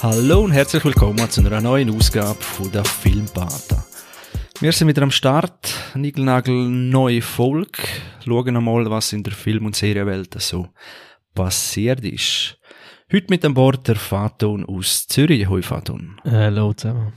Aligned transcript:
Hallo 0.00 0.42
und 0.42 0.52
herzlich 0.52 0.84
willkommen 0.84 1.28
zu 1.28 1.40
einer 1.40 1.60
neuen 1.60 1.90
Ausgabe 1.90 2.40
von 2.40 2.70
der 2.70 2.84
Filmbata. 2.84 3.84
Wir 4.60 4.70
sind 4.70 4.86
wieder 4.86 5.02
am 5.02 5.10
Start, 5.10 5.74
Nigelnagel 5.96 6.54
neue 6.54 7.20
Folge, 7.20 7.82
schauen 8.24 8.56
einmal, 8.56 8.88
was 8.88 9.12
in 9.12 9.24
der 9.24 9.32
Film- 9.32 9.66
und 9.66 9.74
Serienwelt 9.74 10.40
so 10.40 10.68
passiert 11.34 12.04
ist. 12.04 12.60
Heute 13.12 13.26
mit 13.28 13.44
an 13.44 13.54
Bord 13.54 13.88
der 13.88 13.96
Faton 13.96 14.64
aus 14.66 15.08
Zürich. 15.08 15.48
Hoi 15.48 15.62
Faton. 15.62 16.20
Hallo 16.24 16.72
zusammen. 16.74 17.12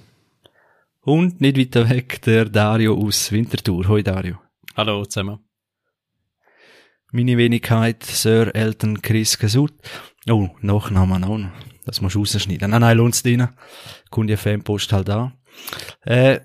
Und 1.02 1.39
nicht 1.39 1.59
weiter 1.59 1.88
weg 1.88 2.20
der 2.23 2.45
Dario 2.45 2.98
aus 2.98 3.32
Winterthur. 3.32 3.88
Hoi 3.89 4.02
Dario. 4.02 4.39
Hallo 4.75 5.05
zusammen. 5.05 5.38
Meine 7.11 7.38
Wenigkeit, 7.38 8.02
Sir 8.04 8.55
Elton 8.55 9.04
Chris 9.04 9.38
Kasut. 9.38 9.74
Oh, 10.27 10.50
Nachnamen 10.61 11.24
auch 11.24 11.38
noch. 11.38 11.52
Das 11.85 12.01
musst 12.01 12.15
du 12.15 12.19
rausschneiden. 12.19 12.71
Nein, 12.71 12.81
nein, 12.81 12.97
lohnt's 12.97 13.23
dir. 13.23 13.53
Kommt 14.09 14.29
die 14.29 14.37
Fanpost 14.37 14.93
halt 14.93 15.09
an. 15.09 15.33
Äh, 16.01 16.41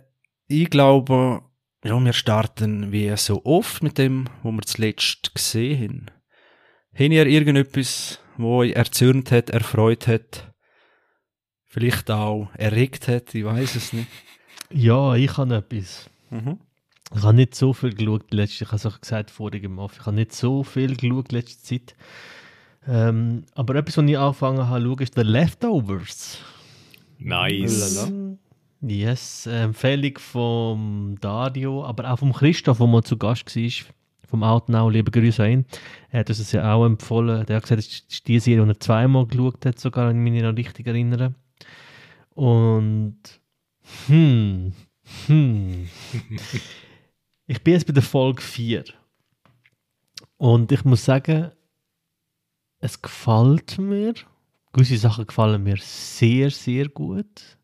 ich 0.49 0.71
glaube, 0.71 1.43
ja, 1.85 2.03
wir 2.03 2.13
starten 2.13 2.93
wie 2.93 3.15
so 3.17 3.45
oft 3.45 3.83
mit 3.83 3.99
dem, 3.99 4.29
wo 4.43 4.51
wir 4.51 4.63
zuletzt 4.63 5.35
gesehen 5.35 5.83
haben. 5.83 6.07
Habt 6.93 7.13
ihr 7.13 7.27
irgendetwas, 7.27 8.21
wo 8.37 8.59
euch 8.59 8.73
erzürnt 8.73 9.31
hat, 9.31 9.51
erfreut 9.51 10.07
hat? 10.07 10.53
Vielleicht 11.65 12.11
auch 12.11 12.49
erregt 12.55 13.07
hat, 13.09 13.35
ich 13.35 13.45
weiß 13.45 13.77
es 13.77 13.93
nicht. 13.93 14.09
Ja, 14.71 15.15
ich 15.15 15.37
habe 15.37 15.57
etwas. 15.57 16.09
Mhm. 16.31 16.59
Ich 17.15 17.23
habe 17.23 17.35
nicht 17.35 17.55
so 17.55 17.73
viel 17.73 17.95
geschaut 17.95 18.33
letzte 18.33 18.65
Ich 18.65 18.69
habe 18.71 18.77
es 18.77 18.87
auch 18.87 19.01
gesagt 19.01 19.31
vorhin 19.31 19.79
Off. 19.79 19.99
Ich 20.01 20.07
habe 20.07 20.17
nicht 20.17 20.33
so 20.33 20.65
viel 20.65 20.97
geschaut 20.97 21.31
letzte 21.33 21.63
Zeit. 21.63 21.95
Ähm, 22.89 23.45
aber 23.55 23.75
etwas, 23.77 23.97
was 23.97 24.05
ich 24.05 24.19
angefangen 24.19 24.69
habe 24.69 24.81
zu 24.81 24.89
schauen, 24.89 25.03
ist 25.03 25.15
The 25.15 25.23
Leftovers. 25.23 26.39
Nice. 27.19 28.13
Yes, 28.83 29.47
Empfehlung 29.47 30.19
von 30.19 31.19
Dario, 31.21 31.85
aber 31.85 32.13
auch 32.13 32.19
vom 32.19 32.33
Christoph, 32.33 32.79
der 32.79 32.87
mal 32.87 33.03
zu 33.03 33.17
Gast 33.17 33.57
war, 33.57 33.71
vom 34.29 34.43
Outnow, 34.43 34.91
liebe 34.91 35.11
Grüße 35.11 35.43
an 35.43 35.51
ihn. 35.51 35.65
Er 36.11 36.21
hat 36.21 36.29
uns 36.29 36.39
das 36.39 36.53
ja 36.53 36.73
auch 36.73 36.85
empfohlen. 36.85 37.47
Der 37.47 37.57
hat 37.57 37.63
gesagt, 37.63 37.79
das 37.79 37.87
ist 37.87 38.29
die 38.29 38.39
Serie, 38.39 38.65
die 38.65 38.71
er 38.71 38.81
zweimal 38.81 39.27
geschaut 39.27 39.65
hat, 39.65 39.79
sogar, 39.79 40.09
wenn 40.09 40.25
ich 40.25 40.33
mich 40.33 40.43
noch 40.43 40.57
richtig 40.57 40.87
erinnere. 40.87 41.35
Und, 42.35 43.19
hm, 44.07 44.73
hm. 45.27 45.89
ich 47.47 47.63
bin 47.63 47.75
jetzt 47.75 47.87
bei 47.87 47.93
der 47.93 48.03
Folge 48.03 48.43
4. 48.43 48.85
Und 50.37 50.71
ich 50.71 50.85
muss 50.85 51.05
sagen, 51.05 51.51
es 52.81 53.01
gefällt 53.03 53.79
mir. 53.79 54.15
Gewisse 54.73 54.99
Sachen 54.99 55.27
gefallen 55.27 55.63
mir 55.63 55.79
sehr, 55.79 56.51
sehr 56.51 56.89
gut. 56.89 57.59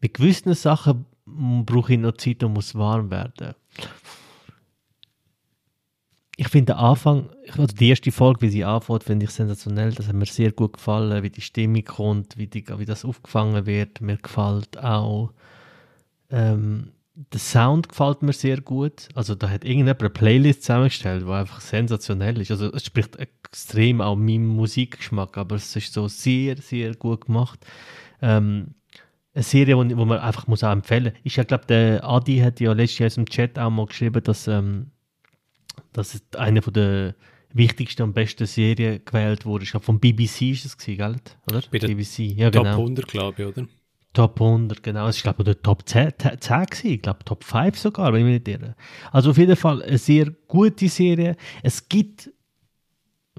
Mit 0.00 0.14
gewissen 0.14 0.54
Sachen 0.54 1.04
brauche 1.26 1.92
ich 1.92 1.98
noch 1.98 2.16
Zeit 2.16 2.42
und 2.42 2.54
muss 2.54 2.74
warm 2.74 3.10
werden. 3.10 3.54
Ich 6.36 6.48
finde 6.48 6.72
den 6.72 6.80
Anfang, 6.80 7.28
also 7.50 7.66
die 7.66 7.90
erste 7.90 8.10
Folge, 8.10 8.40
wie 8.40 8.48
sie 8.48 8.64
anfängt, 8.64 9.04
finde 9.04 9.24
ich 9.24 9.30
sensationell. 9.30 9.92
Das 9.92 10.08
hat 10.08 10.14
mir 10.14 10.24
sehr 10.24 10.52
gut 10.52 10.72
gefallen, 10.72 11.22
wie 11.22 11.28
die 11.28 11.42
Stimmung 11.42 11.84
kommt, 11.84 12.38
wie, 12.38 12.46
die, 12.46 12.64
wie 12.78 12.86
das 12.86 13.04
aufgefangen 13.04 13.66
wird. 13.66 14.00
Mir 14.00 14.16
gefällt 14.16 14.78
auch 14.78 15.34
ähm, 16.30 16.92
der 17.32 17.40
Sound 17.40 17.90
gefällt 17.90 18.22
mir 18.22 18.32
sehr 18.32 18.60
gut. 18.60 19.08
Also 19.14 19.34
da 19.34 19.50
hat 19.50 19.64
irgendjemand 19.64 20.00
eine 20.00 20.10
Playlist 20.10 20.62
zusammengestellt, 20.62 21.26
die 21.26 21.30
einfach 21.30 21.60
sensationell 21.60 22.40
ist. 22.40 22.50
Also 22.50 22.72
es 22.72 22.86
spricht 22.86 23.16
extrem 23.16 24.00
auch 24.00 24.16
meinem 24.16 24.46
Musikgeschmack, 24.46 25.36
aber 25.36 25.56
es 25.56 25.76
ist 25.76 25.92
so 25.92 26.08
sehr, 26.08 26.56
sehr 26.56 26.94
gut 26.94 27.26
gemacht. 27.26 27.60
Ähm, 28.22 28.74
eine 29.34 29.44
Serie, 29.44 29.84
die 29.84 29.94
man 29.94 30.18
einfach 30.18 30.46
muss 30.46 30.64
auch 30.64 30.72
empfehlen 30.72 31.12
muss. 31.12 31.20
Ich 31.22 31.34
glaube, 31.34 31.66
der 31.68 32.04
Adi 32.04 32.38
hat 32.38 32.58
ja 32.58 32.72
letztes 32.72 32.98
Jahr 32.98 33.10
im 33.16 33.26
Chat 33.26 33.58
auch 33.58 33.70
mal 33.70 33.86
geschrieben, 33.86 34.22
dass, 34.24 34.48
ähm, 34.48 34.90
dass 35.92 36.20
eine 36.36 36.62
von 36.62 36.72
der 36.72 37.14
wichtigsten 37.52 38.02
und 38.02 38.14
besten 38.14 38.46
Serien 38.46 39.04
gewählt 39.04 39.44
wurde. 39.44 39.64
Ich 39.64 39.70
glaube, 39.70 39.84
vom 39.84 40.00
BBC 40.00 40.52
ist 40.52 40.64
es 40.64 40.78
gewesen, 40.78 40.98
gell? 40.98 41.16
oder? 41.50 41.62
Bei 41.70 41.78
der 41.78 41.88
BBC, 41.88 42.18
ja 42.20 42.50
Top 42.50 42.64
genau. 42.64 42.78
100, 42.78 43.06
glaube 43.06 43.42
ich, 43.42 43.48
oder? 43.48 43.68
Top 44.12 44.40
100, 44.40 44.82
genau. 44.82 45.06
Es 45.06 45.18
ist, 45.18 45.22
glaube 45.22 45.48
ich, 45.48 45.56
Top 45.62 45.88
10, 45.88 46.14
10 46.40 46.66
gewesen. 46.66 46.86
Ich 46.86 47.02
glaube, 47.02 47.24
Top 47.24 47.44
5 47.44 47.78
sogar, 47.78 48.12
wenn 48.12 48.20
ich 48.20 48.26
mich 48.26 48.46
nicht 48.46 48.48
irre. 48.48 48.74
Also 49.12 49.30
auf 49.30 49.38
jeden 49.38 49.56
Fall 49.56 49.82
eine 49.82 49.98
sehr 49.98 50.30
gute 50.48 50.88
Serie. 50.88 51.36
Es 51.62 51.88
gibt, 51.88 52.30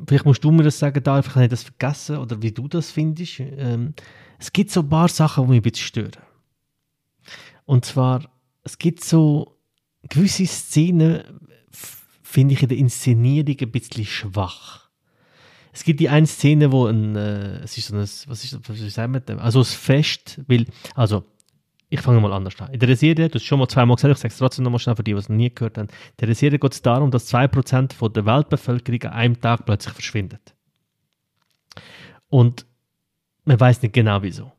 vielleicht 0.07 0.25
musst 0.25 0.43
du 0.43 0.51
mir 0.51 0.63
das 0.63 0.79
sagen, 0.79 1.03
da 1.03 1.17
einfach 1.17 1.35
nicht 1.35 1.51
das 1.51 1.63
vergessen 1.63 2.17
oder 2.17 2.41
wie 2.41 2.51
du 2.51 2.69
das 2.69 2.89
findest. 2.91 3.39
Ähm, 3.39 3.93
es 4.39 4.53
gibt 4.53 4.71
so 4.71 4.79
ein 4.79 4.89
paar 4.89 5.09
Sachen, 5.09 5.43
die 5.45 5.49
mich 5.49 5.59
ein 5.59 5.63
bisschen 5.63 5.87
stören. 5.87 6.23
Und 7.65 7.83
zwar, 7.85 8.29
es 8.63 8.77
gibt 8.77 9.03
so 9.03 9.57
gewisse 10.09 10.45
Szenen, 10.45 11.23
finde 12.23 12.53
ich 12.53 12.63
in 12.63 12.69
der 12.69 12.77
Inszenierung 12.77 13.57
ein 13.59 13.71
bisschen 13.71 14.05
schwach. 14.05 14.80
Es 15.73 15.83
gibt 15.83 15.99
die 15.99 16.09
eine 16.09 16.27
Szene, 16.27 16.71
wo 16.71 16.87
ein, 16.87 17.15
äh, 17.15 17.59
es 17.63 17.77
ist 17.77 17.87
so 17.87 17.95
ein, 17.95 18.01
was 18.01 18.27
ist, 18.27 18.59
was 18.67 18.79
ist 18.79 18.97
mit 19.07 19.29
dem? 19.29 19.39
Also 19.39 19.59
das 19.59 19.73
Fest, 19.73 20.41
weil, 20.47 20.65
also, 20.95 21.23
ich 21.89 21.99
fange 21.99 22.21
mal 22.21 22.31
anders 22.31 22.59
an. 22.59 22.73
In 22.73 22.79
der 22.79 22.95
Serie, 22.95 23.27
du 23.27 23.35
hast 23.35 23.43
schon 23.43 23.59
mal 23.59 23.67
zweimal 23.67 23.95
gesagt, 23.95 24.13
ich 24.13 24.19
sage 24.19 24.31
es 24.31 24.37
trotzdem 24.37 24.63
nochmal 24.63 24.79
schnell 24.79 24.95
für 24.95 25.03
die, 25.03 25.11
die 25.11 25.17
es 25.17 25.27
noch 25.27 25.35
nie 25.35 25.53
gehört 25.53 25.77
haben. 25.77 25.87
In 26.19 26.25
der 26.25 26.35
Serie 26.35 26.57
geht 26.57 26.71
es 26.71 26.81
darum, 26.81 27.11
dass 27.11 27.33
2% 27.33 27.93
von 27.93 28.13
der 28.13 28.25
Weltbevölkerung 28.25 29.03
an 29.03 29.13
einem 29.13 29.41
Tag 29.41 29.65
plötzlich 29.65 29.93
verschwindet. 29.93 30.55
Und 32.29 32.65
man 33.43 33.59
weiß 33.59 33.81
nicht 33.81 33.93
genau 33.93 34.21
wieso. 34.23 34.51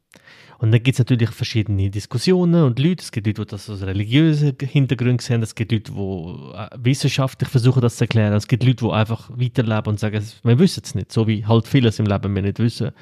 Und 0.63 0.71
dann 0.71 0.81
gibt 0.81 0.95
es 0.95 1.01
natürlich 1.01 1.31
verschiedene 1.31 1.91
Diskussionen 1.91 2.63
und 2.63 2.79
Leute. 2.79 3.03
Es 3.03 3.11
gibt 3.11 3.27
Leute, 3.27 3.45
die 3.45 3.51
das 3.51 3.69
aus 3.69 3.83
religiösen 3.83 4.57
Hintergründen 4.61 5.19
sehen. 5.19 5.43
Es 5.43 5.57
gibt 5.57 5.73
Leute, 5.73 5.91
die 5.91 6.85
wissenschaftlich 6.85 7.49
versuchen, 7.49 7.83
das 7.83 7.97
zu 7.97 8.05
erklären. 8.05 8.33
Es 8.35 8.47
gibt 8.47 8.63
Leute, 8.63 8.85
die 8.85 8.93
einfach 8.93 9.29
weiterleben 9.31 9.89
und 9.89 9.99
sagen, 9.99 10.25
wir 10.45 10.59
wissen 10.61 10.83
es 10.85 10.95
nicht. 10.95 11.11
So 11.11 11.27
wie 11.27 11.45
halt 11.45 11.67
vieles 11.67 11.99
im 11.99 12.07
Leben 12.07 12.33
wir 12.33 12.43
nicht 12.43 12.61
wissen. 12.61 12.93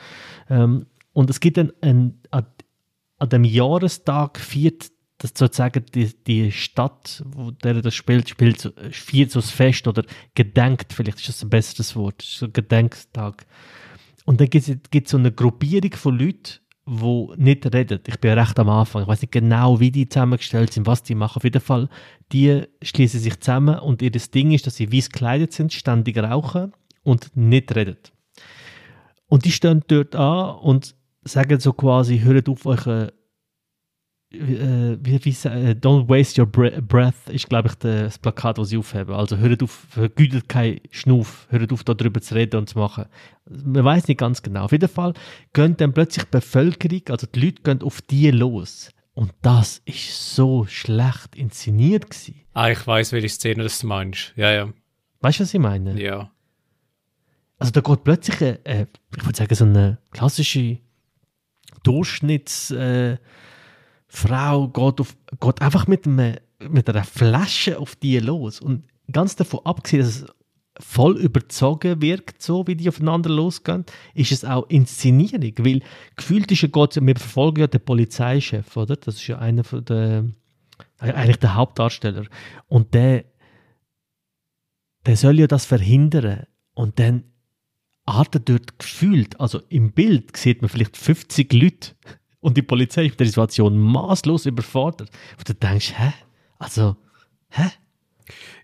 Ähm, 0.49 0.87
und 1.13 1.29
es 1.29 1.39
gibt 1.39 1.59
dann 1.59 1.71
ein, 1.83 2.19
an, 2.31 2.47
an 3.19 3.29
dem 3.29 3.45
Jahrestag 3.45 4.39
viert 4.41 4.91
das 5.19 5.33
sozusagen 5.37 5.85
die, 5.95 6.15
die 6.27 6.53
Stadt, 6.53 7.23
wo 7.27 7.51
der 7.51 7.83
das 7.83 7.95
spielt, 7.95 8.31
spielt 8.31 8.73
viert 8.91 9.33
so 9.33 9.39
das 9.39 9.51
Fest 9.51 9.87
oder 9.87 10.03
gedenkt, 10.35 10.95
vielleicht 10.95 11.19
ist 11.19 11.29
das 11.29 11.43
ein 11.43 11.51
besseres 11.51 11.95
Wort, 11.95 12.23
so 12.23 12.49
Gedenktag. 12.51 13.45
Und 14.25 14.41
dann 14.41 14.49
gibt 14.49 14.67
es 14.67 15.11
so 15.11 15.19
eine 15.19 15.31
Gruppierung 15.31 15.93
von 15.93 16.19
Leuten, 16.19 16.61
die 16.91 17.33
nicht 17.37 17.73
reden. 17.73 18.01
Ich 18.07 18.19
bin 18.19 18.37
recht 18.37 18.59
am 18.59 18.69
Anfang. 18.69 19.03
Ich 19.03 19.09
weiß 19.09 19.23
nicht 19.23 19.33
genau, 19.33 19.79
wie 19.79 19.93
die 19.93 20.09
zusammengestellt 20.09 20.73
sind, 20.73 20.87
was 20.87 21.05
die 21.05 21.15
machen. 21.15 21.37
Auf 21.37 21.45
jeden 21.45 21.61
Fall, 21.61 21.89
die 22.33 22.65
schließen 22.83 23.21
sich 23.21 23.39
zusammen 23.39 23.79
und 23.79 24.03
ihr 24.03 24.11
Ding 24.11 24.51
ist, 24.51 24.67
dass 24.67 24.75
sie 24.75 24.91
weiß 24.91 25.09
gekleidet 25.11 25.53
sind, 25.53 25.73
ständig 25.73 26.19
rauchen 26.19 26.73
und 27.05 27.37
nicht 27.37 27.75
reden. 27.77 27.97
Und 29.29 29.45
die 29.45 29.53
stehen 29.53 29.85
dort 29.87 30.17
an 30.17 30.57
und 30.57 30.97
sagen 31.23 31.61
so 31.61 31.73
quasi, 31.73 32.19
hört 32.19 32.49
auf 32.49 32.67
euch 32.67 32.87
äh, 34.33 34.97
wie, 35.01 35.25
wie, 35.25 35.31
äh, 35.49 35.75
Don't 35.75 36.09
waste 36.09 36.41
your 36.41 36.47
breath 36.47 37.29
ist, 37.29 37.49
glaube 37.49 37.69
ich, 37.69 37.75
das 37.77 38.19
Plakat, 38.19 38.59
das 38.59 38.69
sie 38.69 38.79
aufheben. 38.79 39.15
Also 39.15 39.37
hört 39.39 39.63
auf, 39.63 39.71
vergütet 39.91 40.49
kein 40.49 40.81
Schnuff, 40.91 41.47
hört 41.51 41.73
auf, 41.73 41.85
darüber 41.85 42.21
zu 42.21 42.35
reden 42.35 42.57
und 42.59 42.69
zu 42.69 42.79
machen. 42.79 43.07
Man 43.47 43.85
weiß 43.85 44.09
nicht 44.09 44.19
ganz 44.19 44.43
genau. 44.43 44.65
Auf 44.65 44.73
jeden 44.73 44.89
Fall 44.89 45.15
gehen 45.53 45.77
dann 45.77 45.93
plötzlich 45.93 46.25
die 46.25 46.31
Bevölkerung, 46.31 47.03
also 47.09 47.27
die 47.27 47.41
Leute 47.41 47.63
gehen 47.63 47.83
auf 47.83 48.01
die 48.03 48.31
los. 48.31 48.91
Und 49.15 49.33
das 49.43 49.83
ist 49.85 50.35
so 50.35 50.65
schlecht 50.67 51.35
inszeniert 51.35 52.09
gewesen. 52.09 52.41
Ah, 52.55 52.71
ich 52.71 52.87
weiß, 52.87 53.13
welche 53.13 53.29
Szene 53.29 53.65
das 53.65 53.83
meinst. 53.83 54.33
Ja, 54.37 54.53
ja. 54.53 54.73
Weißt 55.21 55.41
du, 55.41 55.43
was 55.43 55.53
ich 55.53 55.61
meine? 55.61 56.01
Ja. 56.01 56.31
Also 57.59 57.73
da 57.73 57.81
geht 57.81 58.05
plötzlich, 58.05 58.41
eine, 58.41 58.65
äh, 58.65 58.87
ich 59.17 59.25
würde 59.25 59.37
sagen, 59.37 59.55
so 59.55 59.65
eine 59.65 59.99
klassische 60.13 60.79
Durchschnitts- 61.85 62.75
äh, 62.75 63.19
Frau 64.13 64.69
geht, 64.69 65.01
auf, 65.01 65.17
geht 65.39 65.63
einfach 65.63 65.87
mit, 65.87 66.07
einem, 66.07 66.37
mit 66.69 66.91
einer 66.91 67.05
Flasche 67.05 67.79
auf 67.79 67.95
die 67.95 68.19
los. 68.19 68.61
Und 68.61 68.83
ganz 69.11 69.37
davon 69.37 69.61
abgesehen, 69.65 70.03
dass 70.03 70.23
es 70.23 70.27
voll 70.81 71.17
überzogen 71.17 72.03
wirkt, 72.03 72.43
so 72.43 72.67
wie 72.67 72.75
die 72.75 72.89
aufeinander 72.89 73.31
losgehen, 73.31 73.85
ist 74.15 74.33
es 74.33 74.45
auch 74.45 74.69
Inszenierung. 74.69 75.53
Weil 75.59 75.83
gefühlt 76.17 76.51
ist 76.51 76.63
ja 76.63 76.69
Gott, 76.69 76.97
wir 76.97 77.17
verfolgen 77.17 77.61
ja 77.61 77.67
den 77.69 77.85
Polizeichef, 77.85 78.77
oder? 78.77 78.97
Das 78.97 79.15
ist 79.17 79.27
ja 79.29 79.39
einer 79.39 79.63
von 79.63 79.85
der, 79.85 80.25
eigentlich 80.99 81.37
der 81.37 81.55
Hauptdarsteller. 81.55 82.25
Und 82.67 82.95
der, 82.95 83.25
der 85.07 85.17
soll 85.17 85.39
ja 85.39 85.47
das 85.47 85.67
verhindern. 85.67 86.47
Und 86.75 86.99
dann 86.99 87.25
artet 88.07 88.49
dort 88.49 88.77
gefühlt, 88.77 89.39
also 89.39 89.61
im 89.69 89.93
Bild 89.93 90.37
sieht 90.37 90.63
man 90.63 90.69
vielleicht 90.69 90.97
50 90.97 91.53
Leute 91.53 91.93
und 92.41 92.57
die 92.57 92.63
Polizei 92.63 93.05
ist 93.07 93.13
mit 93.13 93.21
der 93.21 93.27
Situation 93.27 93.79
maßlos 93.79 94.47
überfordert. 94.47 95.11
Und 95.39 95.49
du 95.49 95.55
denkst, 95.55 95.93
hä? 95.97 96.13
Also, 96.59 96.97
hä? 97.51 97.71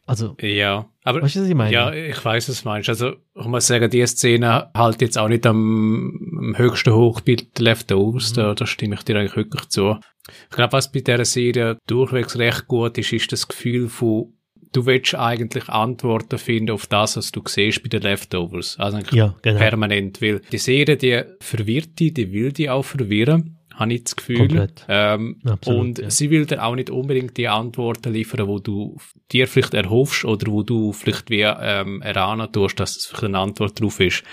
Also, 0.08 0.36
Ja, 0.40 0.88
aber 1.02 1.20
weißt 1.22 1.36
du, 1.36 1.40
was 1.40 1.48
ich 1.48 1.54
meine? 1.54 1.72
ja, 1.72 1.92
ich 1.92 2.24
weiß, 2.24 2.48
was 2.48 2.62
du 2.62 2.68
meinst. 2.68 2.88
Also, 2.88 3.14
ich 3.34 3.44
muss 3.46 3.66
sagen, 3.66 3.90
die 3.90 4.06
Szene 4.06 4.70
halt 4.74 5.00
jetzt 5.02 5.18
auch 5.18 5.28
nicht 5.28 5.44
am, 5.46 6.20
am 6.38 6.54
höchsten 6.58 6.92
hoch 6.94 7.20
bei 7.22 7.34
den 7.34 7.48
Leftovers, 7.58 8.30
Mhm. 8.30 8.34
da, 8.36 8.54
da 8.54 8.66
stimme 8.66 8.94
ich 8.94 9.02
dir 9.02 9.16
eigentlich 9.18 9.34
wirklich 9.36 9.68
zu. 9.68 9.96
Ich 10.50 10.56
glaube, 10.56 10.72
was 10.72 10.92
bei 10.92 11.00
dieser 11.00 11.24
Serie 11.24 11.78
durchwegs 11.88 12.38
recht 12.38 12.68
gut 12.68 12.98
ist, 12.98 13.12
ist 13.12 13.32
das 13.32 13.48
Gefühl 13.48 13.88
von, 13.88 14.32
du 14.72 14.86
willst 14.86 15.14
eigentlich 15.16 15.68
Antworten 15.68 16.38
finden 16.38 16.70
auf 16.70 16.86
das, 16.86 17.16
was 17.16 17.32
du 17.32 17.42
siehst 17.44 17.82
bei 17.82 17.88
den 17.88 18.02
Leftovers. 18.02 18.76
Also 18.78 18.98
Ja, 19.10 19.34
genau. 19.42 19.58
permanent, 19.58 20.22
weil 20.22 20.40
die 20.52 20.58
Serie, 20.58 20.96
die 20.96 21.22
verwirrt 21.40 21.98
die, 21.98 22.12
die 22.14 22.30
will 22.32 22.52
die 22.52 22.70
auch 22.70 22.84
verwirren, 22.84 23.55
habe 23.76 23.92
ich 23.94 24.04
das 24.04 24.16
Gefühl. 24.16 24.38
Komplett. 24.38 24.84
Ähm, 24.88 25.38
Absolut, 25.44 25.80
und 25.80 25.98
ja. 25.98 26.10
sie 26.10 26.30
will 26.30 26.46
dir 26.46 26.64
auch 26.64 26.74
nicht 26.74 26.90
unbedingt 26.90 27.36
die 27.36 27.46
Antworten 27.48 28.12
liefern, 28.12 28.48
wo 28.48 28.58
du 28.58 28.96
dir 29.30 29.46
vielleicht 29.46 29.74
erhoffst 29.74 30.24
oder 30.24 30.50
wo 30.50 30.62
du 30.62 30.92
vielleicht 30.92 31.30
wie 31.30 31.42
ähm, 31.42 32.02
erahnen 32.02 32.50
tust, 32.50 32.80
dass 32.80 32.96
es 32.96 33.06
vielleicht 33.06 33.24
eine 33.24 33.38
Antwort 33.38 33.80
drauf 33.80 34.00
ist. 34.00 34.24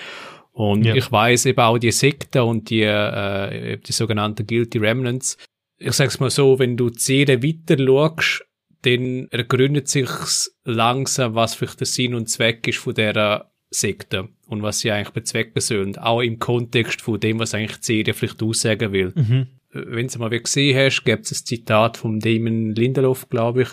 Und 0.54 0.86
Ja. 0.86 0.96
ich 0.96 1.12
weiß 1.12 1.46
eben 1.48 1.60
auch 1.60 1.78
die 1.78 1.92
Sekten 1.92 2.42
und 2.44 2.70
die, 2.70 2.84
äh, 2.84 3.78
die 3.78 3.92
sogenannten 3.92 4.48
Guilty 4.48 4.78
Remnants. 4.78 5.38
Ich 5.78 5.94
sag's 5.94 6.20
mal 6.20 6.30
so, 6.30 6.60
wenn 6.60 6.78
du 6.78 6.90
die 6.90 7.00
Serie 7.00 7.44
weiter 7.44 7.78
schaust, 7.84 8.46
dann 8.84 9.28
ergründet 9.32 9.88
sich's 9.88 10.56
langsam, 10.64 11.36
was 11.36 11.56
vielleicht 11.56 11.80
der 11.80 11.88
Sinn 11.88 12.16
und 12.16 12.30
Zweck 12.30 12.68
ist 12.68 12.78
von 12.80 12.94
dieser 12.94 13.53
Sekte 13.74 14.30
und 14.48 14.62
was 14.62 14.80
sie 14.80 14.92
eigentlich 14.92 15.14
bezwecken 15.14 15.60
sollen. 15.62 15.98
Auch 15.98 16.22
im 16.22 16.40
Kontext 16.40 17.02
von 17.02 17.20
dem, 17.20 17.40
was 17.40 17.54
eigentlich 17.54 17.80
die 17.80 17.86
Serie 17.86 18.14
vielleicht 18.14 18.42
aussagen 18.44 18.92
will 18.92 19.14
Mhm. 19.16 19.48
wenn 19.72 20.08
du 20.08 20.20
mal 20.20 20.30
gesehen 20.30 20.78
hast, 20.78 21.04
gibt 21.04 21.26
es 21.26 21.32
ein 21.32 21.46
Zitat 21.46 21.98
vom 21.98 22.20
Damon 22.20 22.76
Lindelof, 22.76 23.30
glaube 23.30 23.64
ich, 23.64 23.70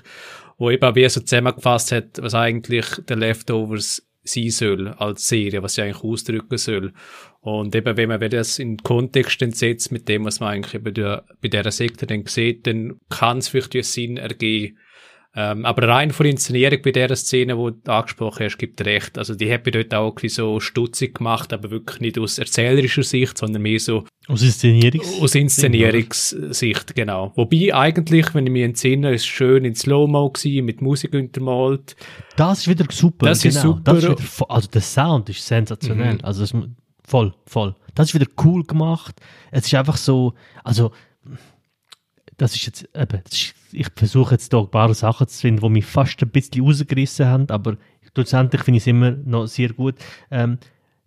wo 0.56 0.70
eben 0.70 0.82
auch 0.82 0.94
wie 0.94 1.08
so 1.08 1.20
zusammengefasst 1.20 1.92
hat, 1.92 2.22
was 2.22 2.34
eigentlich 2.34 2.86
der 3.08 3.16
Leftovers 3.16 4.02
sein 4.22 4.50
soll 4.50 4.88
als 4.88 5.28
Serie, 5.28 5.62
was 5.62 5.74
sie 5.74 5.82
eigentlich 5.82 6.02
ausdrücken 6.02 6.58
soll. 6.58 6.92
Und 7.40 7.74
eben, 7.74 7.96
wenn 7.96 8.08
man 8.08 8.20
das 8.20 8.58
in 8.58 8.76
den 8.76 8.82
Kontext 8.82 9.40
setzt 9.56 9.92
mit 9.92 10.08
dem, 10.08 10.24
was 10.24 10.40
man 10.40 10.50
eigentlich 10.50 10.82
der, 10.94 11.24
bei 11.40 11.48
dieser 11.48 11.70
Sekte 11.70 12.06
dann 12.06 12.26
sieht, 12.26 12.66
dann 12.66 13.00
kann 13.08 13.38
es 13.38 13.48
vielleicht 13.48 13.84
Sinn 13.84 14.18
ergeben. 14.18 14.76
Ähm, 15.36 15.64
aber 15.64 15.86
rein 15.86 16.10
von 16.10 16.24
der 16.24 16.32
Inszenierung 16.32 16.82
bei 16.82 16.90
dieser 16.90 17.14
Szene, 17.14 17.54
die 17.54 17.82
du 17.84 17.92
angesprochen 17.92 18.44
hast, 18.44 18.58
gibt 18.58 18.84
recht. 18.84 19.16
Also 19.16 19.36
die 19.36 19.52
hat 19.52 19.64
mich 19.64 19.74
dort 19.74 19.94
auch 19.94 20.12
bisschen 20.12 20.30
so 20.30 20.58
stutzig 20.58 21.14
gemacht, 21.14 21.52
aber 21.52 21.70
wirklich 21.70 22.00
nicht 22.00 22.18
aus 22.18 22.38
erzählerischer 22.38 23.04
Sicht, 23.04 23.38
sondern 23.38 23.62
mehr 23.62 23.78
so 23.78 24.04
Aus 24.26 24.42
Inszenierungs... 24.42 25.20
aus 25.20 25.36
Inszenierungssicht, 25.36 26.96
genau. 26.96 27.32
Wobei 27.36 27.72
eigentlich, 27.72 28.34
wenn 28.34 28.46
ich 28.46 28.52
mich 28.52 28.64
entsinne, 28.64 29.14
ist 29.14 29.22
es 29.22 29.26
schön 29.26 29.64
in 29.64 29.76
Slow-Mo 29.76 30.32
mit 30.62 30.82
Musik 30.82 31.14
untermalt. 31.14 31.94
Das 32.34 32.60
ist 32.60 32.68
wieder 32.68 32.86
super. 32.90 33.26
Das 33.26 33.44
ist 33.44 33.62
genau. 33.62 33.76
super. 33.76 33.94
Das 33.94 34.02
ist 34.02 34.10
wieder, 34.10 34.50
also 34.50 34.68
der 34.68 34.80
Sound 34.80 35.28
ist 35.28 35.46
sensationell. 35.46 36.14
Mhm. 36.14 36.24
Also 36.24 36.42
es, 36.42 36.52
voll, 37.06 37.34
voll. 37.46 37.76
Das 37.94 38.08
ist 38.08 38.14
wieder 38.14 38.30
cool 38.44 38.64
gemacht. 38.64 39.20
Es 39.52 39.66
ist 39.66 39.74
einfach 39.74 39.96
so, 39.96 40.34
also 40.64 40.90
das 42.40 42.54
ist 42.54 42.64
jetzt 42.64 42.88
eben, 42.94 43.22
ich 43.72 43.86
versuche 43.94 44.32
jetzt 44.32 44.52
da 44.52 44.60
ein 44.60 44.70
paar 44.70 44.92
Sachen 44.94 45.28
zu 45.28 45.38
finden, 45.38 45.60
die 45.60 45.68
mich 45.68 45.84
fast 45.84 46.22
ein 46.22 46.30
bisschen 46.30 46.64
rausgerissen 46.64 47.26
haben, 47.26 47.50
aber 47.50 47.76
schlussendlich 48.14 48.62
finde 48.62 48.78
ich 48.78 48.84
es 48.84 48.86
immer 48.86 49.10
noch 49.10 49.46
sehr 49.46 49.70
gut. 49.74 49.96
Ähm, 50.30 50.58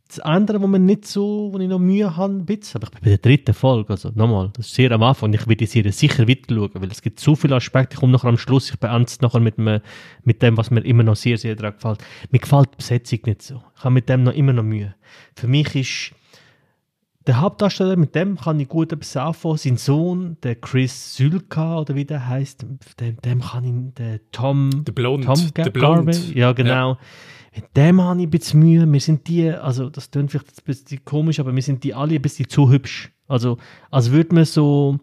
das 0.08 0.20
andere, 0.20 0.62
wo 0.62 0.68
man 0.68 0.86
nicht 0.86 1.06
so, 1.06 1.50
wo 1.52 1.58
ich 1.58 1.68
noch 1.68 1.80
Mühe 1.80 2.16
habe, 2.16 2.34
ein 2.34 2.46
bisschen, 2.46 2.80
aber 2.80 2.88
ich 2.94 3.00
bin 3.00 3.02
bei 3.02 3.10
der 3.10 3.18
dritten 3.18 3.56
Folge, 3.56 3.94
also 3.94 4.12
nochmal, 4.14 4.52
das 4.54 4.68
ist 4.68 4.76
sehr 4.76 4.92
am 4.92 5.02
Anfang, 5.02 5.34
ich 5.34 5.48
werde 5.48 5.56
die 5.56 5.66
Serie 5.66 5.92
sicher 5.92 6.28
weiter 6.28 6.54
schauen, 6.54 6.70
weil 6.76 6.92
es 6.92 7.02
gibt 7.02 7.20
so 7.20 7.36
viele 7.36 7.56
Aspekte, 7.56 7.96
ich 7.96 8.00
komme 8.00 8.12
nachher 8.12 8.28
am 8.30 8.38
Schluss, 8.38 8.70
ich 8.70 8.78
beende 8.78 9.06
es 9.06 9.22
nachher 9.22 9.40
mit, 9.40 9.58
dem, 9.58 9.80
mit 10.24 10.44
dem, 10.44 10.56
was 10.56 10.70
mir 10.70 10.82
immer 10.82 11.02
noch 11.02 11.16
sehr, 11.16 11.40
sehr 11.40 11.56
daran 11.56 11.74
gefällt. 11.74 12.04
Mir 12.30 12.40
gefällt 12.40 12.70
die 12.74 12.78
Besetzung 12.78 13.20
nicht 13.26 13.42
so. 13.42 13.64
Ich 13.76 13.84
habe 13.84 13.94
mit 13.96 14.08
dem 14.08 14.22
noch 14.22 14.34
immer 14.34 14.54
noch 14.54 14.64
Mühe. 14.64 14.94
Für 15.36 15.48
mich 15.48 15.74
ist 15.76 16.14
der 17.28 17.40
Hauptdarsteller, 17.40 17.96
mit 17.96 18.16
dem 18.16 18.38
kann 18.38 18.60
ich 18.60 18.68
gut 18.68 18.92
etwas 18.92 19.16
anfangen. 19.16 19.58
Sein 19.58 19.78
Sohn, 19.78 20.38
der 20.44 20.56
Chris 20.56 21.16
Sülka, 21.16 21.80
oder 21.80 21.96
wie 21.96 22.06
der 22.06 22.28
heißt, 22.28 22.66
dem, 23.00 23.18
dem 23.22 23.42
kann 23.42 23.64
ich, 23.64 23.94
der 23.96 24.20
Tom, 24.32 24.84
Der 24.86 24.92
Blond. 24.92 25.26
Tom 25.26 25.54
der 25.56 25.70
Blond. 25.70 26.36
Ja 26.36 26.52
genau. 26.52 26.98
Mit 27.56 27.66
dem 27.78 28.02
habe 28.02 28.20
ich 28.20 28.28
ein 28.28 28.30
bisschen 28.32 28.60
Mühe. 28.60 28.92
Wir 28.92 29.00
sind 29.00 29.28
die, 29.28 29.50
also 29.50 29.90
das 29.90 30.10
klingt 30.10 30.32
vielleicht 30.32 30.50
ein 30.50 30.66
bisschen 30.66 31.06
komisch, 31.06 31.40
aber 31.40 31.54
wir 31.56 31.62
sind 31.62 31.84
die 31.84 31.94
alle 31.94 32.16
ein 32.16 32.22
bisschen 32.22 32.50
zu 32.50 32.70
hübsch. 32.70 33.12
Also, 33.28 33.58
als 33.92 34.12
würde 34.12 34.36
man 34.36 34.46
so, 34.46 35.00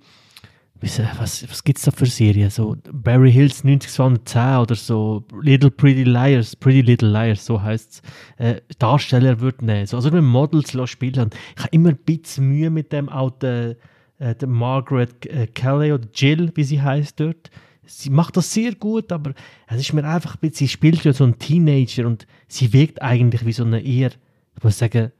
was, 0.83 1.49
was 1.49 1.63
gibt 1.63 1.79
es 1.79 1.85
da 1.85 1.91
für 1.91 2.07
Serien? 2.07 2.49
So 2.49 2.77
Barry 2.91 3.31
Hills 3.31 3.65
90210 3.65 4.57
oder 4.63 4.75
so 4.75 5.25
Little 5.43 5.71
Pretty 5.71 6.05
Liars, 6.05 6.57
Pretty 6.57 6.81
Little 6.81 7.11
Liars, 7.11 7.45
so 7.45 7.61
heißt 7.61 7.93
es, 7.93 8.03
äh, 8.39 8.61
Darsteller 8.79 9.41
würde 9.41 9.65
nehmen. 9.65 9.87
So, 9.87 9.97
also 9.97 10.11
mit 10.11 10.23
Models 10.23 10.73
spielen. 10.89 11.31
Ich 11.57 11.63
habe 11.63 11.69
immer 11.73 11.91
ein 11.91 11.97
bisschen 11.97 12.49
Mühe 12.49 12.71
mit 12.71 12.93
dem, 12.93 13.11
der, 13.41 13.77
äh, 14.19 14.35
Margaret 14.47 15.27
äh, 15.27 15.47
Kelly 15.49 15.93
oder 15.93 16.09
Jill, 16.15 16.51
wie 16.55 16.65
sie 16.65 16.81
heißt 16.81 17.21
dort. 17.21 17.51
Sie 17.85 18.11
macht 18.11 18.37
das 18.37 18.53
sehr 18.53 18.75
gut, 18.75 19.13
aber 19.13 19.35
es 19.67 19.81
ist 19.81 19.93
mir 19.93 20.05
einfach 20.05 20.37
ein 20.37 20.41
bisschen, 20.41 20.67
sie 20.67 20.69
spielt 20.69 21.05
ja 21.05 21.13
so 21.13 21.25
einen 21.25 21.39
Teenager 21.39 22.07
und 22.07 22.27
sie 22.47 22.73
wirkt 22.73 23.03
eigentlich 23.03 23.45
wie 23.45 23.53
so 23.53 23.65
eine 23.65 23.83
eher, 23.83 24.13
ich 24.57 24.63
muss 24.63 24.79
sagen, 24.79 25.13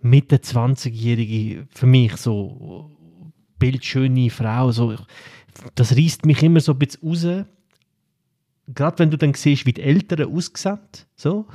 Mitte 0.00 0.36
20-jährige, 0.36 1.66
für 1.70 1.86
mich 1.86 2.16
so 2.16 2.90
bildschöne 3.58 4.30
Frau. 4.30 4.70
So, 4.72 4.94
das 5.74 5.96
reißt 5.96 6.26
mich 6.26 6.42
immer 6.42 6.60
so 6.60 6.72
ein 6.72 6.78
bisschen 6.78 7.08
raus. 7.08 7.46
Gerade 8.74 8.98
wenn 8.98 9.10
du 9.10 9.18
dann 9.18 9.34
siehst, 9.34 9.66
wie 9.66 9.72
die 9.72 9.82
Eltern 9.82 10.34
aussehen, 10.34 10.78
so. 11.16 11.46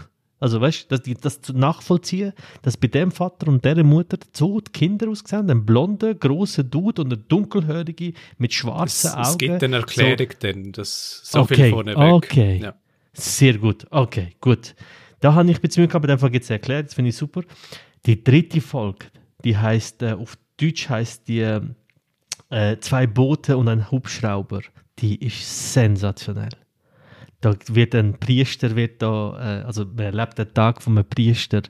Also 0.41 0.61
weißt 0.61 0.89
du, 0.89 0.97
das, 0.97 1.19
das 1.21 1.41
zu 1.41 1.51
nachvollziehen, 1.51 2.31
dass 2.61 2.77
bei 2.77 2.87
dem 2.87 3.11
Vater 3.11 3.47
und 3.49 3.65
der 3.65 3.83
Mutter 3.83 4.17
so 4.31 4.61
die 4.61 4.71
Kinder 4.71 5.09
aussehen, 5.09 5.49
ein 5.49 5.65
blonder, 5.65 6.13
großer 6.15 6.63
Dude 6.63 7.01
und 7.01 7.11
eine 7.11 7.21
dunkelhörige 7.21 8.13
mit 8.37 8.51
Es, 8.51 8.57
schwarzen 8.57 9.09
Augen. 9.11 9.21
es 9.23 9.37
gibt 9.37 9.63
eine 9.63 9.75
So, 9.81 9.81
Erklärung, 9.81 10.33
denn 10.41 10.71
das 10.71 11.21
so 11.25 11.41
Okay, 11.41 11.55
viel 11.55 11.69
vorneweg. 11.71 11.97
okay. 11.97 12.59
Ja. 12.63 12.75
Sehr 13.11 13.57
gut. 13.57 13.85
Okay, 13.89 14.29
gut. 14.39 14.75
Da 15.19 15.33
habe 15.33 15.49
ich 15.51 15.57
ein 15.57 15.61
gehabt, 15.89 16.05
aber 16.05 16.13
einfach 16.13 16.31
jetzt 16.31 16.49
erklärt, 16.49 16.85
das 16.87 16.93
finde 16.93 17.09
ich 17.09 17.17
super. 17.17 17.41
Die 18.05 18.23
dritte 18.23 18.61
Folge, 18.61 19.07
die 19.43 19.57
heißt, 19.57 20.03
äh, 20.03 20.13
auf 20.13 20.37
Deutsch 20.55 20.87
heißt 20.87 21.27
die 21.27 21.59
äh, 22.49 22.77
Zwei 22.79 23.07
Boote 23.07 23.57
und 23.57 23.67
ein 23.67 23.91
Hubschrauber. 23.91 24.61
Die 24.99 25.15
ist 25.25 25.73
sensationell. 25.73 26.49
Da 27.41 27.55
wird 27.67 27.95
ein 27.95 28.19
Priester, 28.19 28.75
wird 28.75 29.01
da, 29.01 29.61
äh, 29.61 29.63
also 29.63 29.85
man 29.85 30.05
erlebt 30.05 30.37
den 30.37 30.53
Tag 30.53 30.81
von 30.81 30.97
einem 30.97 31.07
Priester. 31.07 31.61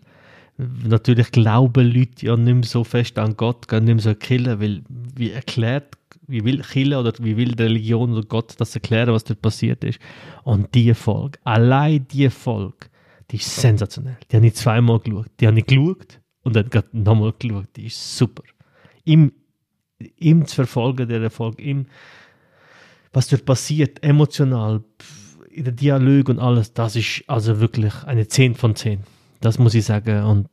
Natürlich 0.58 1.32
glauben 1.32 1.92
Leute 1.92 2.26
ja 2.26 2.36
nicht 2.36 2.54
mehr 2.54 2.64
so 2.64 2.84
fest 2.84 3.18
an 3.20 3.38
Gott, 3.38 3.68
gehen 3.68 3.86
nicht 3.86 3.96
mehr 3.96 4.04
so 4.04 4.16
killen, 4.16 4.60
weil 4.60 4.82
wie 5.16 5.32
erklärt, 5.32 5.96
wie 6.28 6.44
will 6.44 6.62
Kille 6.62 7.00
oder 7.00 7.14
wie 7.20 7.38
will 7.38 7.54
die 7.54 7.64
Religion 7.64 8.12
oder 8.12 8.28
Gott 8.28 8.56
das 8.58 8.76
erklären, 8.76 9.14
was 9.14 9.24
dort 9.24 9.42
passiert 9.42 9.84
ist. 9.84 10.00
Und 10.44 10.74
die 10.76 10.94
Folge, 10.94 11.40
allein 11.44 12.06
die 12.12 12.30
Folge, 12.30 12.88
die 13.32 13.38
ist 13.38 13.56
sensationell. 13.56 14.18
Die 14.32 14.36
habe 14.36 14.48
ich 14.48 14.56
zweimal 14.56 15.00
geschaut. 15.00 15.32
Die 15.40 15.48
habe 15.48 15.60
ich 15.60 15.66
geschaut 15.66 16.20
und 16.44 16.56
dann 16.56 16.70
nochmal 16.92 17.34
geschaut. 17.38 17.68
Die 17.76 17.86
ist 17.86 18.18
super. 18.18 18.44
Im, 19.06 19.32
im 20.18 20.46
zu 20.46 20.56
verfolgen, 20.56 21.08
der 21.08 21.22
Erfolg, 21.22 21.60
im, 21.60 21.88
was 23.14 23.28
dort 23.28 23.46
passiert, 23.46 24.04
emotional, 24.04 24.84
in 25.50 25.64
der 25.64 25.74
Dialog 25.74 26.30
und 26.30 26.40
alles, 26.40 26.74
das 26.74 26.96
ist 26.96 27.24
also 27.28 27.60
wirklich 27.60 27.94
eine 28.06 28.28
10 28.28 28.56
von 28.56 28.76
10. 28.76 29.04
Das 29.42 29.60
muss 29.60 29.74
ich 29.74 29.86
sagen. 29.86 30.24
Und 30.24 30.50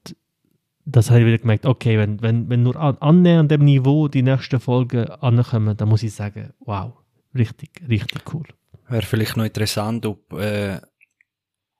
das 0.84 1.10
habe 1.10 1.20
ich 1.20 1.26
wieder 1.26 1.38
gemerkt, 1.38 1.66
okay, 1.66 1.98
wenn, 1.98 2.22
wenn, 2.22 2.48
wenn 2.48 2.62
nur 2.62 2.76
an, 2.76 2.96
annähernd 2.98 3.50
dem 3.50 3.64
Niveau 3.64 4.08
die 4.08 4.22
nächsten 4.22 4.60
Folgen 4.60 5.06
ankommen, 5.06 5.76
dann 5.76 5.88
muss 5.88 6.02
ich 6.02 6.14
sagen, 6.14 6.52
wow, 6.60 6.92
richtig, 7.34 7.70
richtig 7.88 8.22
cool. 8.32 8.44
Wäre 8.88 9.02
vielleicht 9.02 9.36
noch 9.36 9.44
interessant, 9.44 10.06
ob 10.06 10.32
äh, 10.32 10.80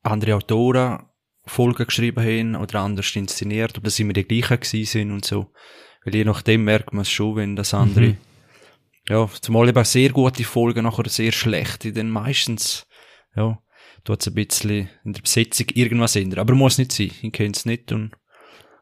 andere 0.02 0.34
Autoren 0.34 1.04
Folgen 1.48 1.86
geschrieben 1.86 2.24
haben 2.24 2.56
oder 2.56 2.80
anders 2.80 3.14
inszeniert, 3.14 3.78
ob 3.78 3.84
das 3.84 4.00
immer 4.00 4.12
die 4.12 4.24
gleichen 4.24 4.60
gewesen 4.60 4.84
sind 4.84 5.12
und 5.12 5.24
so. 5.24 5.52
Weil 6.06 6.14
je 6.14 6.24
nachdem 6.24 6.64
merkt 6.64 6.92
man 6.94 7.02
es 7.02 7.10
schon, 7.10 7.36
wenn 7.36 7.56
das 7.56 7.74
andere, 7.74 8.06
Mhm. 8.06 8.16
ja, 9.08 9.28
zumal 9.40 9.68
eben 9.68 9.84
sehr 9.84 10.10
gute 10.10 10.44
Folgen, 10.44 10.84
nachher 10.84 11.08
sehr 11.08 11.32
schlechte, 11.32 11.92
dann 11.92 12.08
meistens, 12.10 12.86
ja, 13.34 13.58
tut 14.04 14.20
es 14.20 14.28
ein 14.28 14.34
bisschen 14.34 14.88
in 15.04 15.12
der 15.12 15.20
Besetzung 15.22 15.66
irgendwas 15.74 16.14
ändern. 16.16 16.38
Aber 16.40 16.54
muss 16.54 16.78
nicht 16.78 16.92
sein. 16.92 17.10
Ich 17.20 17.32
kenne 17.32 17.50
es 17.50 17.66
nicht 17.66 17.90
und, 17.92 18.12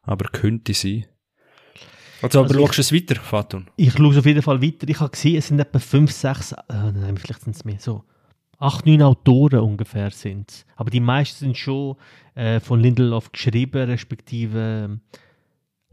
aber 0.03 0.27
könnte 0.31 0.75
sein. 0.75 1.07
Also, 2.23 2.41
aber 2.41 2.49
Also 2.51 2.61
schaust 2.67 2.79
du 2.79 2.81
es 2.83 2.93
weiter, 2.93 3.17
Fatun? 3.21 3.71
Ich 3.77 3.93
schaue 3.93 4.19
auf 4.19 4.27
jeden 4.27 4.43
Fall 4.43 4.63
weiter. 4.63 4.89
Ich 4.89 5.01
habe 5.01 5.11
gesehen, 5.11 5.37
es 5.37 5.49
sind 5.49 5.59
etwa 5.61 5.79
5, 5.79 6.13
6, 6.13 6.53
äh, 6.53 6.57
nein, 6.69 7.17
vielleicht 7.17 7.43
sind 7.43 7.57
es 7.57 7.65
mehr, 7.65 7.79
so 7.81 8.05
8, 8.59 8.87
9 8.87 9.03
Autoren 9.03 9.61
ungefähr 9.61 10.11
sind 10.11 10.51
es. 10.51 10.67
Aber 10.77 10.91
die 10.91 11.01
meisten 11.01 11.39
sind 11.47 11.57
schon 11.59 11.97
äh, 12.35 12.61
von 12.61 12.81
Lindelof 12.81 13.33
geschrieben, 13.33 13.85
respektive, 13.91 14.59
ähm, 14.89 15.01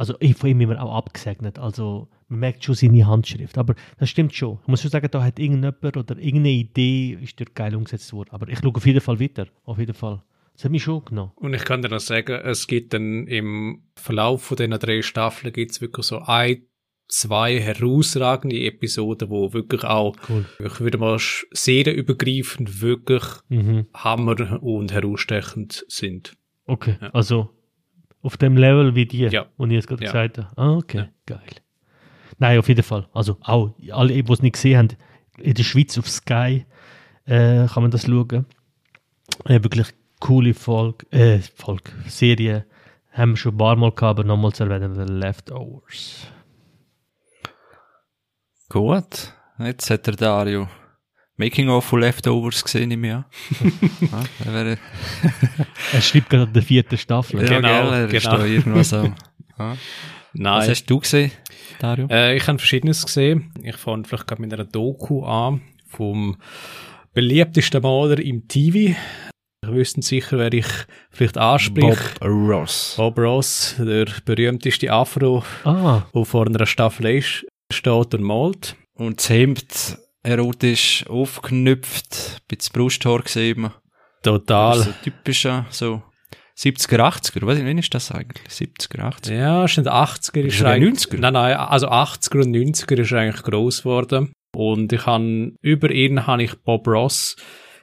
also 0.02 0.16
von 0.36 0.50
ihm 0.50 0.62
immer 0.62 0.82
auch 0.84 0.96
abgesegnet. 0.96 1.60
Also 1.60 2.08
man 2.28 2.40
merkt 2.40 2.64
schon 2.64 2.76
seine 2.76 3.06
Handschrift. 3.06 3.58
Aber 3.58 3.76
das 4.00 4.10
stimmt 4.10 4.34
schon. 4.34 4.58
Ich 4.64 4.68
muss 4.68 4.82
schon 4.82 4.90
sagen, 4.92 5.08
da 5.12 5.24
hat 5.24 5.38
irgendjemand 5.38 5.84
oder 5.96 6.18
irgendeine 6.18 6.50
Idee 6.50 7.18
ist 7.22 7.40
dort 7.40 7.54
geil 7.56 7.76
umgesetzt 7.76 8.12
worden. 8.14 8.30
Aber 8.32 8.48
ich 8.50 8.60
schaue 8.60 8.74
auf 8.76 8.86
jeden 8.86 9.02
Fall 9.02 9.20
weiter. 9.20 9.48
Auf 9.64 9.78
jeden 9.78 9.94
Fall. 9.94 10.24
Das 10.54 10.66
hat 10.66 10.72
mich 10.72 10.84
schon 10.84 11.06
genommen. 11.06 11.32
Und 11.36 11.54
ich 11.54 11.64
kann 11.64 11.82
dir 11.82 11.90
noch 11.90 12.00
sagen, 12.00 12.34
es 12.44 12.68
gibt 12.68 12.94
dann 12.94 13.28
im 13.28 13.84
Verlauf 13.96 14.44
von 14.44 14.58
diesen 14.58 14.72
drei 14.80 15.02
Staffeln 15.02 15.54
gibt's 15.54 15.82
wirklich 15.82 16.06
so 16.06 16.20
ein, 16.20 16.64
zwei 17.08 17.60
herausragende 17.60 18.60
Episoden, 18.66 19.30
wo 19.30 19.54
wirklich 19.54 19.84
auch, 19.84 20.16
Cool. 20.30 20.46
ich 20.66 20.80
würde 20.80 20.98
mal 20.98 21.18
serienübergreifend 21.52 22.82
wirklich 22.82 23.24
Mhm. 23.50 23.86
hammer 23.94 24.62
und 24.64 24.92
herausstechend 24.92 25.86
sind. 25.88 26.34
Okay. 26.66 26.96
Ja. 27.02 27.10
Also 27.10 27.50
auf 28.22 28.38
dem 28.38 28.58
Level 28.58 28.96
wie 28.96 29.06
die, 29.06 29.20
Ja. 29.28 29.46
wo 29.58 29.66
ich 29.66 29.72
jetzt 29.72 29.88
gerade 29.88 30.04
Ja. 30.04 30.12
gesagt 30.12 30.38
habe. 30.38 30.50
Ah, 30.58 30.76
okay. 30.78 30.98
Ja. 30.98 31.08
Geil. 31.26 31.42
Nein, 32.40 32.60
auf 32.60 32.68
jeden 32.68 32.84
Fall. 32.84 33.08
Also 33.14 33.38
auch 33.42 33.72
alle, 33.92 34.24
die 34.24 34.32
es 34.34 34.42
nicht 34.42 34.54
gesehen 34.54 34.78
haben, 34.78 34.88
in 35.38 35.54
der 35.54 35.64
Schweiz 35.64 35.98
auf 35.98 36.10
Sky 36.10 36.66
äh, 37.26 37.68
kann 37.68 37.84
man 37.84 37.92
das 37.92 38.06
schauen. 38.06 38.46
Äh, 39.46 39.64
wirklich 39.64 39.88
coole 40.20 40.54
Folge, 40.54 41.06
äh, 41.12 41.40
Folge, 41.40 41.92
Serie. 42.08 42.66
Haben 43.12 43.32
wir 43.34 43.38
schon 43.38 43.54
ein 43.56 43.58
paar 43.58 43.76
Mal 43.76 43.92
gehabt, 43.92 44.20
aber 44.20 44.24
nochmal 44.24 44.54
zu 44.54 44.64
erwähnen, 44.64 44.96
The 44.96 45.12
Leftovers. 45.14 46.28
Gut. 48.70 49.34
Jetzt 49.60 49.90
hat 49.90 50.08
der 50.08 50.16
Dario 50.16 50.68
Making 51.42 51.70
of 51.70 51.86
von 51.86 52.02
Leftovers 52.02 52.64
gesehen 52.64 52.92
im 52.92 53.04
Jahr. 53.04 53.26
ja, 54.46 54.64
Er 55.94 56.02
schreibt 56.02 56.30
gerade 56.30 56.44
an 56.44 56.54
der 56.54 56.62
vierten 56.62 56.98
Staffel. 57.00 57.42
ja, 57.42 57.48
Genau, 57.48 57.68
gell, 57.90 57.94
er 57.94 58.14
ist 58.14 58.24
genau. 58.24 58.38
da 58.38 58.46
irgendwas 58.46 58.90
so. 58.90 59.04
Ja. 59.58 59.72
Was 59.72 59.78
Nein. 60.34 60.70
hast 60.70 60.86
du 60.86 61.00
gesehen, 61.00 61.32
Dario? 61.80 62.08
Äh, 62.10 62.38
ich 62.38 62.48
habe 62.48 62.58
Verschiedenes 62.58 63.06
gesehen. 63.06 63.52
Ich 63.64 63.76
fange 63.76 64.04
vielleicht 64.06 64.28
gerade 64.28 64.42
mit 64.42 64.54
einer 64.54 64.64
Doku 64.66 65.24
an 65.24 65.62
vom 65.88 66.38
beliebtesten 67.14 67.82
Maler 67.82 68.20
im 68.20 68.48
TV. 68.48 68.96
Ich 69.64 69.70
wüsste 69.72 70.02
sicher, 70.02 70.38
wer 70.38 70.54
ich 70.54 70.66
vielleicht 71.12 71.38
anspreche. 71.38 71.98
Bob 72.20 72.28
Ross. 72.30 72.94
Bob 72.98 73.18
Ross, 73.18 73.76
der 73.78 74.06
berühmteste 74.26 74.92
Afro, 74.92 75.44
Ah, 75.66 76.04
der 76.16 76.26
vor 76.26 76.46
einer 76.48 76.66
Staffel 76.66 77.18
ist, 77.18 77.46
steht 77.72 78.14
und 78.16 78.22
malt. 78.24 78.76
Und 78.96 79.20
das 79.20 79.30
Hemd 79.30 79.98
erotisch 80.24 81.06
aufgeknüpft, 81.08 82.42
bei 82.50 82.56
das 82.56 82.70
Brusthaar 82.70 83.22
gesehen. 83.22 83.72
Total. 84.24 84.78
so 84.80 84.92
typischer, 85.04 85.66
so 85.72 86.04
70er, 86.58 87.00
80er, 87.00 87.46
was 87.48 87.58
wann 87.60 87.78
ist 87.80 87.94
das 87.94 88.12
eigentlich? 88.12 88.48
70er, 88.48 89.00
80er? 89.00 89.34
Ja, 89.34 89.66
den 89.66 89.88
80er. 89.88 90.42
Ist 90.42 90.56
Ist 90.56 90.64
eigentlich- 90.64 91.06
90er? 91.08 91.18
Nein, 91.20 91.34
nein, 91.34 91.56
also 91.58 91.88
80er 91.88 92.44
und 92.44 92.52
90er 92.56 93.00
ist 93.00 93.14
eigentlich 93.14 93.42
gross 93.44 93.80
geworden. 93.80 94.32
Und 94.56 94.94
ich 94.94 95.06
han 95.06 95.56
über 95.62 95.90
ihn 95.90 96.28
habe 96.28 96.44
ich 96.44 96.54
Bob 96.62 96.88
Ross, 96.88 97.36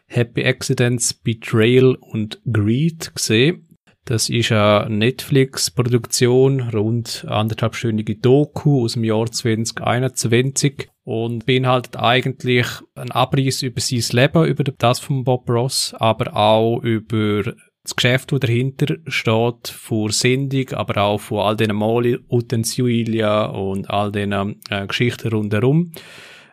Happy 0.07 0.45
Accidents, 0.45 1.13
Betrayal 1.15 1.97
und 1.97 2.41
Greed 2.51 3.15
gesehen. 3.15 3.65
Das 4.05 4.29
ist 4.31 4.53
eine 4.53 4.89
Netflix-Produktion, 4.89 6.61
rund 6.71 7.27
anderthalbstündige 7.29 8.17
Doku 8.17 8.85
aus 8.85 8.95
dem 8.95 9.05
Jahr 9.05 9.31
2021 9.31 10.89
und 11.09 11.47
beinhaltet 11.47 11.97
eigentlich 11.97 12.67
einen 12.95 13.13
Abriss 13.13 13.63
über 13.63 13.81
sein 13.81 14.05
Leben, 14.13 14.45
über 14.45 14.63
das 14.63 15.01
von 15.01 15.25
Bob 15.25 15.49
Ross, 15.49 15.95
aber 15.99 16.37
auch 16.37 16.83
über 16.83 17.45
das 17.83 17.97
Geschäft, 17.97 18.31
das 18.31 18.41
dahinter 18.41 18.97
steht, 19.07 19.69
vor 19.69 20.13
Sendung, 20.13 20.69
aber 20.73 21.01
auch 21.01 21.19
von 21.19 21.39
all 21.39 21.57
diesen 21.57 21.77
Malutensilien 21.77 23.47
und 23.53 23.89
all 23.89 24.13
diesen 24.13 24.61
äh, 24.69 24.87
Geschichten 24.87 25.29
rundherum. 25.29 25.93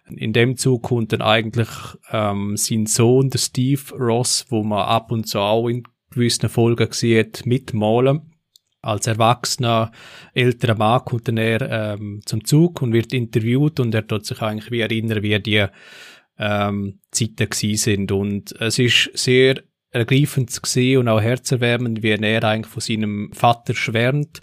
In 0.09 0.31
dem 0.31 0.55
Zug 0.55 0.83
kommt 0.83 1.11
dann 1.11 1.21
eigentlich 1.21 1.67
ähm, 2.13 2.55
sein 2.55 2.85
Sohn, 2.85 3.29
der 3.29 3.39
Steve 3.39 3.93
Ross, 3.99 4.45
wo 4.47 4.63
man 4.63 4.87
ab 4.87 5.11
und 5.11 5.27
zu 5.27 5.39
auch 5.39 5.67
in 5.67 5.83
gewissen 6.11 6.47
Folgen 6.47 6.93
sieht, 6.93 7.45
mitmalen. 7.45 8.34
Als 8.85 9.07
erwachsener, 9.07 9.91
älterer 10.33 10.75
Mann 10.75 11.03
kommt 11.03 11.27
dann 11.27 11.37
er 11.37 11.95
ähm, 11.95 12.21
zum 12.25 12.45
Zug 12.45 12.81
und 12.81 12.93
wird 12.93 13.13
interviewt 13.13 13.79
und 13.79 13.95
er 13.95 14.05
tut 14.05 14.25
sich 14.25 14.41
eigentlich 14.41 14.69
wie 14.71 14.81
erinnern, 14.81 15.23
wie 15.23 15.39
die 15.39 15.65
ähm, 16.37 16.99
Zeiten 17.11 17.49
gewesen 17.49 17.77
sind. 17.77 18.11
Und 18.11 18.59
es 18.59 18.77
ist 18.79 19.09
sehr 19.13 19.63
ergreifend 19.91 20.51
zu 20.51 20.61
sehen 20.65 20.99
und 20.99 21.07
auch 21.07 21.21
herzerwärmend, 21.21 22.03
wie 22.03 22.11
er 22.11 22.43
eigentlich 22.43 22.71
von 22.71 22.81
seinem 22.81 23.31
Vater 23.33 23.73
schwärmt, 23.73 24.41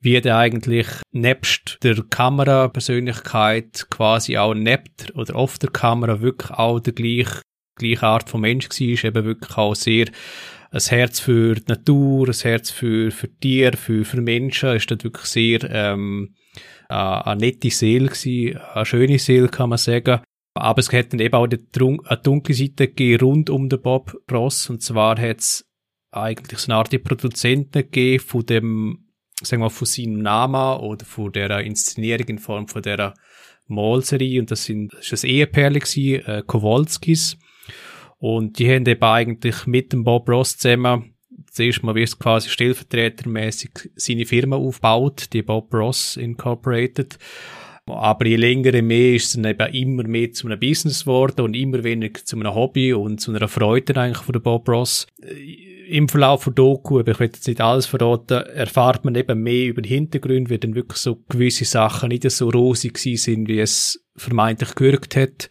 wie 0.00 0.20
der 0.20 0.36
eigentlich 0.36 0.86
nebst 1.12 1.78
der 1.82 2.02
Kamerapersönlichkeit 2.08 3.86
quasi 3.90 4.36
auch 4.36 4.54
nebt 4.54 5.12
oder 5.14 5.36
auf 5.36 5.58
der 5.58 5.70
Kamera 5.70 6.20
wirklich 6.20 6.50
auch 6.50 6.80
der 6.80 6.92
gleiche, 6.92 7.42
gleiche 7.76 8.06
Art 8.06 8.28
von 8.28 8.40
Mensch 8.40 8.68
war, 8.68 9.04
eben 9.04 9.24
wirklich 9.24 9.56
auch 9.56 9.74
sehr 9.74 10.06
ein 10.70 10.80
Herz 10.80 11.20
für 11.20 11.54
die 11.54 11.64
Natur, 11.68 12.28
ein 12.28 12.34
Herz 12.34 12.70
für, 12.70 13.10
für 13.10 13.28
Tiere, 13.28 13.76
für, 13.76 14.04
für 14.04 14.20
Menschen, 14.20 14.76
ist 14.76 14.90
dort 14.90 15.04
wirklich 15.04 15.26
sehr 15.26 15.64
ähm, 15.70 16.34
eine, 16.88 17.26
eine 17.26 17.40
nette 17.40 17.70
Seele 17.70 18.08
gewesen, 18.08 18.58
eine 18.74 18.86
schöne 18.86 19.18
Seele, 19.18 19.48
kann 19.48 19.70
man 19.70 19.78
sagen. 19.78 20.20
Aber 20.54 20.80
es 20.80 20.92
hat 20.92 21.12
dann 21.12 21.20
eben 21.20 21.34
auch 21.34 21.46
eine 21.46 22.18
dunkle 22.22 22.54
Seite 22.54 22.88
gegeben 22.88 23.24
rund 23.24 23.50
um 23.50 23.68
den 23.68 23.80
Bob 23.80 24.16
Ross. 24.30 24.68
Und 24.68 24.82
zwar 24.82 25.18
hat 25.18 25.38
es 25.38 25.64
eigentlich 26.10 26.58
so 26.58 26.72
eine 26.72 26.78
Art 26.78 27.04
Produzenten 27.04 27.82
gegeben 27.82 28.24
von 28.24 28.44
dem, 28.44 29.08
sagen 29.42 29.62
wir 29.62 29.70
von 29.70 29.86
seinem 29.86 30.20
Namen 30.20 30.80
oder 30.80 31.04
von 31.04 31.32
der 31.32 31.60
Inszenierung 31.60 32.26
in 32.26 32.38
Form 32.38 32.66
von 32.66 32.82
der 32.82 33.14
Malserie. 33.68 34.40
Und 34.40 34.50
das 34.50 34.64
sind, 34.64 34.92
das 34.94 35.12
ist 35.12 35.24
ein 35.24 35.30
Ehepärchen 35.30 35.80
gewesen, 35.80 36.26
äh, 36.26 36.42
Kowalskis. 36.44 37.38
Und 38.18 38.58
die 38.58 38.68
haben 38.68 38.86
eben 38.86 39.02
eigentlich 39.02 39.66
mit 39.66 39.92
dem 39.92 40.04
Bob 40.04 40.28
Ross 40.28 40.56
zusammen 40.56 41.14
zuerst 41.50 41.82
mal 41.82 41.94
wie 41.94 42.02
es 42.02 42.18
quasi 42.18 42.48
stellvertretermäßig 42.50 43.70
seine 43.96 44.26
Firma 44.26 44.56
aufgebaut, 44.56 45.32
die 45.32 45.42
Bob 45.42 45.72
Ross 45.74 46.16
Incorporated. 46.16 47.18
Aber 47.86 48.26
je 48.26 48.36
länger, 48.36 48.74
je 48.74 48.82
mehr 48.82 49.14
ist 49.14 49.26
es 49.26 49.32
dann 49.32 49.50
eben 49.50 49.74
immer 49.74 50.06
mehr 50.06 50.32
zu 50.32 50.46
einem 50.46 50.60
Business 50.60 51.04
geworden 51.04 51.40
und 51.40 51.56
immer 51.56 51.82
weniger 51.84 52.22
zu 52.22 52.36
einem 52.36 52.54
Hobby 52.54 52.92
und 52.92 53.20
zu 53.20 53.32
einer 53.32 53.48
Freude 53.48 53.98
eigentlich 53.98 54.24
von 54.24 54.34
der 54.34 54.40
Bob 54.40 54.68
Ross. 54.68 55.06
Im 55.88 56.06
Verlauf 56.06 56.42
von 56.42 56.54
Doku, 56.54 57.00
aber 57.00 57.12
ich 57.12 57.18
will 57.18 57.28
jetzt 57.28 57.48
nicht 57.48 57.62
alles 57.62 57.86
verraten, 57.86 58.44
erfahrt 58.46 59.06
man 59.06 59.14
eben 59.14 59.42
mehr 59.42 59.68
über 59.68 59.80
den 59.80 59.88
Hintergrund, 59.88 60.50
wie 60.50 60.58
dann 60.58 60.74
wirklich 60.74 60.98
so 60.98 61.24
gewisse 61.30 61.64
Sachen 61.64 62.10
nicht 62.10 62.30
so 62.30 62.50
rosig 62.50 62.98
sind, 62.98 63.48
wie 63.48 63.60
es 63.60 64.04
vermeintlich 64.14 64.74
gewirkt 64.74 65.16
hat. 65.16 65.48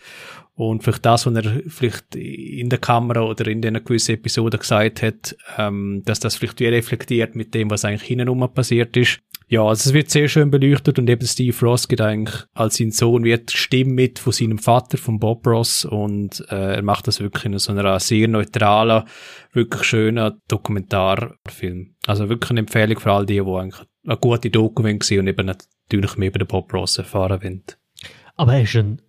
Und 0.58 0.84
vielleicht 0.84 1.06
das, 1.06 1.28
was 1.28 1.36
er 1.36 1.62
vielleicht 1.68 2.16
in 2.16 2.70
der 2.70 2.80
Kamera 2.80 3.22
oder 3.22 3.46
in 3.46 3.64
einer 3.64 3.80
gewissen 3.80 4.16
Episode 4.16 4.58
gesagt 4.58 5.04
hat, 5.04 5.38
ähm, 5.56 6.02
dass 6.04 6.20
das 6.20 6.36
vielleicht 6.36 6.60
wie 6.60 6.66
reflektiert 6.66 7.36
mit 7.36 7.54
dem, 7.54 7.70
was 7.70 7.86
eigentlich 7.86 8.08
hintenrum 8.08 8.52
passiert 8.52 8.98
ist. 8.98 9.20
Ja, 9.50 9.64
also 9.64 9.90
es 9.90 9.94
wird 9.94 10.10
sehr 10.10 10.28
schön 10.28 10.50
beleuchtet 10.50 10.98
und 10.98 11.08
eben 11.10 11.26
Steve 11.28 11.56
Ross 11.62 11.88
geht 11.88 12.02
eigentlich 12.02 12.44
als 12.56 12.78
sein 12.78 12.90
Sohn 12.90 13.24
wird 13.24 13.52
Stimme 13.52 13.94
mit 13.94 14.18
von 14.18 14.34
seinem 14.34 14.58
Vater, 14.58 14.98
von 14.98 15.20
Bob 15.20 15.46
Ross 15.46 15.86
und 15.86 16.44
äh, 16.50 16.76
er 16.76 16.82
macht 16.82 17.08
das 17.08 17.22
wirklich 17.22 17.46
in 17.46 17.60
so 17.60 17.72
einer 17.72 18.00
sehr 18.00 18.28
neutralen, 18.28 19.04
wirklich 19.54 19.84
schönen 19.84 20.42
Dokumentarfilm. 20.48 21.96
Also 22.08 22.30
wirklich 22.30 22.50
eine 22.50 22.62
Empfehlung 22.62 23.00
für 23.00 23.12
all 23.12 23.28
die, 23.28 23.36
die 23.36 23.42
eigentlich 23.42 23.88
eine 24.06 24.18
gute 24.18 24.50
Doku 24.50 24.84
sehen 25.02 25.20
und 25.20 25.28
eben 25.28 25.46
natürlich 25.46 26.18
mehr 26.18 26.30
über 26.30 26.40
den 26.40 26.48
Bob 26.48 26.74
Ross 26.74 26.98
erfahren 26.98 27.44
wollen. 27.44 27.64
aber 28.36 28.56
er 28.56 28.64
ist 28.64 28.76
ein, 28.76 29.02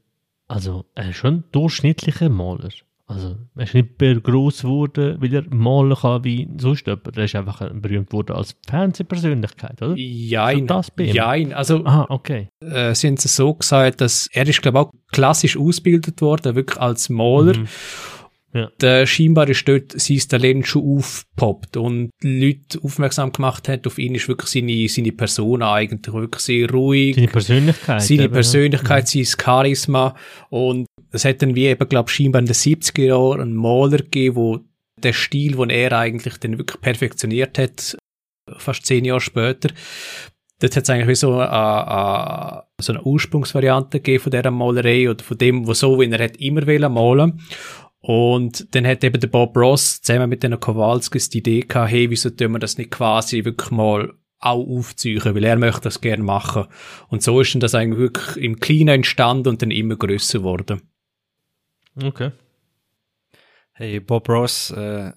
also, 0.48 0.86
er 0.94 1.10
ist 1.10 1.16
schon 1.16 1.34
ein 1.34 1.44
durchschnittlicher 1.52 2.28
Maler. 2.28 2.70
Also, 3.10 3.36
er 3.56 3.64
ist 3.64 3.72
nicht 3.72 3.98
mehr 4.00 4.20
gross 4.20 4.60
geworden, 4.62 5.16
weil 5.20 5.32
er 5.32 5.44
malen 5.48 5.96
kann 5.96 6.24
wie 6.24 6.46
sonst 6.58 6.86
jemand. 6.86 7.16
Er 7.16 7.24
ist 7.24 7.34
einfach 7.34 7.62
ein- 7.62 7.80
berühmt 7.80 8.12
worden 8.12 8.36
als 8.36 8.54
Fernsehpersönlichkeit, 8.68 9.80
oder? 9.80 9.94
Jein, 9.96 10.58
So 10.60 10.64
das 10.66 10.90
bei 10.90 11.04
ihm? 11.04 11.14
jein. 11.14 11.52
Also 11.54 11.84
Aha, 11.86 12.06
okay. 12.10 12.48
äh, 12.60 12.94
sie 12.94 13.06
haben 13.06 13.14
es 13.14 13.34
so 13.34 13.54
gesagt, 13.54 14.02
dass 14.02 14.28
er 14.32 14.46
ist, 14.46 14.60
glaube 14.60 14.78
ich, 14.78 14.84
auch 14.84 14.92
klassisch 15.10 15.56
ausgebildet 15.56 16.20
worden, 16.20 16.54
wirklich 16.54 16.78
als 16.80 17.08
Maler. 17.08 17.56
Mhm. 17.56 17.68
Ja. 18.54 18.70
Der 18.80 19.06
scheinbar 19.06 19.48
ist 19.48 19.68
dort 19.68 19.92
sein 20.00 20.22
Talent 20.26 20.66
schon 20.66 20.96
aufgepoppt 20.96 21.76
und 21.76 22.10
die 22.22 22.46
Leute 22.46 22.82
aufmerksam 22.82 23.30
gemacht 23.30 23.68
hat 23.68 23.86
auf 23.86 23.98
ihn, 23.98 24.14
ist 24.14 24.26
wirklich 24.26 24.50
seine, 24.50 24.88
seine 24.88 25.12
Person 25.12 25.62
eigentlich 25.62 26.14
wirklich 26.14 26.42
sehr 26.42 26.70
ruhig. 26.70 27.16
Seine 27.16 27.28
Persönlichkeit. 27.28 28.02
seine 28.02 28.22
eben, 28.22 28.32
ja. 28.32 28.34
Persönlichkeit, 28.34 29.08
sein 29.08 29.24
Charisma 29.24 30.14
und 30.48 30.86
es 31.10 31.24
hat 31.24 31.42
dann 31.42 31.54
wie 31.54 31.66
eben, 31.66 31.88
glaube 31.88 32.10
scheinbar 32.10 32.40
in 32.40 32.46
den 32.46 32.54
70er 32.54 33.02
Jahren 33.02 33.40
einen 33.40 33.54
Maler 33.54 33.98
gegeben, 33.98 34.36
wo 34.36 34.60
der 35.02 35.12
Stil, 35.12 35.56
den 35.56 35.70
er 35.70 35.92
eigentlich 35.92 36.38
dann 36.38 36.58
wirklich 36.58 36.80
perfektioniert 36.80 37.58
hat, 37.58 37.96
fast 38.56 38.86
zehn 38.86 39.04
Jahre 39.04 39.20
später, 39.20 39.70
dort 40.60 40.76
hat 40.76 40.82
es 40.82 40.90
eigentlich 40.90 41.08
wie 41.08 41.14
so 41.14 41.34
eine, 41.34 41.50
eine, 41.50 42.62
so 42.80 42.92
eine 42.92 43.02
Ursprungsvariante 43.02 43.98
gegeben 43.98 44.22
von 44.22 44.30
dieser 44.30 44.50
Malerei 44.50 45.10
oder 45.10 45.22
von 45.22 45.38
dem, 45.38 45.66
wo 45.66 45.74
so, 45.74 46.00
wie 46.00 46.10
er 46.10 46.24
hat 46.24 46.36
immer 46.38 46.66
wollen 46.66 46.92
malen. 46.92 47.40
Und 48.00 48.74
dann 48.74 48.86
hat 48.86 49.02
eben 49.02 49.20
der 49.20 49.28
Bob 49.28 49.56
Ross 49.56 50.00
zusammen 50.00 50.30
mit 50.30 50.42
den 50.42 50.58
Kowalskis 50.58 51.30
die 51.30 51.38
Idee 51.38 51.60
gehabt, 51.62 51.90
hey, 51.90 52.10
wieso 52.10 52.30
tun 52.30 52.52
wir 52.52 52.58
das 52.58 52.78
nicht 52.78 52.92
quasi 52.92 53.44
wirklich 53.44 53.70
mal 53.70 54.12
auch 54.40 54.64
aufziehen, 54.66 55.24
weil 55.24 55.44
er 55.44 55.56
möchte 55.56 55.82
das 55.82 56.00
gerne 56.00 56.22
machen. 56.22 56.66
Und 57.08 57.22
so 57.22 57.40
ist 57.40 57.54
dann 57.54 57.60
das 57.60 57.74
eigentlich 57.74 57.98
wirklich 57.98 58.36
im 58.36 58.60
Kleinen 58.60 58.88
entstanden 58.88 59.48
und 59.48 59.62
dann 59.62 59.72
immer 59.72 59.96
größer 59.96 60.38
geworden. 60.38 60.82
Okay. 62.00 62.30
Hey, 63.72 63.98
Bob 63.98 64.28
Ross, 64.28 64.70
äh, 64.70 65.12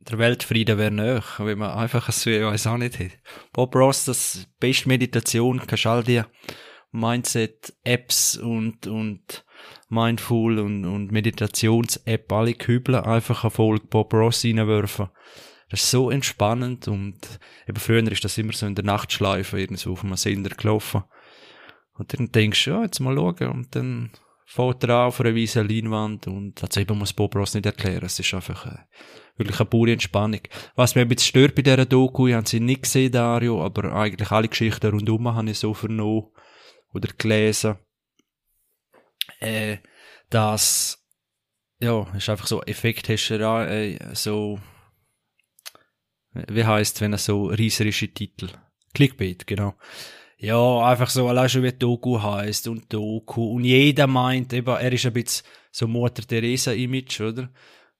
der 0.00 0.18
Weltfrieden 0.18 0.78
wäre 0.78 0.90
näher, 0.90 1.24
wenn 1.38 1.58
man 1.58 1.70
einfach 1.70 2.10
so, 2.12 2.30
ich 2.30 2.42
weiß 2.42 2.66
auch 2.66 2.76
nicht 2.76 2.98
hat. 2.98 3.12
Bob 3.52 3.74
Ross, 3.74 4.04
das 4.04 4.46
beste 4.60 4.88
Meditation, 4.88 5.60
kannst 5.66 5.86
all 5.86 6.04
die 6.04 6.22
Mindset-Apps 6.92 8.36
und, 8.36 8.86
und 8.86 9.45
Mindful 9.88 10.58
und, 10.58 10.84
und 10.84 11.12
Meditations-App 11.12 12.32
alle 12.32 12.54
kübeln, 12.54 13.04
einfach 13.04 13.44
eine 13.44 13.50
Folge 13.50 13.86
Bob 13.86 14.12
Ross 14.12 14.44
reinwerfen. 14.44 15.08
Das 15.68 15.82
ist 15.82 15.90
so 15.90 16.10
entspannend 16.10 16.86
und 16.88 17.18
eben 17.68 17.78
früher 17.78 18.10
ist 18.10 18.24
das 18.24 18.38
immer 18.38 18.52
so 18.52 18.66
in 18.66 18.74
der 18.74 18.84
Nachtschleife 18.84 19.58
irgendwo 19.58 19.92
auf 19.92 20.04
einem 20.04 20.16
Sender 20.16 20.54
gelaufen. 20.54 21.02
Und 21.94 22.12
dann 22.12 22.30
denkst 22.30 22.64
du, 22.64 22.70
ja, 22.70 22.82
jetzt 22.82 23.00
mal 23.00 23.16
schauen 23.16 23.48
und 23.50 23.74
dann 23.74 24.10
fährt 24.46 24.84
er 24.84 25.06
auf 25.06 25.20
einer 25.20 25.34
weißen 25.34 25.68
Leinwand 25.68 26.28
und 26.28 26.62
also 26.62 26.80
eben 26.80 26.96
muss 26.96 27.12
Bob 27.12 27.34
Ross 27.34 27.54
nicht 27.54 27.66
erklären, 27.66 28.04
es 28.04 28.18
ist 28.18 28.32
einfach 28.32 28.66
äh, 28.66 28.78
wirklich 29.36 29.58
eine 29.58 29.68
pure 29.68 29.92
Entspannung. 29.92 30.40
Was 30.76 30.94
mir 30.94 31.02
ein 31.02 31.08
bisschen 31.08 31.30
stört 31.30 31.56
bei 31.56 31.62
dieser 31.62 31.84
Doku, 31.84 32.28
ich 32.28 32.34
habe 32.34 32.48
sie 32.48 32.60
nicht 32.60 32.84
gesehen, 32.84 33.10
Dario, 33.10 33.64
aber 33.64 33.92
eigentlich 33.92 34.30
alle 34.30 34.48
Geschichten 34.48 34.90
rundum 34.90 35.34
habe 35.34 35.50
ich 35.50 35.58
so 35.58 35.74
vernommen 35.74 36.28
oder 36.94 37.08
gelesen, 37.18 37.76
äh, 39.40 39.78
dass 40.30 41.02
ja, 41.80 42.06
ist 42.16 42.28
einfach 42.28 42.46
so 42.46 42.62
Effekthascherei, 42.62 43.94
äh, 43.94 44.14
so 44.14 44.58
wie 46.32 46.64
heißt 46.64 47.00
wenn 47.00 47.12
er 47.12 47.18
so 47.18 47.46
rieserische 47.46 48.08
Titel 48.08 48.48
Clickbait, 48.94 49.46
genau. 49.46 49.74
Ja, 50.38 50.86
einfach 50.86 51.10
so, 51.10 51.28
allein 51.28 51.48
schon 51.48 51.62
wie 51.62 51.72
Doku 51.72 52.20
heißt 52.20 52.68
und 52.68 52.92
Doku. 52.92 53.56
Und 53.56 53.64
jeder 53.64 54.06
meint 54.06 54.52
eben, 54.52 54.74
er 54.74 54.92
ist 54.92 55.06
ein 55.06 55.12
bisschen 55.12 55.46
so 55.70 55.86
Mutter 55.86 56.22
Teresa-Image, 56.22 57.20
oder? 57.20 57.50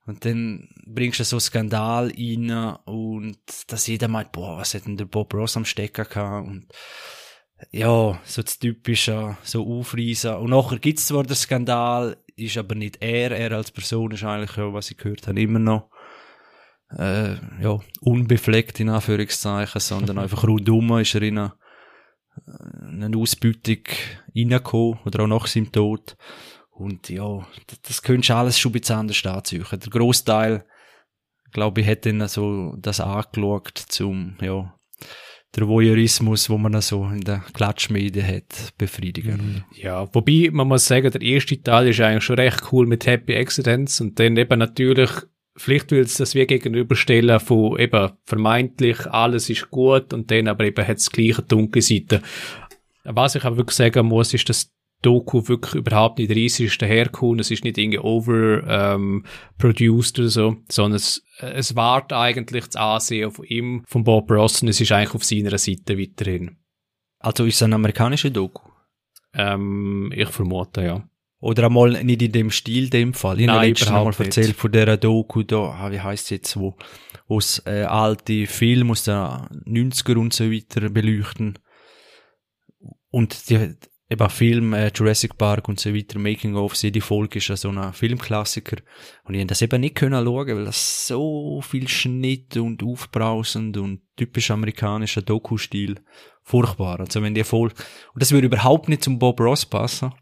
Und 0.06 0.24
dann 0.24 0.68
bringst 0.86 1.20
du 1.20 1.24
so 1.24 1.40
Skandal 1.40 2.12
rein 2.16 2.76
und 2.84 3.38
dass 3.66 3.86
jeder 3.86 4.08
meint, 4.08 4.32
boah, 4.32 4.58
was 4.58 4.74
hat 4.74 4.86
denn 4.86 4.96
der 4.96 5.06
Bob 5.06 5.34
Ross 5.34 5.56
am 5.56 5.64
Stecker 5.64 6.04
gehabt? 6.04 6.46
Und 6.46 6.66
ja, 7.70 8.20
so 8.24 8.42
das 8.42 8.58
typische, 8.58 9.36
so 9.42 9.66
aufreißen. 9.66 10.34
Und 10.36 10.50
nachher 10.50 10.78
gibt's 10.78 11.06
zwar 11.06 11.24
den 11.24 11.36
Skandal, 11.36 12.16
ist 12.36 12.58
aber 12.58 12.74
nicht 12.74 13.02
er, 13.02 13.30
er 13.30 13.52
als 13.52 13.70
Person 13.70 14.10
ist 14.10 14.24
eigentlich, 14.24 14.56
ja, 14.56 14.72
was 14.72 14.90
ich 14.90 14.98
gehört 14.98 15.26
habe, 15.26 15.40
immer 15.40 15.58
noch 15.58 15.90
äh, 16.90 17.34
ja, 17.60 17.78
unbefleckt 18.00 18.78
in 18.80 18.90
Anführungszeichen, 18.90 19.80
sondern 19.80 20.18
einfach 20.18 20.44
rundum 20.44 20.98
ist 20.98 21.14
er 21.14 21.22
in 21.22 21.38
eine, 21.38 21.54
eine 23.02 23.16
Ausbeutung 23.16 23.84
reingekommen 24.34 25.00
oder 25.04 25.24
auch 25.24 25.28
nach 25.28 25.46
seinem 25.46 25.72
Tod. 25.72 26.16
Und 26.70 27.08
ja, 27.08 27.46
das, 27.68 27.80
das 27.82 28.02
könntest 28.02 28.30
du 28.30 28.34
alles 28.34 28.58
schon 28.58 28.70
ein 28.70 28.80
bisschen 28.80 28.96
anders 28.96 29.24
anziehen. 29.24 29.64
Der 29.70 29.78
Großteil, 29.78 30.66
glaube 31.52 31.80
ich, 31.80 31.86
hat 31.86 32.04
dann 32.04 32.28
so 32.28 32.74
das 32.76 33.00
angeschaut 33.00 33.78
zum, 33.78 34.36
ja, 34.42 34.74
der 35.56 35.66
Voyeurismus, 35.68 36.50
wo 36.50 36.58
man 36.58 36.80
so 36.80 37.06
in 37.06 37.22
der 37.22 37.42
Klatschmedien 37.54 38.26
hat, 38.26 38.74
befriedigen. 38.76 39.64
Ja, 39.74 40.06
wobei 40.12 40.50
man 40.52 40.68
muss 40.68 40.86
sagen, 40.86 41.10
der 41.10 41.22
erste 41.22 41.60
Teil 41.62 41.88
ist 41.88 42.00
eigentlich 42.00 42.24
schon 42.24 42.38
recht 42.38 42.62
cool 42.72 42.86
mit 42.86 43.06
Happy 43.06 43.34
Accidents 43.34 44.00
und 44.00 44.18
dann 44.20 44.36
eben 44.36 44.58
natürlich 44.58 45.10
vielleicht 45.56 45.90
will 45.90 46.02
es 46.02 46.18
das 46.18 46.34
wie 46.34 46.46
gegenüberstellen 46.46 47.40
von 47.40 47.78
eben 47.78 48.10
vermeintlich 48.24 49.06
alles 49.06 49.48
ist 49.48 49.70
gut 49.70 50.12
und 50.12 50.30
dann 50.30 50.48
aber 50.48 50.64
eben 50.64 50.86
hat 50.86 50.98
es 50.98 51.10
gleiche 51.10 51.42
dunkle 51.42 51.80
Seite. 51.80 52.20
Was 53.04 53.36
ich 53.36 53.44
aber 53.44 53.56
wirklich 53.56 53.76
sagen 53.76 54.06
muss, 54.06 54.34
ist, 54.34 54.48
dass 54.48 54.70
Doku 55.06 55.46
wirklich 55.46 55.76
überhaupt 55.76 56.18
nicht 56.18 56.32
riesig 56.32 56.66
ist 56.66 56.82
daherkommen. 56.82 57.38
Es 57.38 57.52
ist 57.52 57.62
nicht 57.62 57.78
irgendwie 57.78 58.00
over 58.00 58.64
ähm, 58.66 59.24
oder 59.62 60.28
so, 60.28 60.56
sondern 60.68 60.96
es, 60.96 61.22
es 61.38 61.76
wart 61.76 62.12
eigentlich 62.12 62.66
das 62.66 62.74
Ansehen 62.74 63.30
von 63.30 63.44
ihm, 63.44 63.84
von 63.86 64.02
Bob 64.02 64.28
Ross 64.32 64.62
und 64.62 64.68
es 64.68 64.80
ist 64.80 64.90
eigentlich 64.90 65.14
auf 65.14 65.22
seiner 65.22 65.56
Seite 65.58 65.96
weiterhin. 65.96 66.56
Also 67.20 67.44
ist 67.44 67.54
es 67.54 67.62
eine 67.62 67.76
amerikanische 67.76 68.32
Doku? 68.32 68.68
Ähm, 69.32 70.12
ich 70.12 70.28
vermute, 70.28 70.82
ja. 70.82 71.08
Oder 71.38 71.66
einmal 71.66 72.02
nicht 72.02 72.22
in 72.22 72.32
dem 72.32 72.50
Stil, 72.50 72.90
dem 72.90 73.14
Fall. 73.14 73.40
Ich 73.40 73.48
habe 73.48 73.64
letztens 73.64 73.90
mal 73.92 74.06
erzählt 74.06 74.48
nicht. 74.48 74.58
von 74.58 74.72
dieser 74.72 74.96
Doku 74.96 75.44
da, 75.44 75.70
ah, 75.70 75.92
wie 75.92 76.00
heisst 76.00 76.32
jetzt, 76.32 76.56
wo, 76.56 76.76
wo 77.28 77.38
es 77.38 77.62
äh, 77.64 77.84
alte 77.84 78.48
Filme 78.48 78.90
aus 78.90 79.04
den 79.04 79.14
90er 79.14 80.16
und 80.16 80.32
so 80.32 80.50
weiter 80.50 80.88
beleuchten. 80.88 81.60
Und 83.10 83.48
die, 83.50 83.76
eben 84.08 84.30
Film, 84.30 84.72
äh, 84.72 84.90
Jurassic 84.94 85.36
Park 85.36 85.68
und 85.68 85.80
so 85.80 85.94
weiter, 85.94 86.18
Making 86.18 86.54
of, 86.54 86.74
jede 86.74 87.00
Folge 87.00 87.38
ist 87.38 87.48
ja 87.48 87.56
so 87.56 87.70
ein 87.70 87.92
Filmklassiker. 87.92 88.76
Und 89.24 89.34
ich 89.34 89.40
habe 89.40 89.48
das 89.48 89.62
eben 89.62 89.80
nicht 89.80 89.96
können 89.96 90.24
schauen, 90.24 90.56
weil 90.56 90.64
das 90.64 91.06
so 91.06 91.60
viel 91.60 91.88
Schnitt 91.88 92.56
und 92.56 92.82
aufbrausend 92.82 93.76
und 93.76 94.02
typisch 94.16 94.50
amerikanischer 94.50 95.22
Doku-Stil 95.22 95.96
furchtbar. 96.42 97.00
Also 97.00 97.22
wenn 97.22 97.34
die 97.34 97.44
voll, 97.44 97.70
und 98.14 98.22
das 98.22 98.32
würde 98.32 98.46
überhaupt 98.46 98.88
nicht 98.88 99.02
zum 99.02 99.18
Bob 99.18 99.40
Ross 99.40 99.66
passen 99.66 100.12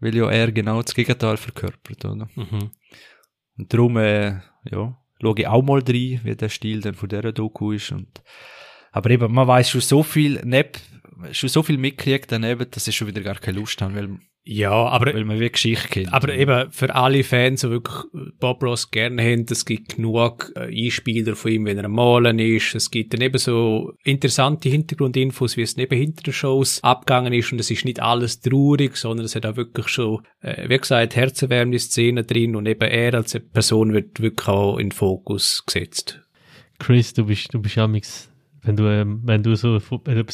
weil 0.00 0.14
ja 0.14 0.30
er 0.30 0.52
genau 0.52 0.82
das 0.82 0.94
Gegenteil 0.94 1.36
verkörpert, 1.36 2.04
oder? 2.04 2.28
Mhm. 2.34 2.70
Und 3.56 3.72
darum, 3.72 3.96
äh, 3.96 4.40
ja, 4.70 4.96
schaue 5.20 5.34
ich 5.36 5.46
auch 5.46 5.62
mal 5.62 5.80
rein, 5.80 6.20
wie 6.22 6.36
der 6.36 6.48
Stil 6.48 6.80
dann 6.80 6.94
von 6.94 7.08
dieser 7.08 7.32
Doku 7.32 7.72
ist 7.72 7.92
und 7.92 8.22
aber 8.90 9.10
eben, 9.10 9.32
man 9.32 9.46
weiß 9.46 9.70
schon 9.70 9.80
so 9.82 10.02
viel, 10.02 10.40
neb, 10.44 10.78
schon 11.32 11.48
so 11.48 11.62
viel 11.62 11.78
mitkriegt 11.78 12.30
daneben, 12.30 12.70
dass 12.70 12.88
ich 12.88 12.96
schon 12.96 13.08
wieder 13.08 13.22
gar 13.22 13.36
keine 13.36 13.58
Lust 13.58 13.80
habe, 13.82 13.94
weil 13.94 14.18
ja, 14.50 14.70
aber, 14.70 15.12
weil 15.12 15.26
man 15.26 15.40
wie 15.40 15.50
Geschichte 15.50 15.88
kennt. 15.88 16.14
Aber 16.14 16.32
eben, 16.32 16.72
für 16.72 16.94
alle 16.94 17.22
Fans, 17.22 17.60
die 17.60 17.68
wirklich 17.68 17.96
Bob 18.40 18.62
Ross 18.62 18.90
gerne 18.90 19.22
haben, 19.22 19.44
es 19.50 19.66
gibt 19.66 19.96
genug 19.96 20.50
äh, 20.56 20.86
Einspieler 20.86 21.36
von 21.36 21.52
ihm, 21.52 21.66
wenn 21.66 21.76
er 21.76 21.84
am 21.84 21.92
Malen 21.92 22.38
ist. 22.38 22.74
Es 22.74 22.90
gibt 22.90 23.12
dann 23.12 23.20
eben 23.20 23.36
so 23.36 23.92
interessante 24.04 24.70
Hintergrundinfos, 24.70 25.58
wie 25.58 25.62
es 25.62 25.76
neben 25.76 25.98
hinter 25.98 26.22
den 26.22 26.32
Shows 26.32 26.82
abgegangen 26.82 27.34
ist. 27.34 27.52
Und 27.52 27.58
es 27.58 27.70
ist 27.70 27.84
nicht 27.84 28.00
alles 28.00 28.40
traurig, 28.40 28.96
sondern 28.96 29.26
es 29.26 29.36
hat 29.36 29.44
auch 29.44 29.56
wirklich 29.56 29.88
schon, 29.88 30.22
äh, 30.40 30.66
wie 30.66 30.78
gesagt, 30.78 31.14
herzerwärmende 31.14 31.78
Szenen 31.78 32.26
drin. 32.26 32.56
Und 32.56 32.64
eben 32.64 32.88
er 32.88 33.12
als 33.12 33.38
Person 33.52 33.92
wird 33.92 34.22
wirklich 34.22 34.48
auch 34.48 34.78
in 34.78 34.86
den 34.86 34.92
Fokus 34.92 35.62
gesetzt. 35.66 36.22
Chris, 36.78 37.12
du 37.12 37.26
bist, 37.26 37.52
du 37.52 37.60
bist 37.60 37.76
ja 37.76 37.86
wenn 38.68 38.76
du, 38.76 38.86
ähm, 38.86 39.20
wenn 39.24 39.42
du 39.42 39.56
so 39.56 39.80
wenn 40.04 40.16
du 40.16 40.24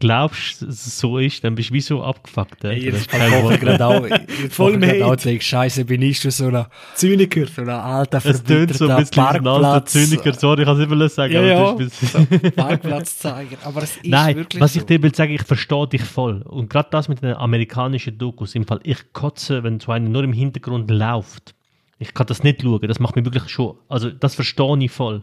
glaubst, 0.00 0.62
dass 0.62 0.84
es 0.84 0.98
so 0.98 1.18
ist, 1.18 1.44
dann 1.44 1.54
bist 1.54 1.70
du 1.70 1.74
wie 1.74 1.80
so 1.80 2.02
abgefuckt. 2.02 2.64
Hey, 2.64 2.86
jetzt 2.86 3.02
ich 3.02 3.60
gerade 3.60 3.86
auch, 3.86 4.04
voll 4.50 5.02
auch 5.02 5.14
denkst, 5.14 5.46
Scheiße, 5.46 5.84
bin 5.84 6.02
ich 6.02 6.18
schon 6.18 6.32
so 6.32 6.48
ein 6.48 6.66
Zyniker, 6.96 7.46
so 7.46 7.62
ein 7.62 7.68
alter, 7.68 8.20
Es 8.24 8.42
tönt 8.42 8.74
so 8.74 8.88
ein 8.88 8.96
bisschen 8.96 9.24
ein 9.24 9.46
alter 9.46 9.86
Zyniker, 9.86 10.34
sorry, 10.34 10.62
ich 10.62 10.66
kann 10.66 10.80
es 10.80 10.84
immer 10.84 11.08
sagen. 11.08 11.34
Ja, 11.34 11.42
ja, 11.42 11.76
so, 11.78 12.50
Parkplatz 12.56 13.18
zeigen, 13.18 13.56
aber 13.62 13.84
es 13.84 13.96
ist 13.96 14.06
Nein, 14.06 14.36
wirklich 14.38 14.60
was 14.60 14.74
ich 14.74 14.82
dir 14.82 15.00
will 15.00 15.14
sagen, 15.14 15.32
ich 15.32 15.42
verstehe 15.42 15.86
dich 15.86 16.02
voll. 16.02 16.42
Und 16.42 16.68
gerade 16.68 16.88
das 16.90 17.08
mit 17.08 17.22
den 17.22 17.34
amerikanischen 17.34 18.18
Dokus, 18.18 18.56
im 18.56 18.66
Fall, 18.66 18.80
ich 18.82 19.12
kotze, 19.12 19.62
wenn 19.62 19.78
so 19.78 19.92
einer 19.92 20.08
nur 20.08 20.24
im 20.24 20.32
Hintergrund 20.32 20.90
läuft. 20.90 21.54
Ich 22.00 22.12
kann 22.12 22.26
das 22.26 22.42
nicht 22.42 22.60
schauen, 22.60 22.88
das 22.88 22.98
macht 22.98 23.14
mich 23.14 23.24
wirklich 23.24 23.48
schon, 23.48 23.76
also 23.88 24.10
das 24.10 24.34
verstehe 24.34 24.76
ich 24.80 24.90
voll. 24.90 25.22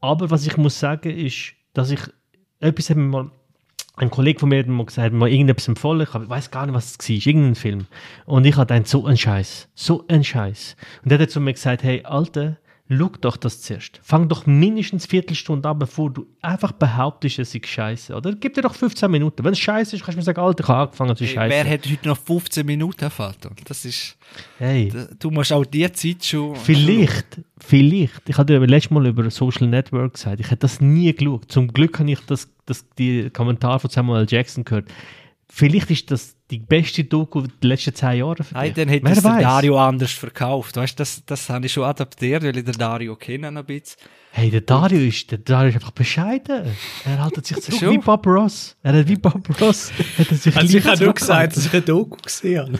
Aber 0.00 0.30
was 0.30 0.46
ich 0.46 0.56
muss 0.56 0.78
sagen 0.78 1.10
ist, 1.10 1.56
dass 1.76 1.90
ich 1.90 2.00
etwas 2.58 2.88
mir 2.88 2.96
mal 2.96 3.30
ein 3.96 4.10
Kollege 4.10 4.40
von 4.40 4.48
mir 4.50 4.58
hat 4.58 4.66
mal 4.66 4.84
gesagt, 4.84 5.12
mal 5.12 5.28
irgendetwas 5.28 5.68
empfohlen, 5.68 6.02
ich 6.02 6.12
weiß 6.12 6.50
gar 6.50 6.66
nicht, 6.66 6.74
was 6.74 6.92
es 6.92 6.98
war, 6.98 7.26
irgendein 7.26 7.54
Film. 7.54 7.86
Und 8.26 8.46
ich 8.46 8.56
hatte 8.56 8.74
einen 8.74 8.84
so 8.84 9.06
einen 9.06 9.16
Scheiß, 9.16 9.68
so 9.74 10.04
einen 10.08 10.24
Scheiß. 10.24 10.76
Und 11.02 11.10
der 11.10 11.18
hat 11.18 11.30
zu 11.30 11.40
mir 11.40 11.52
gesagt, 11.52 11.82
hey, 11.82 12.02
Alter, 12.04 12.56
schau 12.88 13.10
doch 13.20 13.36
das 13.36 13.62
zuerst. 13.62 14.00
Fang 14.02 14.28
doch 14.28 14.46
mindestens 14.46 15.04
eine 15.04 15.10
Viertelstunde 15.10 15.68
an, 15.68 15.78
bevor 15.78 16.10
du 16.10 16.26
einfach 16.40 16.72
behauptest, 16.72 17.38
es 17.38 17.54
ist 17.54 17.66
scheiße. 17.66 18.14
Oder 18.14 18.34
gib 18.34 18.54
dir 18.54 18.62
doch 18.62 18.74
15 18.74 19.10
Minuten. 19.10 19.44
Wenn 19.44 19.52
es 19.52 19.58
scheiße 19.58 19.96
ist, 19.96 20.02
kannst 20.02 20.16
du 20.16 20.20
mir 20.20 20.24
sagen, 20.24 20.40
Alter, 20.40 20.62
ich 20.62 20.68
habe 20.68 20.82
angefangen, 20.82 21.10
ist 21.10 21.28
scheiße. 21.28 21.54
Wer 21.54 21.72
hat 21.72 21.90
heute 21.90 22.08
noch 22.08 22.18
15 22.18 22.66
Minuten, 22.66 23.10
Vater? 23.10 23.50
Das 23.64 23.84
ist. 23.84 24.16
Hey. 24.58 24.92
Du 25.18 25.30
musst 25.30 25.52
auch 25.52 25.64
die 25.64 25.90
Zeit 25.92 26.24
schon. 26.24 26.54
Vielleicht, 26.56 27.40
vielleicht. 27.58 28.28
Ich 28.28 28.38
hatte 28.38 28.58
dir 28.58 28.66
letztes 28.66 28.90
Mal 28.90 29.06
über 29.06 29.28
Social 29.30 29.66
Network 29.66 30.14
gesagt, 30.14 30.40
ich 30.40 30.46
hätte 30.46 30.60
das 30.60 30.80
nie 30.80 31.12
geschaut. 31.12 31.50
Zum 31.50 31.68
Glück 31.68 31.98
habe 31.98 32.10
ich 32.10 32.20
das, 32.26 32.48
das, 32.66 32.84
die 32.98 33.30
Kommentare 33.30 33.80
von 33.80 33.90
Samuel. 33.90 34.26
Jackson 34.28 34.64
gehört. 34.64 34.86
Vielleicht 35.48 35.90
ist 35.90 36.10
das 36.10 36.36
die 36.50 36.58
beste 36.58 37.04
Doku 37.04 37.42
der 37.42 37.68
letzten 37.68 37.94
zehn 37.94 38.18
Jahre 38.18 38.44
für 38.44 38.54
Nein, 38.54 38.72
dann 38.74 38.88
hätte 38.88 39.08
es 39.08 39.22
der 39.22 39.40
Dario 39.40 39.78
anders 39.78 40.12
verkauft. 40.12 40.76
Weißt, 40.76 40.98
das, 40.98 41.24
das 41.24 41.48
habe 41.48 41.66
ich 41.66 41.72
schon 41.72 41.84
adaptiert, 41.84 42.42
weil 42.42 42.56
ich 42.56 42.64
den 42.64 42.74
Dario 42.74 43.16
kenne 43.16 43.48
ein 43.48 43.64
bisschen. 43.64 43.96
Hey, 44.32 44.50
der 44.50 44.60
Dario 44.60 45.00
ist, 45.00 45.30
der 45.30 45.38
Dario 45.38 45.70
ist 45.70 45.76
einfach 45.76 45.92
bescheiden. 45.92 46.66
Er 47.04 47.24
hält 47.24 47.46
sich 47.46 47.56
zurück 47.62 47.90
wie 47.90 47.98
Bob 47.98 48.26
Ross. 48.26 48.76
Er 48.82 48.92
hat 48.92 49.08
wie 49.08 49.16
Bob 49.16 49.60
Ross. 49.60 49.92
Hat 50.18 50.30
er 50.30 50.36
sich 50.36 50.56
also 50.56 50.78
ich 50.78 50.84
habe 50.84 51.04
nur 51.04 51.14
gesagt, 51.14 51.56
dass 51.56 51.66
ich 51.66 51.72
eine 51.72 51.82
Doku 51.82 52.16
gesehen 52.22 52.78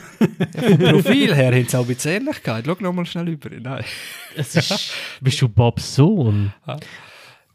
habe. 0.58 0.68
Vom 0.68 0.78
Profil 0.78 1.34
her 1.34 1.58
hat 1.58 1.66
es 1.66 1.74
auch 1.74 1.80
ein 1.80 1.86
bisschen 1.86 2.12
Ehrlichkeit. 2.12 2.64
Schau 2.66 2.76
nochmal 2.80 3.06
schnell 3.06 3.28
über. 3.28 3.48
Nein. 3.48 3.84
Es 4.36 4.54
ist, 4.54 4.92
bist 5.20 5.40
du 5.40 5.48
Bobs 5.48 5.94
Sohn? 5.94 6.52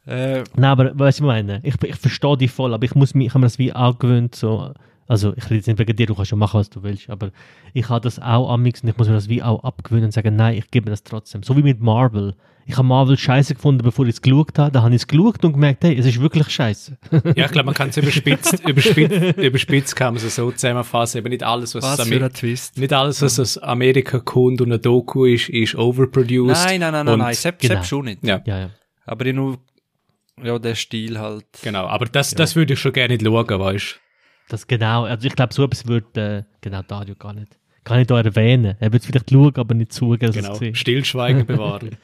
Äh, 0.04 0.42
Nein, 0.56 0.64
aber 0.64 0.92
was 0.94 1.16
ich 1.16 1.22
meine, 1.22 1.60
ich, 1.62 1.80
ich 1.82 1.96
verstehe 1.96 2.36
dich 2.36 2.50
voll, 2.50 2.74
aber 2.74 2.84
ich 2.84 2.94
muss 2.94 3.14
mich, 3.14 3.28
ich 3.28 3.34
habe 3.34 3.40
mir 3.40 3.46
das 3.46 3.58
wie 3.58 3.72
angewöhnt, 3.72 4.34
so, 4.34 4.72
also 5.08 5.32
ich 5.36 5.44
rede 5.44 5.56
jetzt 5.56 5.66
nicht 5.66 5.78
wegen 5.78 5.96
dir, 5.96 6.06
du 6.06 6.14
kannst 6.14 6.30
ja 6.30 6.36
machen, 6.36 6.60
was 6.60 6.70
du 6.70 6.82
willst, 6.82 7.10
aber 7.10 7.30
ich 7.74 7.88
habe 7.88 8.00
das 8.00 8.18
auch 8.18 8.50
amix 8.50 8.82
und 8.82 8.88
ich 8.88 8.96
muss 8.96 9.08
mir 9.08 9.14
das 9.14 9.28
wie 9.28 9.42
auch 9.42 9.62
abgewöhnen 9.64 10.06
und 10.06 10.12
sagen, 10.12 10.36
nein, 10.36 10.56
ich 10.56 10.70
gebe 10.70 10.86
mir 10.86 10.90
das 10.90 11.02
trotzdem. 11.04 11.42
So 11.42 11.56
wie 11.56 11.62
mit 11.62 11.80
Marvel. 11.80 12.34
Ich 12.64 12.76
habe 12.76 12.86
Marvel 12.86 13.18
scheiße 13.18 13.54
gefunden, 13.56 13.82
bevor 13.82 14.04
ich 14.06 14.14
es 14.14 14.22
geschaut 14.22 14.56
habe, 14.56 14.70
da 14.70 14.82
habe 14.82 14.94
ich 14.94 15.02
es 15.02 15.06
geschaut 15.08 15.44
und 15.44 15.54
gemerkt, 15.54 15.82
hey, 15.82 15.96
es 15.98 16.06
ist 16.06 16.20
wirklich 16.20 16.48
scheiße. 16.48 16.96
Ja, 17.36 17.46
ich 17.46 17.50
glaube, 17.52 17.66
man 17.66 17.74
kann 17.74 17.88
es 17.88 17.96
überspitzt, 17.96 18.60
überspitzt, 18.68 19.36
überspitzt 19.36 19.96
kann 19.96 20.14
man 20.14 20.24
es 20.24 20.36
so 20.36 20.50
zusammenfassen. 20.52 21.18
Eben 21.18 21.30
nicht 21.30 21.42
alles, 21.42 21.74
was, 21.74 21.82
was 21.82 22.00
Amer- 22.00 22.30
nicht 22.76 22.92
alles, 22.92 23.20
was 23.20 23.40
aus 23.40 23.58
Amerika 23.58 24.20
kommt 24.20 24.60
und 24.60 24.72
ein 24.72 24.80
Doku 24.80 25.24
ist, 25.24 25.48
ist 25.48 25.74
overproduced. 25.74 26.64
Nein, 26.64 26.80
nein, 26.80 26.92
nein, 26.92 27.06
nein, 27.06 27.18
nein, 27.18 27.34
Sepp, 27.34 27.58
genau. 27.58 27.74
Sepp 27.74 27.84
schon 27.86 28.04
nicht. 28.04 28.24
Ja, 28.24 28.40
ja, 28.46 28.60
ja. 28.60 28.70
Aber 29.06 29.26
ich 29.26 29.34
nur, 29.34 29.58
ja, 30.40 30.58
der 30.60 30.76
Stil 30.76 31.18
halt. 31.18 31.46
genau. 31.62 31.86
Aber 31.86 32.06
das, 32.06 32.30
das 32.32 32.54
würde 32.54 32.74
ich 32.74 32.78
schon 32.78 32.92
gerne 32.92 33.14
nicht 33.14 33.24
schauen, 33.26 33.48
weißt 33.48 33.98
Das 34.48 34.66
genau, 34.66 35.04
also 35.04 35.26
ich 35.26 35.34
glaube, 35.34 35.54
so 35.54 35.64
etwas 35.64 35.86
würde, 35.86 36.46
äh, 36.46 36.54
genau, 36.60 36.82
Dario 36.82 37.14
gar 37.14 37.32
nicht, 37.32 37.58
gar 37.84 37.96
nicht 37.96 38.10
da 38.10 38.20
erwähnen. 38.20 38.76
Er 38.80 38.92
würde 38.92 39.04
vielleicht 39.06 39.30
schauen, 39.30 39.54
aber 39.56 39.74
nicht 39.74 39.92
zugeben, 39.92 40.32
Genau. 40.32 40.58
es 40.60 40.78
Stillschweigen 40.78 41.46
bewahren. 41.46 41.96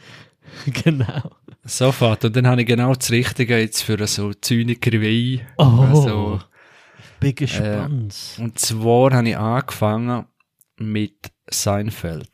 Genau. 0.82 1.30
Sofort. 1.64 2.24
Und 2.24 2.34
dann 2.36 2.46
habe 2.46 2.62
ich 2.62 2.66
genau 2.66 2.94
das 2.94 3.10
Richtige 3.10 3.58
jetzt 3.58 3.82
für 3.82 4.04
so 4.06 4.32
Zyniker 4.32 4.92
wie 4.92 5.34
ich. 5.34 5.40
Oh, 5.58 5.62
Also, 5.64 6.40
bin 7.20 7.34
gespannt. 7.34 8.14
und 8.38 8.58
zwar 8.58 9.12
habe 9.12 9.28
ich 9.28 9.36
angefangen 9.36 10.24
mit 10.78 11.30
Seinfeld. 11.50 12.30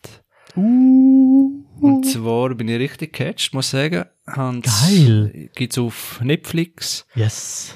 Uh, 0.57 1.65
Und 1.81 2.07
zwar 2.07 2.55
bin 2.55 2.69
ich 2.69 2.79
richtig 2.79 3.13
catched, 3.15 3.53
muss 3.55 3.67
ich 3.67 3.71
sagen. 3.73 4.05
Hab's- 4.27 4.87
Geil. 4.87 5.51
Gibt's 5.57 5.79
auf 5.79 6.21
Netflix. 6.23 7.07
yes. 7.17 7.75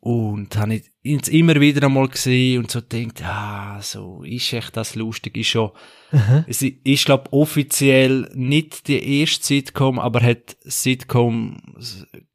Und 0.00 0.56
habe 0.56 0.74
ich 0.74 0.90
jetzt 1.14 1.28
immer 1.28 1.60
wieder 1.60 1.86
einmal 1.86 2.08
gesehen 2.08 2.60
und 2.62 2.70
so 2.70 2.80
gedacht, 2.80 3.22
ah, 3.24 3.80
so, 3.82 4.22
ist 4.24 4.52
echt 4.52 4.76
das 4.76 4.94
lustig, 4.94 5.36
ist 5.36 5.48
schon, 5.48 5.70
es 6.46 6.62
i- 6.62 6.80
ist, 6.84 7.04
glaub, 7.06 7.32
offiziell 7.32 8.30
nicht 8.34 8.88
die 8.88 9.20
erste 9.20 9.44
Sitcom, 9.44 9.98
aber 9.98 10.20
hat 10.22 10.56
Sitcom 10.62 11.56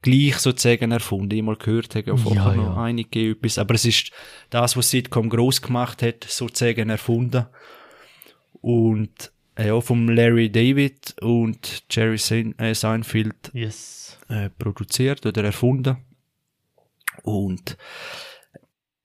gleich 0.01 0.37
sozusagen 0.37 0.91
erfunden. 0.91 1.35
Ich 1.35 1.43
mal 1.43 1.55
gehört, 1.55 1.95
habe 1.95 2.13
auch 2.13 2.17
Ja, 2.17 2.23
vorher 2.23 2.55
noch 2.55 2.75
ja. 2.77 2.83
einige 2.83 3.31
etwas, 3.31 3.57
aber 3.57 3.75
es 3.75 3.85
ist 3.85 4.11
das, 4.49 4.75
was 4.77 4.89
Sitcom 4.89 5.29
groß 5.29 5.61
gemacht 5.61 6.01
hat, 6.03 6.23
sozusagen 6.27 6.89
erfunden. 6.89 7.45
Und, 8.61 9.31
äh, 9.55 9.67
ja, 9.67 9.81
vom 9.81 10.07
Larry 10.09 10.51
David 10.51 11.15
und 11.21 11.83
Jerry 11.89 12.17
äh, 12.57 12.73
Seinfeld 12.75 13.51
Yes. 13.53 14.17
äh, 14.29 14.49
produziert 14.49 15.25
oder 15.25 15.43
erfunden. 15.43 15.97
Und, 17.23 17.77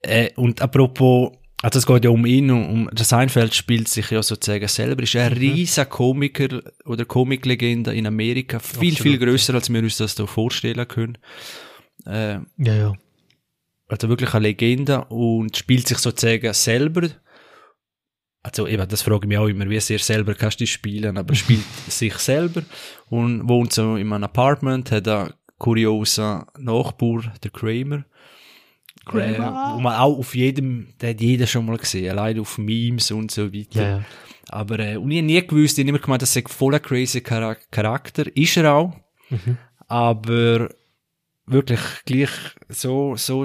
äh, 0.03 0.31
und 0.37 0.61
apropos, 0.63 1.33
also 1.63 1.79
es 1.79 1.87
geht 1.87 2.05
ja 2.05 2.11
um 2.11 2.27
ihn, 2.27 2.51
um, 2.51 2.69
um 2.69 2.91
der 2.93 3.05
Seinfeld 3.05 3.55
spielt 3.55 3.89
sich 3.89 4.11
ja 4.11 4.23
sozusagen 4.23 4.69
selber, 4.69 5.03
ist 5.03 5.17
ein 5.17 5.33
riesiger 5.33 5.87
Komiker 5.87 6.63
oder 6.85 7.05
Comiclegende 7.05 7.95
in 7.95 8.07
Amerika, 8.07 8.59
viel, 8.59 8.95
viel 8.95 9.15
Absolut. 9.15 9.21
größer, 9.21 9.55
als 9.55 9.73
wir 9.73 9.81
uns 9.83 9.97
das 9.97 10.15
da 10.15 10.27
vorstellen 10.27 10.87
können. 10.87 11.19
Äh, 12.05 12.41
Ja, 12.59 12.75
ja. 12.75 12.93
also 13.89 14.09
wirklich 14.09 14.35
eine 14.35 14.49
Legende 14.49 15.05
und 15.07 15.57
spielt 15.57 15.89
sich 15.89 15.99
sozusagen 15.99 16.53
selber. 16.53 17.09
Also 18.43 18.69
eben, 18.69 18.87
das 18.87 19.03
frage 19.03 19.25
ich 19.25 19.29
mich 19.29 19.39
auch 19.39 19.49
immer, 19.49 19.69
wie 19.69 19.81
sehr 19.81 19.99
selber 19.99 20.35
kannst 20.35 20.61
du 20.61 20.67
spielen, 20.67 21.19
aber 21.19 21.35
spielt 21.35 21.65
sich 21.89 22.15
selber 22.19 22.63
und 23.09 23.49
wohnt 23.49 23.73
so 23.73 23.97
in 23.97 24.13
einem 24.13 24.25
Apartment, 24.25 24.93
hat 24.93 25.09
einen 25.09 25.33
kuriosen 25.59 26.45
Nachbar, 26.59 27.35
der 27.43 27.51
Kramer. 27.51 28.05
Äh, 29.13 29.39
wo 29.39 29.81
man 29.81 29.97
auch 29.97 30.19
auf 30.19 30.35
jedem, 30.35 30.89
der 31.01 31.11
hat 31.11 31.21
jeder 31.21 31.47
schon 31.47 31.67
mal 31.67 31.77
gesehen, 31.79 32.11
allein 32.11 32.41
auf 32.41 32.59
Memes 32.59 33.11
und 33.11 33.31
so 33.31 33.53
weiter. 33.53 33.83
Ja, 33.83 33.89
ja. 33.99 34.05
Aber, 34.49 34.79
äh, 34.79 34.97
und 34.97 35.11
ich 35.11 35.19
hab 35.19 35.25
nie 35.27 35.47
gewusst, 35.47 35.79
ich 35.79 35.85
hab 35.85 35.89
immer 35.89 35.99
gemeint, 35.99 36.23
das 36.23 36.33
sei 36.33 36.43
voller 36.47 36.81
crazy 36.81 37.19
Chara- 37.21 37.57
Charakter. 37.71 38.25
Ist 38.37 38.57
er 38.57 38.73
auch. 38.75 38.97
Mhm. 39.31 39.59
Aber 39.89 40.71
wirklich 41.47 41.81
gleich 42.05 42.31
so, 42.69 43.15
so, 43.17 43.45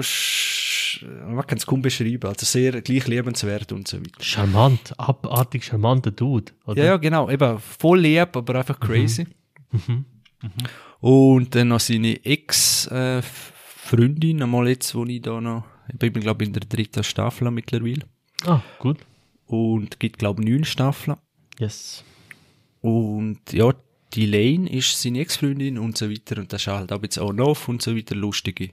man 1.26 1.46
kann 1.46 1.58
es 1.58 1.66
kaum 1.66 1.82
beschreiben. 1.82 2.28
Also 2.28 2.44
sehr 2.46 2.80
gleich 2.82 3.06
liebenswert 3.06 3.72
und 3.72 3.86
so 3.88 3.98
weiter. 3.98 4.20
Charmant, 4.22 4.92
abartig 4.98 5.64
charmanter 5.64 6.10
Dude. 6.10 6.52
Oder? 6.66 6.78
Ja, 6.82 6.84
ja, 6.90 6.96
genau. 6.96 7.30
Eben 7.30 7.58
voll 7.58 8.00
lieb, 8.00 8.36
aber 8.36 8.56
einfach 8.56 8.78
crazy. 8.78 9.26
Mhm. 9.70 10.04
Und 11.00 11.54
dann 11.54 11.68
noch 11.68 11.80
seine 11.80 12.14
Ex-Freundin, 13.92 14.42
einmal 14.42 14.68
jetzt, 14.68 14.94
wo 14.94 15.04
ich 15.04 15.20
da 15.20 15.40
noch, 15.40 15.64
ich 15.92 15.98
bin, 15.98 16.12
glaube 16.14 16.44
in 16.44 16.52
der 16.52 16.62
dritten 16.62 17.04
Staffel 17.04 17.50
mittlerweile. 17.50 18.06
Ah, 18.44 18.62
gut. 18.78 18.98
Und 19.46 20.00
gibt, 20.00 20.18
glaube 20.18 20.42
neun 20.42 20.64
Staffeln. 20.64 21.18
Yes. 21.58 22.02
Und 22.80 23.40
ja, 23.52 23.74
die 24.14 24.26
Lane 24.26 24.70
ist 24.70 25.00
seine 25.00 25.20
Ex-Freundin 25.20 25.78
und 25.78 25.98
so 25.98 26.10
weiter. 26.10 26.38
Und 26.38 26.52
das 26.52 26.62
ist 26.62 26.68
halt 26.68 26.90
auch 26.90 27.02
jetzt 27.02 27.18
on 27.18 27.40
off 27.40 27.68
und 27.68 27.82
so 27.82 27.94
weiter 27.94 28.14
lustige 28.14 28.70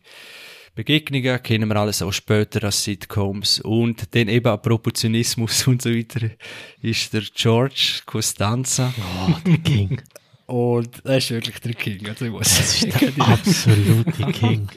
Begegnungen. 0.74 1.44
Kennen 1.44 1.68
wir 1.68 1.76
alles 1.76 2.02
auch 2.02 2.14
später 2.14 2.64
als 2.64 2.84
Sitcoms. 2.84 3.60
Und 3.60 4.16
dann 4.16 4.30
eben 4.30 4.48
auch 4.48 4.62
Proportionismus 4.62 5.68
und 5.68 5.82
so 5.82 5.90
weiter 5.90 6.30
ist 6.82 7.14
der 7.14 7.24
George 7.36 8.02
Costanza. 8.06 8.94
Oh, 8.98 9.36
der 9.46 9.58
King. 9.58 10.02
Und 10.50 11.06
er 11.06 11.18
ist 11.18 11.30
wirklich 11.30 11.60
der 11.60 11.74
King. 11.76 12.10
Also 12.10 12.26
ich 12.26 12.32
muss 12.32 12.58
Das 12.58 12.82
ist 12.84 13.02
der 13.02 13.28
absolute 13.28 14.32
King. 14.32 14.68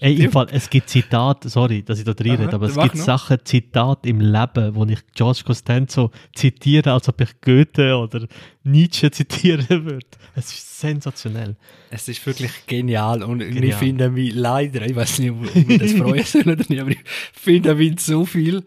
Ey, 0.00 0.14
im 0.16 0.32
Fall, 0.32 0.48
es 0.50 0.68
gibt 0.68 0.88
Zitate, 0.90 1.48
sorry, 1.48 1.84
dass 1.84 2.00
ich 2.00 2.04
da 2.04 2.12
drin 2.12 2.34
rede, 2.34 2.52
aber 2.52 2.66
es 2.66 2.76
gibt 2.76 2.96
noch. 2.96 3.04
Sachen, 3.04 3.38
Zitate 3.44 4.08
im 4.08 4.20
Leben, 4.20 4.74
wo 4.74 4.84
ich 4.84 4.98
George 5.14 5.42
Costanzo 5.46 6.10
zitiere, 6.34 6.92
als 6.92 7.08
ob 7.08 7.20
ich 7.20 7.40
Goethe 7.40 7.96
oder 7.96 8.26
Nietzsche 8.64 9.12
zitieren 9.12 9.68
würde. 9.68 10.06
Es 10.34 10.52
ist 10.52 10.80
sensationell. 10.80 11.54
Es 11.90 12.08
ist 12.08 12.26
wirklich 12.26 12.50
genial 12.66 13.22
und 13.22 13.42
ich 13.42 13.54
Genial. 13.54 13.78
finde 13.78 14.10
mich 14.10 14.34
leider, 14.34 14.84
ich 14.84 14.96
weiß 14.96 15.20
nicht, 15.20 15.30
ob 15.30 15.54
ich 15.54 15.78
das 15.78 15.92
freuen 15.92 16.24
soll 16.24 16.42
oder 16.42 16.64
nicht, 16.68 16.80
aber 16.80 16.90
ich 16.90 17.00
finde 17.32 17.76
mich 17.76 18.00
so 18.00 18.26
viel 18.26 18.64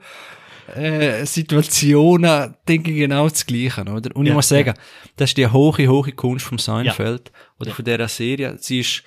äh, 0.75 1.25
Situationen 1.25 2.55
denke 2.67 2.91
ich 2.91 2.97
genau 2.97 3.27
das 3.29 3.45
Gleiche, 3.45 3.81
oder? 3.81 4.15
Und 4.15 4.25
ich 4.25 4.29
Ja, 4.29 4.33
muss 4.35 4.49
sagen, 4.49 4.73
das 5.17 5.29
ist 5.31 5.37
die 5.37 5.47
hohe, 5.47 5.87
hohe 5.87 6.11
Kunst 6.11 6.45
vom 6.45 6.57
Seinfeld 6.57 7.31
oder 7.59 7.69
Ja. 7.69 7.75
von 7.75 7.85
dieser 7.85 8.07
Serie. 8.07 8.55
Sie 8.59 8.79
ist 8.79 9.03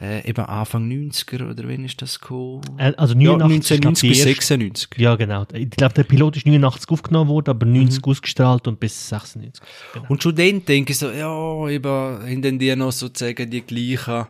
äh, 0.00 0.28
eben 0.28 0.44
Anfang 0.44 0.88
90er 0.88 1.50
oder 1.50 1.68
wann 1.68 1.84
ist 1.84 2.02
das 2.02 2.18
gekommen? 2.18 2.62
Äh, 2.78 2.92
Also 2.96 3.14
ja, 3.14 3.32
89 3.36 3.70
ist, 3.76 3.80
glaub, 3.82 3.92
1990 3.92 4.00
die 4.00 4.08
bis 4.08 4.18
erste- 4.18 4.28
96. 4.30 4.88
Ja, 4.96 5.14
genau. 5.16 5.46
Ich 5.52 5.70
glaube, 5.70 5.94
der 5.94 6.02
Pilot 6.04 6.36
ist 6.38 6.46
89 6.46 6.90
aufgenommen 6.90 7.30
worden, 7.30 7.50
aber 7.50 7.66
90 7.66 8.02
ausgestrahlt 8.04 8.66
und 8.66 8.80
bis 8.80 9.08
96. 9.08 9.62
Genau. 9.92 10.06
Und 10.08 10.22
schon 10.22 10.34
dann 10.34 10.64
denke 10.64 10.92
ich 10.92 10.98
so, 10.98 11.08
ja, 11.10 11.68
eben, 11.68 11.88
haben 11.88 12.42
denn 12.42 12.58
die 12.58 12.74
noch 12.74 12.90
sozusagen 12.90 13.48
die 13.48 13.60
gleichen, 13.60 14.26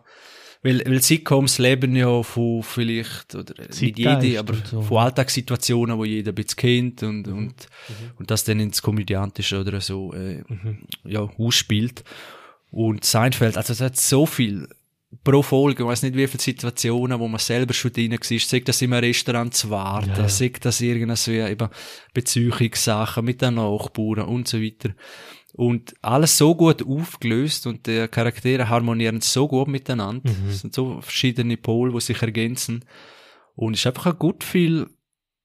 weil, 0.62 0.82
weil 0.86 1.02
Sitcoms 1.02 1.58
leben 1.58 1.96
ja 1.96 2.22
von 2.22 2.62
vielleicht, 2.62 3.34
oder 3.34 3.54
nicht 3.58 3.74
Zeitgeist 3.74 4.22
jede, 4.22 4.38
aber 4.38 4.54
so. 4.64 4.80
von 4.82 4.98
Alltagssituationen, 4.98 5.98
wo 5.98 6.04
jeder 6.04 6.30
ein 6.30 6.34
bisschen 6.36 6.56
kennt 6.56 7.02
und, 7.02 7.26
und, 7.26 7.66
und 8.18 8.30
das 8.30 8.44
dann 8.44 8.60
ins 8.60 8.80
Komödiantische 8.80 9.60
oder 9.60 9.80
so, 9.80 10.14
äh, 10.14 10.42
ja, 11.04 11.20
ausspielt. 11.20 12.04
Und 12.70 13.04
Seinfeld, 13.04 13.56
also 13.56 13.72
es 13.72 13.80
hat 13.80 13.96
so 13.96 14.24
viel 14.24 14.68
pro 15.24 15.42
Folge, 15.42 15.82
ich 15.82 15.88
weiß 15.88 16.02
nicht 16.04 16.16
wie 16.16 16.26
viele 16.26 16.42
Situationen, 16.42 17.18
wo 17.18 17.28
man 17.28 17.38
selber 17.38 17.74
schon 17.74 17.92
drin 17.92 18.12
war, 18.12 18.38
sagt 18.38 18.68
das 18.68 18.82
im 18.82 18.92
Restaurant 18.92 19.52
zu 19.54 19.68
warten, 19.70 20.10
Ja, 20.10 20.22
ja. 20.22 20.28
sagt 20.28 20.64
das 20.64 20.80
irgendeine 20.80 21.16
so, 21.16 21.32
ja, 21.32 21.48
eben 21.48 21.68
Beziehungssachen 22.14 23.24
mit 23.24 23.42
den 23.42 23.54
Nachbarn 23.54 24.22
und 24.22 24.48
so 24.48 24.60
weiter. 24.60 24.90
Und 25.54 25.94
alles 26.00 26.38
so 26.38 26.54
gut 26.54 26.86
aufgelöst 26.86 27.66
und 27.66 27.86
die 27.86 28.08
Charaktere 28.08 28.70
harmonieren 28.70 29.20
so 29.20 29.48
gut 29.48 29.68
miteinander. 29.68 30.30
Mhm. 30.30 30.48
Es 30.48 30.60
sind 30.60 30.74
so 30.74 31.00
verschiedene 31.02 31.58
Pole, 31.58 31.92
die 31.92 32.00
sich 32.00 32.22
ergänzen. 32.22 32.84
Und 33.54 33.74
es 33.74 33.80
ist 33.80 33.86
einfach 33.86 34.06
ein 34.06 34.18
gut 34.18 34.44
viel 34.44 34.86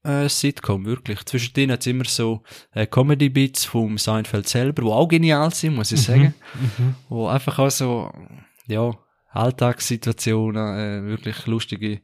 äh, 0.04 0.30
Sitcom, 0.30 0.86
wirklich. 0.86 1.26
Zwischendrin 1.26 1.72
hat 1.72 1.82
es 1.82 1.88
immer 1.88 2.06
so 2.06 2.43
äh, 2.72 2.88
Comedy-Bits 2.88 3.65
vom 3.65 3.98
Seinfeld 3.98 4.48
selber, 4.48 4.84
die 4.84 4.88
auch 4.88 5.08
genial 5.08 5.54
sind, 5.54 5.76
muss 5.76 5.91
ich 5.91 6.02
sagen. 6.02 6.34
Mhm. 6.54 6.96
Wo 7.10 7.28
einfach 7.28 7.60
auch 7.60 7.72
so, 7.72 8.10
ja, 8.67 8.91
Alltagssituationen, 9.32 10.78
äh, 10.78 11.04
wirklich 11.06 11.46
lustige 11.48 12.02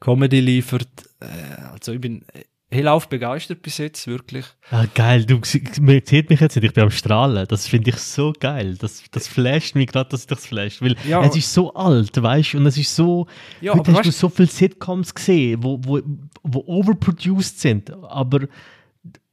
Comedy 0.00 0.40
liefert. 0.40 0.88
Äh, 1.20 1.62
also 1.72 1.92
ich 1.92 2.00
bin 2.00 2.24
hellauf 2.70 3.08
begeistert 3.08 3.62
bis 3.62 3.78
jetzt, 3.78 4.06
wirklich. 4.06 4.44
Ah, 4.70 4.84
geil, 4.94 5.24
du 5.24 5.40
man 5.80 6.02
sieht 6.04 6.28
mich 6.28 6.40
jetzt 6.40 6.54
nicht, 6.56 6.64
ich 6.64 6.72
bin 6.74 6.84
am 6.84 6.90
Strahlen. 6.90 7.46
Das 7.48 7.66
finde 7.66 7.90
ich 7.90 7.96
so 7.96 8.32
geil. 8.38 8.76
Das, 8.78 9.02
das 9.10 9.26
flasht 9.26 9.74
mich 9.74 9.86
gerade, 9.88 10.10
dass 10.10 10.22
ich 10.22 10.26
das 10.26 10.46
flasht. 10.46 10.82
Weil 10.82 10.96
Ja. 11.08 11.24
es 11.24 11.34
ist 11.36 11.52
so 11.52 11.72
alt, 11.74 12.20
weißt 12.22 12.52
du, 12.54 12.58
und 12.58 12.66
es 12.66 12.76
ist 12.76 12.94
so. 12.94 13.26
Ja, 13.60 13.74
heute 13.74 13.92
hast 13.92 14.04
du 14.04 14.10
weißt- 14.10 14.12
so 14.12 14.28
viele 14.28 14.48
Sitcoms 14.48 15.14
gesehen, 15.14 15.62
wo, 15.62 15.78
wo, 15.82 16.00
wo 16.42 16.64
overproduced 16.66 17.58
sind. 17.58 17.90
Aber 18.04 18.46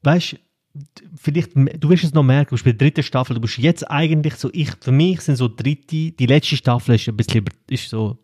weißt 0.04 0.34
du, 0.34 0.38
vielleicht, 1.18 1.56
du 1.56 1.90
wirst 1.90 2.04
es 2.06 2.14
noch 2.14 2.24
merken, 2.24 2.50
du 2.50 2.56
bist 2.56 2.66
bei 2.66 2.72
der 2.72 2.80
dritten 2.88 3.04
Staffel, 3.04 3.34
du 3.36 3.42
bist 3.42 3.58
jetzt 3.58 3.90
eigentlich 3.90 4.36
so, 4.36 4.50
ich, 4.54 4.70
für 4.80 4.92
mich 4.92 5.22
sind 5.22 5.36
so 5.36 5.48
dritte, 5.48 6.12
die 6.12 6.26
letzte 6.26 6.56
Staffel 6.58 6.96
ist 6.96 7.08
ein 7.10 7.16
bisschen, 7.18 7.46
ist 7.70 7.90
so, 7.90 8.18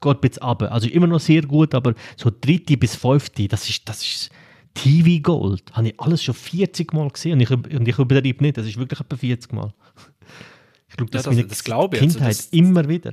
geht 0.00 0.14
ein 0.16 0.20
bisschen 0.20 0.42
runter. 0.42 0.70
Also 0.72 0.88
immer 0.88 1.06
noch 1.06 1.20
sehr 1.20 1.42
gut, 1.42 1.74
aber 1.74 1.94
so 2.16 2.30
dritte 2.40 2.76
bis 2.76 2.94
fünfte, 2.96 3.46
das 3.48 3.68
ist, 3.68 3.88
das 3.88 4.02
ist 4.02 4.30
TV 4.82 5.22
Gold. 5.22 5.62
Habe 5.72 5.88
ich 5.88 6.00
alles 6.00 6.22
schon 6.22 6.34
40 6.34 6.92
Mal 6.92 7.08
gesehen 7.10 7.34
und 7.34 7.40
ich, 7.40 7.50
und 7.50 7.86
ich 7.88 7.98
übertreibe 7.98 8.42
nicht, 8.42 8.56
das 8.56 8.66
ist 8.66 8.76
wirklich 8.78 9.00
etwa 9.00 9.16
40 9.16 9.52
Mal. 9.52 9.72
Ich 10.88 10.96
glaube, 10.96 11.10
das, 11.12 11.26
Ja, 11.26 11.32
das- 11.32 11.46
das 11.48 11.64
glaube 11.64 11.96
ich. 11.96 12.02
Also 12.02 12.14
Kindheit 12.18 12.38
das- 12.38 12.46
immer 12.46 12.88
wieder. 12.88 13.12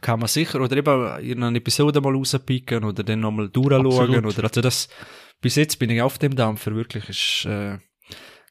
Kann, 0.00 0.18
man 0.18 0.28
sicher, 0.28 0.60
oder 0.62 0.76
eben 0.78 1.18
in 1.20 1.42
einer 1.42 1.56
Episode 1.58 2.00
mal 2.00 2.14
rauspicken 2.14 2.84
oder 2.84 3.02
dann 3.04 3.20
nochmal 3.20 3.50
durchschauen, 3.50 4.24
oder, 4.24 4.44
also 4.44 4.60
das, 4.62 4.88
bis 5.42 5.56
jetzt 5.56 5.78
bin 5.78 5.90
ich 5.90 6.00
auf 6.00 6.16
dem 6.18 6.34
Dampfer, 6.34 6.74
wirklich, 6.74 7.06
ist, 7.10 7.44
äh, 7.44 7.76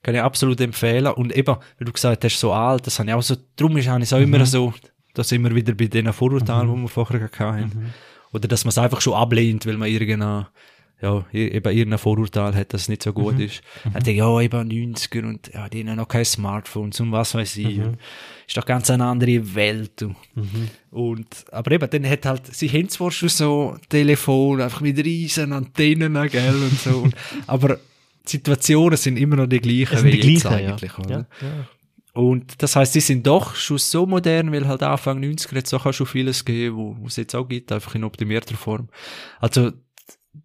kann 0.03 0.13
ich 0.13 0.21
absolut 0.21 0.61
empfehlen. 0.61 1.07
Und 1.13 1.35
eben, 1.35 1.55
wie 1.79 1.85
du 1.85 1.91
gesagt 1.91 2.23
hast, 2.23 2.39
so 2.39 2.53
alt, 2.53 2.85
das 2.85 2.99
habe 2.99 3.09
ich 3.09 3.15
auch 3.15 3.23
so, 3.23 3.35
darum 3.55 3.75
ist 3.77 3.87
es 3.87 4.13
auch 4.13 4.17
Mhm. 4.19 4.23
immer 4.35 4.45
so, 4.45 4.73
dass 5.15 5.31
immer 5.31 5.53
wieder 5.55 5.73
bei 5.73 5.87
den 5.87 6.13
Vorurteilen, 6.13 6.71
die 6.75 6.81
wir 6.83 6.87
vorher 6.87 7.29
haben. 7.39 7.61
Mhm. 7.63 7.93
Oder 8.31 8.47
dass 8.47 8.63
man 8.63 8.69
es 8.69 8.77
einfach 8.77 9.01
schon 9.01 9.15
ablehnt, 9.15 9.65
weil 9.65 9.77
man 9.77 9.89
irgendein, 9.89 10.45
ja, 11.01 11.23
eben 11.31 11.71
irgendein 11.71 11.99
Vorurteil 11.99 12.55
hat, 12.55 12.73
dass 12.73 12.83
es 12.83 12.89
nicht 12.89 13.03
so 13.03 13.13
gut 13.13 13.35
Mhm. 13.35 13.41
ist. 13.41 13.61
Dann 13.83 13.93
denke 13.93 14.11
ich, 14.11 14.17
ja, 14.17 14.41
eben 14.41 14.67
90er 14.95 15.27
und, 15.27 15.51
ja, 15.53 15.69
die 15.69 15.87
haben 15.87 15.95
noch 15.95 16.07
kein 16.07 16.25
Smartphones 16.25 16.99
und 16.99 17.11
was 17.11 17.35
weiß 17.35 17.57
ich. 17.57 17.77
Mhm. 17.77 17.97
Ist 18.47 18.57
doch 18.57 18.65
ganz 18.65 18.89
eine 18.89 19.05
andere 19.05 19.53
Welt. 19.53 20.01
Und, 20.01 20.15
und, 20.89 21.45
aber 21.51 21.71
eben, 21.71 21.89
dann 21.89 22.09
hat 22.09 22.25
halt, 22.25 22.47
sie 22.55 22.69
haben 22.69 22.89
zwar 22.89 23.11
schon 23.11 23.29
so 23.29 23.77
Telefon, 23.89 24.59
einfach 24.61 24.81
mit 24.81 24.97
riesen 24.97 25.53
Antennen, 25.53 26.13
gell, 26.29 26.55
und 26.55 26.79
so. 26.79 26.97
Und, 27.01 27.15
aber 27.47 27.75
die 28.25 28.31
Situationen 28.31 28.97
sind 28.97 29.17
immer 29.17 29.35
noch 29.35 29.47
die 29.47 29.59
gleichen 29.59 29.97
Es 29.97 30.03
wie 30.03 30.11
die 30.19 30.33
jetzt 30.33 30.41
gleichen, 30.47 30.67
eigentlich, 30.69 30.91
ja. 30.93 30.99
oder? 30.99 31.27
Ja, 31.41 31.47
ja. 31.47 31.67
Und 32.13 32.63
das 32.63 32.75
heißt, 32.75 32.93
sie 32.93 32.99
sind 32.99 33.27
doch 33.27 33.53
schon 33.53 33.77
so 33.77 34.07
modern, 34.07 34.51
weil 34.51 34.67
halt 34.67 34.81
Anfang 34.81 35.19
90er 35.21 35.53
jetzt 35.53 35.71
auch 35.75 35.93
schon 35.93 36.07
vieles 36.07 36.43
gegeben, 36.43 36.97
wo 36.99 37.05
es 37.05 37.15
jetzt 37.17 37.35
auch 37.35 37.47
gibt, 37.47 37.71
einfach 37.71 37.93
in 37.93 38.03
optimierter 38.03 38.55
Form. 38.55 38.89
Also, 39.39 39.71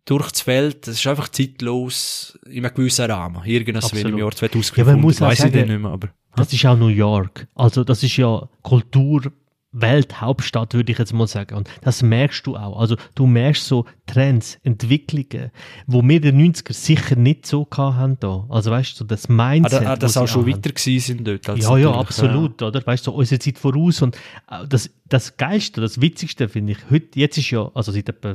durch 0.05 0.31
das 0.33 0.41
Feld, 0.43 0.87
das 0.87 0.95
ist 0.97 1.07
einfach 1.07 1.29
zeitlos 1.29 2.39
in 2.47 2.65
einem 2.65 2.75
gewissen 2.75 3.11
Rahmen. 3.11 3.45
Irgendwas 3.45 3.93
wie 3.93 4.01
im 4.01 4.07
Absolut. 4.07 4.21
Jahr 4.21 4.29
Ja, 4.31 4.37
2005, 4.37 4.87
man 4.87 5.01
muss 5.01 5.17
auch 5.23 5.27
weiss 5.27 5.35
ich 5.35 5.41
sagen- 5.41 5.53
dann 5.59 5.69
nicht 5.69 5.81
mehr, 5.83 5.91
aber. 5.91 6.09
Das 6.37 6.53
ist 6.53 6.65
auch 6.67 6.77
New 6.77 6.89
York. 6.89 7.47
Also 7.55 7.85
das 7.85 8.03
ist 8.03 8.17
ja 8.17 8.49
Kultur, 8.63 9.33
Welthauptstadt, 9.75 10.75
würde 10.75 10.93
ich 10.93 10.99
jetzt 10.99 11.13
mal 11.15 11.27
sagen. 11.27 11.55
Und 11.57 11.69
das 11.83 12.03
merkst 12.03 12.47
du 12.47 12.57
auch. 12.57 12.79
Also 12.79 12.97
du 13.15 13.27
merkst 13.27 13.65
so 13.67 13.87
Trends, 14.07 14.59
Entwicklungen, 14.63 15.51
wo 15.87 16.03
wir 16.03 16.17
in 16.17 16.23
den 16.23 16.53
90er 16.53 16.73
sicher 16.75 17.17
nicht 17.17 17.47
so 17.47 17.67
haben 17.75 18.19
da. 18.21 18.45
Also 18.51 18.71
weißt 18.71 19.01
du, 19.01 19.05
das 19.05 19.29
Ah, 19.29 19.33
Mindset. 19.33 19.83
da, 19.83 19.93
ah, 19.93 19.97
das 19.97 20.17
auch 20.17 20.29
schon 20.29 20.47
weiter 20.47 20.71
gewesen 20.73 21.01
sind 21.01 21.27
dort. 21.27 21.49
als 21.49 21.65
Ja, 21.65 21.77
ja, 21.79 21.91
absolut, 21.93 22.61
oder? 22.63 22.87
Weißt 22.87 23.07
du, 23.07 23.11
so 23.13 23.17
unsere 23.17 23.39
Zeit 23.39 23.59
voraus. 23.59 24.03
Und 24.03 24.17
äh, 24.51 24.67
das, 24.69 24.91
das 25.07 25.37
Geilste, 25.39 25.81
das 25.81 26.01
Witzigste 26.01 26.49
finde 26.49 26.73
ich, 26.73 26.79
heute, 26.91 27.19
jetzt 27.19 27.39
ist 27.39 27.51
ja, 27.51 27.71
also 27.75 27.93
seit 27.93 28.09
etwa, 28.11 28.35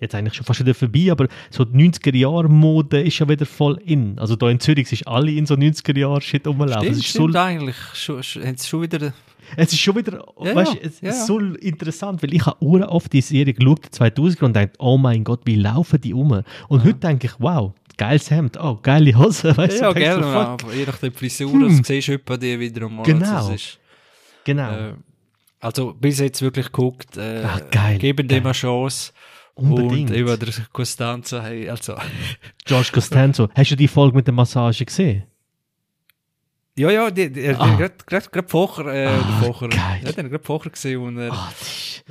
jetzt 0.00 0.14
eigentlich 0.14 0.34
schon 0.34 0.44
fast 0.46 0.60
wieder 0.60 0.74
vorbei, 0.74 1.08
aber 1.10 1.26
so 1.50 1.64
die 1.64 1.90
90er-Jahre-Mode 1.90 3.00
ist 3.02 3.18
ja 3.18 3.28
wieder 3.28 3.46
voll 3.46 3.80
in. 3.84 4.18
Also 4.18 4.36
da 4.36 4.48
in 4.50 4.60
Zürich 4.60 4.92
ist 4.92 5.06
alle 5.06 5.30
in 5.32 5.46
so 5.46 5.54
90er-Jahr-Shit 5.54 6.46
rumlaufen. 6.46 6.80
Stimmt, 6.82 6.92
Es 6.92 6.98
ist 6.98 7.12
so 7.12 7.22
stimmt 7.24 7.36
eigentlich. 7.36 7.76
Schon, 7.94 8.22
schon, 8.22 8.82
wieder, 8.82 9.12
Es 9.56 9.72
ist 9.72 9.80
schon 9.80 9.96
wieder, 9.96 10.24
Ja, 10.42 10.54
weißt, 10.54 10.74
ja, 10.74 10.80
es 10.82 11.00
ja, 11.00 11.10
ist 11.10 11.18
ja. 11.20 11.24
so 11.26 11.38
interessant, 11.40 12.22
weil 12.22 12.34
ich 12.34 12.44
habe 12.46 12.88
oft 12.88 13.12
die 13.12 13.20
Serie 13.20 13.52
geschaut, 13.54 13.86
2000 13.90 14.42
und 14.42 14.56
denkt, 14.56 14.76
oh 14.78 14.98
mein 14.98 15.24
Gott, 15.24 15.40
wie 15.44 15.56
laufen 15.56 16.00
die 16.00 16.14
um? 16.14 16.42
Und 16.68 16.84
heute 16.84 16.94
denke 16.94 17.26
ich, 17.26 17.32
wow, 17.38 17.72
geiles 17.96 18.30
Hemd, 18.30 18.56
oh, 18.60 18.78
geile 18.82 19.16
Hose, 19.18 19.54
weißt 19.56 19.80
ja, 19.80 19.92
du, 19.92 20.00
ja, 20.00 20.16
gerne, 20.16 20.32
fuck. 20.32 20.64
aber 20.64 20.74
je 20.74 20.84
nach 20.86 20.98
der 20.98 21.12
Frisur, 21.12 21.50
Hm. 21.52 21.78
das 21.78 21.86
siehst 21.86 22.08
du 22.08 22.12
etwa 22.12 22.36
die 22.36 22.58
wieder 22.60 22.88
mal. 22.88 23.02
Genau. 23.02 23.50
Ist, 23.50 23.78
Genau. 24.44 24.70
äh, 24.70 24.92
also, 25.60 25.92
bis 25.92 26.20
jetzt 26.20 26.40
wirklich 26.40 26.66
geguckt, 26.66 27.16
äh, 27.16 27.42
Ah, 27.44 27.60
geil, 27.70 27.98
geben 27.98 28.28
dem 28.28 28.44
eine 28.44 28.52
Chance. 28.52 29.12
Unbedingt. 29.58 30.10
Und 30.10 30.16
eben 30.16 30.38
der 30.38 30.48
Costanza, 30.72 31.42
hey, 31.42 31.68
also, 31.68 31.94
George 32.64 32.90
Costanzo, 32.92 33.48
hast 33.54 33.70
du 33.70 33.76
die 33.76 33.88
Folge 33.88 34.16
mit 34.16 34.26
der 34.26 34.34
Massage 34.34 34.84
gesehen? 34.84 35.24
ja, 36.78 36.90
ja, 36.92 37.10
die, 37.10 37.28
die, 37.32 37.48
Ah. 37.48 37.74
gerade, 37.76 38.28
gerade, 38.30 38.48
vorher, 38.48 38.86
äh, 38.86 39.06
Ah, 39.08 39.40
der 39.42 39.52
vorher, 39.52 39.68
geil. 39.68 40.00
ja, 40.04 40.12
den 40.12 40.30
gerade 40.30 40.44
vorher 40.44 40.70
gesehen 40.70 41.00
und 41.00 41.18
er, 41.18 41.32
Ah, 41.32 41.50
ist 41.60 42.04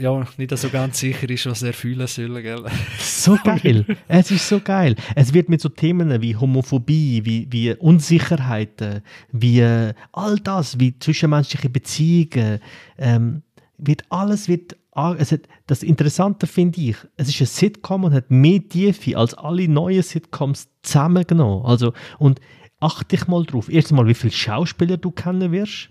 ja, 0.00 0.26
nicht 0.36 0.58
so 0.58 0.68
ganz 0.70 0.98
sicher 0.98 1.30
ist, 1.30 1.46
was 1.46 1.62
er 1.62 1.72
fühlen 1.72 2.06
soll, 2.08 2.42
gell. 2.42 2.64
so 2.98 3.38
geil. 3.44 3.86
es 4.08 4.30
ist 4.32 4.48
so 4.48 4.58
geil. 4.60 4.96
Es 5.14 5.32
wird 5.34 5.48
mit 5.48 5.60
so 5.60 5.68
Themen 5.68 6.20
wie 6.20 6.34
Homophobie, 6.34 7.24
wie, 7.24 7.46
wie 7.50 7.74
Unsicherheiten, 7.76 9.02
wie 9.30 9.60
äh, 9.60 9.94
all 10.12 10.36
das, 10.40 10.80
wie 10.80 10.98
zwischenmenschliche 10.98 11.70
Beziehungen, 11.70 12.58
ähm, 12.98 13.42
wird 13.78 14.02
alles 14.10 14.48
wird 14.48 14.76
es 15.18 15.32
hat, 15.32 15.42
das 15.66 15.82
Interessante 15.82 16.46
finde 16.46 16.80
ich, 16.80 16.96
es 17.16 17.28
ist 17.28 17.40
ein 17.40 17.46
Sitcom 17.46 18.04
und 18.04 18.14
hat 18.14 18.30
mehr 18.30 18.66
Tiefe 18.68 19.16
als 19.16 19.34
alle 19.34 19.68
neuen 19.68 20.02
Sitcoms 20.02 20.68
zusammengenommen. 20.82 21.64
Also, 21.64 21.92
und 22.18 22.40
achte 22.80 23.16
dich 23.16 23.26
mal 23.26 23.44
drauf. 23.44 23.68
Erstens 23.68 23.96
mal, 23.96 24.06
wie 24.06 24.14
viele 24.14 24.32
Schauspieler 24.32 24.96
du 24.96 25.10
kennen 25.10 25.52
wirst. 25.52 25.90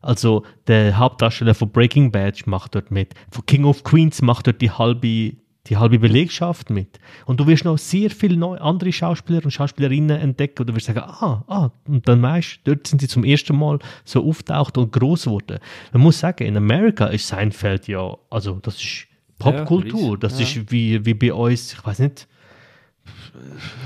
Also 0.00 0.44
der 0.66 0.98
Hauptdarsteller 0.98 1.54
von 1.54 1.70
Breaking 1.70 2.10
Bad 2.10 2.46
macht 2.46 2.74
dort 2.74 2.90
mit. 2.90 3.14
Von 3.30 3.46
King 3.46 3.64
of 3.64 3.84
Queens 3.84 4.20
macht 4.20 4.48
dort 4.48 4.60
die 4.60 4.70
halbe, 4.70 5.36
die 5.68 5.76
halbe 5.76 5.98
Belegschaft 5.98 6.70
mit. 6.70 6.98
Und 7.24 7.38
du 7.38 7.46
wirst 7.46 7.64
noch 7.64 7.78
sehr 7.78 8.10
viele 8.10 8.36
neue, 8.36 8.60
andere 8.60 8.92
Schauspieler 8.92 9.44
und 9.44 9.50
Schauspielerinnen 9.52 10.18
entdecken 10.18 10.62
und 10.62 10.70
du 10.70 10.74
wirst 10.74 10.86
sagen, 10.86 11.00
ah, 11.00 11.44
ah, 11.46 11.70
und 11.86 12.08
dann 12.08 12.20
weißt 12.20 12.60
du, 12.64 12.74
dort 12.74 12.86
sind 12.86 13.00
sie 13.00 13.08
zum 13.08 13.24
ersten 13.24 13.56
Mal 13.56 13.78
so 14.04 14.26
auftaucht 14.28 14.76
und 14.76 14.92
groß 14.92 15.24
geworden. 15.24 15.58
Man 15.92 16.02
muss 16.02 16.18
sagen, 16.18 16.44
in 16.44 16.56
Amerika 16.56 17.06
ist 17.06 17.28
Seinfeld 17.28 17.86
ja, 17.86 18.16
also 18.30 18.58
das 18.60 18.76
ist 18.82 19.06
Popkultur. 19.38 20.00
riesig, 20.00 20.20
das 20.20 20.38
ja. 20.40 20.46
ist 20.46 20.72
wie, 20.72 21.04
wie 21.04 21.14
bei 21.14 21.32
uns, 21.32 21.72
ich 21.72 21.84
weiß 21.84 22.00
nicht, 22.00 22.26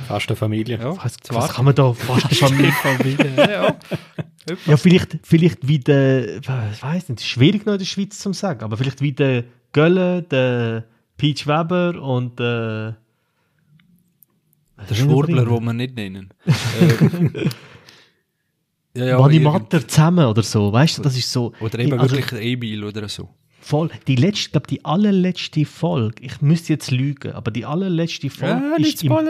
Fast 0.06 0.28
eine 0.28 0.36
Familie. 0.36 0.78
Ja, 0.78 0.96
was, 1.02 1.16
was 1.30 1.54
kann 1.54 1.64
man 1.64 1.74
da 1.74 1.92
fast 1.92 2.34
Familie 2.34 2.72
Familie, 2.82 3.34
ja. 3.36 3.76
Ja, 4.66 4.76
vielleicht, 4.76 5.18
vielleicht 5.22 5.66
wie 5.66 5.78
der, 5.78 6.38
ich 6.38 6.82
weiß 6.82 7.08
nicht, 7.08 7.24
schwierig 7.24 7.64
noch 7.64 7.74
in 7.74 7.78
der 7.78 7.86
Schweiz 7.86 8.18
zu 8.18 8.32
sagen, 8.32 8.62
aber 8.62 8.76
vielleicht 8.76 9.00
wie 9.00 9.12
der 9.12 9.44
Gölle, 9.72 10.22
der 10.22 10.84
Peach 11.16 11.46
Weber 11.46 12.00
und 12.02 12.38
äh, 12.40 12.92
Der 14.88 14.94
Schwurbler, 14.94 15.44
den 15.44 15.64
wir 15.64 15.72
nicht 15.72 15.96
nennen. 15.96 16.28
äh, 16.46 17.48
ja, 18.98 19.04
ja, 19.06 19.18
Manni 19.18 19.36
irgend- 19.36 19.52
Matter 19.52 19.86
zusammen 19.88 20.26
oder 20.26 20.42
so, 20.42 20.72
weißt 20.72 20.98
du, 20.98 21.02
das 21.02 21.16
ist 21.16 21.30
so. 21.30 21.52
Oder 21.60 21.78
eben 21.78 21.98
also, 21.98 22.16
wirklich 22.16 22.40
Emil 22.42 22.84
oder 22.84 23.08
so. 23.08 23.28
voll. 23.60 23.90
Die 24.06 24.16
letzte, 24.16 24.40
ich 24.40 24.52
glaube, 24.52 24.66
die 24.68 24.84
allerletzte 24.84 25.64
Folge, 25.64 26.22
ich 26.22 26.40
müsste 26.42 26.74
jetzt 26.74 26.90
lügen, 26.90 27.32
aber 27.32 27.50
die 27.50 27.64
allerletzte 27.64 28.30
Folge 28.30 28.74
ist 28.78 29.02
im, 29.02 29.08
Nein, 29.12 29.24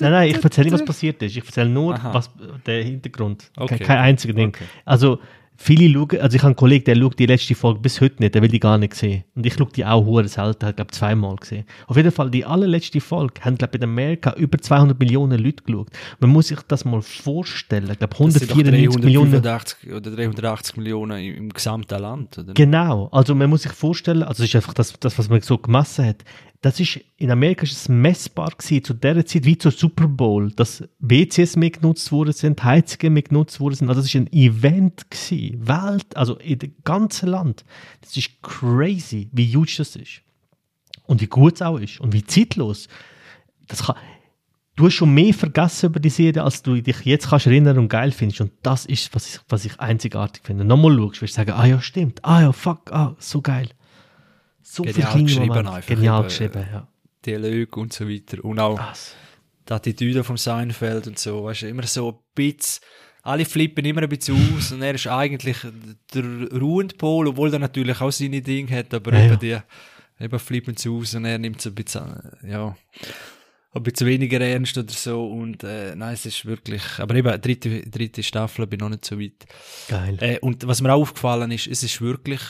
nein, 0.00 0.28
ich 0.28 0.44
erzähle 0.44 0.66
nicht, 0.66 0.74
was 0.74 0.84
passiert 0.84 1.22
ist. 1.22 1.36
Ich 1.36 1.44
erzähle 1.44 1.70
nur, 1.70 1.94
Aha. 1.94 2.14
was 2.14 2.30
der 2.66 2.84
Hintergrund. 2.84 3.50
Okay. 3.56 3.78
Kein, 3.78 3.86
kein 3.86 3.98
einziger 3.98 4.34
Ding. 4.34 4.48
Okay. 4.50 4.64
Also, 4.84 5.18
viele 5.62 5.92
schauen, 5.92 6.20
also 6.20 6.34
ich 6.34 6.42
habe 6.42 6.48
einen 6.48 6.56
Kollegen, 6.56 6.84
der 6.84 6.96
schaut 6.96 7.18
die 7.18 7.26
letzte 7.26 7.54
Folge 7.54 7.80
bis 7.80 8.00
heute 8.00 8.16
nicht, 8.22 8.34
der 8.34 8.40
will 8.40 8.48
die 8.48 8.58
gar 8.58 8.78
nicht 8.78 8.94
sehen. 8.94 9.24
Und 9.34 9.44
ich 9.44 9.54
schaue 9.54 9.68
die 9.68 9.84
auch 9.84 10.04
hure 10.04 10.26
selten, 10.26 10.68
ich 10.70 10.76
glaube 10.76 10.90
zweimal 10.90 11.36
gesehen. 11.36 11.64
Auf 11.86 11.96
jeden 11.96 12.10
Fall, 12.10 12.30
die 12.30 12.46
allerletzte 12.46 13.00
Folge 13.00 13.42
haben, 13.42 13.56
glaube 13.56 13.76
ich, 13.76 13.82
in 13.82 13.88
Amerika 13.88 14.32
über 14.32 14.58
200 14.58 14.98
Millionen 14.98 15.38
Leute 15.38 15.62
geschaut. 15.62 15.90
Man 16.18 16.30
muss 16.30 16.48
sich 16.48 16.60
das 16.66 16.86
mal 16.86 17.02
vorstellen. 17.02 17.90
Ich 17.90 17.98
glaube, 17.98 18.14
Das 18.18 18.34
sind 18.34 18.50
doch 18.50 18.56
194 18.56 19.04
Millionen. 19.04 19.42
385 19.42 19.92
oder 19.92 20.10
380 20.10 20.76
Millionen 20.78 21.18
im, 21.20 21.34
im 21.34 21.48
gesamten 21.50 22.00
Land, 22.00 22.38
oder? 22.38 22.54
Genau, 22.54 23.08
also 23.12 23.34
man 23.34 23.50
muss 23.50 23.62
sich 23.62 23.72
vorstellen, 23.72 24.22
also 24.22 24.42
das 24.42 24.48
ist 24.48 24.56
einfach 24.56 24.74
das, 24.74 24.98
das 24.98 25.18
was 25.18 25.28
man 25.28 25.42
so 25.42 25.58
gemessen 25.58 26.06
hat. 26.06 26.24
Das 26.62 26.78
ist, 26.78 27.00
in 27.16 27.30
Amerika 27.30 27.62
ist 27.62 27.72
es 27.72 27.88
messbar 27.88 28.50
gewesen, 28.50 28.84
zu 28.84 28.92
der 28.92 29.24
Zeit 29.24 29.46
wie 29.46 29.56
zur 29.56 29.72
Super 29.72 30.06
Bowl, 30.06 30.50
dass 30.52 30.84
WCs 30.98 31.56
mehr 31.56 31.70
genutzt 31.70 32.12
worden 32.12 32.34
sind, 32.34 32.62
Heizungen 32.62 33.14
mehr 33.14 33.22
genutzt 33.22 33.60
worden 33.60 33.76
sind. 33.76 33.88
Also 33.88 34.02
das 34.02 34.10
ist 34.10 34.16
ein 34.16 34.30
Event 34.30 35.10
gewesen, 35.10 35.49
Welt, 35.58 36.16
also 36.16 36.36
in 36.36 36.58
dem 36.58 36.74
ganzen 36.84 37.28
Land. 37.28 37.64
Das 38.00 38.16
ist 38.16 38.42
crazy, 38.42 39.28
wie 39.32 39.56
huge 39.56 39.74
das 39.78 39.96
ist. 39.96 40.22
Und 41.06 41.20
wie 41.20 41.26
gut 41.26 41.54
es 41.54 41.62
auch 41.62 41.78
ist 41.78 42.00
und 42.00 42.12
wie 42.12 42.24
zeitlos. 42.24 42.88
Das 43.66 43.84
kann, 43.84 43.96
du 44.76 44.86
hast 44.86 44.94
schon 44.94 45.12
mehr 45.12 45.34
vergessen 45.34 45.86
über 45.86 46.00
die 46.00 46.10
Serie, 46.10 46.42
als 46.42 46.62
du 46.62 46.80
dich 46.80 47.00
jetzt 47.04 47.28
kannst 47.28 47.46
erinnern 47.46 47.78
und 47.78 47.88
geil 47.88 48.12
findest. 48.12 48.40
Und 48.40 48.52
das 48.62 48.86
ist, 48.86 49.14
was 49.14 49.34
ich, 49.34 49.40
was 49.48 49.64
ich 49.64 49.78
einzigartig 49.80 50.42
finde. 50.44 50.64
Nochmal 50.64 50.96
schaust, 50.96 51.22
wirst 51.22 51.34
du 51.34 51.36
sagen, 51.36 51.52
ah 51.52 51.66
ja, 51.66 51.80
stimmt, 51.80 52.24
ah 52.24 52.42
ja, 52.42 52.52
fuck, 52.52 52.92
ah, 52.92 53.16
so 53.18 53.40
geil. 53.42 53.68
So 54.62 54.84
viel 54.84 54.92
Genial 54.92 55.10
kleine 55.10 55.24
geschrieben 55.24 55.68
einfach, 55.68 55.86
Genial 55.86 56.20
eben, 56.20 56.28
geschrieben, 56.28 56.66
ja. 56.72 56.88
Dialoge 57.26 57.80
und 57.80 57.92
so 57.92 58.08
weiter. 58.08 58.44
Und 58.44 58.58
auch 58.58 58.78
Was? 58.78 59.14
die 59.68 59.72
Attitüde 59.72 60.24
vom 60.24 60.36
Seinfeld 60.36 61.06
und 61.06 61.18
so, 61.18 61.44
weißt 61.44 61.62
du, 61.62 61.68
immer 61.68 61.82
so 61.84 62.10
ein 62.10 62.18
bisschen, 62.34 62.84
alle 63.22 63.44
flippen 63.44 63.84
immer 63.84 64.02
ein 64.02 64.08
bisschen 64.08 64.36
aus 64.56 64.72
und 64.72 64.82
er 64.82 64.94
ist 64.94 65.06
eigentlich 65.06 65.58
der 66.14 66.24
ruhende 66.60 66.94
Pol, 66.96 67.28
obwohl 67.28 67.52
er 67.52 67.58
natürlich 67.58 68.00
auch 68.00 68.12
seine 68.12 68.42
Dinge 68.42 68.70
hat, 68.76 68.94
aber 68.94 69.12
Ja, 69.12 69.26
eben 69.26 69.38
die, 69.38 69.58
eben 70.18 70.38
flippen 70.38 70.76
sie 70.76 70.88
aus 70.88 71.14
und 71.14 71.24
er 71.24 71.38
nimmt 71.38 71.60
so 71.60 71.70
ein 71.70 71.74
bisschen, 71.74 72.02
ja. 72.46 72.76
ein 73.72 73.82
bisschen 73.82 74.06
weniger 74.06 74.40
ernst 74.40 74.76
oder 74.78 74.92
so 74.92 75.26
und 75.26 75.62
äh, 75.64 75.94
nein, 75.94 76.14
es 76.14 76.26
ist 76.26 76.44
wirklich, 76.46 76.82
aber 76.98 77.14
eben, 77.14 77.40
dritte, 77.40 77.82
dritte 77.88 78.22
Staffel 78.22 78.66
bin 78.66 78.80
noch 78.80 78.88
nicht 78.88 79.04
so 79.04 79.20
weit. 79.20 79.46
Geil. 79.88 80.16
Äh, 80.20 80.38
und 80.40 80.66
was 80.66 80.80
mir 80.80 80.92
auch 80.92 81.02
aufgefallen 81.02 81.50
ist, 81.50 81.66
es 81.66 81.82
ist 81.82 82.00
wirklich 82.00 82.40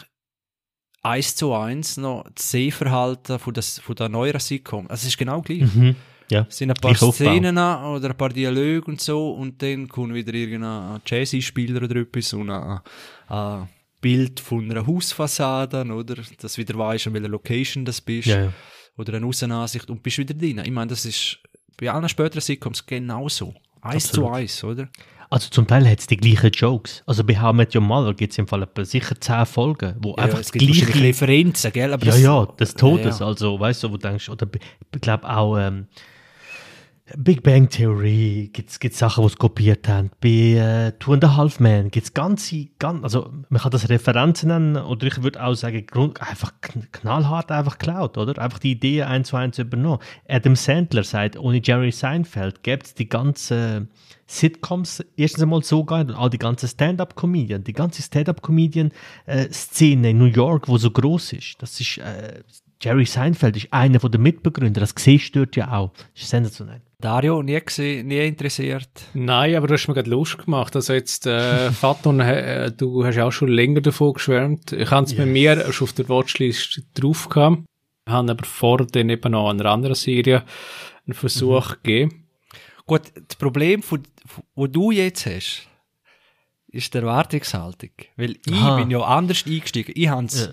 eins 1.02 1.34
zu 1.34 1.54
eins 1.54 1.96
noch 1.96 2.28
das 2.34 2.50
Sehverhalten 2.50 3.38
von, 3.38 3.54
das, 3.54 3.78
von 3.78 3.96
der 3.96 4.08
neueren 4.08 4.40
Sitcom. 4.40 4.86
Also 4.88 5.02
es 5.02 5.08
ist 5.08 5.18
genau 5.18 5.42
gleich. 5.42 5.62
Mhm. 5.74 5.96
Ja. 6.30 6.46
Es 6.48 6.58
sind 6.58 6.70
ein 6.70 6.74
paar. 6.80 6.94
Szenen 6.94 7.58
oder 7.58 8.10
ein 8.10 8.16
paar 8.16 8.28
Dialoge 8.30 8.84
und 8.86 9.00
so 9.00 9.32
und 9.32 9.60
dann 9.62 9.88
kommt 9.88 10.14
wieder 10.14 10.32
irgendein 10.32 11.00
Jazz-Spieler 11.04 11.82
oder 11.82 11.96
etwas 11.96 12.32
und 12.32 12.50
ein, 12.50 12.80
ein 13.28 13.68
Bild 14.00 14.40
von 14.40 14.70
einer 14.70 14.86
Hausfassade, 14.86 15.84
oder? 15.92 16.16
Dass 16.40 16.54
du 16.54 16.62
wieder 16.62 16.78
weißt, 16.78 17.08
an 17.08 17.14
welcher 17.14 17.28
Location 17.28 17.84
das 17.84 18.00
bist. 18.00 18.28
Ja, 18.28 18.44
ja. 18.44 18.52
Oder 18.96 19.14
eine 19.14 19.26
Außenansicht 19.26 19.90
und 19.90 20.02
bist 20.02 20.18
wieder 20.18 20.34
drin. 20.34 20.60
Ich 20.64 20.70
meine, 20.70 20.88
das 20.88 21.04
ist 21.04 21.38
bei 21.78 21.90
allen 21.90 22.08
späteren 22.08 22.40
Sitcoms 22.40 22.84
genauso. 22.86 23.54
Eins 23.82 24.06
Absolut. 24.08 24.28
zu 24.30 24.34
eins, 24.34 24.64
oder? 24.64 24.88
Also 25.30 25.48
zum 25.48 25.66
Teil 25.66 25.88
hat 25.88 26.00
es 26.00 26.06
die 26.08 26.16
gleichen 26.16 26.50
Jokes. 26.50 27.02
Also 27.06 27.22
bei 27.24 27.40
How 27.40 27.54
Met 27.54 27.74
Your 27.74 27.82
Mother 27.82 28.12
gibt 28.14 28.32
es 28.32 28.38
im 28.38 28.48
Fall 28.48 28.62
etwa 28.64 28.84
sicher 28.84 29.18
zehn 29.20 29.46
Folgen, 29.46 29.94
wo 30.02 30.14
einfach 30.16 30.40
es 30.40 30.50
die 30.50 30.58
gibt 30.58 30.70
wahrscheinlich 30.72 30.92
gleiche... 30.96 31.08
Referenzen, 31.08 31.72
gell? 31.72 31.92
Aber 31.92 32.04
Ja, 32.04 32.10
das- 32.12 32.20
ja, 32.20 32.46
des 32.46 32.74
Todes, 32.74 33.18
Ja, 33.20 33.24
ja. 33.26 33.30
also, 33.30 33.60
weißt 33.60 33.84
du, 33.84 33.88
wo 33.92 33.96
du 33.96 34.08
denkst, 34.08 34.28
oder 34.28 34.48
ich 34.94 35.00
glaube 35.00 35.30
auch 35.30 35.56
ähm, 35.56 35.86
Big 37.16 37.42
Bang 37.42 37.68
Theory 37.68 38.50
gibt 38.52 38.70
es 38.70 38.78
Sachen, 38.98 39.22
die 39.22 39.28
es 39.28 39.36
kopiert 39.36 39.88
haben. 39.88 40.10
Bei 40.20 40.28
äh, 40.28 40.92
Two 40.98 41.14
and 41.14 41.24
a 41.24 41.36
Half 41.36 41.60
Men 41.60 41.90
gibt 41.90 42.06
es 42.06 42.14
ganze, 42.14 42.66
ganz, 42.78 43.02
also 43.02 43.32
man 43.48 43.60
kann 43.60 43.70
das 43.70 43.88
Referenzen 43.88 44.48
nennen, 44.48 44.76
oder 44.76 45.06
ich 45.06 45.22
würde 45.22 45.42
auch 45.44 45.54
sagen, 45.54 45.86
Grund, 45.86 46.20
einfach 46.22 46.52
kn- 46.62 46.86
knallhart 46.92 47.50
einfach 47.50 47.78
geklaut, 47.78 48.18
oder? 48.18 48.40
Einfach 48.40 48.58
die 48.58 48.72
Ideen 48.72 49.06
eins 49.06 49.28
zu 49.28 49.36
eins 49.36 49.58
übernommen. 49.58 50.00
Adam 50.28 50.56
Sandler 50.56 51.04
sagt, 51.04 51.38
ohne 51.38 51.60
Jerry 51.62 51.92
Seinfeld 51.92 52.62
gäbe 52.62 52.84
es 52.84 52.94
die 52.94 53.08
ganzen 53.08 53.88
Sitcoms 54.26 55.04
erstens 55.16 55.42
einmal 55.42 55.64
so 55.64 55.84
geil 55.84 56.08
und 56.08 56.14
auch 56.14 56.28
die 56.28 56.38
ganze 56.38 56.68
Stand-up-Comedian, 56.68 57.64
die 57.64 57.72
ganze 57.72 58.02
Stand-up-Comedian-Szene 58.02 60.10
in 60.10 60.18
New 60.18 60.26
York, 60.26 60.68
wo 60.68 60.78
so 60.78 60.90
groß 60.90 61.32
ist. 61.32 61.56
Das 61.60 61.80
ist 61.80 61.98
äh, 61.98 62.42
Jerry 62.82 63.04
Seinfeld 63.04 63.56
ist 63.56 63.72
einer 63.72 64.00
von 64.00 64.10
der 64.10 64.20
Mitbegründer. 64.20 64.80
Das 64.80 64.94
siehst 64.96 65.34
du 65.34 65.40
dort 65.40 65.56
ja 65.56 65.72
auch. 65.72 65.92
Das 66.14 66.22
ist 66.22 66.30
sensationell. 66.30 66.80
Dario, 66.98 67.42
nie 67.42 67.60
gesehen, 67.60 68.08
nie 68.08 68.26
interessiert. 68.26 68.88
Nein, 69.14 69.54
aber 69.54 69.66
du 69.66 69.74
hast 69.74 69.86
mir 69.88 69.94
gerade 69.94 70.08
Lust 70.08 70.38
gemacht. 70.38 70.74
Also 70.74 70.94
jetzt, 70.94 71.26
äh, 71.26 71.70
Faton, 71.72 72.20
äh, 72.20 72.72
du 72.72 73.04
hast 73.04 73.18
auch 73.18 73.32
schon 73.32 73.48
länger 73.48 73.82
davon 73.82 74.14
geschwärmt. 74.14 74.72
Ich 74.72 74.90
habe 74.90 75.06
es 75.06 75.14
bei 75.14 75.26
mir 75.26 75.72
schon 75.72 75.88
auf 75.88 75.92
der 75.92 76.08
Watchlist 76.08 76.82
drauf 76.94 77.28
gehabt. 77.28 77.62
Habe 78.08 78.30
aber 78.30 78.44
vor 78.46 78.86
dann 78.86 79.10
eben 79.10 79.32
noch 79.32 79.50
einer 79.50 79.66
anderen 79.66 79.94
Serie 79.94 80.42
einen 81.06 81.14
Versuch 81.14 81.76
gegeben. 81.82 82.28
Gut, 82.86 83.02
das 83.14 83.36
Problem, 83.36 83.82
wo 84.54 84.66
du 84.66 84.90
jetzt 84.90 85.26
hast, 85.26 85.68
ist 86.68 86.92
die 86.94 86.98
Erwartungshaltung. 86.98 87.90
Weil 88.16 88.36
ich 88.46 88.52
Aha. 88.52 88.76
bin 88.76 88.90
ja 88.90 89.00
anders 89.00 89.44
eingestiegen. 89.46 89.92
Ich 89.94 90.08
habe 90.08 90.26
es 90.26 90.50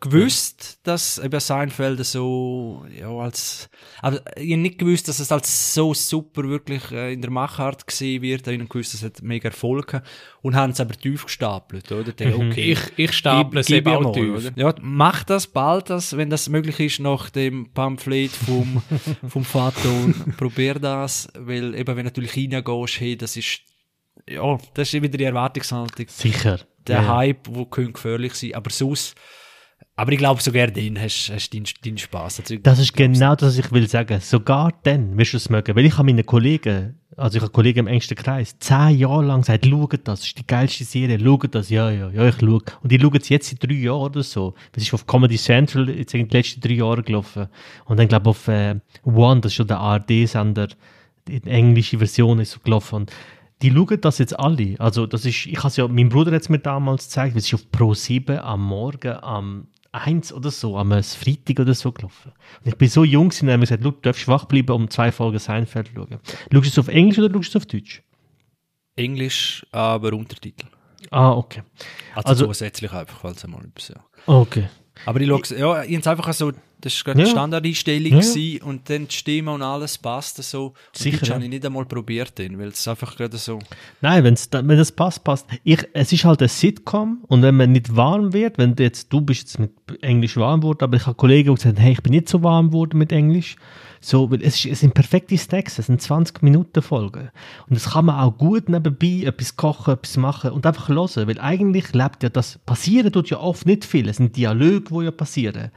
gewusst, 0.00 0.78
dass 0.82 1.18
eben 1.18 1.40
Seinfeld 1.40 2.04
so, 2.04 2.84
ja, 2.98 3.08
als, 3.08 3.70
aber 4.00 4.20
ich 4.36 4.52
habe 4.52 4.60
nicht 4.60 4.78
gewusst, 4.78 5.08
dass 5.08 5.20
es 5.20 5.32
als 5.32 5.74
so 5.74 5.94
super 5.94 6.44
wirklich 6.44 6.90
äh, 6.92 7.14
in 7.14 7.22
der 7.22 7.30
Machart 7.30 7.86
gesehen 7.86 8.20
wird. 8.22 8.46
Ich 8.46 8.58
habe 8.58 8.68
gewusst, 8.68 8.92
es 8.92 9.02
hat 9.02 9.22
mega 9.22 9.48
Erfolg 9.48 9.88
gehabt. 9.88 10.06
Und 10.42 10.54
haben 10.54 10.72
es 10.72 10.80
aber 10.80 10.94
tief 10.94 11.24
gestapelt, 11.24 11.90
oder? 11.90 12.12
Dachte, 12.12 12.36
okay. 12.36 12.72
Ich, 12.72 12.80
ich 12.96 13.12
staple 13.12 13.60
es 13.60 13.70
eben 13.70 13.88
auch 13.88 14.12
tief. 14.12 14.52
Ja, 14.54 14.74
mach 14.80 15.24
das 15.24 15.46
bald, 15.46 15.88
das, 15.90 16.16
wenn 16.16 16.30
das 16.30 16.48
möglich 16.48 16.78
ist, 16.78 17.00
nach 17.00 17.30
dem 17.30 17.72
Pamphlet 17.72 18.30
vom, 18.30 18.82
vom 19.28 19.44
Faton. 19.44 20.34
Probier 20.36 20.74
das, 20.74 21.28
weil 21.38 21.74
eben, 21.74 21.96
wenn 21.96 21.96
du 21.96 22.04
natürlich 22.04 22.36
reingehst, 22.36 23.00
hey, 23.00 23.16
das 23.16 23.36
ist, 23.36 23.60
ja, 24.28 24.58
das 24.74 24.92
ist 24.92 25.02
wieder 25.02 25.16
die 25.16 25.24
Erwartungshaltung. 25.24 26.06
Sicher. 26.08 26.60
Der 26.86 27.02
ja. 27.02 27.16
Hype, 27.16 27.48
wo 27.48 27.64
könnte 27.64 27.92
gefährlich 27.92 28.34
sein, 28.34 28.54
aber 28.54 28.70
sonst, 28.70 29.16
aber 29.98 30.12
ich 30.12 30.18
glaube, 30.18 30.42
sogar 30.42 30.66
den 30.66 31.00
hast, 31.00 31.30
hast 31.32 31.54
deinen, 31.54 31.64
deinen 31.82 31.96
Spaß. 31.96 32.40
Also, 32.40 32.56
Das 32.56 32.78
ist 32.78 32.92
genau 32.92 33.34
das, 33.34 33.56
was 33.56 33.64
ich 33.64 33.72
will 33.72 33.88
sagen. 33.88 34.20
Sogar 34.20 34.74
dann 34.82 35.16
wirst 35.16 35.32
du 35.32 35.38
es 35.38 35.48
mögen. 35.48 35.74
Weil 35.74 35.86
ich 35.86 35.96
habe 35.96 36.04
meinen 36.04 36.26
Kollegen, 36.26 36.96
also 37.16 37.38
ich 37.38 37.42
habe 37.42 37.50
Kollegen 37.50 37.78
im 37.78 37.86
engsten 37.86 38.14
Kreis, 38.14 38.58
zehn 38.58 38.98
Jahre 38.98 39.24
lang 39.24 39.40
gesagt, 39.40 39.64
schau 39.64 39.86
das, 39.86 40.00
das 40.04 40.26
ist 40.26 40.38
die 40.38 40.46
geilste 40.46 40.84
Serie, 40.84 41.18
schau 41.18 41.38
das, 41.38 41.70
ja, 41.70 41.90
ja, 41.90 42.10
ja, 42.10 42.28
ich 42.28 42.36
schaue. 42.38 42.60
Und 42.82 42.92
die 42.92 43.00
schauen 43.00 43.16
es 43.16 43.30
jetzt 43.30 43.48
seit 43.48 43.64
drei 43.66 43.72
Jahren 43.72 44.02
oder 44.02 44.22
so. 44.22 44.54
Das 44.72 44.82
ist 44.82 44.92
auf 44.92 45.06
Comedy 45.06 45.38
Central 45.38 45.88
jetzt 45.88 46.12
in 46.12 46.28
den 46.28 46.30
letzten 46.30 46.60
drei 46.60 46.74
Jahren 46.74 47.02
gelaufen. 47.02 47.48
Und 47.86 47.98
dann 47.98 48.06
glaube 48.06 48.24
ich 48.24 48.36
auf 48.36 48.48
äh, 48.48 48.74
One, 49.02 49.40
das 49.40 49.52
ist 49.52 49.56
schon 49.56 49.66
der 49.66 49.78
ARD-Sender, 49.78 50.68
die 51.26 51.42
englische 51.44 51.96
Version 51.96 52.38
ist 52.38 52.50
so 52.50 52.60
gelaufen. 52.60 52.96
Und 52.96 53.12
die 53.62 53.72
schauen 53.72 53.98
das 54.02 54.18
jetzt 54.18 54.38
alle. 54.38 54.74
Also 54.78 55.06
das 55.06 55.24
ist, 55.24 55.46
ich 55.46 55.56
habe 55.56 55.68
es 55.68 55.76
ja, 55.78 55.88
mein 55.88 56.10
Bruder 56.10 56.32
hat 56.32 56.42
es 56.42 56.50
mir 56.50 56.58
damals 56.58 57.04
gezeigt, 57.04 57.34
weil 57.34 57.38
es 57.38 57.46
ist 57.46 57.54
auf 57.54 57.70
Pro 57.72 57.94
7 57.94 58.38
am 58.38 58.62
Morgen, 58.62 59.16
am 59.22 59.68
1 59.96 60.32
oder 60.32 60.50
so, 60.50 60.76
am 60.76 60.90
Freitag 61.02 61.60
oder 61.60 61.74
so 61.74 61.92
gelaufen. 61.92 62.32
Und 62.64 62.68
ich 62.68 62.76
bin 62.76 62.88
so 62.88 63.04
jung 63.04 63.30
haben 63.32 63.46
mir 63.46 63.58
gesagt, 63.60 63.82
«Schau, 63.82 63.90
du 63.90 64.00
darfst 64.00 64.28
wach 64.28 64.44
bleiben, 64.44 64.72
um 64.72 64.90
zwei 64.90 65.10
Folgen 65.12 65.38
Seinfeld 65.38 65.88
zu 65.88 65.94
schauen. 65.94 66.18
Schaust 66.52 66.52
du 66.52 66.58
es 66.60 66.78
auf 66.78 66.88
Englisch 66.88 67.18
oder 67.18 67.32
schaust 67.32 67.54
du 67.54 67.58
es 67.58 67.62
auf 67.64 67.66
Deutsch? 67.66 68.02
Englisch, 68.96 69.66
aber 69.72 70.12
Untertitel. 70.12 70.66
Ah, 71.10 71.32
okay. 71.32 71.62
Also, 72.14 72.28
Also- 72.28 72.46
zusätzlich 72.46 72.92
einfach, 72.92 73.20
falls 73.20 73.44
einmal 73.44 73.64
etwas, 73.64 73.88
ja. 73.88 74.04
Okay. 74.26 74.68
Aber 75.04 75.20
ich 75.20 75.28
schaue, 75.28 75.58
ja, 75.58 75.82
ich 75.84 75.96
hab's 75.96 76.06
einfach 76.06 76.32
so, 76.32 76.52
das 76.80 76.94
war 76.98 77.14
gerade 77.14 77.24
die 77.24 77.28
Ja. 77.28 77.30
Standardeinstellung 77.30 78.20
Ja, 78.20 78.64
und 78.64 78.88
dann 78.90 79.08
die 79.08 79.14
Stimme 79.14 79.50
und 79.52 79.62
alles 79.62 79.98
passt 79.98 80.42
so. 80.42 80.66
Und 80.66 80.74
Sicher, 80.92 81.26
ja. 81.26 81.34
habe 81.34 81.44
ich 81.44 81.50
nicht 81.50 81.64
einmal 81.64 81.84
probiert, 81.84 82.32
weil 82.38 82.68
es 82.68 82.86
einfach 82.86 83.16
gerade 83.16 83.36
so, 83.36 83.58
Nein, 84.00 84.24
wenn's 84.24 84.48
wenn 84.52 84.68
das 84.68 84.92
passt, 84.92 85.24
passt. 85.24 85.46
Ich, 85.64 85.86
es 85.92 86.12
ist 86.12 86.24
halt 86.24 86.42
ein 86.42 86.48
Sitcom 86.48 87.24
und 87.28 87.42
wenn 87.42 87.56
man 87.56 87.72
nicht 87.72 87.94
warm 87.96 88.32
wird, 88.32 88.58
wenn 88.58 88.76
du 88.76 88.82
jetzt, 88.82 89.12
du 89.12 89.20
bist 89.20 89.42
jetzt 89.42 89.58
mit 89.58 89.72
Englisch 90.02 90.36
warm 90.36 90.60
geworden, 90.60 90.82
aber 90.82 90.96
ich 90.96 91.06
habe 91.06 91.16
Kollegen, 91.16 91.50
die 91.50 91.54
gesagt 91.56 91.76
haben, 91.76 91.82
hey, 91.82 91.92
ich 91.92 92.02
bin 92.02 92.12
nicht 92.12 92.28
so 92.28 92.42
warm 92.42 92.68
geworden 92.68 92.98
mit 92.98 93.12
Englisch. 93.12 93.56
So, 94.00 94.30
weil 94.30 94.42
es, 94.42 94.64
es 94.64 94.80
sind 94.80 94.94
perfekte 94.94 95.36
Snacks, 95.36 95.78
es 95.78 95.86
sind 95.86 96.00
20 96.00 96.42
Minuten 96.42 96.82
Folgen. 96.82 97.30
Und 97.68 97.76
das 97.76 97.90
kann 97.90 98.06
man 98.06 98.20
auch 98.20 98.36
gut 98.36 98.68
nebenbei 98.68 99.24
etwas 99.26 99.56
kochen, 99.56 99.94
etwas 99.94 100.16
machen 100.16 100.50
und 100.50 100.66
einfach 100.66 100.88
hören, 100.88 101.26
weil 101.28 101.40
eigentlich 101.40 101.92
lebt 101.92 102.22
ja 102.22 102.28
das, 102.28 102.58
passieren 102.58 103.12
tut 103.12 103.30
ja 103.30 103.38
oft 103.38 103.66
nicht 103.66 103.84
viel, 103.84 104.08
es 104.08 104.16
sind 104.18 104.36
Dialoge, 104.36 104.84
die 104.90 105.04
ja 105.04 105.10
passieren. 105.10 105.70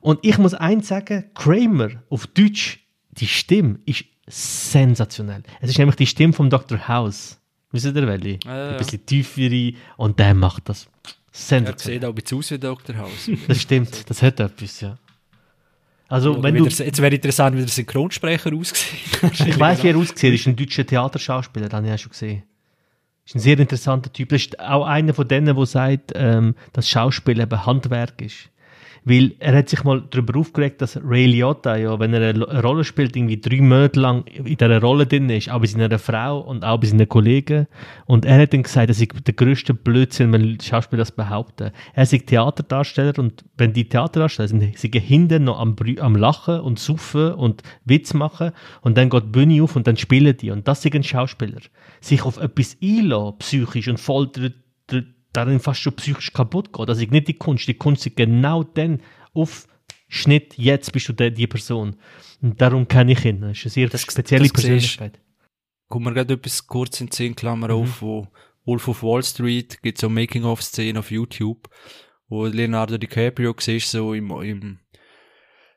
Und 0.00 0.18
ich 0.22 0.38
muss 0.38 0.54
eins 0.54 0.88
sagen, 0.88 1.24
Kramer 1.34 1.90
auf 2.08 2.26
Deutsch, 2.26 2.80
die 3.12 3.26
Stimme 3.26 3.78
ist 3.84 4.04
sensationell. 4.26 5.42
Es 5.60 5.70
ist 5.70 5.78
nämlich 5.78 5.96
die 5.96 6.06
Stimme 6.06 6.32
vom 6.32 6.50
Dr. 6.50 6.88
House. 6.88 7.38
Wisst 7.72 7.86
ihr, 7.86 7.94
welche? 7.94 8.38
Ja, 8.44 8.56
ja, 8.56 8.70
Ein 8.72 8.76
bisschen 8.78 9.04
tiefere 9.06 9.74
und 9.96 10.18
der 10.18 10.34
macht 10.34 10.68
das 10.68 10.88
er 11.04 11.10
sensationell. 11.32 12.00
sieht 12.00 12.04
auch 12.04 12.08
ein 12.08 12.14
bisschen 12.16 12.38
aus 12.38 12.50
wie 12.50 12.58
Dr. 12.58 12.96
House. 12.96 13.30
Das 13.46 13.60
stimmt, 13.60 14.10
das 14.10 14.22
hat 14.22 14.40
etwas, 14.40 14.80
ja. 14.80 14.98
Also, 16.10 16.42
wenn 16.42 16.56
du, 16.56 16.64
der- 16.64 16.86
jetzt 16.86 17.00
wäre 17.00 17.14
interessant, 17.14 17.56
wie 17.56 17.60
der 17.60 17.68
Synchronsprecher 17.68 18.52
aussieht. 18.52 18.88
ich 19.46 19.58
weiß, 19.58 19.84
wie 19.84 19.88
er 19.88 19.96
aussieht, 19.96 20.34
ist 20.34 20.46
ein 20.48 20.56
deutscher 20.56 20.84
Theaterschauspieler, 20.84 21.68
den 21.68 21.76
habe 21.76 21.86
ich 21.86 21.92
auch 21.92 21.98
schon 21.98 22.10
gesehen. 22.10 22.42
Ist 23.24 23.36
ein 23.36 23.38
sehr 23.38 23.56
interessanter 23.58 24.12
Typ. 24.12 24.30
Das 24.30 24.42
ist 24.42 24.58
auch 24.58 24.84
einer 24.86 25.14
von 25.14 25.28
denen, 25.28 25.54
der 25.54 25.66
sagt, 25.66 26.10
ähm, 26.16 26.56
dass 26.72 26.88
Schauspiel 26.88 27.38
eben 27.38 27.64
Handwerk 27.64 28.20
ist. 28.20 28.50
Weil 29.04 29.32
er 29.38 29.56
hat 29.56 29.68
sich 29.68 29.82
mal 29.84 30.02
darüber 30.10 30.38
aufgeregt, 30.38 30.82
dass 30.82 30.98
Ray 31.02 31.26
Liotta, 31.26 31.76
ja, 31.76 31.98
wenn 31.98 32.12
er 32.14 32.30
eine 32.30 32.62
Rolle 32.62 32.84
spielt, 32.84 33.16
irgendwie 33.16 33.40
drei 33.40 33.60
Monate 33.60 34.00
lang 34.00 34.26
in 34.26 34.44
dieser 34.44 34.80
Rolle 34.80 35.06
drin 35.06 35.30
ist, 35.30 35.50
auch 35.50 35.60
bei 35.60 35.66
seiner 35.66 35.98
Frau 35.98 36.40
und 36.40 36.64
auch 36.64 36.78
bei 36.78 36.86
seinen 36.86 37.08
Kollegen. 37.08 37.66
Und 38.06 38.24
er 38.24 38.40
hat 38.40 38.52
dann 38.52 38.62
gesagt, 38.62 38.90
das 38.90 39.00
ist 39.00 39.26
der 39.26 39.34
grösste 39.34 39.74
Blödsinn, 39.74 40.32
wenn 40.32 40.60
Schauspieler 40.60 41.00
das 41.00 41.12
behaupten. 41.12 41.70
Er 41.94 42.02
ist 42.02 42.26
Theaterdarsteller 42.26 43.18
und 43.18 43.44
wenn 43.56 43.72
die 43.72 43.88
Theaterdarsteller 43.88 44.48
sind, 44.48 44.78
sie 44.78 44.90
hinten 44.98 45.44
noch 45.44 45.58
am, 45.58 45.76
am 46.00 46.16
Lachen 46.16 46.60
und 46.60 46.78
Suffen 46.78 47.32
und 47.32 47.62
Witz 47.84 48.14
machen 48.14 48.52
und 48.82 48.96
dann 48.96 49.10
geht 49.10 49.24
die 49.24 49.28
Bühne 49.28 49.62
auf 49.62 49.76
und 49.76 49.86
dann 49.86 49.96
spielen 49.96 50.36
die. 50.36 50.50
Und 50.50 50.68
das 50.68 50.82
sind 50.82 51.06
Schauspieler. 51.06 51.60
Sich 52.00 52.22
auf 52.24 52.38
etwas 52.38 52.76
einlassen, 52.82 53.38
psychisch 53.38 53.88
und 53.88 53.98
voll 53.98 54.30
darin 55.32 55.60
fast 55.60 55.80
schon 55.80 55.94
psychisch 55.96 56.32
kaputt 56.32 56.72
geht. 56.72 56.88
Das 56.88 57.00
ist 57.00 57.10
nicht 57.10 57.28
die 57.28 57.34
Kunst. 57.38 57.66
Die 57.68 57.74
Kunst 57.74 58.06
ist 58.06 58.16
genau 58.16 58.62
dann 58.64 59.00
auf 59.32 59.66
Schnitt, 60.08 60.54
jetzt 60.58 60.92
bist 60.92 61.08
du 61.08 61.12
der, 61.12 61.30
die 61.30 61.46
Person. 61.46 61.96
Und 62.42 62.60
darum 62.60 62.88
kenne 62.88 63.12
ich 63.12 63.24
ihn. 63.24 63.40
Das 63.42 63.58
ist 63.58 63.64
eine 63.66 63.70
sehr 63.70 63.88
Das- 63.88 64.02
spezielle 64.02 64.42
das 64.42 64.48
siehst- 64.48 64.54
Persönlichkeit. 64.98 65.20
Kommt 65.88 66.04
mir 66.06 66.14
gerade 66.14 66.34
etwas 66.34 66.66
kurz 66.66 67.00
in 67.00 67.06
die 67.08 67.10
Zehn 67.10 67.34
Klammer 67.34 67.70
auf, 67.70 68.00
wo 68.02 68.28
Wolf 68.64 68.86
of 68.88 69.02
Wall 69.02 69.22
Street 69.22 69.80
gibt 69.82 69.98
so 69.98 70.08
Making-of-Szenen 70.08 70.96
auf 70.98 71.10
YouTube, 71.10 71.68
wo 72.28 72.46
Leonardo 72.46 72.96
DiCaprio 72.98 73.54
siehst, 73.58 73.90
so 73.90 74.14
im, 74.14 74.30
im 74.42 74.78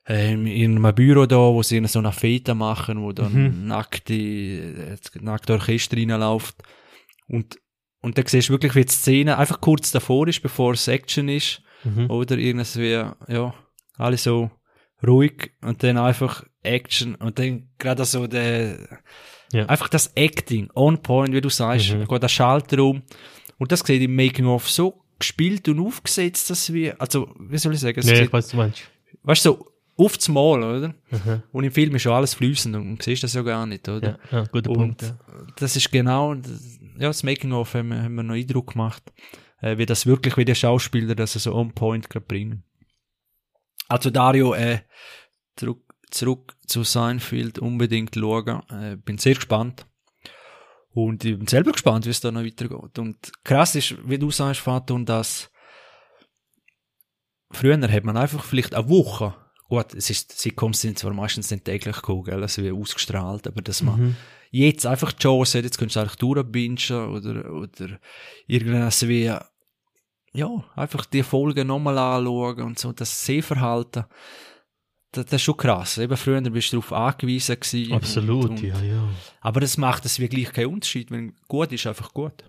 ähm, 0.05 0.45
in 0.47 0.78
einem 0.86 0.93
Büro 0.95 1.25
da, 1.25 1.38
wo 1.38 1.63
sie 1.63 1.84
so 1.88 1.99
eine 1.99 2.11
Feta 2.11 2.53
machen, 2.53 3.01
wo 3.01 3.11
dann 3.13 3.67
nackte, 3.67 4.13
äh, 4.13 4.97
nackte 5.21 5.53
Orchester 5.53 5.95
reinläuft. 5.97 6.55
Und, 7.28 7.57
und 8.04 8.18
dann 8.18 8.26
siehst 8.28 8.49
du 8.49 8.54
wirklich, 8.54 8.76
wie 8.76 8.86
die 8.86 8.91
Szene 8.91 9.38
einfach 9.39 9.60
kurz 9.60 9.89
davor 9.91 10.28
ist, 10.28 10.41
bevor 10.43 10.74
es 10.74 10.88
Action 10.88 11.28
ist. 11.30 11.62
Mhm. 11.84 12.10
Oder 12.12 12.38
irgendwie, 12.38 12.91
ja, 12.91 13.54
alle 13.97 14.18
so 14.18 14.51
ruhig 15.06 15.51
und 15.62 15.82
dann 15.84 15.97
einfach 15.97 16.45
Action 16.62 17.16
und 17.16 17.39
dann 17.39 17.70
gerade 17.80 18.06
so 18.06 18.28
der, 18.28 18.78
Ja. 19.51 19.66
einfach 19.66 19.89
das 19.89 20.14
Acting, 20.16 20.70
on 20.76 21.01
point, 21.01 21.34
wie 21.34 21.41
du 21.41 21.49
sagst, 21.49 21.93
Mhm. 21.93 22.06
geht 22.08 22.24
der 22.24 22.28
Schalter 22.30 22.80
um 22.84 23.01
und 23.58 23.72
das 23.72 23.82
sieht 23.82 24.01
im 24.01 24.16
Making-of 24.16 24.70
so 24.70 25.01
gespielt 25.20 25.68
und 25.70 25.80
aufgesetzt, 25.86 26.49
dass 26.49 26.72
wir, 26.74 26.99
also, 27.01 27.34
wie 27.39 27.58
soll 27.58 27.74
ich 27.74 27.80
sagen, 27.80 27.99
es 27.99 28.10
Ja, 28.10 28.16
sieht, 28.16 28.26
ich 28.28 28.34
weiß, 28.34 28.47
du 28.49 28.58
meinst. 28.58 28.84
weißt 29.24 29.45
du, 29.45 29.49
so, 29.51 29.68
aufs 29.97 30.27
Mal, 30.27 30.63
oder? 30.63 30.87
Mhm. 31.11 31.43
Und 31.51 31.63
im 31.63 31.71
Film 31.71 31.95
ist 31.95 32.01
schon 32.01 32.13
alles 32.13 32.33
fließend 32.33 32.75
und 32.75 32.97
du 32.97 33.03
siehst 33.03 33.23
das 33.23 33.33
ja 33.33 33.41
gar 33.41 33.65
nicht, 33.65 33.87
oder? 33.87 34.19
Ja, 34.31 34.39
ja, 34.39 34.45
guter 34.45 34.71
Und 34.71 34.77
Punkt. 34.77 35.01
Ja. 35.03 35.17
das 35.57 35.75
ist 35.75 35.91
genau, 35.91 36.33
das- 36.35 36.79
ja, 36.97 37.07
das 37.07 37.23
Making-of 37.23 37.73
haben 37.73 37.93
haben 37.93 38.15
wir 38.15 38.23
noch 38.23 38.35
Eindruck 38.35 38.73
gemacht, 38.73 39.03
äh, 39.61 39.77
wie 39.77 39.85
das 39.85 40.05
wirklich, 40.05 40.37
wie 40.37 40.45
die 40.45 40.55
Schauspieler 40.55 41.15
das 41.15 41.33
so 41.33 41.53
on 41.53 41.73
point 41.73 42.09
gerade 42.09 42.25
bringen. 42.25 42.63
Also 43.87 44.09
Dario, 44.09 44.53
äh, 44.53 44.79
zurück, 45.55 45.81
zurück 46.11 46.55
zu 46.67 46.83
Seinfeld 46.83 47.59
unbedingt 47.59 48.15
schauen. 48.15 48.61
Äh, 48.69 48.95
bin 48.97 49.17
sehr 49.17 49.35
gespannt. 49.35 49.85
Und 50.91 51.25
ich 51.25 51.37
bin 51.37 51.47
selber 51.47 51.71
gespannt, 51.71 52.05
wie 52.05 52.11
es 52.11 52.19
da 52.21 52.31
noch 52.31 52.43
weitergeht. 52.45 52.99
Und 52.99 53.31
krass 53.43 53.73
ist, 53.75 53.95
wie 54.07 54.19
du 54.19 54.29
sagst, 54.29 54.61
Vater, 54.61 54.93
und 54.93 55.09
das, 55.09 55.49
früher 57.51 57.79
hat 57.91 58.03
man 58.03 58.17
einfach 58.17 58.43
vielleicht 58.43 58.75
eine 58.75 58.89
Woche, 58.89 59.35
gut, 59.74 59.93
es 59.95 60.09
ist, 60.09 60.38
Sitcoms 60.39 60.82
sind 60.82 60.99
zwar 60.99 61.13
meistens 61.13 61.49
nicht 61.49 61.65
täglich 61.65 61.95
gekommen, 61.95 62.24
gell, 62.26 62.41
also 62.41 62.61
wie 62.63 62.71
ausgestrahlt, 62.71 63.47
aber 63.47 63.61
dass 63.61 63.82
man 63.82 63.99
Mhm. 63.99 64.15
jetzt 64.51 64.86
einfach 64.86 65.11
die 65.11 65.24
Chance 65.24 65.57
hat, 65.57 65.65
jetzt 65.65 65.78
könntest 65.80 65.95
du 65.95 65.99
eigentlich 66.01 66.15
durchbingen 66.15 67.09
oder, 67.09 67.51
oder 67.51 67.99
irgendwas 68.45 69.07
wie, 69.07 69.34
ja, 70.34 70.63
einfach 70.76 71.05
die 71.05 71.24
Folgen 71.24 71.67
nochmal 71.67 71.97
anschauen 71.97 72.61
und 72.61 72.78
so, 72.78 72.91
das 72.91 73.26
Sehverhalten, 73.26 74.05
das, 75.11 75.26
das 75.26 75.34
ist 75.34 75.41
schon 75.43 75.57
krass. 75.57 75.97
Eben 75.97 76.17
früher 76.17 76.41
bist 76.41 76.71
du 76.74 76.78
darauf 76.78 76.93
angewiesen 76.93 77.59
gewesen. 77.59 77.93
Absolut, 77.93 78.45
und, 78.45 78.49
und, 78.51 78.61
ja, 78.63 78.80
ja. 78.82 79.09
Aber 79.41 79.59
das 79.59 79.78
macht 79.78 80.05
es 80.05 80.19
wirklich 80.19 80.51
keinen 80.51 80.67
Unterschied, 80.74 81.11
wenn 81.11 81.36
gut 81.47 81.71
ist, 81.71 81.86
einfach 81.88 82.13
gut. 82.13 82.43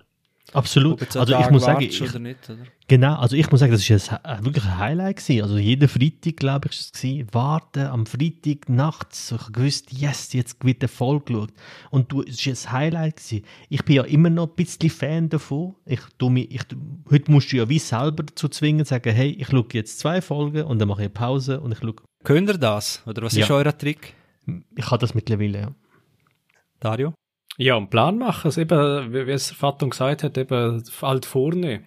Absolut. 0.54 1.16
Also 1.16 1.36
ich 1.38 1.50
muss 1.50 1.64
sagen, 1.64 1.82
ich, 1.82 2.00
oder 2.00 2.18
nicht, 2.18 2.48
oder? 2.48 2.58
genau, 2.86 3.16
also 3.16 3.34
ich 3.36 3.50
muss 3.50 3.60
sagen, 3.60 3.72
das 3.72 3.88
ist 3.90 4.12
ein, 4.24 4.44
wirklich 4.44 4.64
ein 4.64 4.78
Highlight 4.78 5.16
gewesen. 5.16 5.42
Also 5.42 5.58
jeden 5.58 5.88
Freitag, 5.88 6.36
glaube 6.36 6.68
ich, 6.68 6.78
ist 6.78 6.94
es 6.94 7.02
gewesen. 7.02 7.28
Warten 7.32 7.86
am 7.86 8.06
Freitag 8.06 8.68
nachts. 8.68 9.32
Ich 9.32 9.52
gewusst, 9.52 9.92
yes, 9.92 10.32
jetzt 10.32 10.64
wird 10.64 10.80
der 10.82 10.88
voll 10.88 11.20
geschaut. 11.20 11.50
Und 11.90 12.12
du, 12.12 12.22
es 12.22 12.46
ist 12.46 12.66
ein 12.66 12.72
Highlight 12.72 13.16
gewesen. 13.16 13.44
Ich 13.68 13.84
bin 13.84 13.96
ja 13.96 14.04
immer 14.04 14.30
noch 14.30 14.48
ein 14.48 14.54
bisschen 14.54 14.90
Fan 14.90 15.28
davon. 15.28 15.74
Ich 15.86 16.00
tu 16.18 16.30
mich, 16.30 16.50
ich, 16.54 16.62
heute 17.10 17.30
musst 17.32 17.52
du 17.52 17.56
ja 17.56 17.68
wie 17.68 17.80
selber 17.80 18.22
dazu 18.22 18.48
zwingen, 18.48 18.84
sagen, 18.84 19.12
hey, 19.12 19.30
ich 19.30 19.48
schaue 19.48 19.66
jetzt 19.72 19.98
zwei 19.98 20.22
Folgen 20.22 20.62
und 20.62 20.78
dann 20.78 20.86
mache 20.88 21.02
ich 21.02 21.06
eine 21.06 21.10
Pause 21.14 21.60
und 21.60 21.72
ich 21.72 21.78
schaue. 21.80 21.96
Könnt 22.22 22.48
ihr 22.48 22.58
das? 22.58 23.02
Oder 23.06 23.22
was 23.22 23.34
Ja. 23.34 23.44
ist 23.44 23.50
euer 23.50 23.76
Trick, 23.76 24.14
Ich 24.76 24.86
habe 24.90 24.98
das 24.98 25.14
mittlerweile, 25.14 25.58
ja. 25.60 25.74
Dario? 26.80 27.12
Ja, 27.56 27.76
einen 27.76 27.88
Plan 27.88 28.18
machen, 28.18 28.48
es 28.48 28.58
eben, 28.58 29.12
wie, 29.12 29.26
wie 29.26 29.30
es 29.30 29.50
Fatum 29.52 29.90
gesagt 29.90 30.22
hat, 30.22 30.36
eben 30.38 30.82
alt 31.02 31.24
vorne. 31.26 31.82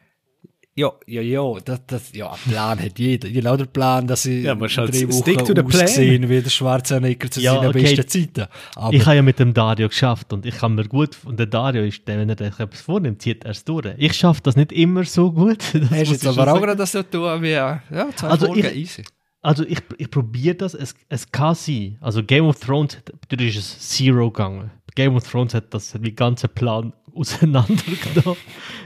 Ja, 0.75 0.91
ja, 1.07 1.21
ja, 1.23 1.41
das, 1.65 1.81
das, 1.87 2.13
ja, 2.13 2.27
einen 2.29 2.51
Plan 2.51 2.79
hat 2.79 2.99
jeder. 2.99 3.27
Genau 3.29 3.57
der 3.57 3.65
Plan, 3.65 4.05
dass 4.05 4.27
ich 4.27 4.43
Ja, 4.43 4.51
halt 4.59 4.77
drei 4.77 5.11
stick 5.11 5.39
to 5.39 5.55
Wochen 5.55 5.71
the 5.71 5.83
aussehen 5.83 6.29
wie 6.29 6.39
der 6.39 6.49
Schwarzenegger 6.51 7.31
zu 7.31 7.41
Ja, 7.41 7.55
seinen 7.55 7.69
okay. 7.69 7.81
besten 7.81 8.07
Zeiten. 8.07 8.47
Aber 8.75 8.93
Ich 8.93 9.03
habe 9.07 9.15
ja 9.15 9.21
mit 9.23 9.39
dem 9.39 9.55
Dario 9.55 9.87
geschafft 9.89 10.31
und 10.33 10.45
ich 10.45 10.55
kann 10.55 10.75
mir 10.75 10.87
gut, 10.87 11.17
und 11.25 11.39
der 11.39 11.47
Dario 11.47 11.83
ist 11.83 12.07
der, 12.07 12.19
wenn 12.19 12.29
er 12.29 12.37
sich 12.37 12.59
etwas 12.59 12.79
vornimmt, 12.81 13.23
zieht 13.23 13.43
er 13.43 13.51
es 13.51 13.65
durch. 13.65 13.87
Ich 13.97 14.13
schaffe 14.13 14.41
das 14.43 14.55
nicht 14.55 14.71
immer 14.71 15.03
so 15.03 15.31
gut. 15.31 15.63
Das 15.73 15.89
hast 15.89 15.99
muss 15.99 16.09
jetzt 16.11 16.27
aber 16.27 16.53
auch 16.53 16.61
gerade 16.61 16.75
das 16.75 16.91
so 16.91 17.01
tun 17.01 17.41
wie, 17.41 17.49
ja, 17.51 17.81
zwei 18.15 18.27
Also 18.27 18.45
Folgen 18.45 18.65
ich- 18.67 18.75
easy. 18.75 19.03
Also 19.41 19.63
ich, 19.65 19.79
ich 19.97 20.11
probiere 20.11 20.55
das, 20.55 20.73
es, 20.75 20.93
es 21.09 21.31
kann 21.31 21.55
sein. 21.55 21.97
Also 22.01 22.23
Game 22.23 22.45
of 22.45 22.59
Thrones, 22.59 22.97
hat- 22.97 23.11
natürlich 23.21 23.57
ist 23.57 23.77
es 23.81 23.89
Zero 23.97 24.29
gegangen. 24.29 24.69
Game 24.97 25.15
of 25.15 25.29
Thrones 25.29 25.53
hat 25.53 25.73
das 25.73 25.91
den 25.91 26.15
ganzen 26.15 26.49
Plan 26.49 26.91
auseinandergenommen. 27.15 28.37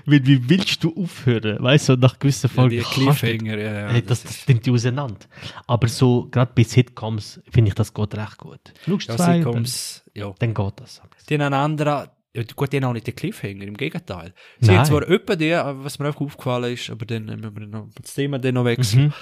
Weil 0.05 0.26
wie 0.26 0.49
willst 0.49 0.84
du 0.84 0.93
aufhören? 0.95 1.62
Weißt 1.64 1.89
du, 1.89 1.95
nach 1.95 2.20
gewissen 2.20 2.47
Ja, 2.47 2.53
Folgen 2.53 2.70
die 2.70 2.78
du 2.78 2.84
nicht. 3.05 3.20
Cliffhanger, 3.20 3.57
ja, 3.57 3.74
ja. 3.82 3.88
Hey, 3.89 4.01
das, 4.05 4.24
das 4.24 4.47
nimmt 4.47 4.66
die 4.66 4.72
auseinander. 4.72 5.26
Aber 5.68 5.88
so, 5.88 6.28
gerade 6.30 6.51
bei 6.55 6.64
Sitcoms, 6.64 7.41
finde 7.49 7.70
ich, 7.70 7.76
das 7.76 7.93
geht 7.93 8.16
recht 8.16 8.38
gut. 8.38 8.59
Schaust 8.86 9.07
ja, 9.09 9.16
zwei, 9.18 9.26
dann, 9.26 9.43
Sitcoms, 9.43 10.03
ja. 10.14 10.34
dann 10.39 10.53
geht 10.53 10.74
das. 10.78 11.01
Die 11.30 11.34
haben 11.36 11.41
einen 11.41 11.53
anderen, 11.53 12.07
ja, 12.36 12.43
gut, 12.55 12.72
die 12.74 12.78
haben 12.78 12.86
auch 12.86 12.93
nicht 12.93 13.07
den 13.07 13.16
Cliffhanger, 13.16 13.64
im 13.64 13.78
Gegenteil. 13.78 14.34
Sie 14.59 14.68
Nein. 14.68 14.80
haben 14.80 14.86
zwar 14.86 15.01
öppe 15.03 15.36
die, 15.38 15.53
aber 15.53 15.84
was 15.84 15.99
mir 15.99 16.07
einfach 16.07 16.22
aufgefallen 16.22 16.74
ist, 16.74 16.89
aber 16.89 17.05
dann 17.05 17.26
müssen 17.26 17.55
wir 17.57 17.68
noch 17.68 17.89
das 18.01 18.14
Thema 18.14 18.39
dann 18.39 18.53
noch 18.55 18.66
wechseln, 18.66 19.05
Mhm. 19.07 19.14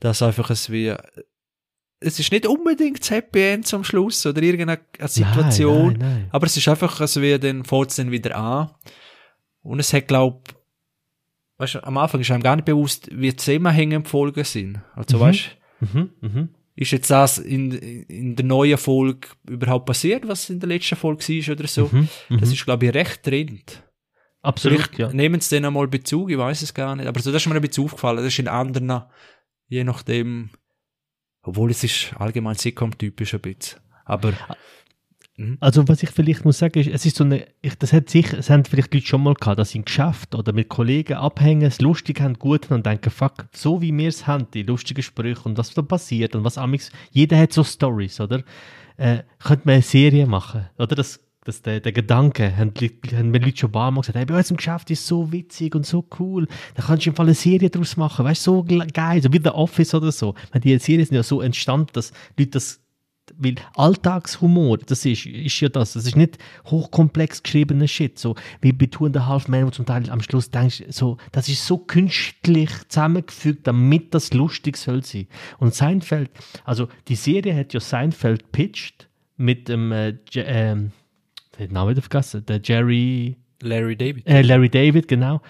dass 0.00 0.22
einfach 0.22 0.50
es 0.50 0.70
wie, 0.70 0.94
es 2.00 2.18
ist 2.20 2.30
nicht 2.32 2.46
unbedingt 2.46 3.00
das 3.00 3.10
Happy 3.10 3.40
End 3.40 3.66
zum 3.66 3.82
Schluss 3.84 4.26
oder 4.26 4.42
irgendeine 4.42 4.80
eine 4.98 5.08
Situation, 5.08 5.92
Nein, 5.94 5.98
nein, 5.98 6.14
nein. 6.22 6.28
aber 6.30 6.46
es 6.46 6.56
ist 6.56 6.68
einfach, 6.68 7.00
es 7.00 7.20
wie, 7.20 7.38
dann 7.38 7.64
fängt 7.64 7.90
es 7.90 7.96
dann 7.96 8.10
wieder 8.10 8.36
an. 8.36 8.70
Und 9.62 9.80
es 9.80 9.92
hat, 9.92 10.06
glaub, 10.08 10.48
weißt 11.58 11.76
du, 11.76 11.84
am 11.84 11.96
Anfang 11.98 12.20
ist 12.20 12.30
einem 12.30 12.42
gar 12.42 12.56
nicht 12.56 12.66
bewusst, 12.66 13.08
wie 13.12 13.34
zusammenhängend 13.34 14.06
die 14.06 14.10
Folgen 14.10 14.44
sind. 14.44 14.80
Also, 14.94 15.16
Mhm. 15.16 15.20
weißt 15.20 15.56
Mhm, 15.80 16.10
mhm. 16.22 16.48
ist 16.74 16.90
jetzt 16.92 17.10
das 17.10 17.36
in, 17.38 17.72
in 17.72 18.34
der 18.36 18.44
neuen 18.46 18.78
Folge 18.78 19.28
überhaupt 19.48 19.84
passiert, 19.86 20.26
was 20.26 20.48
in 20.48 20.58
der 20.60 20.68
letzten 20.70 20.96
Folge 20.96 21.22
war 21.28 21.52
oder 21.54 21.66
so? 21.66 21.88
Mhm, 21.92 22.08
mhm. 22.30 22.38
Das 22.40 22.50
ist, 22.50 22.64
glaube 22.64 22.86
ich, 22.86 22.94
recht 22.94 23.26
dringend. 23.26 23.82
Absolut, 24.42 24.78
Vielleicht 24.78 24.98
ja. 24.98 25.12
nehmen 25.12 25.40
sie 25.40 25.56
dann 25.56 25.64
einmal 25.64 25.88
Bezug, 25.88 26.30
ich 26.30 26.38
weiß 26.38 26.62
es 26.62 26.72
gar 26.72 26.94
nicht. 26.96 27.06
Aber 27.08 27.20
so, 27.20 27.32
das 27.32 27.42
ist 27.42 27.48
mir 27.48 27.56
ein 27.56 27.60
bisschen 27.60 27.84
aufgefallen. 27.84 28.18
Das 28.18 28.26
ist 28.26 28.38
in 28.38 28.48
anderen, 28.48 29.02
je 29.68 29.82
nachdem, 29.84 30.50
obwohl 31.46 31.70
es 31.70 31.82
ist 31.84 32.14
allgemein 32.18 32.56
Sitcom-typisch 32.56 33.34
ein 33.34 33.40
bisschen. 33.40 33.80
Aber, 34.04 34.32
Also 35.60 35.86
was 35.86 36.02
ich 36.02 36.10
vielleicht 36.10 36.46
muss 36.46 36.58
sagen 36.58 36.78
ist, 36.78 36.88
es 36.88 37.04
ist 37.04 37.16
so 37.16 37.24
eine, 37.24 37.46
ich, 37.60 37.74
das 37.76 37.92
hat 37.92 38.08
sicher, 38.08 38.38
es 38.38 38.48
haben 38.48 38.64
vielleicht 38.64 38.94
Leute 38.94 39.06
schon 39.06 39.22
mal 39.22 39.34
gehabt, 39.34 39.58
dass 39.58 39.70
sie 39.70 39.78
im 39.78 39.84
Geschäft 39.84 40.34
oder 40.34 40.54
mit 40.54 40.70
Kollegen 40.70 41.14
abhängen, 41.14 41.66
es 41.66 41.80
lustig 41.82 42.22
haben, 42.22 42.38
gut 42.38 42.66
haben 42.66 42.76
und 42.76 42.86
denken, 42.86 43.10
fuck, 43.10 43.46
so 43.52 43.82
wie 43.82 43.94
wir 43.94 44.08
es 44.08 44.26
haben, 44.26 44.50
die 44.54 44.62
lustigen 44.62 45.02
Sprüche 45.02 45.42
und 45.44 45.58
was 45.58 45.74
da 45.74 45.82
passiert 45.82 46.34
und 46.34 46.44
was 46.44 46.56
amix, 46.56 46.90
jeder 47.10 47.38
hat 47.38 47.52
so 47.52 47.64
Stories, 47.64 48.18
oder? 48.18 48.42
Äh, 48.96 49.24
könnte 49.38 49.66
man 49.66 49.74
eine 49.74 49.82
Serie 49.82 50.26
machen, 50.26 50.70
oder? 50.78 50.96
Das, 50.96 51.20
das, 51.46 51.62
der, 51.62 51.80
der 51.80 51.92
Gedanke, 51.92 52.56
haben, 52.56 52.72
mir 53.30 53.38
Leute 53.38 53.56
schon 53.56 53.70
ein 53.70 53.72
paar 53.72 53.90
Mal 53.90 54.00
gesagt, 54.00 54.16
hey, 54.16 54.26
bei 54.26 54.36
uns 54.36 54.50
im 54.50 54.56
Geschäft 54.56 54.90
ist 54.90 55.06
so 55.06 55.30
witzig 55.32 55.74
und 55.74 55.86
so 55.86 56.04
cool, 56.18 56.48
da 56.74 56.82
kannst 56.82 57.06
du 57.06 57.10
im 57.10 57.16
Fall 57.16 57.26
eine 57.26 57.34
Serie 57.34 57.70
daraus 57.70 57.96
machen, 57.96 58.24
weißt 58.24 58.46
du, 58.46 58.64
so 58.68 58.86
geil, 58.92 59.22
so 59.22 59.32
wie 59.32 59.40
The 59.42 59.50
Office 59.50 59.94
oder 59.94 60.10
so. 60.12 60.34
Weil 60.52 60.60
Die 60.60 60.78
Serien 60.78 61.06
sind 61.06 61.16
ja 61.16 61.22
so 61.22 61.40
entstanden, 61.40 61.90
dass 61.92 62.12
Leute 62.36 62.50
das 62.52 62.80
weil 63.38 63.56
Alltagshumor, 63.74 64.78
das 64.78 65.04
ist, 65.04 65.26
ist 65.26 65.60
ja 65.60 65.68
das. 65.68 65.94
Das 65.94 66.06
ist 66.06 66.14
nicht 66.14 66.38
hochkomplex 66.66 67.42
geschriebener 67.42 67.88
Shit. 67.88 68.20
So 68.20 68.36
wie 68.60 68.72
bei 68.72 68.86
Two 68.86 69.06
and 69.06 69.16
a 69.16 69.26
Half 69.26 69.48
Men, 69.48 69.66
wo 69.66 69.70
zum 69.70 69.84
Teil 69.84 70.08
am 70.10 70.22
Schluss 70.22 70.50
denkst, 70.50 70.84
so, 70.90 71.16
das 71.32 71.48
ist 71.48 71.66
so 71.66 71.78
künstlich 71.78 72.70
zusammengefügt, 72.88 73.66
damit 73.66 74.14
das 74.14 74.32
lustig 74.32 74.76
soll 74.76 75.04
sein. 75.04 75.26
Und 75.58 75.74
Seinfeld, 75.74 76.30
also 76.64 76.88
die 77.08 77.16
Serie 77.16 77.56
hat 77.56 77.72
ja 77.72 77.80
Seinfeld 77.80 78.52
pitched 78.52 79.08
mit 79.36 79.68
dem, 79.68 79.92
äh, 79.92 80.14
ähm, 80.34 80.92
den 81.58 81.72
Namen 81.72 81.90
wieder 81.90 82.02
vergessen, 82.02 82.44
der 82.46 82.60
Jerry, 82.62 83.36
Larry 83.62 83.96
David. 83.96 84.26
äh, 84.26 84.42
Larry 84.42 84.68
David, 84.68 85.08
genau. 85.08 85.40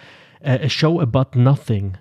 Äh, 0.40 0.64
a 0.64 0.68
show 0.68 1.00
about 1.00 1.38
nothing. 1.38 1.96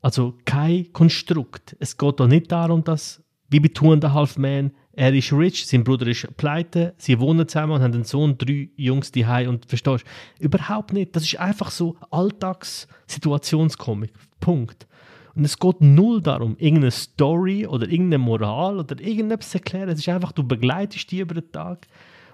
Also 0.00 0.38
kein 0.44 0.92
Konstrukt. 0.92 1.76
Es 1.78 1.96
geht 1.96 2.20
doch 2.20 2.26
nicht 2.26 2.50
darum, 2.50 2.82
dass, 2.84 3.22
wie 3.48 3.60
bei 3.60 3.68
Two 3.68 3.92
and 3.92 4.04
a 4.04 4.12
Half 4.12 4.36
Men, 4.36 4.72
er 4.94 5.14
ist 5.14 5.32
rich, 5.32 5.66
sein 5.66 5.84
Bruder 5.84 6.06
ist 6.06 6.36
pleite, 6.36 6.94
sie 6.98 7.18
wohnen 7.18 7.48
zusammen 7.48 7.72
und 7.72 7.82
haben 7.82 7.94
einen 7.94 8.04
Sohn, 8.04 8.36
drei 8.36 8.68
Jungs 8.76 9.10
die 9.10 9.24
und 9.24 9.64
verstehst? 9.66 10.04
Überhaupt 10.38 10.92
nicht. 10.92 11.16
Das 11.16 11.22
ist 11.22 11.38
einfach 11.38 11.70
so 11.70 11.96
Alltagssituationskomik. 12.10 14.12
Punkt. 14.40 14.86
Und 15.34 15.44
es 15.44 15.58
geht 15.58 15.80
null 15.80 16.20
darum, 16.20 16.56
irgendeine 16.58 16.90
Story 16.90 17.66
oder 17.66 17.88
irgendeine 17.88 18.18
Moral 18.18 18.78
oder 18.78 19.00
irgendetwas 19.00 19.50
zu 19.50 19.58
erklären. 19.58 19.88
Es 19.88 20.00
ist 20.00 20.08
einfach, 20.10 20.32
du 20.32 20.46
begleitest 20.46 21.10
die 21.10 21.20
über 21.20 21.34
den 21.34 21.50
Tag. 21.50 21.86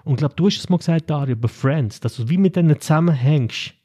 Und 0.09 0.15
ich 0.15 0.19
glaube, 0.21 0.33
du 0.37 0.47
hast 0.47 0.57
es 0.57 0.69
mal 0.69 0.77
gesagt, 0.77 1.07
Dario, 1.11 1.33
über 1.33 1.47
Friends, 1.47 1.99
dass 1.99 2.15
du 2.15 2.29
wie 2.29 2.39
mit 2.39 2.55
denen 2.55 2.81
zusammenhängst. 2.81 3.75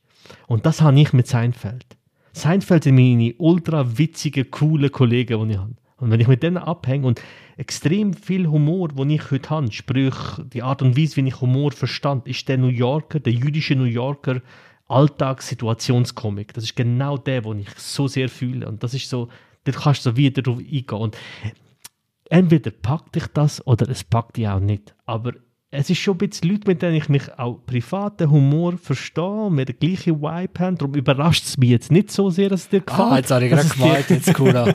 Und 0.46 0.64
das 0.64 0.80
habe 0.80 0.98
ich 0.98 1.12
mit 1.12 1.26
Seinfeld. 1.26 1.84
Seinfeld 2.32 2.84
sind 2.84 2.94
meine 2.94 3.34
ultra 3.36 3.98
witzigen, 3.98 4.50
coolen 4.50 4.90
Kollegen, 4.90 5.46
die 5.46 5.52
ich 5.52 5.60
habe. 5.60 5.74
Und 5.98 6.10
wenn 6.10 6.20
ich 6.20 6.26
mit 6.26 6.42
denen 6.42 6.56
abhänge 6.56 7.06
und 7.06 7.20
extrem 7.58 8.14
viel 8.14 8.46
Humor, 8.46 8.88
den 8.88 9.10
ich 9.10 9.30
heute 9.30 9.50
habe, 9.50 9.70
sprich 9.70 10.14
die 10.54 10.62
Art 10.62 10.80
und 10.80 10.96
Weise, 10.96 11.16
wie 11.16 11.28
ich 11.28 11.42
Humor 11.42 11.72
verstand, 11.72 12.26
ist 12.26 12.48
der 12.48 12.56
New 12.56 12.68
Yorker, 12.68 13.20
der 13.20 13.34
jüdische 13.34 13.76
New 13.76 13.84
Yorker 13.84 14.40
Alltagssituationskomik. 14.88 16.54
Das 16.54 16.64
ist 16.64 16.74
genau 16.74 17.18
der, 17.18 17.42
den 17.42 17.58
ich 17.58 17.70
so 17.76 18.08
sehr 18.08 18.30
fühle. 18.30 18.66
Und 18.66 18.82
das 18.82 18.94
ist 18.94 19.10
so, 19.10 19.28
da 19.64 19.72
kannst 19.72 20.06
du 20.06 20.10
so 20.10 20.16
wieder 20.16 20.40
drauf 20.40 20.56
eingehen. 20.56 20.84
Und 20.88 21.18
entweder 22.30 22.70
packt 22.70 23.14
dich 23.14 23.26
das 23.26 23.66
oder 23.66 23.90
es 23.90 24.04
packt 24.04 24.38
dich 24.38 24.48
auch 24.48 24.60
nicht. 24.60 24.94
Aber 25.04 25.34
es 25.74 25.90
ist 25.90 25.98
schon 25.98 26.14
ein 26.14 26.28
bisschen 26.28 26.50
Leute, 26.50 26.68
mit 26.68 26.82
denen 26.82 26.94
ich 26.94 27.08
mich 27.08 27.38
auch 27.38 27.58
privaten 27.66 28.30
Humor 28.30 28.78
verstehe 28.78 29.50
wir 29.50 29.64
den 29.64 29.78
gleichen 29.78 30.20
Vibe 30.20 30.60
haben. 30.60 30.78
Darum 30.78 30.94
überrascht 30.94 31.44
es 31.44 31.58
mich 31.58 31.70
jetzt 31.70 31.90
nicht 31.90 32.10
so 32.10 32.30
sehr, 32.30 32.48
dass 32.48 32.62
es 32.62 32.68
dir 32.68 32.80
gefällt. 32.80 33.00
Ah, 33.00 33.16
jetzt 33.16 33.30
habe 33.30 33.44
ich 33.44 33.50
gerade 33.50 33.68
gemeint, 33.68 34.10
jetzt 34.10 34.38
cool. 34.40 34.74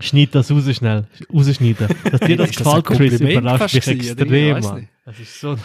Schneid 0.00 0.34
das 0.34 0.50
raus 0.50 0.64
schnell. 0.74 1.06
Rausschneiden. 1.32 1.88
Dass 2.10 2.20
dir 2.20 2.36
das 2.38 2.50
Ist 2.50 2.60
das 2.60 2.84
gefällt, 2.84 2.86
Chris, 2.86 3.20
überrascht 3.20 3.74
mich 3.74 3.88
extrem, 3.88 4.60
Mann. 4.60 4.88
Das 5.04 5.20
ist 5.20 5.40
so... 5.40 5.56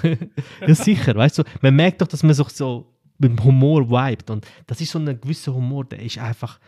ja, 0.67 0.75
sicher, 0.75 1.15
weißt 1.15 1.39
du. 1.39 1.43
Man 1.61 1.75
merkt 1.75 2.01
doch, 2.01 2.07
dass 2.07 2.21
man 2.21 2.35
sich 2.35 2.49
so 2.49 2.93
mit 3.17 3.31
dem 3.31 3.43
Humor 3.43 3.89
vibet. 3.89 4.29
Und 4.29 4.45
das 4.67 4.79
ist 4.79 4.91
so 4.91 4.99
ein 4.99 5.19
gewisser 5.19 5.53
Humor, 5.53 5.85
der 5.85 6.01
ist 6.01 6.19
einfach... 6.19 6.59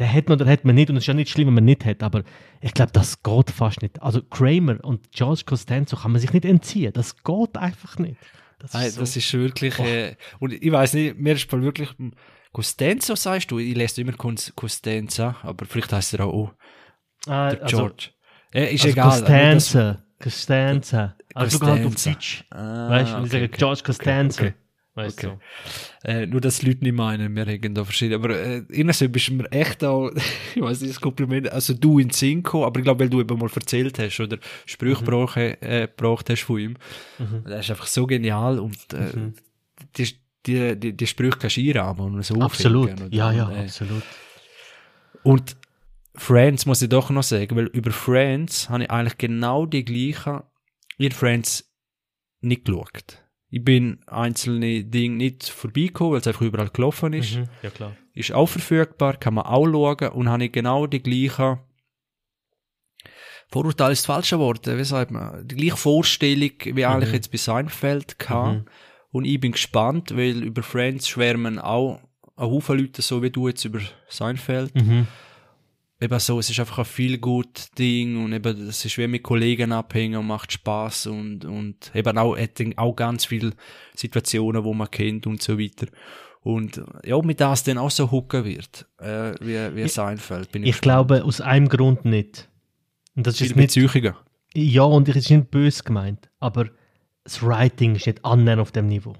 Der 0.00 0.12
hat 0.12 0.28
man 0.28 0.40
oder 0.40 0.50
hat 0.50 0.64
man 0.64 0.74
nicht. 0.74 0.90
Und 0.90 0.96
es 0.96 1.02
ist 1.04 1.08
ja 1.08 1.14
nicht 1.14 1.30
schlimm, 1.30 1.46
wenn 1.48 1.54
man 1.54 1.64
nicht 1.66 1.84
hat. 1.84 2.02
Aber 2.02 2.22
ich 2.60 2.74
glaube, 2.74 2.90
das 2.92 3.22
geht 3.22 3.50
fast 3.50 3.82
nicht. 3.82 4.02
Also 4.02 4.22
Kramer 4.22 4.82
und 4.82 5.12
George 5.12 5.42
Costanzo 5.46 5.96
kann 5.96 6.12
man 6.12 6.20
sich 6.20 6.32
nicht 6.32 6.44
entziehen. 6.46 6.92
Das 6.92 7.22
geht 7.22 7.56
einfach 7.56 7.98
nicht. 7.98 8.16
Das 8.58 8.72
Nein, 8.72 8.86
ist 8.88 8.94
so. 8.94 9.00
das 9.02 9.16
ist 9.16 9.32
wirklich, 9.32 9.78
äh, 9.78 10.16
und 10.38 10.52
ich 10.52 10.72
weiß 10.72 10.94
nicht, 10.94 11.18
mir 11.18 11.34
ist 11.34 11.50
wirklich, 11.52 11.90
Costanzo 12.52 13.14
sagst 13.14 13.50
du, 13.50 13.58
ich 13.58 13.76
lese 13.76 14.00
immer 14.00 14.12
Costanza, 14.12 15.36
aber 15.42 15.64
vielleicht 15.66 15.92
heißt 15.92 16.14
er 16.14 16.26
auch 16.26 16.32
oh, 16.32 16.50
Ah, 17.26 17.50
der 17.50 17.62
also- 17.62 17.76
George. 17.76 18.08
äh, 18.52 18.74
ist 18.74 18.82
also 18.84 18.88
egal. 18.88 19.08
das- 19.10 19.20
Costanza. 19.20 20.02
Costanza. 20.22 21.16
Also 21.34 21.58
du 21.58 21.66
halt 21.66 21.86
auf 21.86 21.92
Costanza. 21.92 22.10
Deutsch. 22.10 22.44
Ah, 22.50 22.90
weißt 22.90 23.12
du, 23.12 23.14
wenn 23.16 23.22
ich 23.24 23.28
okay, 23.28 23.32
sage 23.32 23.44
okay. 23.44 23.56
George 23.58 23.82
Costanza. 23.84 24.42
okay. 24.42 24.54
Weißt 25.04 25.24
Okay. 25.24 25.36
du. 26.04 26.08
Äh, 26.08 26.26
nur, 26.26 26.40
dass 26.40 26.58
die 26.60 26.66
Leute 26.66 26.84
nicht 26.84 26.94
meinen, 26.94 27.34
wir 27.34 27.46
haben 27.46 27.74
da 27.74 27.84
verschiedene. 27.84 28.16
Aber 28.16 28.30
äh, 28.36 28.62
irgendwie 28.68 29.08
bist 29.08 29.28
du 29.28 29.34
mir 29.34 29.50
echt 29.52 29.84
auch, 29.84 30.10
ich 30.54 30.60
weiß 30.62 30.80
nicht, 30.80 30.94
das 30.94 31.00
Kompliment, 31.00 31.50
also 31.52 31.74
du 31.74 31.98
in 31.98 32.08
gekommen, 32.08 32.64
aber 32.64 32.78
ich 32.80 32.84
glaube, 32.84 33.00
weil 33.00 33.10
du 33.10 33.20
eben 33.20 33.38
mal 33.38 33.50
erzählt 33.54 33.98
hast 33.98 34.20
oder 34.20 34.38
Sprüche 34.66 35.00
gebraucht, 35.04 35.36
äh, 35.36 35.88
gebraucht 35.88 36.30
hast 36.30 36.42
von 36.42 36.58
ihm. 36.58 36.76
Das 37.44 37.64
ist 37.66 37.70
einfach 37.70 37.86
so 37.86 38.06
genial 38.06 38.58
und 38.58 38.76
äh, 38.92 39.32
die, 39.96 40.08
die, 40.46 40.76
die, 40.78 40.96
die 40.96 41.06
Sprüche 41.06 41.38
kannst 41.38 41.56
du 41.56 41.60
einrahmen 41.60 42.14
und 42.14 42.24
so 42.24 42.34
Absolut. 42.40 42.92
oder? 42.92 43.08
Ja, 43.10 43.32
ja, 43.32 43.46
Und, 43.46 43.56
äh, 43.56 43.60
absolut. 43.60 44.02
Und 45.22 45.56
Friends 46.14 46.66
muss 46.66 46.82
ich 46.82 46.88
doch 46.88 47.10
noch 47.10 47.22
sagen, 47.22 47.56
weil 47.56 47.66
über 47.66 47.90
Friends 47.90 48.68
habe 48.68 48.84
ich 48.84 48.90
eigentlich 48.90 49.18
genau 49.18 49.66
die 49.66 49.84
gleichen, 49.84 50.42
ihr 50.98 51.12
Friends 51.12 51.70
nicht 52.40 52.64
geschaut. 52.64 53.22
Ich 53.50 53.64
bin 53.64 53.98
einzelne 54.06 54.84
Dinge 54.84 55.16
nicht 55.16 55.48
vorbeigekommen, 55.48 56.12
weil 56.12 56.20
es 56.20 56.26
einfach 56.26 56.42
überall 56.42 56.68
gelaufen 56.68 57.12
ist. 57.12 57.36
Mhm. 57.36 57.48
Ja, 57.62 57.70
klar. 57.70 57.96
Ist 58.14 58.32
auch 58.32 58.46
verfügbar, 58.46 59.16
kann 59.16 59.34
man 59.34 59.46
auch 59.46 59.66
schauen 59.66 60.12
und 60.12 60.28
habe 60.28 60.44
ich 60.44 60.52
genau 60.52 60.86
die 60.86 61.02
gleichen 61.02 61.58
Vorurteil 63.52 63.90
ist 63.92 64.02
das 64.02 64.06
falsche 64.06 64.38
Wort, 64.38 64.66
wie 64.66 64.84
sagt 64.84 65.10
man, 65.10 65.46
die 65.46 65.56
gleiche 65.56 65.76
Vorstellung, 65.76 66.52
wie 66.64 66.84
eigentlich 66.84 67.12
jetzt 67.12 67.32
bei 67.32 67.38
Seinfeld 67.38 68.18
kam. 68.20 68.66
Und 69.10 69.24
ich 69.24 69.40
bin 69.40 69.52
gespannt, 69.52 70.16
weil 70.16 70.44
über 70.44 70.62
Friends 70.62 71.08
schwärmen 71.08 71.58
auch 71.58 72.00
ein 72.36 72.46
Haufen 72.46 72.78
Leute, 72.78 73.02
so 73.02 73.22
wie 73.22 73.30
du 73.30 73.48
jetzt 73.48 73.64
über 73.64 73.80
Seinfeld 74.08 74.74
Mhm. 74.76 75.08
Eben 76.00 76.18
so, 76.18 76.38
es 76.38 76.50
ist 76.50 76.58
einfach 76.58 76.78
ein 76.78 76.84
viel 76.84 77.18
gut 77.18 77.66
Ding 77.78 78.24
und 78.24 78.32
eben, 78.32 78.68
es 78.68 78.84
ist 78.84 78.96
wie 78.98 79.06
mit 79.06 79.22
Kollegen 79.22 79.72
abhängen 79.72 80.16
und 80.16 80.26
macht 80.26 80.52
Spaß 80.52 81.06
und, 81.06 81.44
und 81.44 81.90
eben 81.94 82.18
auch, 82.18 82.36
hat 82.36 82.60
auch 82.76 82.94
ganz 82.94 83.26
viele 83.26 83.52
Situationen, 83.94 84.64
wo 84.64 84.72
man 84.72 84.90
kennt 84.90 85.26
und 85.26 85.42
so 85.42 85.58
weiter. 85.58 85.86
Und 86.42 86.82
ja, 87.04 87.16
ob 87.16 87.26
mir 87.26 87.34
das 87.34 87.64
dann 87.64 87.76
auch 87.76 87.90
so 87.90 88.10
hooken 88.10 88.46
wird, 88.46 88.86
äh, 88.98 89.34
wie, 89.40 89.76
wie 89.76 89.88
Seinfeld, 89.88 90.50
bin 90.50 90.62
ich, 90.62 90.70
Ich 90.70 90.80
glaube, 90.80 91.22
aus 91.24 91.42
einem 91.42 91.68
Grund 91.68 92.06
nicht. 92.06 92.48
Und 93.14 93.26
das 93.26 93.40
ist 93.42 93.54
nicht, 93.54 93.74
Beziehungen. 93.74 94.14
ja, 94.54 94.82
und 94.82 95.08
ich 95.08 95.16
ist 95.16 95.30
nicht 95.30 95.50
böse 95.50 95.82
gemeint, 95.82 96.30
aber 96.38 96.70
das 97.24 97.42
Writing 97.42 97.96
ist 97.96 98.06
nicht 98.06 98.24
annähernd 98.24 98.62
auf 98.62 98.72
dem 98.72 98.86
Niveau. 98.86 99.14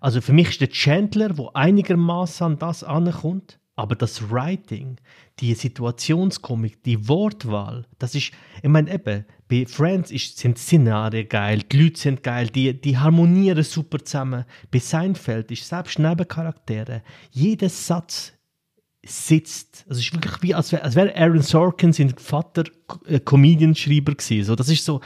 Also 0.00 0.20
für 0.20 0.32
mich 0.32 0.50
ist 0.50 0.60
der 0.60 0.68
Chandler, 0.68 1.36
wo 1.36 1.50
einigermaßen 1.52 2.46
an 2.46 2.58
das 2.58 2.84
ankommt, 2.84 3.58
aber 3.76 3.94
das 3.94 4.30
Writing, 4.30 4.96
die 5.38 5.54
Situationskomik, 5.54 6.82
die 6.82 7.08
Wortwahl, 7.08 7.86
das 7.98 8.14
ist, 8.14 8.32
ich 8.62 8.68
meine 8.68 8.92
eben, 8.92 9.26
bei 9.48 9.66
Friends 9.66 10.10
ist, 10.10 10.38
sind 10.38 10.58
Szenarien 10.58 11.28
geil, 11.28 11.62
die 11.70 11.82
Leute 11.82 12.00
sind 12.00 12.22
geil, 12.22 12.48
die, 12.48 12.80
die 12.80 12.96
harmonieren 12.96 13.62
super 13.62 13.98
zusammen. 14.02 14.46
Bei 14.70 14.78
Seinfeld 14.78 15.50
ist 15.50 15.68
selbst 15.68 15.98
Nebencharaktere, 15.98 17.02
jeder 17.30 17.68
Satz 17.68 18.32
sitzt. 19.04 19.84
Also 19.88 20.00
es 20.00 20.06
ist 20.06 20.14
wirklich 20.14 20.42
wie, 20.42 20.54
als 20.54 20.72
wäre 20.72 20.82
als 20.82 20.96
wär 20.96 21.16
Aaron 21.16 21.42
Sorkin 21.42 21.92
sein 21.92 22.14
Vater 22.16 22.64
äh, 23.06 23.20
Comedian-Schreiber 23.20 24.14
gewesen. 24.14 24.44
So, 24.44 24.56
das 24.56 24.68
ist 24.68 24.84
so 24.84 25.00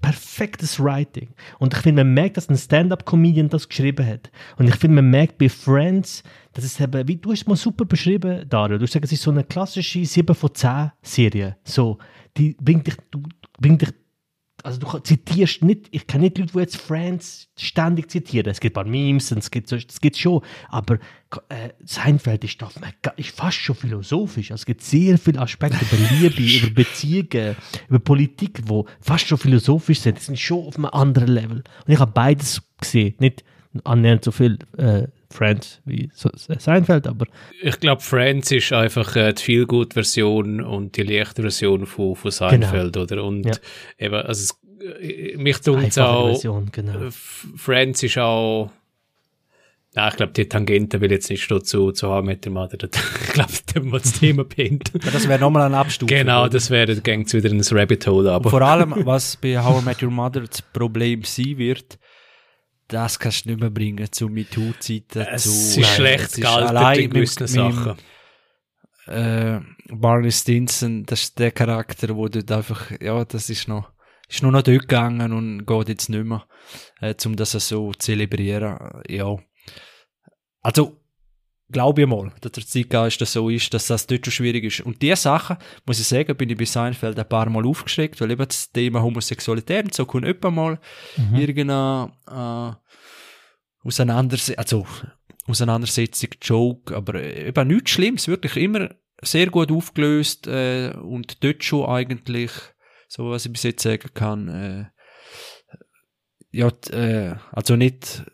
perfektes 0.00 0.80
Writing. 0.82 1.28
Und 1.58 1.74
ich 1.74 1.80
finde, 1.80 2.04
man 2.04 2.14
merkt, 2.14 2.36
dass 2.36 2.48
ein 2.48 2.56
Stand-Up-Comedian 2.56 3.48
das 3.48 3.68
geschrieben 3.68 4.06
hat. 4.06 4.30
Und 4.56 4.68
ich 4.68 4.74
finde, 4.76 4.96
man 4.96 5.10
merkt 5.10 5.38
bei 5.38 5.48
Friends, 5.48 6.22
dass 6.52 6.64
es 6.64 6.80
eben, 6.80 7.06
wie 7.06 7.16
du 7.16 7.32
es 7.32 7.46
mal 7.46 7.56
super 7.56 7.84
beschrieben, 7.84 8.48
Dario. 8.48 8.78
Du 8.78 8.86
gesagt, 8.86 9.04
es 9.04 9.12
ist 9.12 9.22
so 9.22 9.30
eine 9.30 9.44
klassische 9.44 10.04
7 10.04 10.34
von 10.34 10.54
10 10.54 10.92
Serie. 11.02 11.56
So, 11.64 11.98
die 12.36 12.56
bringt 12.60 12.86
dich, 12.86 12.96
du, 13.10 13.22
bringt 13.58 13.82
dich 13.82 13.90
also 14.64 14.78
du 14.80 14.98
zitierst 15.00 15.62
nicht, 15.62 15.88
ich 15.90 16.06
kenne 16.06 16.24
nicht 16.24 16.38
Leute, 16.38 16.52
die 16.52 16.58
jetzt 16.58 16.76
Friends 16.76 17.48
ständig 17.56 18.10
zitieren. 18.10 18.50
Es 18.50 18.60
gibt 18.60 18.74
ein 18.76 18.82
paar 18.84 18.90
Memes 18.90 19.30
und 19.32 19.38
es 19.38 19.50
gibt, 19.50 19.68
so- 19.68 19.76
es 19.76 20.00
gibt 20.00 20.16
schon, 20.16 20.42
aber 20.68 20.94
äh, 21.48 21.70
Seinfeld 21.84 22.44
ist, 22.44 22.60
doch, 22.62 22.72
ist 23.16 23.30
fast 23.36 23.58
schon 23.58 23.76
philosophisch. 23.76 24.50
Also 24.50 24.62
es 24.62 24.66
gibt 24.66 24.82
sehr 24.82 25.18
viele 25.18 25.40
Aspekte 25.40 25.78
über 25.84 25.96
Liebe, 26.14 26.42
über 26.66 26.70
Beziehungen, 26.74 27.56
über 27.88 27.98
Politik, 27.98 28.64
die 28.66 28.82
fast 29.00 29.26
schon 29.28 29.38
philosophisch 29.38 30.00
sind. 30.00 30.18
Die 30.18 30.22
sind 30.22 30.38
schon 30.38 30.66
auf 30.66 30.76
einem 30.76 30.86
anderen 30.86 31.28
Level. 31.28 31.58
Und 31.86 31.92
ich 31.92 31.98
habe 31.98 32.12
beides 32.12 32.62
gesehen. 32.80 33.14
Nicht 33.18 33.44
annähernd 33.84 34.24
so 34.24 34.32
viel 34.32 34.58
äh, 34.76 35.06
Friends 35.30 35.80
wie 35.84 36.10
Seinfeld, 36.14 37.06
aber 37.06 37.26
Ich 37.62 37.78
glaube, 37.80 38.00
Friends 38.00 38.50
ist 38.50 38.72
einfach 38.72 39.14
äh, 39.14 39.34
die 39.34 39.42
Feelgood-Version 39.42 40.60
und 40.62 40.96
die 40.96 41.02
leichte 41.02 41.42
Version 41.42 41.86
von, 41.86 42.16
von 42.16 42.30
Seinfeld, 42.30 42.96
oder? 42.96 43.22
Und 43.24 43.44
Ja. 43.44 43.52
eben, 43.98 44.14
also 44.14 44.42
es, 44.42 45.00
äh, 45.02 45.36
mich 45.36 45.58
tut 45.60 45.98
auch, 45.98 46.26
Version, 46.28 46.70
genau. 46.72 46.94
Friends 47.10 48.02
ist 48.02 48.16
auch, 48.18 48.70
na, 49.94 50.08
ich 50.08 50.16
glaube, 50.16 50.32
die 50.32 50.48
Tangente 50.48 51.00
will 51.00 51.10
jetzt 51.10 51.28
nicht 51.30 51.50
dazu 51.50 51.92
zu 51.92 52.08
haben 52.10 52.26
mit 52.26 52.44
dem 52.44 52.54
Mother. 52.54 52.78
Ich 53.28 53.32
glaube, 53.32 53.52
da 53.66 53.80
haben 53.80 53.92
wir 53.92 53.98
das 54.00 54.12
Thema 54.12 54.44
beenden. 54.44 54.98
Ja, 55.04 55.10
das 55.10 55.28
wäre 55.28 55.38
nochmal 55.40 55.62
ein 55.62 55.74
Abstufung. 55.74 56.08
Genau, 56.08 56.48
das 56.48 56.70
wäre, 56.70 56.86
dann 56.94 57.02
gängt's 57.02 57.34
wieder 57.34 57.50
ins 57.50 57.72
Rabbit 57.72 58.06
Hole, 58.06 58.28
Und 58.30 58.34
aber 58.34 58.50
vor 58.50 58.62
allem, 58.62 58.94
was 59.04 59.36
bei 59.36 59.58
How 59.62 59.82
I 59.82 59.84
Met 59.84 60.02
Your 60.02 60.10
Mother 60.10 60.40
das 60.42 60.62
Problem 60.62 61.22
sein 61.24 61.58
wird, 61.58 61.98
das 62.88 63.18
kannst 63.18 63.44
du 63.44 63.50
nicht 63.50 63.60
mehr 63.60 63.70
bringen 63.70 64.10
zu 64.10 64.28
MeToo-Zeiten. 64.28 65.20
es 65.30 65.42
zu, 65.44 65.50
ist 65.50 65.76
Nein, 65.76 65.84
schlecht 65.94 66.24
es 66.24 66.38
ist 66.38 66.40
gealtert 66.42 66.96
in 66.98 67.10
gewissen 67.10 67.42
mit- 67.44 67.74
mit- 67.74 67.84
Sachen. 67.84 67.96
äh, 69.06 69.60
Barney 69.90 70.30
Stinson, 70.32 71.04
das 71.04 71.22
ist 71.22 71.38
der 71.38 71.50
Charakter, 71.52 72.14
wo 72.16 72.28
dort 72.28 72.50
einfach, 72.50 72.90
ja, 73.00 73.24
das 73.24 73.48
ist 73.50 73.68
noch, 73.68 73.90
ist 74.28 74.42
nur 74.42 74.52
noch 74.52 74.62
dort 74.62 74.80
gegangen 74.80 75.32
und 75.32 75.64
geht 75.66 75.88
jetzt 75.88 76.08
nicht 76.10 76.24
mehr, 76.24 76.46
äh, 77.00 77.14
um 77.24 77.36
das 77.36 77.52
so 77.52 77.92
zu 77.92 77.98
zelebrieren, 77.98 79.02
ja. 79.08 79.36
Also, 80.60 80.97
glaube 81.70 82.02
ich 82.02 82.08
mal, 82.08 82.32
dass 82.40 82.52
der 82.52 82.66
Zeitgeist 82.66 83.20
das 83.20 83.32
so 83.32 83.50
ist, 83.50 83.72
dass 83.74 83.88
das 83.88 84.06
dort 84.06 84.24
schon 84.24 84.32
schwierig 84.32 84.64
ist. 84.64 84.80
Und 84.80 85.02
diese 85.02 85.16
Sachen, 85.16 85.58
muss 85.86 86.00
ich 86.00 86.06
sagen, 86.06 86.36
bin 86.36 86.48
ich 86.48 86.56
bei 86.56 86.64
Seinfeld 86.64 87.18
ein 87.18 87.28
paar 87.28 87.50
Mal 87.50 87.66
aufgeschreckt, 87.66 88.20
weil 88.20 88.30
eben 88.30 88.46
das 88.46 88.72
Thema 88.72 89.02
Homosexualität 89.02 89.84
und 89.84 89.94
so 89.94 90.06
kommt 90.06 90.26
etwa 90.26 90.50
mal 90.50 90.78
irgendeine, 91.34 92.12
äh, 92.26 92.88
Auseinandersetzung, 93.86 94.58
also, 94.58 94.86
Auseinandersetzung, 95.46 96.30
Joke, 96.42 96.94
aber 96.94 97.14
äh, 97.14 97.48
eben 97.48 97.68
nichts 97.68 97.92
Schlimmes, 97.92 98.28
wirklich 98.28 98.56
immer 98.56 98.90
sehr 99.22 99.48
gut 99.48 99.72
aufgelöst 99.72 100.46
äh, 100.46 100.92
und 101.02 101.42
dort 101.42 101.64
schon 101.64 101.86
eigentlich, 101.86 102.50
so 103.08 103.30
was 103.30 103.46
ich 103.46 103.52
bis 103.52 103.62
jetzt 103.62 103.82
sagen 103.82 104.10
kann, 104.14 104.48
äh, 104.48 104.84
ja, 106.50 106.68
äh, 106.90 107.36
also 107.52 107.76
nicht 107.76 108.24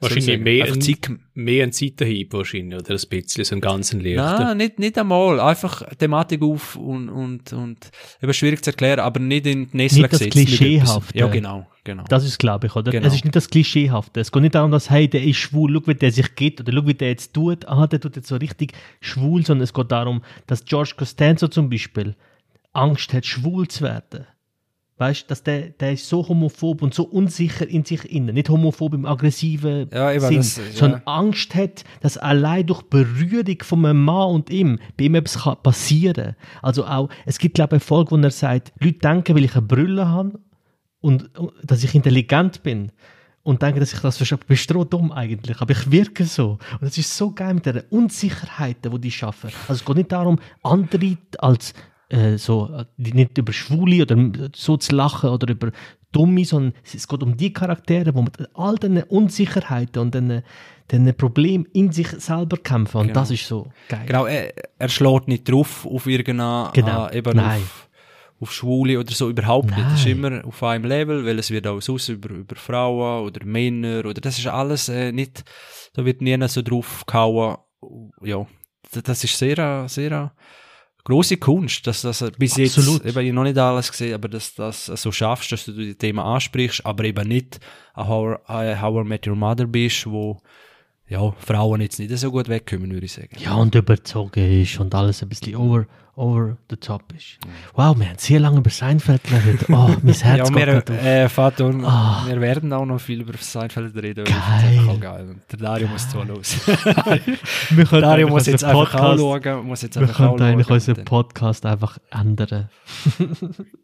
Wahrscheinlich 0.00 0.38
mehr 0.40 0.62
einfach 0.64 0.76
ein- 0.76 0.80
Zeit, 0.80 1.10
Mehr 1.34 1.64
ein 1.64 1.72
Seitenhieb 1.72 2.32
wahrscheinlich, 2.32 2.78
oder 2.78 2.94
ein 2.94 3.00
bisschen, 3.10 3.44
so 3.44 3.54
einen 3.54 3.60
ganzen 3.60 4.00
leichten. 4.00 4.16
Nein, 4.16 4.56
nicht, 4.56 4.78
nicht 4.78 4.96
einmal. 4.96 5.40
Einfach 5.40 5.82
Thematik 5.96 6.40
auf 6.42 6.76
und, 6.76 7.08
und, 7.08 7.52
und 7.52 7.90
eben 8.22 8.32
schwierig 8.34 8.62
zu 8.62 8.70
erklären, 8.70 9.00
aber 9.00 9.18
nicht 9.18 9.46
in 9.46 9.68
die 9.70 9.76
Nesseln 9.76 10.02
Nicht 10.02 10.12
das 10.12 10.20
Klischeehafte. 10.28 11.18
Ja, 11.18 11.26
genau, 11.26 11.66
genau. 11.82 12.04
Das 12.08 12.24
ist, 12.24 12.38
glaube 12.38 12.68
ich, 12.68 12.76
oder? 12.76 12.92
Genau. 12.92 13.06
Es 13.08 13.14
ist 13.14 13.24
nicht 13.24 13.34
das 13.34 13.50
Klischeehafte. 13.50 14.20
Es 14.20 14.30
geht 14.30 14.42
nicht 14.42 14.54
darum, 14.54 14.70
dass, 14.70 14.88
hey, 14.88 15.08
der 15.08 15.24
ist 15.24 15.36
schwul, 15.38 15.72
schau, 15.74 15.86
wie 15.88 15.94
der 15.94 16.12
sich 16.12 16.32
geht, 16.36 16.60
oder 16.60 16.72
schau, 16.72 16.86
wie 16.86 16.94
der 16.94 17.08
jetzt 17.08 17.34
tut. 17.34 17.66
Ah, 17.66 17.86
der 17.88 18.00
tut 18.00 18.14
jetzt 18.14 18.28
so 18.28 18.36
richtig 18.36 18.74
schwul, 19.00 19.44
sondern 19.44 19.64
es 19.64 19.74
geht 19.74 19.90
darum, 19.90 20.22
dass 20.46 20.64
George 20.64 20.92
Costanzo 20.96 21.48
zum 21.48 21.68
Beispiel 21.70 22.14
Angst 22.72 23.12
hat, 23.12 23.26
schwul 23.26 23.66
zu 23.66 23.82
werden. 23.82 24.26
Weißt 24.98 25.22
du, 25.22 25.26
dass 25.28 25.44
der, 25.44 25.68
der 25.70 25.92
ist 25.92 26.08
so 26.08 26.26
homophob 26.26 26.82
und 26.82 26.92
so 26.92 27.04
unsicher 27.04 27.68
in 27.68 27.84
sich 27.84 28.04
innen. 28.10 28.34
Nicht 28.34 28.48
homophob 28.48 28.94
im 28.94 29.06
aggressiven 29.06 29.88
Ja, 29.92 30.10
eben, 30.12 30.26
Sinn, 30.26 30.36
das- 30.38 30.56
ja. 30.56 30.64
sondern 30.72 31.02
Angst 31.04 31.54
hat, 31.54 31.84
dass 32.00 32.18
allein 32.18 32.66
durch 32.66 32.82
Berührung 32.82 33.58
von 33.62 33.86
einem 33.86 34.04
Mann 34.04 34.30
und 34.30 34.50
ihm 34.50 34.78
bei 34.96 35.04
ihm 35.04 35.14
etwas 35.14 35.44
kann 35.44 35.56
passieren 35.62 36.34
Also 36.62 36.84
auch, 36.84 37.08
es 37.26 37.38
gibt, 37.38 37.54
glaube 37.54 37.76
ich, 37.76 37.82
eine 37.82 37.86
Folge, 37.86 38.10
wo 38.10 38.16
er 38.16 38.30
sagt, 38.32 38.72
Leute 38.80 38.98
denken, 38.98 39.36
weil 39.36 39.44
ich 39.44 39.52
eine 39.54 39.62
Brille 39.62 40.08
habe 40.08 40.40
und, 41.00 41.30
dass 41.62 41.84
ich 41.84 41.94
intelligent 41.94 42.64
bin 42.64 42.90
und 43.44 43.62
denken, 43.62 43.78
dass 43.80 43.92
ich 43.94 44.00
das 44.00 44.16
verstehe. 44.16 44.38
Ich 44.40 44.46
bin 44.46 44.56
strohdumm 44.56 45.12
eigentlich, 45.12 45.60
aber 45.60 45.70
ich 45.72 45.90
wirke 45.92 46.24
so. 46.24 46.58
Und 46.80 46.86
es 46.88 46.98
ist 46.98 47.16
so 47.16 47.30
geil 47.30 47.54
mit 47.54 47.66
der 47.66 47.84
Unsicherheit, 47.90 48.78
die 48.84 48.98
die 48.98 49.10
schaffen. 49.12 49.50
Also 49.68 49.80
es 49.80 49.84
geht 49.84 49.96
nicht 49.96 50.12
darum, 50.12 50.38
andere 50.62 51.16
als 51.38 51.72
äh, 52.10 52.36
so, 52.38 52.68
äh, 52.72 52.84
die- 52.96 53.12
nicht 53.12 53.36
über 53.38 53.52
Schwule 53.52 54.02
oder 54.02 54.16
so 54.54 54.76
zu 54.76 54.94
lachen 54.94 55.30
oder 55.30 55.50
über 55.52 55.70
Dumme, 56.12 56.44
sondern 56.44 56.72
es 56.82 57.06
geht 57.06 57.22
um 57.22 57.36
die 57.36 57.52
Charaktere, 57.52 58.14
wo 58.14 58.22
mit 58.22 58.36
all 58.54 58.76
diesen 58.76 59.02
Unsicherheiten 59.04 60.00
und 60.00 60.14
diesen, 60.14 60.42
diesen 60.90 61.14
Problemen 61.14 61.66
in 61.74 61.92
sich 61.92 62.08
selber 62.08 62.56
kämpfen. 62.56 62.98
Und 62.98 63.06
Genau. 63.08 63.20
das 63.20 63.30
ist 63.30 63.46
so 63.46 63.70
geil. 63.88 64.04
Genau, 64.06 64.24
er, 64.24 64.54
er 64.78 64.88
schlägt 64.88 65.28
nicht 65.28 65.50
drauf 65.50 65.84
auf 65.86 66.06
irgendeine, 66.06 66.70
Genau. 66.72 67.08
äh, 67.08 67.18
eben 67.18 67.36
Nein. 67.36 67.60
auf, 67.60 67.88
auf 68.40 68.52
Schwule 68.52 68.98
oder 68.98 69.12
so, 69.12 69.28
überhaupt 69.28 69.66
nicht. 69.66 69.78
Das 69.84 70.00
ist 70.00 70.06
Nein. 70.06 70.16
immer 70.16 70.44
auf 70.46 70.62
einem 70.62 70.84
Level, 70.84 71.26
weil 71.26 71.38
es 71.38 71.50
wird 71.50 71.66
auch 71.66 71.80
sonst 71.82 72.08
über, 72.08 72.30
über 72.30 72.56
Frauen 72.56 73.26
oder 73.26 73.44
Männer 73.44 73.98
oder 74.06 74.14
das 74.22 74.38
ist 74.38 74.46
alles 74.46 74.88
äh, 74.88 75.12
nicht, 75.12 75.44
da 75.92 76.06
wird 76.06 76.22
nie 76.22 76.38
so 76.48 76.62
drauf 76.62 77.04
gehauen. 77.06 77.58
Ja, 78.22 78.46
das 79.04 79.24
ist 79.24 79.36
sehr, 79.36 79.58
äh, 79.58 79.88
sehr 79.88 80.10
äh, 80.12 80.28
große 81.08 81.36
Kunst, 81.38 81.86
dass 81.86 82.02
das 82.02 82.24
bis 82.38 82.52
Absolut. 82.58 83.04
jetzt, 83.04 83.16
eben 83.16 83.26
ich 83.26 83.32
noch 83.32 83.42
nicht 83.42 83.58
alles 83.58 83.90
gesehen, 83.90 84.14
aber 84.14 84.28
dass 84.28 84.54
das 84.54 84.86
so 84.86 85.10
schaffst, 85.10 85.50
dass 85.52 85.64
du 85.64 85.72
die 85.72 85.94
Themen 85.94 86.20
ansprichst, 86.20 86.84
aber 86.86 87.04
eben 87.04 87.26
nicht 87.26 87.58
ein 87.94 88.06
How, 88.06 88.38
I- 88.48 88.76
How 88.80 89.04
I 89.04 89.08
Met 89.08 89.26
Your 89.26 89.34
Mother 89.36 89.66
bist, 89.66 90.06
wo 90.06 90.40
ja, 91.08 91.32
Frauen 91.38 91.80
jetzt 91.80 91.98
nicht 91.98 92.16
so 92.18 92.30
gut 92.30 92.48
wegkommen, 92.48 92.90
würde 92.92 93.06
ich 93.06 93.12
sagen. 93.12 93.30
Ja, 93.38 93.54
und 93.54 93.74
überzogen 93.74 94.62
ist 94.62 94.78
und 94.78 94.94
alles 94.94 95.22
ein 95.22 95.28
bisschen 95.30 95.56
over, 95.56 95.86
over 96.16 96.58
the 96.68 96.76
top 96.76 97.02
ist. 97.16 97.38
Wow, 97.74 97.98
wir 97.98 98.08
haben 98.10 98.18
sehr 98.18 98.40
lange 98.40 98.58
über 98.58 98.68
Seinfeld 98.68 99.22
geredet. 99.24 99.64
Oh, 99.70 99.88
mein 100.02 100.14
Herz 100.14 100.22
Ja, 100.22 100.44
geht 100.44 100.54
wir, 100.66 100.76
auf. 100.78 100.90
äh, 101.04 101.28
Vater, 101.30 101.72
Ah. 101.84 102.24
wir 102.28 102.40
werden 102.42 102.72
auch 102.74 102.84
noch 102.84 103.00
viel 103.00 103.22
über 103.22 103.32
Seinfeld 103.38 103.94
reden. 103.96 104.24
Geil. 104.24 104.80
auch 104.86 105.00
geil. 105.00 105.36
Der 105.50 105.58
Dario 105.58 105.88
muss 105.88 106.08
zuhören. 106.10 106.28
Wir 107.70 107.84
können 107.84 108.02
Dario 108.02 108.26
eigentlich 108.26 108.30
muss 108.30 108.46
jetzt 108.46 108.64
Podcast- 108.66 109.18
schauen. 109.20 109.66
Muss 109.66 109.82
jetzt 109.82 109.94
Wir 109.96 110.02
einfach 110.02 110.20
auch 110.20 110.28
könnten 110.36 110.42
eigentlich 110.42 110.66
schauen. 110.66 110.74
unseren 110.76 111.04
Podcast 111.04 111.64
einfach 111.66 111.98
ändern. 112.10 112.68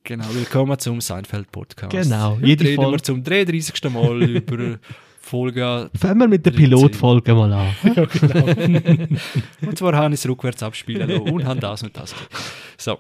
Genau, 0.05 0.25
willkommen 0.33 0.79
zum 0.79 1.01
Seinfeld-Podcast. 1.01 1.91
Genau, 1.93 2.39
jede 2.43 2.65
reden 2.65 2.77
Folge- 2.83 2.93
wir 2.99 3.03
zum 3.03 3.23
33. 3.25 3.91
Mal 3.91 4.23
über 4.31 4.79
Folge. 5.25 5.91
Fangen 5.99 6.19
wir 6.21 6.29
mit 6.29 6.45
der 6.47 6.51
Pilotfolge 6.53 7.35
mal 7.35 7.53
an. 7.53 7.75
Und 9.67 9.79
zwar 9.79 9.95
habe 9.97 10.15
ich 10.15 10.21
es 10.21 10.29
rückwärts 10.29 10.63
abspielen 10.63 11.09
lassen 11.09 11.23
und 11.31 11.45
habe 11.45 11.61
das 11.61 11.83
und 11.83 11.97
das. 11.97 12.13
gemacht. 12.15 12.31
So. 12.79 12.99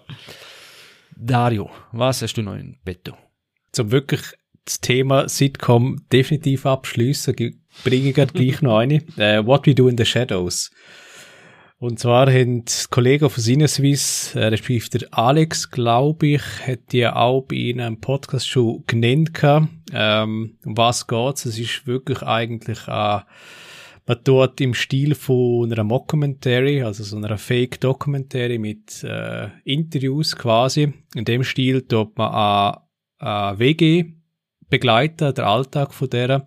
Dario, 1.16 1.70
was 1.93 2.22
hast 2.22 2.35
du 2.35 2.43
noch 2.43 2.55
in 2.55 2.77
petto? 2.85 3.16
Zum 3.72 3.91
wirklich 3.93 4.22
das 4.64 4.81
Thema 4.81 5.29
Sitcom 5.29 5.99
definitiv 6.12 6.66
abschließen, 6.66 7.35
ge- 7.37 7.55
bringe 7.85 8.09
ich 8.09 8.14
gleich 8.14 8.62
noch 8.62 8.79
eine. 8.79 8.97
Äh, 9.16 9.45
What 9.45 9.66
We 9.66 9.75
Do 9.75 9.89
in 9.89 9.97
the 9.99 10.05
Shadows. 10.05 10.70
Und 11.85 11.99
zwar 11.99 12.32
haben 12.32 12.64
die 12.64 12.72
Kollegen 12.89 13.28
von 13.28 13.43
Sinneswiss, 13.43 14.35
äh, 14.35 14.47
respektive 14.47 15.01
der 15.01 15.09
Alex, 15.18 15.70
glaube 15.70 16.28
ich, 16.28 16.43
hat 16.66 16.93
die 16.93 17.07
auch 17.07 17.43
bei 17.43 17.57
ihnen 17.57 17.87
im 17.87 18.01
Podcast 18.01 18.49
schon 18.49 18.85
genannt. 18.87 19.39
Ähm, 19.93 20.57
um 20.64 20.76
was 20.78 21.07
geht's? 21.07 21.45
Es 21.45 21.59
ist 21.59 21.87
wirklich 21.87 22.22
eigentlich 22.22 22.78
äh, 22.89 23.20
man 24.07 24.24
tut 24.24 24.62
im 24.62 24.72
Stil 24.72 25.14
von 25.14 25.70
einer 25.70 25.85
Mockumentary, 25.85 26.82
also 26.82 27.05
so 27.05 27.18
einer 27.18 27.37
Fake-Documentary 27.37 28.57
mit 28.57 29.05
äh, 29.05 29.49
Interviews 29.64 30.35
quasi. 30.37 30.91
In 31.14 31.26
dem 31.26 31.45
Stil 31.45 31.82
tut 31.82 32.16
man 32.16 32.32
eine, 32.32 32.80
eine 33.18 33.59
WG 33.59 34.07
begleiten, 34.70 35.35
der 35.35 35.47
Alltag 35.47 35.93
von 35.93 36.09
der. 36.09 36.47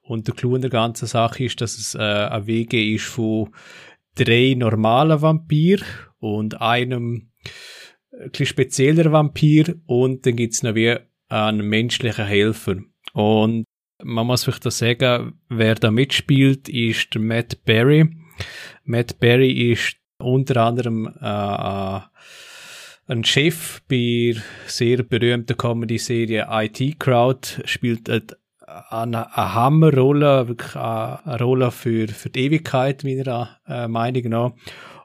Und 0.00 0.26
der 0.26 0.34
Clou 0.34 0.54
in 0.56 0.62
der 0.62 0.70
ganzen 0.70 1.06
Sache 1.06 1.44
ist, 1.44 1.60
dass 1.60 1.76
es 1.76 1.94
äh, 1.94 1.98
eine 1.98 2.46
WG 2.46 2.94
ist 2.94 3.04
von 3.04 3.50
drei 4.18 4.54
normalen 4.56 5.22
Vampir 5.22 5.80
und 6.18 6.60
einem 6.60 7.30
ein 8.12 8.30
bisschen 8.30 8.46
spezieller 8.46 9.12
Vampir 9.12 9.76
und 9.86 10.26
dann 10.26 10.36
gibt's 10.36 10.62
noch 10.62 10.74
wie 10.74 10.96
einen 11.28 11.68
menschlichen 11.68 12.26
Helfer. 12.26 12.76
Und 13.12 13.64
man 14.02 14.26
muss 14.26 14.44
vielleicht 14.44 14.66
da 14.66 14.70
sagen, 14.70 15.40
wer 15.48 15.74
da 15.74 15.90
mitspielt, 15.90 16.68
ist 16.68 17.14
Matt 17.16 17.64
Berry. 17.64 18.08
Matt 18.84 19.18
Berry 19.18 19.72
ist 19.72 19.96
unter 20.18 20.64
anderem 20.64 21.06
äh, 21.20 21.26
äh, 21.26 22.00
ein 23.06 23.24
Chef 23.24 23.80
bei 23.88 24.34
der 24.34 24.42
sehr 24.66 25.02
berühmten 25.02 25.56
Comedy-Serie 25.56 26.46
IT 26.50 27.00
Crowd, 27.00 27.62
spielt 27.64 28.08
eine, 28.68 28.90
eine, 28.90 29.36
eine 29.36 29.54
Hammerrolle, 29.54 30.48
wirklich 30.48 30.76
eine 30.76 31.38
Rolle 31.40 31.70
für, 31.70 32.08
für 32.08 32.30
die 32.30 32.46
Ewigkeit, 32.46 33.04
meiner 33.04 33.58
äh, 33.66 33.88
Meinung 33.88 34.28
nach. 34.28 34.52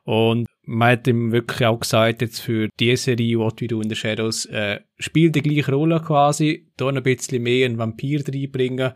Und 0.04 0.48
man 0.66 0.92
hat 0.92 1.08
ihm 1.08 1.32
wirklich 1.32 1.66
auch 1.66 1.80
gesagt, 1.80 2.22
jetzt 2.22 2.40
für 2.40 2.70
die 2.80 2.96
Serie 2.96 3.40
What 3.40 3.62
We 3.62 3.68
Do 3.68 3.82
in 3.82 3.90
the 3.90 3.96
Shadows, 3.96 4.46
äh, 4.46 4.80
spielt 4.98 5.36
die 5.36 5.42
gleiche 5.42 5.72
Rolle 5.72 6.02
quasi, 6.02 6.72
da 6.78 6.90
ein 6.90 7.04
bisschen 7.04 7.44
mehr 7.44 7.66
einen 7.66 7.78
Vampir 7.78 8.24
reinbringen. 8.28 8.94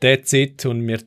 That's 0.00 0.32
it. 0.32 0.64
Und 0.66 0.86
wir 0.86 1.00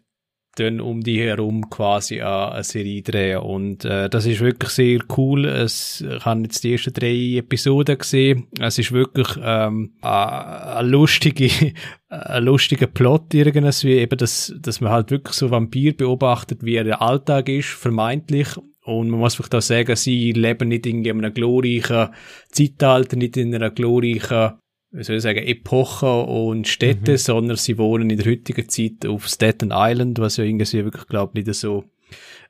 dann 0.59 0.81
um 0.81 1.01
die 1.01 1.21
herum 1.21 1.69
quasi 1.69 2.21
eine, 2.21 2.63
Serie 2.63 3.01
drehen. 3.01 3.39
Und 3.39 3.85
äh, 3.85 4.09
das 4.09 4.25
ist 4.25 4.41
wirklich 4.41 4.71
sehr 4.71 4.99
cool. 5.17 5.45
Es, 5.45 6.01
ich 6.01 6.25
habe 6.25 6.41
jetzt 6.41 6.63
die 6.63 6.73
ersten 6.73 6.93
drei 6.93 7.37
Episoden 7.37 7.97
gesehen. 7.97 8.47
Es 8.59 8.77
ist 8.77 8.91
wirklich 8.91 9.27
ähm, 9.41 9.93
eine, 10.01 10.75
eine 10.75 10.87
lustige, 10.87 11.49
ein 12.09 12.43
lustiger 12.43 12.87
Plot 12.87 13.33
irgendwie, 13.33 13.93
eben, 13.93 14.17
dass, 14.17 14.53
dass 14.59 14.81
man 14.81 14.91
halt 14.91 15.11
wirklich 15.11 15.35
so 15.35 15.51
Vampir 15.51 15.95
beobachtet, 15.95 16.63
wie 16.63 16.83
der 16.83 17.01
Alltag 17.01 17.49
ist, 17.49 17.69
vermeintlich. 17.69 18.49
Und 18.83 19.09
man 19.09 19.19
muss 19.19 19.35
vielleicht 19.35 19.55
auch 19.55 19.61
sagen, 19.61 19.95
sie 19.95 20.31
leben 20.31 20.69
nicht 20.69 20.85
in 20.85 21.07
einem 21.07 21.33
glorreichen 21.33 22.09
Zeitalter, 22.51 23.17
nicht 23.17 23.37
in 23.37 23.53
einer 23.53 23.69
glorreichen 23.69 24.53
wie 24.91 25.03
soll 25.03 25.17
ich 25.17 25.23
sagen, 25.23 25.39
Epoche 25.39 26.23
und 26.23 26.67
Städte, 26.67 27.17
sondern 27.17 27.57
sie 27.57 27.77
wohnen 27.77 28.09
in 28.09 28.17
der 28.17 28.31
heutigen 28.31 28.67
Zeit 28.69 29.05
auf 29.05 29.27
Staten 29.27 29.69
Island, 29.71 30.19
was 30.19 30.37
ja 30.37 30.43
irgendwie 30.43 30.83
wirklich, 30.83 31.07
glaube 31.07 31.39
nicht 31.39 31.53
so 31.53 31.85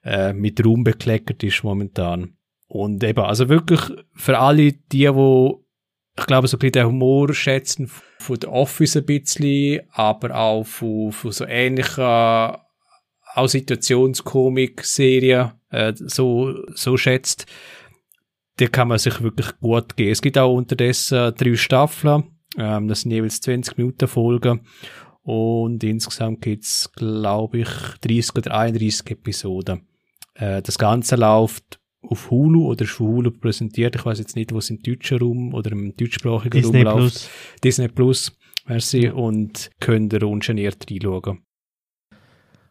äh, 0.03 0.33
mit 0.33 0.65
Ruhm 0.65 0.83
bekleckert 0.83 1.43
ist 1.43 1.63
momentan. 1.63 2.33
Und 2.67 3.03
eben, 3.03 3.19
also 3.19 3.49
wirklich 3.49 3.81
für 4.13 4.39
alle 4.39 4.71
die, 4.71 5.13
wo 5.13 5.65
ich 6.17 6.25
glaube, 6.25 6.47
so 6.47 6.57
ein 6.57 6.59
bisschen 6.59 6.71
den 6.73 6.87
Humor 6.87 7.33
schätzen 7.33 7.89
von 8.19 8.37
The 8.41 8.47
Office 8.47 8.97
ein 8.97 9.05
bisschen, 9.05 9.81
aber 9.91 10.35
auch 10.35 10.65
von, 10.65 11.11
von 11.11 11.31
so 11.31 11.45
ähnlichen 11.45 12.03
auch 12.03 13.47
Situationskomik-Serien 13.47 15.51
äh, 15.69 15.93
so, 15.95 16.55
so 16.73 16.97
schätzt, 16.97 17.45
der 18.59 18.69
kann 18.69 18.89
man 18.89 18.99
sich 18.99 19.21
wirklich 19.21 19.57
gut 19.59 19.95
geben. 19.95 20.11
Es 20.11 20.21
gibt 20.21 20.37
auch 20.37 20.53
unterdessen 20.53 21.33
drei 21.35 21.55
Staffeln, 21.55 22.23
ähm, 22.57 22.87
das 22.87 23.01
sind 23.01 23.11
jeweils 23.11 23.41
20 23.41 23.77
Minuten 23.77 24.07
Folgen 24.07 24.61
und 25.23 25.83
insgesamt 25.83 26.41
gibt's 26.41 26.91
glaube 26.93 27.59
ich, 27.59 27.69
30 28.01 28.35
oder 28.35 28.53
31 28.55 29.11
Episoden. 29.11 29.87
Äh, 30.35 30.61
das 30.61 30.77
Ganze 30.77 31.15
läuft 31.15 31.79
auf 32.01 32.31
Hulu 32.31 32.67
oder 32.67 32.85
ist 32.85 32.91
von 32.91 33.07
Hulu 33.07 33.31
präsentiert. 33.31 33.95
Ich 33.95 34.05
weiß 34.05 34.19
jetzt 34.19 34.35
nicht, 34.35 34.53
wo 34.53 34.57
es 34.59 34.69
im 34.69 34.81
deutschen 34.81 35.19
Raum 35.19 35.53
oder 35.53 35.71
im 35.71 35.95
deutschsprachigen 35.95 36.61
Disney 36.61 36.83
Raum 36.83 37.01
läuft. 37.01 37.15
Plus. 37.15 37.29
Disney 37.63 37.87
Plus, 37.89 38.31
merci, 38.65 39.09
und 39.09 39.69
könnt 39.79 40.13
ihr 40.13 40.23
ungeniert 40.23 40.85
reinschauen. 40.89 41.39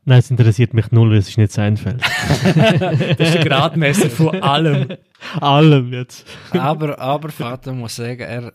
Nein, 0.08 0.20
es 0.20 0.30
interessiert 0.30 0.72
mich 0.72 0.90
null, 0.90 1.14
es 1.16 1.28
ist 1.28 1.36
nicht 1.38 1.52
Seinfeld. 1.52 2.00
Das 2.54 3.28
ist 3.28 3.34
der 3.34 3.44
Gradmesser 3.44 4.08
von 4.08 4.42
allem. 4.42 4.88
Allem 5.40 5.92
jetzt. 5.92 6.24
aber, 6.52 6.98
aber 6.98 7.28
Vater 7.30 7.72
muss 7.74 7.96
sagen, 7.96 8.20
er, 8.20 8.52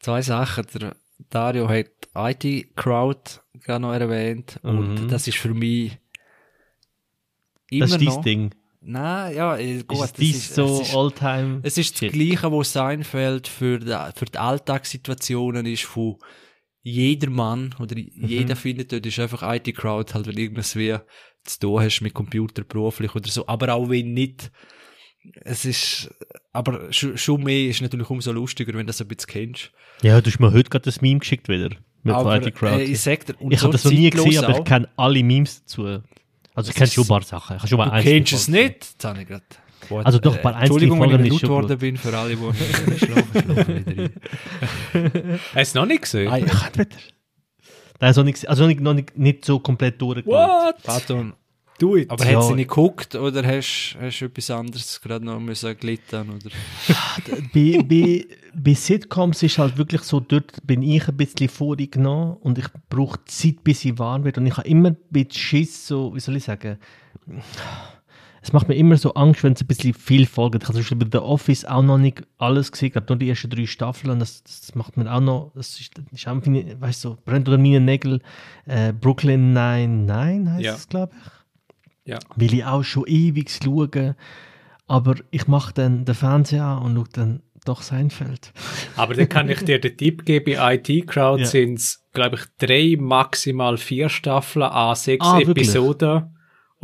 zwei 0.00 0.22
Sachen. 0.22 0.66
Der 0.74 0.96
Dario 1.30 1.68
hat 1.68 1.86
IT 2.16 2.74
Crowd 2.74 3.20
gerade 3.62 3.80
noch 3.82 3.92
erwähnt. 3.92 4.58
Und 4.62 5.02
Mhm. 5.02 5.08
das 5.08 5.28
ist 5.28 5.38
für 5.38 5.54
mich 5.54 5.98
immer 7.70 7.86
Das 7.86 7.96
ist 7.96 8.02
noch. 8.02 8.14
dein 8.16 8.22
Ding. 8.24 8.54
Nein, 8.80 9.36
ja, 9.36 9.56
äh, 9.56 9.84
gut. 9.84 10.00
Ist 10.02 10.18
das 10.18 10.26
ist- 10.28 10.54
so 10.56 10.80
es 10.80 10.88
ist- 10.88 10.96
Alltime? 10.96 11.60
Es 11.62 11.78
ist 11.78 12.02
das. 12.02 12.10
Gleiche, 12.10 12.50
was 12.50 12.72
Seinfeld 12.72 13.46
für 13.46 13.78
die, 13.78 13.96
für 14.16 14.24
die 14.24 14.38
Alltagssituationen 14.38 15.64
ist, 15.66 15.84
von 15.84 16.16
jeder 16.82 17.30
Mann 17.30 17.74
oder 17.78 17.96
Mhm. 17.96 18.10
jeder 18.26 18.56
findet 18.56 18.92
dort 18.92 19.06
ist 19.06 19.18
einfach 19.18 19.42
IT-Crowd, 19.54 20.14
halt, 20.14 20.26
wenn 20.26 20.36
irgendwas 20.36 20.74
wie 20.76 20.96
zu 21.44 21.58
tun 21.60 21.80
hast 21.82 22.00
mit 22.00 22.14
Computer 22.14 22.64
beruflich 22.64 23.14
oder 23.14 23.28
so, 23.30 23.46
aber 23.46 23.74
auch 23.74 23.88
wenn 23.88 24.12
nicht. 24.14 24.50
Es 25.42 25.64
ist, 25.64 26.12
aber 26.52 26.92
schon, 26.92 27.42
mehr 27.44 27.68
ist 27.68 27.80
natürlich 27.80 28.10
umso 28.10 28.32
lustiger, 28.32 28.72
wenn 28.72 28.80
du 28.80 28.86
das 28.86 29.00
ein 29.00 29.06
bisschen 29.06 29.28
kennst. 29.28 29.70
Ja, 30.02 30.20
du 30.20 30.28
hast 30.30 30.40
mir 30.40 30.52
heute 30.52 30.68
gerade 30.70 30.84
das 30.84 31.00
Meme 31.00 31.20
geschickt 31.20 31.48
wieder. 31.48 31.70
Mit 32.02 32.14
aber, 32.14 32.44
IT 32.44 32.52
Crowd. 32.56 32.80
äh, 32.80 32.84
ich 32.84 33.00
sag 33.00 33.24
dir, 33.26 33.36
ich 33.48 33.60
so 33.60 33.64
habe 33.66 33.72
das 33.72 33.84
noch 33.84 33.92
nie 33.92 34.10
gesehen, 34.10 34.44
aber 34.44 34.58
ich 34.58 34.64
kenne 34.64 34.88
alle 34.96 35.22
Memes 35.22 35.60
dazu. 35.60 35.84
Also 35.84 36.00
ich 36.56 36.66
Das 36.66 36.74
kenne 36.74 36.88
schon 36.90 37.04
ein 37.04 37.08
paar 37.08 37.22
Sachen. 37.22 37.56
Ich 37.62 37.68
schon 37.68 37.78
mal 37.78 37.96
Du 37.96 38.02
kennst 38.02 38.32
es 38.32 38.48
nicht? 38.48 38.64
Jetzt 38.64 39.04
habe 39.04 39.22
ich 39.22 39.28
grad. 39.28 39.44
Gut, 39.96 40.06
Also 40.06 40.18
doch, 40.18 40.36
äh, 40.36 40.40
bei 40.42 40.54
einzelnen 40.54 40.92
Entschuldigung, 40.92 41.00
wenn 41.00 41.24
ich 41.24 41.32
laut 41.32 41.42
geworden 41.42 41.78
bin 41.78 41.96
für 41.96 42.16
alle, 42.16 42.36
die 42.36 42.90
nicht 42.90 43.04
schlafen, 43.04 43.54
schlafen 43.54 43.74
nicht 43.74 43.98
rein. 43.98 44.10
Hast 45.40 45.54
du 45.54 45.60
es 45.60 45.74
noch 45.74 45.86
nicht 45.86 46.02
gesehen? 46.02 46.30
Ah, 46.30 46.36
ja. 46.38 46.46
Nein, 46.76 46.88
also 48.00 48.22
nicht, 48.22 48.48
also 48.48 48.66
nicht, 48.66 48.80
noch 48.80 48.94
nicht, 48.94 49.16
nicht 49.16 49.44
so 49.44 49.58
komplett 49.60 50.00
durchgeschaut. 50.02 50.32
What? 50.32 50.82
Pardon. 50.82 51.34
do 51.78 51.96
it. 51.96 52.10
Aber 52.10 52.24
Ja. 52.28 52.38
hat 52.38 52.44
sie 52.48 52.54
nicht 52.54 52.68
geguckt 52.68 53.14
oder 53.14 53.44
hast 53.46 53.96
hast 54.00 54.20
du 54.20 54.24
etwas 54.26 54.50
anderes 54.50 55.00
gerade 55.00 55.24
noch 55.24 55.40
müssen 55.40 55.76
glittern 55.76 56.30
oder? 56.30 56.50
bei, 57.54 57.80
bei, 57.84 58.26
bei 58.54 58.74
Sitcoms 58.74 59.42
ist 59.42 59.58
halt 59.58 59.76
wirklich 59.78 60.02
so, 60.02 60.20
dort 60.20 60.64
bin 60.66 60.82
ich 60.82 61.08
ein 61.08 61.16
bisschen 61.16 61.48
vorgenommen 61.48 62.36
und 62.40 62.58
ich 62.58 62.66
brauche 62.88 63.18
Zeit, 63.24 63.62
bis 63.64 63.84
ich 63.84 63.98
warm 63.98 64.24
wird. 64.24 64.38
Und 64.38 64.46
ich 64.46 64.56
habe 64.56 64.68
immer 64.68 64.90
ein 64.90 64.96
bisschen 65.10 65.32
Schiss, 65.32 65.86
so, 65.86 66.14
wie 66.14 66.20
soll 66.20 66.36
ich 66.36 66.44
sagen, 66.44 66.78
es 68.44 68.52
macht 68.52 68.68
mir 68.68 68.74
immer 68.74 68.96
so 68.96 69.14
Angst, 69.14 69.44
wenn 69.44 69.52
es 69.52 69.60
ein 69.62 69.66
bisschen 69.68 69.94
viel 69.94 70.26
folgt. 70.26 70.56
Ich 70.56 70.68
habe 70.68 70.74
zum 70.74 70.82
Beispiel 70.82 70.98
bei 70.98 71.18
The 71.18 71.24
Office 71.24 71.64
auch 71.64 71.82
noch 71.82 71.98
nicht 71.98 72.22
alles 72.38 72.72
gesehen, 72.72 72.88
ich 72.88 72.92
glaube 72.92 73.06
nur 73.08 73.18
die 73.18 73.28
ersten 73.30 73.48
drei 73.50 73.66
Staffeln 73.66 74.18
das, 74.18 74.42
das 74.42 74.74
macht 74.74 74.96
mir 74.96 75.12
auch 75.12 75.20
noch, 75.20 75.52
das 75.54 75.78
ist, 75.78 75.92
ist 76.10 76.26
einfach, 76.28 76.50
weißt 76.80 77.04
du, 77.04 77.08
so, 77.10 77.18
brennt 77.24 77.48
oder 77.48 77.58
meine 77.58 77.80
Nägel, 77.80 78.20
äh, 78.66 78.92
Brooklyn 78.92 79.52
Nine-Nine 79.52 80.52
heißt 80.54 80.64
Ja. 80.64 80.74
es, 80.74 80.88
glaube 80.88 81.12
ich. 81.16 82.10
Ja. 82.12 82.18
Will 82.34 82.52
ich 82.52 82.64
auch 82.64 82.82
schon 82.82 83.04
ewig 83.06 83.48
schauen, 83.62 84.16
aber 84.88 85.14
ich 85.30 85.46
mache 85.46 85.72
dann 85.72 86.04
den 86.04 86.14
Fernseher 86.16 86.64
an 86.64 86.82
und 86.82 86.94
schaue 86.96 87.08
dann 87.12 87.42
doch 87.64 87.80
Seinfeld. 87.82 88.52
Aber 88.96 89.14
dann 89.14 89.28
kann 89.28 89.48
ich 89.48 89.60
dir 89.64 89.80
den 89.80 89.96
Tipp 89.96 90.24
geben, 90.24 90.52
bei 90.56 90.74
IT 90.74 91.06
Crowd 91.06 91.42
Ja. 91.42 91.46
sind 91.48 91.74
es, 91.78 92.04
glaube 92.12 92.34
ich, 92.34 92.42
drei, 92.58 92.96
maximal 92.98 93.76
vier 93.76 94.08
Staffeln 94.08 94.64
an 94.64 94.96
sechs 94.96 95.24
Ah, 95.24 95.38
wirklich? 95.38 95.70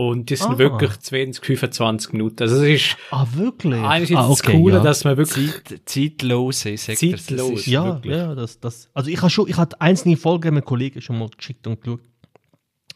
Und 0.01 0.31
die 0.31 0.37
sind 0.37 0.53
Ah. 0.53 0.59
wirklich 0.59 0.97
20, 1.01 1.45
25 1.45 2.13
Minuten. 2.13 2.41
Also 2.45 2.63
es 2.63 2.83
ist 2.83 2.97
Ah, 3.11 3.27
wirklich? 3.33 3.83
einerseits 3.83 4.21
ah, 4.21 4.29
das 4.29 4.43
Coole, 4.45 4.77
ja. 4.77 4.81
dass 4.81 5.03
man 5.03 5.17
wirklich 5.17 5.51
Zeit, 5.65 5.81
zeitlose, 5.87 6.77
sagt. 6.77 7.03
Das 7.03 7.27
Zeitlos. 7.27 7.51
ist- 7.61 7.67
Ja, 7.67 7.85
wirklich. 7.85 8.15
ja, 8.17 8.33
das, 8.37 8.61
das. 8.61 8.89
Also 8.95 9.11
ich 9.11 9.19
habe 9.21 9.29
schon, 9.31 9.49
ich 9.49 9.57
hatte 9.57 9.81
einzelne 9.81 10.17
Folgen 10.17 10.55
mit 10.55 10.65
Kollegen 10.67 11.01
schon 11.01 11.19
mal 11.19 11.29
geschickt 11.37 11.67
und 11.67 11.81
geschaut. 11.83 12.01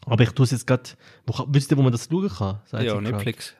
Aber 0.05 0.23
ich 0.23 0.29
tue 0.31 0.45
es 0.45 0.51
jetzt 0.51 0.65
gerade, 0.65 0.83
wo, 1.25 1.45
wisst 1.49 1.71
ihr, 1.71 1.77
wo 1.77 1.81
man 1.81 1.91
das 1.91 2.07
schauen 2.09 2.29
kann? 2.29 2.61
Ja? 2.71 3.01
Netflix. 3.01 3.53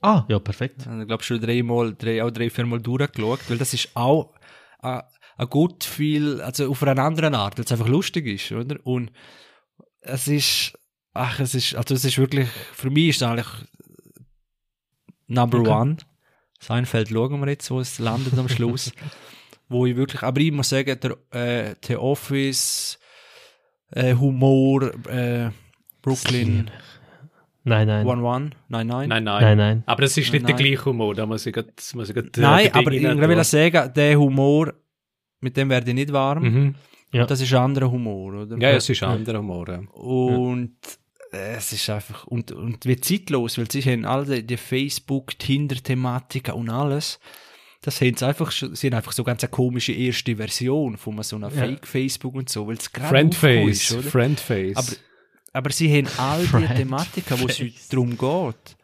Ah, 0.00 0.24
ja, 0.28 0.38
perfekt. 0.38 0.86
Ich 1.00 1.06
glaube 1.08 1.24
schon 1.24 1.40
dreimal, 1.40 1.92
drei, 1.96 2.22
auch 2.22 2.30
drei, 2.30 2.50
viermal 2.50 2.80
durchgeschaut, 2.80 3.40
weil 3.48 3.58
das 3.58 3.74
ist 3.74 3.88
auch 3.94 4.32
äh, 4.80 5.00
ein 5.38 5.46
gut 5.48 5.82
viel, 5.82 6.40
also 6.40 6.70
auf 6.70 6.84
einer 6.84 7.02
anderen 7.02 7.34
Art, 7.34 7.58
weil 7.58 7.64
es 7.64 7.72
einfach 7.72 7.88
lustig 7.88 8.26
ist, 8.28 8.52
oder? 8.52 8.76
Und 8.84 9.10
es 10.02 10.28
ist, 10.28 10.78
ach, 11.14 11.40
es 11.40 11.54
ist, 11.54 11.74
also 11.74 11.94
es 11.94 12.04
ist 12.04 12.18
wirklich, 12.18 12.48
für 12.48 12.90
mich 12.90 13.10
ist 13.10 13.16
es 13.16 13.22
eigentlich 13.22 13.46
Number 15.26 15.60
Okay. 15.60 15.70
One. 15.70 15.96
Seinfeld 16.60 17.08
schauen 17.08 17.40
wir 17.40 17.48
jetzt, 17.48 17.70
wo 17.70 17.80
es 17.80 17.98
landet 17.98 18.38
am 18.38 18.48
Schluss. 18.48 18.92
wo 19.68 19.86
ich 19.86 19.96
wirklich, 19.96 20.22
aber 20.22 20.40
ich 20.40 20.52
muss 20.52 20.68
sagen, 20.68 20.98
der, 21.00 21.16
äh, 21.30 21.74
The 21.84 21.96
Office, 21.96 22.98
äh, 23.90 24.14
Humor, 24.14 24.92
äh, 25.08 25.50
Brooklyn, 26.02 26.70
Nein, 27.66 27.86
nein. 27.86 28.06
One 28.06 28.22
One, 28.22 28.50
nein, 28.68 28.86
nein. 28.86 29.08
Nein, 29.08 29.24
nein. 29.24 29.42
Nein, 29.42 29.56
nein. 29.56 29.82
Aber 29.86 30.02
das 30.02 30.16
ist 30.18 30.30
nicht 30.30 30.42
Nein, 30.42 30.54
der 30.54 30.66
gleiche 30.66 30.84
Humor, 30.84 31.14
da 31.14 31.24
muss 31.24 31.46
ich 31.46 31.54
grad, 31.54 31.72
muss 31.94 32.10
ich 32.10 32.14
grad, 32.14 32.36
äh, 32.36 32.40
Nein, 32.40 32.70
aber 32.74 32.92
ich 32.92 33.02
will 33.02 33.44
sagen, 33.44 33.90
der 33.94 34.18
Humor, 34.18 34.74
mit 35.40 35.56
dem 35.56 35.70
werde 35.70 35.90
ich 35.90 35.94
nicht 35.94 36.12
warm. 36.12 36.42
Mhm. 36.42 36.74
Ja. 37.12 37.24
Das 37.24 37.40
ist 37.40 37.54
ein 37.54 37.62
anderer 37.62 37.90
Humor, 37.90 38.42
oder? 38.42 38.58
Ja, 38.58 38.70
es 38.70 38.88
ist 38.90 39.02
ein 39.02 39.08
anderer 39.08 39.38
Humor. 39.38 39.68
Ja. 39.70 39.78
Und 39.94 40.76
äh, 40.82 41.03
es 41.34 41.72
ist 41.72 41.88
einfach, 41.90 42.26
und, 42.26 42.52
und 42.52 42.84
wie 42.86 42.96
zeitlos, 43.00 43.58
weil 43.58 43.70
sie 43.70 43.82
haben 43.82 44.04
all 44.04 44.24
die, 44.24 44.46
die 44.46 44.56
Facebook, 44.56 45.38
Tinder-Thematiken 45.38 46.54
und 46.54 46.70
alles. 46.70 47.18
Das 47.82 48.00
haben 48.00 48.16
sie 48.16 48.26
einfach, 48.26 48.50
schon- 48.50 48.74
sie 48.74 48.86
haben 48.86 48.94
einfach 48.94 49.12
so 49.12 49.24
ganz 49.24 49.42
eine 49.44 49.50
komische 49.50 49.92
erste 49.92 50.36
Version 50.36 50.96
von 50.96 51.22
so 51.22 51.36
einer 51.36 51.50
Ja. 51.50 51.66
Fake-Facebook 51.66 52.34
und 52.34 52.48
so, 52.48 52.66
weil 52.66 52.76
es 52.76 52.90
gerade 52.92 53.08
Friendface, 53.08 53.68
ist, 53.90 53.92
oder? 53.92 54.02
Friendface. 54.10 54.76
Aber, 54.76 54.92
aber 55.52 55.70
sie 55.70 55.90
haben 55.94 56.08
all 56.18 56.40
die 56.42 56.46
Friend 56.48 56.76
Thematiken, 56.76 57.40
wo 57.40 57.46
es 57.46 57.88
darum 57.88 58.10
geht, 58.16 58.76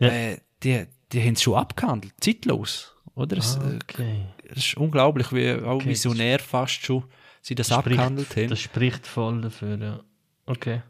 Ja. 0.00 0.08
äh, 0.08 0.38
die, 0.62 0.86
die 1.12 1.20
haben 1.22 1.34
es 1.34 1.42
schon 1.42 1.54
abgehandelt, 1.56 2.14
zeitlos, 2.20 2.94
oder? 3.14 3.36
Es, 3.36 3.58
Ah, 3.58 3.70
äh, 3.70 3.74
okay. 3.76 4.24
es 4.48 4.58
ist 4.58 4.76
unglaublich, 4.78 5.30
wie 5.32 5.52
auch 5.52 5.74
Okay. 5.76 5.88
visionär 5.90 6.38
fast 6.38 6.84
schon 6.84 7.04
sie 7.42 7.54
das, 7.54 7.68
Das 7.68 7.78
spricht- 7.80 7.98
abgehandelt 7.98 8.34
haben. 8.36 8.48
Das 8.48 8.60
spricht 8.60 9.06
voll 9.06 9.42
dafür, 9.42 9.76
ja. 9.78 10.00
Okay. 10.46 10.80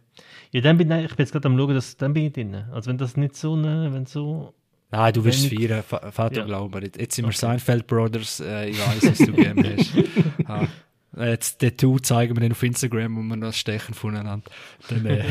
Ja, 0.52 0.60
dann 0.62 0.76
bin 0.78 0.90
ich, 0.90 1.04
ich 1.04 1.08
bin 1.16 1.24
jetzt 1.24 1.32
gerade 1.32 1.46
am 1.48 1.56
schauen, 1.58 1.74
dass, 1.74 1.96
dann 1.96 2.14
bin 2.14 2.26
ich 2.26 2.32
drin. 2.32 2.54
Also 2.72 2.88
wenn 2.90 2.98
das 2.98 3.16
nicht 3.16 3.36
so, 3.36 3.56
ne, 3.56 3.88
wenn 3.92 4.06
so... 4.06 4.54
Nein, 4.90 5.12
du 5.12 5.22
wirst 5.24 5.44
es 5.44 5.50
Wenig- 5.50 5.70
feiern, 5.84 6.12
Vater 6.12 6.36
Ja. 6.38 6.44
glauben. 6.46 6.82
Jetzt 6.82 6.98
jetzt 6.98 7.14
sind 7.16 7.26
wir 7.26 7.32
Seinfeld 7.32 7.86
Brothers, 7.86 8.40
äh, 8.40 8.70
ich 8.70 8.78
weiß, 8.78 9.10
was 9.10 9.18
du 9.18 9.32
gerne 9.32 9.76
hast. 9.76 10.48
Ha. 10.48 10.68
Äh, 11.16 11.30
Jetzt 11.30 11.60
den 11.60 11.76
Two 11.76 11.98
zeigen 11.98 12.34
wir 12.36 12.40
dann 12.40 12.52
auf 12.52 12.62
Instagram 12.62 13.18
und 13.18 13.26
wir 13.28 13.36
das 13.36 13.58
stechen 13.58 13.94
voneinander. 13.94 14.50
Dann, 14.88 15.04
äh, 15.04 15.24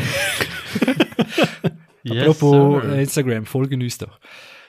apropos 2.09 2.83
sir. 2.83 2.99
Instagram, 2.99 3.45
folgen 3.45 3.81
uns 3.81 3.97
doch. 3.97 4.19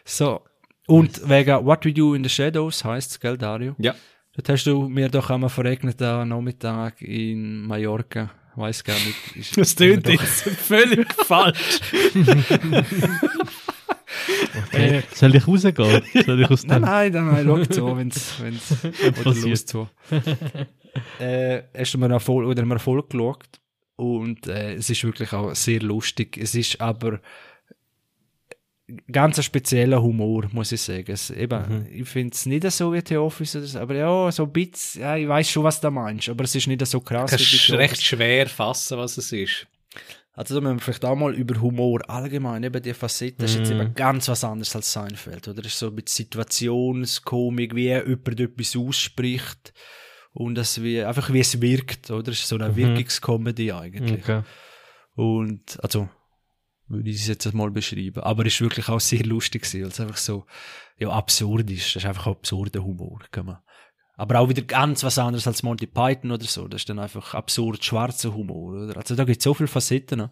So, 0.04 0.40
und 0.86 1.28
wegen 1.28 1.64
What 1.66 1.84
We 1.84 1.92
Do 1.92 2.14
in 2.14 2.22
the 2.24 2.30
Shadows 2.30 2.84
heisst 2.84 3.20
gell, 3.20 3.36
Dario? 3.36 3.74
ja. 3.78 3.94
Das 4.40 4.54
hast 4.54 4.66
du 4.68 4.88
mir 4.88 5.08
doch 5.08 5.30
einmal 5.30 5.50
verregneten 5.50 6.28
Nachmittag 6.28 7.02
in 7.02 7.62
Mallorca. 7.62 8.30
Weiß 8.58 8.82
gar 8.82 8.94
nicht. 8.96 9.36
Ist- 9.36 9.56
Das 9.56 9.74
tönt 9.74 10.08
jetzt 10.08 10.42
völlig 10.42 11.06
falsch. 11.14 11.80
Okay. 14.66 15.02
Soll 15.14 15.34
ich 15.36 15.46
rausgehen? 15.46 16.02
Soll 16.26 16.40
ich 16.42 16.50
aus 16.50 16.64
Nein, 16.64 16.82
dem... 16.82 16.90
nein, 16.90 17.12
nein, 17.12 17.46
nein, 17.46 17.46
schau 17.46 17.64
zu, 17.74 17.96
wenn's, 17.96 18.34
wenn's, 18.40 18.76
oder 18.82 19.22
passiert. 19.22 19.74
äh, 21.20 21.62
hast 21.76 21.94
du 21.94 21.98
mir 21.98 22.06
eine 22.06 22.20
Folge, 22.20 22.48
oder 22.50 22.62
eine 22.62 22.78
Folge 22.78 23.06
geschaut 23.08 23.60
und 23.96 24.46
äh, 24.46 24.74
es 24.74 24.90
ist 24.90 25.04
wirklich 25.04 25.32
auch 25.32 25.54
sehr 25.54 25.80
lustig. 25.80 26.36
Es 26.38 26.54
ist 26.54 26.80
aber 26.80 27.20
ganz 29.10 29.38
ein 29.38 29.42
spezieller 29.42 30.02
Humor, 30.02 30.46
muss 30.52 30.72
ich 30.72 30.80
sagen. 30.80 31.10
Es, 31.12 31.30
eben, 31.30 31.86
Ich 31.92 32.08
finde 32.08 32.34
es 32.34 32.46
nicht 32.46 32.70
so 32.70 32.92
wie 32.92 33.02
The 33.06 33.16
Office, 33.18 33.56
oder 33.56 33.66
so, 33.66 33.78
aber 33.80 33.94
ja, 33.94 34.32
so 34.32 34.44
ein 34.44 34.52
bisschen, 34.52 35.02
ja, 35.02 35.16
ich 35.16 35.28
weiß 35.28 35.50
schon, 35.50 35.64
was 35.64 35.80
du 35.80 35.90
meinst, 35.90 36.28
aber 36.28 36.44
es 36.44 36.54
ist 36.54 36.66
nicht 36.66 36.84
so 36.86 37.00
krass 37.00 37.30
du 37.30 37.38
The 37.38 37.76
recht 37.76 37.92
Office. 37.92 38.04
schwer 38.04 38.46
fassen, 38.46 38.98
was 38.98 39.18
es 39.18 39.32
ist. 39.32 39.66
Also 40.32 40.54
da 40.54 40.60
müssen 40.60 40.76
wir 40.76 40.80
vielleicht 40.80 41.04
auch 41.04 41.16
mal 41.16 41.34
über 41.34 41.60
Humor 41.60 42.08
allgemein, 42.08 42.62
eben 42.62 42.80
die 42.80 42.94
Facette, 42.94 43.38
das 43.42 43.50
ist 43.52 43.58
jetzt 43.58 43.70
eben 43.72 43.92
ganz 43.94 44.28
was 44.28 44.44
anderes 44.44 44.74
als 44.76 44.92
Seinfeld, 44.92 45.48
oder? 45.48 45.62
Das 45.62 45.72
ist 45.72 45.80
so 45.80 45.88
ein 45.88 45.96
bisschen 45.96 46.26
Situationskomik, 46.26 47.74
wie 47.74 47.88
jemand 47.88 48.40
etwas 48.40 48.76
ausspricht 48.76 49.72
und 50.32 50.54
das 50.54 50.80
wie, 50.80 51.02
einfach 51.02 51.32
wie 51.32 51.40
es 51.40 51.60
wirkt, 51.60 52.10
oder? 52.12 52.22
Das 52.22 52.38
ist 52.38 52.48
so 52.48 52.56
eine 52.56 52.76
Wirkungskomödie 52.76 53.72
eigentlich. 53.72 54.22
Okay. 54.22 54.42
Und, 55.16 55.76
also, 55.82 56.08
würde 56.88 57.10
ich 57.10 57.16
es 57.16 57.26
jetzt 57.28 57.52
mal 57.54 57.70
beschreiben. 57.70 58.20
Aber 58.20 58.46
es 58.46 58.54
ist 58.54 58.60
wirklich 58.60 58.88
auch 58.88 59.00
sehr 59.00 59.24
lustig 59.24 59.62
gewesen, 59.62 59.82
weil 59.82 59.88
es 59.88 60.00
einfach 60.00 60.16
so, 60.16 60.46
ja, 60.98 61.10
absurd 61.10 61.70
ist. 61.70 61.94
Das 61.94 62.02
ist 62.02 62.08
einfach 62.08 62.26
absurder 62.26 62.82
Humor, 62.82 63.20
kann 63.30 63.46
man. 63.46 63.58
Aber 64.14 64.40
auch 64.40 64.48
wieder 64.48 64.62
ganz 64.62 65.04
was 65.04 65.18
anderes 65.18 65.46
als 65.46 65.62
Monty 65.62 65.86
Python 65.86 66.32
oder 66.32 66.44
so. 66.44 66.66
Das 66.66 66.82
ist 66.82 66.88
dann 66.88 66.98
einfach 66.98 67.34
absurd 67.34 67.84
schwarzer 67.84 68.34
Humor, 68.34 68.74
oder? 68.74 68.96
Also 68.96 69.14
da 69.14 69.24
gibt 69.24 69.38
es 69.38 69.44
so 69.44 69.54
viele 69.54 69.68
Facetten. 69.68 70.18
ne? 70.18 70.30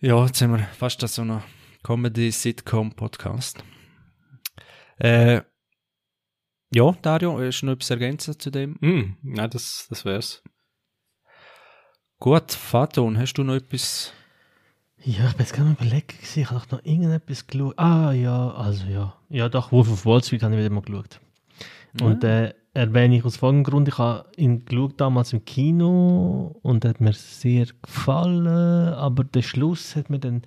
Ja, 0.00 0.24
jetzt 0.24 0.40
haben 0.40 0.52
wir 0.52 0.64
fast 0.78 1.00
so 1.00 1.22
einen 1.22 1.42
Comedy-Sitcom-Podcast. 1.82 3.64
Äh, 4.98 5.42
ja, 6.70 6.92
Dario, 7.02 7.40
hast 7.40 7.62
du 7.62 7.66
noch 7.66 7.72
etwas 7.72 7.90
ergänzen 7.90 8.38
zu 8.38 8.50
dem? 8.50 8.76
Hm, 8.80 9.16
nein, 9.22 9.50
das, 9.50 9.86
das 9.88 10.04
wär's. 10.04 10.42
Gut, 12.18 12.52
Faton, 12.52 13.18
hast 13.18 13.34
du 13.34 13.42
noch 13.42 13.54
etwas? 13.54 14.12
Ja, 15.04 15.26
ich 15.28 15.32
bin 15.34 15.38
jetzt 15.38 15.52
gerade 15.52 15.68
mal 15.68 15.74
überlegen, 15.74 16.06
gewesen, 16.08 16.40
ich 16.40 16.50
habe 16.50 16.60
doch 16.68 16.78
noch 16.78 16.84
irgendetwas 16.84 17.46
geschaut. 17.46 17.78
Ah, 17.78 18.12
ja, 18.12 18.50
also 18.50 18.86
ja. 18.86 19.14
Ja, 19.30 19.48
doch, 19.48 19.70
Wolf 19.72 19.90
of 19.90 20.04
Wall 20.06 20.22
Street 20.22 20.42
habe 20.42 20.54
ich 20.54 20.60
wieder 20.60 20.70
mal 20.70 20.82
geschaut. 20.82 21.20
Und 22.02 22.22
äh, 22.24 22.52
erwähne 22.74 23.16
ich 23.16 23.24
aus 23.24 23.36
folgendem 23.36 23.64
Grund, 23.72 23.88
ich 23.88 23.98
habe 23.98 24.26
ihn 24.36 24.64
geschaut 24.64 25.00
damals 25.00 25.32
im 25.32 25.44
Kino 25.44 26.56
und 26.62 26.84
hat 26.84 27.00
mir 27.00 27.12
sehr 27.12 27.66
gefallen, 27.82 28.46
aber 28.94 29.24
der 29.24 29.42
Schluss 29.42 29.96
hat 29.96 30.10
mir 30.10 30.18
dann 30.18 30.42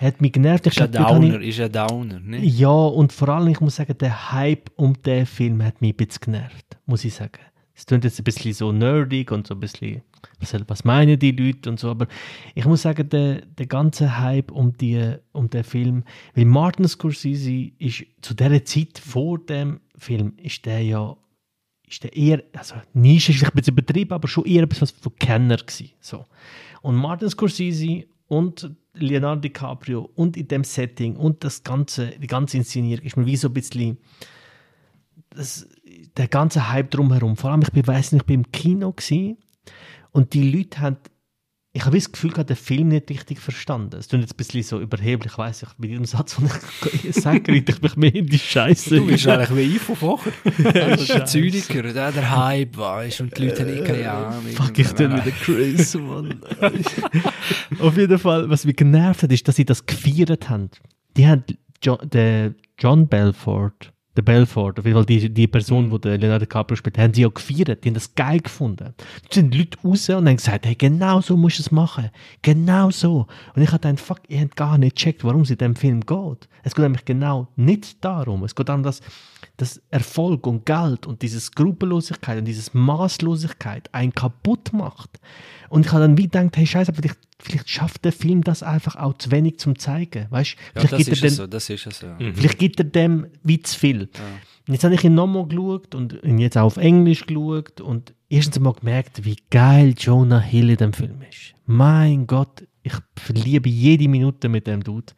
hat 0.00 0.20
mich 0.20 0.32
genervt. 0.32 0.66
Ich 0.66 0.76
Ist 0.76 0.82
ein 0.82 0.90
glaub, 0.90 1.04
dort 1.06 1.14
habe 1.14 1.24
ich- 1.26 1.32
Downer, 1.32 1.44
ist 1.44 1.60
ein 1.60 1.72
Downer, 1.72 2.20
ne? 2.20 2.44
Ja, 2.44 2.68
und 2.68 3.12
vor 3.14 3.30
allem, 3.30 3.48
ich 3.48 3.60
muss 3.60 3.76
sagen, 3.76 3.96
der 3.98 4.32
Hype 4.32 4.70
um 4.76 4.92
den 5.02 5.24
Film 5.24 5.62
hat 5.64 5.80
mich 5.80 5.94
ein 5.94 5.96
bisschen 5.96 6.20
genervt, 6.32 6.76
muss 6.84 7.04
ich 7.04 7.14
sagen. 7.14 7.38
Es 7.76 7.84
klingt 7.84 8.04
jetzt 8.04 8.18
ein 8.18 8.24
bisschen 8.24 8.54
so 8.54 8.72
nerdig 8.72 9.30
und 9.30 9.46
so 9.46 9.54
ein 9.54 9.60
bisschen, 9.60 10.00
was, 10.40 10.54
was 10.66 10.84
meinen 10.84 11.18
die 11.18 11.32
Leute 11.32 11.68
und 11.68 11.78
so, 11.78 11.90
aber 11.90 12.08
ich 12.54 12.64
muss 12.64 12.82
sagen, 12.82 13.08
der, 13.10 13.42
der 13.42 13.66
ganze 13.66 14.18
Hype 14.18 14.50
um, 14.50 14.76
die, 14.76 15.14
um 15.32 15.50
den 15.50 15.62
Film, 15.62 16.04
weil 16.34 16.46
Martin 16.46 16.88
Scorsese 16.88 17.70
ist 17.78 18.06
zu 18.22 18.34
dieser 18.34 18.64
Zeit 18.64 18.98
vor 18.98 19.38
dem 19.38 19.80
Film, 19.96 20.32
ist 20.38 20.64
der 20.64 20.80
ja 20.82 21.16
ist 21.88 22.02
der 22.02 22.16
eher, 22.16 22.42
also 22.52 22.74
Nische 22.94 23.30
ist 23.30 23.44
ein 23.44 23.50
bisschen 23.54 23.74
übertrieben, 23.74 24.12
aber 24.12 24.26
schon 24.26 24.44
eher 24.44 24.64
etwas 24.64 24.90
von 24.90 25.14
Kenner 25.16 25.56
gewesen. 25.56 25.90
So. 26.00 26.24
Und 26.82 26.96
Martin 26.96 27.30
Scorsese 27.30 28.06
und 28.26 28.70
Leonardo 28.94 29.42
DiCaprio 29.42 30.10
und 30.14 30.36
in 30.36 30.48
dem 30.48 30.64
Setting 30.64 31.14
und 31.14 31.44
das 31.44 31.62
ganze, 31.62 32.10
die 32.18 32.26
ganze 32.26 32.56
Inszenierung 32.56 33.04
ist 33.04 33.16
mir 33.16 33.26
wie 33.26 33.36
so 33.36 33.48
ein 33.48 33.54
bisschen 33.54 33.98
das, 35.30 35.68
der 36.16 36.28
ganze 36.28 36.70
Hype 36.70 36.90
drumherum. 36.90 37.36
Vor 37.36 37.50
allem, 37.50 37.62
ich 37.62 37.72
bin, 37.72 37.86
weiss 37.86 38.12
nicht, 38.12 38.22
ich 38.22 38.26
bin 38.26 38.40
im 38.44 38.52
Kino 38.52 38.92
gewesen, 38.92 39.38
und 40.12 40.32
die 40.32 40.50
Leute 40.50 40.80
haben 40.80 40.96
ich 41.76 41.84
habe 41.84 41.94
das 41.94 42.10
Gefühl, 42.10 42.30
ich 42.30 42.38
habe 42.38 42.46
den 42.46 42.56
Film 42.56 42.88
nicht 42.88 43.10
richtig 43.10 43.38
verstanden. 43.38 43.98
Es 43.98 44.08
klingt 44.08 44.24
jetzt 44.24 44.32
ein 44.32 44.36
bisschen 44.38 44.62
so 44.62 44.80
überheblich, 44.80 45.36
weiss 45.36 45.62
ich, 45.62 45.68
mit 45.76 45.90
jedem 45.90 46.06
Satz, 46.06 46.36
den 46.36 46.48
ich 47.04 47.14
sage, 47.22 47.52
rede 47.52 47.70
ich 47.70 47.82
mich 47.82 47.96
mehr 47.96 48.14
in 48.14 48.26
die 48.26 48.38
Scheiße. 48.38 48.96
Du 48.96 49.06
bist 49.06 49.28
eigentlich 49.28 49.54
wie 49.54 49.76
ich 49.76 49.82
von 49.82 49.94
vorher. 49.94 50.32
Also 50.86 51.12
der 51.12 51.26
Zyniker, 51.26 51.82
der, 51.82 52.12
der 52.12 52.34
Hype 52.34 52.78
weißt 52.78 53.20
und 53.20 53.36
die 53.36 53.44
Leute 53.44 53.66
haben 53.66 53.84
keine 53.84 54.10
Ahnung. 54.10 54.52
Fuck, 54.52 54.78
ich 54.78 54.90
bin 54.94 55.12
wieder 55.12 55.30
crazy, 55.32 55.98
Mann. 55.98 56.40
Auf 57.78 57.96
jeden 57.98 58.18
Fall, 58.18 58.48
was 58.48 58.64
mich 58.64 58.76
genervt 58.76 59.24
hat, 59.24 59.32
ist, 59.32 59.46
dass 59.46 59.56
sie 59.56 59.66
das 59.66 59.84
gefeiert 59.84 60.48
haben. 60.48 60.70
Die 61.14 61.26
haben 61.26 61.44
John, 61.82 61.98
der 62.04 62.54
John 62.78 63.06
Belfort, 63.06 63.92
der 64.16 64.22
Belfort, 64.22 64.78
auf 64.78 64.84
jeden 64.84 64.96
Fall 64.96 65.06
die, 65.06 65.32
die 65.32 65.46
Person, 65.46 65.90
die 65.90 66.00
der 66.00 66.18
Leonardo 66.18 66.44
DiCaprio 66.44 66.76
spielt, 66.76 66.98
haben 66.98 67.12
sie 67.12 67.22
ja 67.22 67.28
gefeiert, 67.28 67.84
die 67.84 67.88
haben 67.88 67.94
das 67.94 68.14
geil 68.14 68.40
gefunden. 68.40 68.94
Da 68.96 69.04
sind 69.30 69.54
Leute 69.54 69.78
raus 69.84 70.08
und 70.08 70.26
haben 70.26 70.36
gesagt, 70.36 70.66
hey, 70.66 70.74
genau 70.74 71.20
so 71.20 71.36
musst 71.36 71.58
du 71.58 71.62
es 71.62 71.70
machen. 71.70 72.10
Genau 72.42 72.90
so. 72.90 73.26
Und 73.54 73.62
ich 73.62 73.68
habe 73.68 73.80
gedacht, 73.80 74.00
fuck, 74.00 74.20
ihr 74.28 74.40
habt 74.40 74.56
gar 74.56 74.78
nicht 74.78 74.96
gecheckt, 74.96 75.24
warum 75.24 75.42
es 75.42 75.50
in 75.50 75.58
dem 75.58 75.76
Film 75.76 76.00
geht. 76.00 76.48
Es 76.62 76.74
geht 76.74 76.82
nämlich 76.82 77.04
genau 77.04 77.48
nicht 77.56 78.04
darum. 78.04 78.44
Es 78.44 78.54
geht 78.54 78.68
darum, 78.68 78.82
dass, 78.82 79.00
dass 79.56 79.80
Erfolg 79.90 80.46
und 80.46 80.66
Geld 80.66 81.06
und 81.06 81.22
diese 81.22 81.40
Skrupellosigkeit 81.40 82.38
und 82.38 82.46
diese 82.46 82.76
Maßlosigkeit 82.76 83.92
einen 83.94 84.14
kaputt 84.14 84.72
macht. 84.72 85.20
Und 85.68 85.86
ich 85.86 85.92
habe 85.92 86.02
dann 86.02 86.18
wie 86.18 86.24
gedacht, 86.24 86.56
hey, 86.56 86.66
scheiße, 86.66 86.92
vielleicht, 86.94 87.18
vielleicht 87.40 87.68
schafft 87.68 88.04
der 88.04 88.12
Film 88.12 88.42
das 88.42 88.62
einfach 88.62 88.96
auch 88.96 89.14
zu 89.18 89.30
wenig 89.30 89.58
zum 89.58 89.78
zeigen. 89.78 90.26
Weißt 90.30 90.56
Ja, 90.74 90.80
vielleicht 90.80 90.92
das 90.92 90.98
gibt 90.98 91.12
ist 91.12 91.22
er 91.22 91.26
es 91.26 91.32
den, 91.32 91.36
so, 91.36 91.46
das 91.46 91.70
ist 91.70 91.86
es 91.86 91.98
so. 91.98 92.06
Vielleicht 92.18 92.58
gibt 92.58 92.80
er 92.80 92.84
dem 92.84 93.26
wie 93.42 93.60
zu 93.60 93.78
viel. 93.78 94.08
Und 94.66 94.74
jetzt 94.74 94.84
habe 94.84 94.94
ich 94.94 95.04
ihn 95.04 95.14
nochmal 95.14 95.46
geschaut 95.46 95.94
und 95.94 96.22
ihn 96.24 96.38
jetzt 96.38 96.56
auch 96.56 96.64
auf 96.64 96.76
Englisch 96.76 97.26
geschaut 97.26 97.80
und 97.80 98.14
erstens 98.28 98.58
mal 98.58 98.72
gemerkt, 98.72 99.24
wie 99.24 99.36
geil 99.50 99.94
Jonah 99.96 100.40
Hill 100.40 100.70
in 100.70 100.76
dem 100.76 100.92
Film 100.92 101.22
ist. 101.22 101.54
Mein 101.66 102.26
Gott, 102.26 102.66
ich 102.82 102.94
verliebe 103.16 103.68
jede 103.68 104.08
Minute 104.08 104.48
mit 104.48 104.66
dem 104.66 104.82
Dude. 104.82 105.12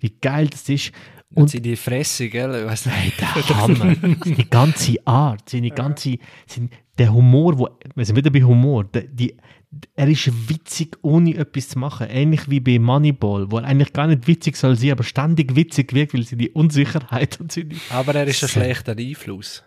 Wie 0.00 0.10
geil 0.20 0.48
das 0.48 0.68
ist. 0.68 0.92
Und 1.34 1.42
Und 1.42 1.48
sie 1.50 1.60
die 1.60 1.76
Fresse, 1.76 2.28
gell? 2.30 2.66
Weiss 2.66 2.86
nicht. 2.86 3.20
der 3.20 3.56
Hammer. 3.56 3.94
Seine 4.24 4.44
ganze 4.48 4.94
Art, 5.06 5.50
seine 5.50 5.70
ganze, 5.70 6.16
sein, 6.46 6.70
der 6.96 7.12
Humor, 7.12 7.58
wo, 7.58 7.68
wir 7.94 8.04
sind 8.04 8.16
wieder 8.16 8.30
bei 8.30 8.42
Humor, 8.42 8.84
der, 8.84 9.02
die, 9.02 9.36
er 9.94 10.08
ist 10.08 10.48
witzig, 10.48 10.96
ohne 11.02 11.36
etwas 11.36 11.70
zu 11.70 11.78
machen. 11.78 12.06
Ähnlich 12.08 12.48
wie 12.48 12.60
bei 12.60 12.78
Moneyball, 12.78 13.50
wo 13.50 13.58
er 13.58 13.64
eigentlich 13.64 13.92
gar 13.92 14.06
nicht 14.06 14.26
witzig 14.26 14.56
soll 14.56 14.76
sein, 14.76 14.92
aber 14.92 15.04
ständig 15.04 15.54
witzig 15.56 15.92
wirkt, 15.92 16.14
weil 16.14 16.22
sie 16.22 16.36
die 16.36 16.50
Unsicherheit 16.50 17.38
und 17.40 17.52
seine 17.52 17.74
Aber 17.90 18.14
er 18.14 18.26
ist 18.26 18.42
ein 18.42 18.48
schlechter 18.48 18.96
Einfluss. 18.96 19.62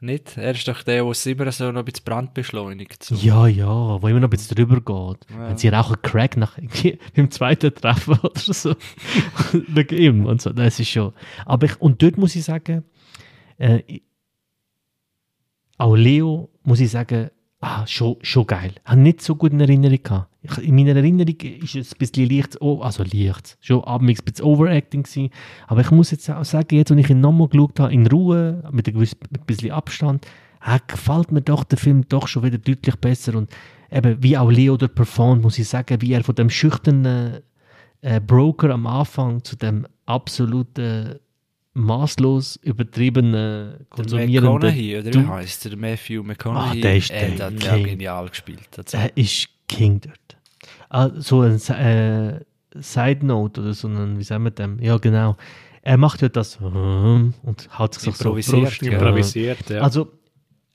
Nicht? 0.00 0.36
Er 0.36 0.50
ist 0.50 0.68
doch 0.68 0.82
der, 0.82 1.04
der 1.04 1.10
es 1.10 1.24
immer 1.24 1.50
so 1.52 1.72
noch 1.72 1.80
ein 1.80 1.84
bisschen 1.86 2.04
Brand 2.04 2.34
beschleunigt. 2.34 3.02
So. 3.02 3.14
Ja, 3.14 3.46
ja, 3.46 3.66
wo 3.66 4.08
immer 4.08 4.20
noch 4.20 4.28
ein 4.28 4.30
bisschen 4.30 4.54
drüber 4.54 4.76
geht. 4.76 5.30
Ja. 5.30 5.48
Wenn 5.48 5.56
sie 5.56 5.68
rauchen 5.68 6.02
Crack 6.02 6.36
nach 6.36 6.58
beim 7.16 7.30
zweiten 7.30 7.74
Treffen 7.74 8.18
oder 8.22 8.32
so. 8.34 8.74
Wegen 9.52 9.96
ihm 9.96 10.26
und 10.26 10.42
so. 10.42 10.50
Das 10.50 10.78
ist 10.78 10.90
schon. 10.90 11.12
Aber 11.46 11.66
ich, 11.66 11.80
und 11.80 12.02
dort 12.02 12.18
muss 12.18 12.36
ich 12.36 12.44
sagen, 12.44 12.84
äh, 13.56 14.00
auch 15.78 15.94
Leo, 15.94 16.50
muss 16.62 16.80
ich 16.80 16.90
sagen, 16.90 17.30
ah, 17.60 17.86
schon, 17.86 18.16
schon 18.22 18.46
geil. 18.46 18.72
Ich 18.74 18.90
habe 18.90 19.00
nicht 19.00 19.22
so 19.22 19.34
gut 19.34 19.52
in 19.52 19.60
Erinnerung 19.60 20.02
gehabt. 20.02 20.30
Ich, 20.42 20.58
in 20.58 20.74
meiner 20.74 20.96
Erinnerung 20.96 21.36
ist 21.40 21.74
es 21.74 21.92
ein 21.92 21.98
bisschen 21.98 22.28
leicht, 22.28 22.60
also 22.60 23.02
leicht, 23.02 23.58
schon 23.60 23.82
abends 23.84 24.20
ein 24.20 24.24
bisschen 24.24 24.44
Overacting 24.44 25.02
gewesen. 25.02 25.30
Aber 25.66 25.80
ich 25.80 25.90
muss 25.90 26.10
jetzt 26.10 26.30
auch 26.30 26.44
sagen, 26.44 26.76
jetzt, 26.76 26.90
wenn 26.90 26.98
ich 26.98 27.10
ihn 27.10 27.20
nochmal 27.20 27.48
geschaut 27.48 27.80
habe, 27.80 27.92
in 27.92 28.06
Ruhe, 28.06 28.62
mit 28.70 28.86
einem 28.86 28.96
gewissen 28.96 29.18
mit 29.30 29.40
ein 29.40 29.46
bisschen 29.46 29.72
Abstand, 29.72 30.26
ah, 30.60 30.78
gefällt 30.86 31.32
mir 31.32 31.42
doch 31.42 31.64
der 31.64 31.78
Film 31.78 32.08
doch 32.08 32.28
schon 32.28 32.44
wieder 32.44 32.58
deutlich 32.58 32.96
besser. 32.96 33.34
Und 33.34 33.50
eben, 33.90 34.22
wie 34.22 34.36
auch 34.36 34.50
Leo 34.50 34.76
dort 34.76 34.94
performt, 34.94 35.42
muss 35.42 35.58
ich 35.58 35.68
sagen, 35.68 36.00
wie 36.00 36.12
er 36.12 36.24
von 36.24 36.34
dem 36.34 36.50
schüchternen 36.50 37.40
äh, 38.02 38.20
Broker 38.20 38.70
am 38.70 38.86
Anfang 38.86 39.42
zu 39.42 39.56
dem 39.56 39.86
absoluten 40.04 41.18
maßlos 41.76 42.56
übertriebenen 42.62 43.32
Der 43.78 43.86
konsumierenden 43.90 44.54
McConaughey, 44.54 44.96
oder 44.98 45.06
wie 45.06 45.10
Du- 45.10 45.28
heißt 45.28 45.64
der? 45.64 45.70
Der 45.72 45.78
Matthew 45.78 46.22
McConaughey. 46.22 46.78
Ah, 46.78 46.82
der 46.82 46.96
ist 46.96 47.10
der 47.10 47.28
der, 47.30 47.50
der 47.50 47.70
hat 47.70 47.76
King. 47.78 47.86
genial 47.86 48.28
gespielt. 48.28 48.68
Er 48.92 49.16
ist 49.16 49.48
King 49.68 50.00
dort. 50.00 50.36
Ah, 50.88 51.10
so 51.16 51.42
ein 51.42 51.56
äh, 51.56 52.40
Side 52.80 53.26
Note 53.26 53.60
oder 53.60 53.74
so 53.74 53.88
ein, 53.88 54.18
wie 54.18 54.24
sagen 54.24 54.44
wir 54.44 54.50
dem? 54.50 54.80
Ja, 54.80 54.96
genau. 54.98 55.36
Er 55.82 55.96
macht 55.98 56.22
ja 56.22 56.28
das 56.28 56.56
und 56.56 57.34
haut 57.78 57.94
sich 57.94 58.02
so 58.02 58.10
Improvisiert, 58.30 58.62
Brust, 58.64 58.82
ja. 58.82 58.92
Improvisiert, 58.92 59.70
ja. 59.70 59.80
Also, 59.82 60.10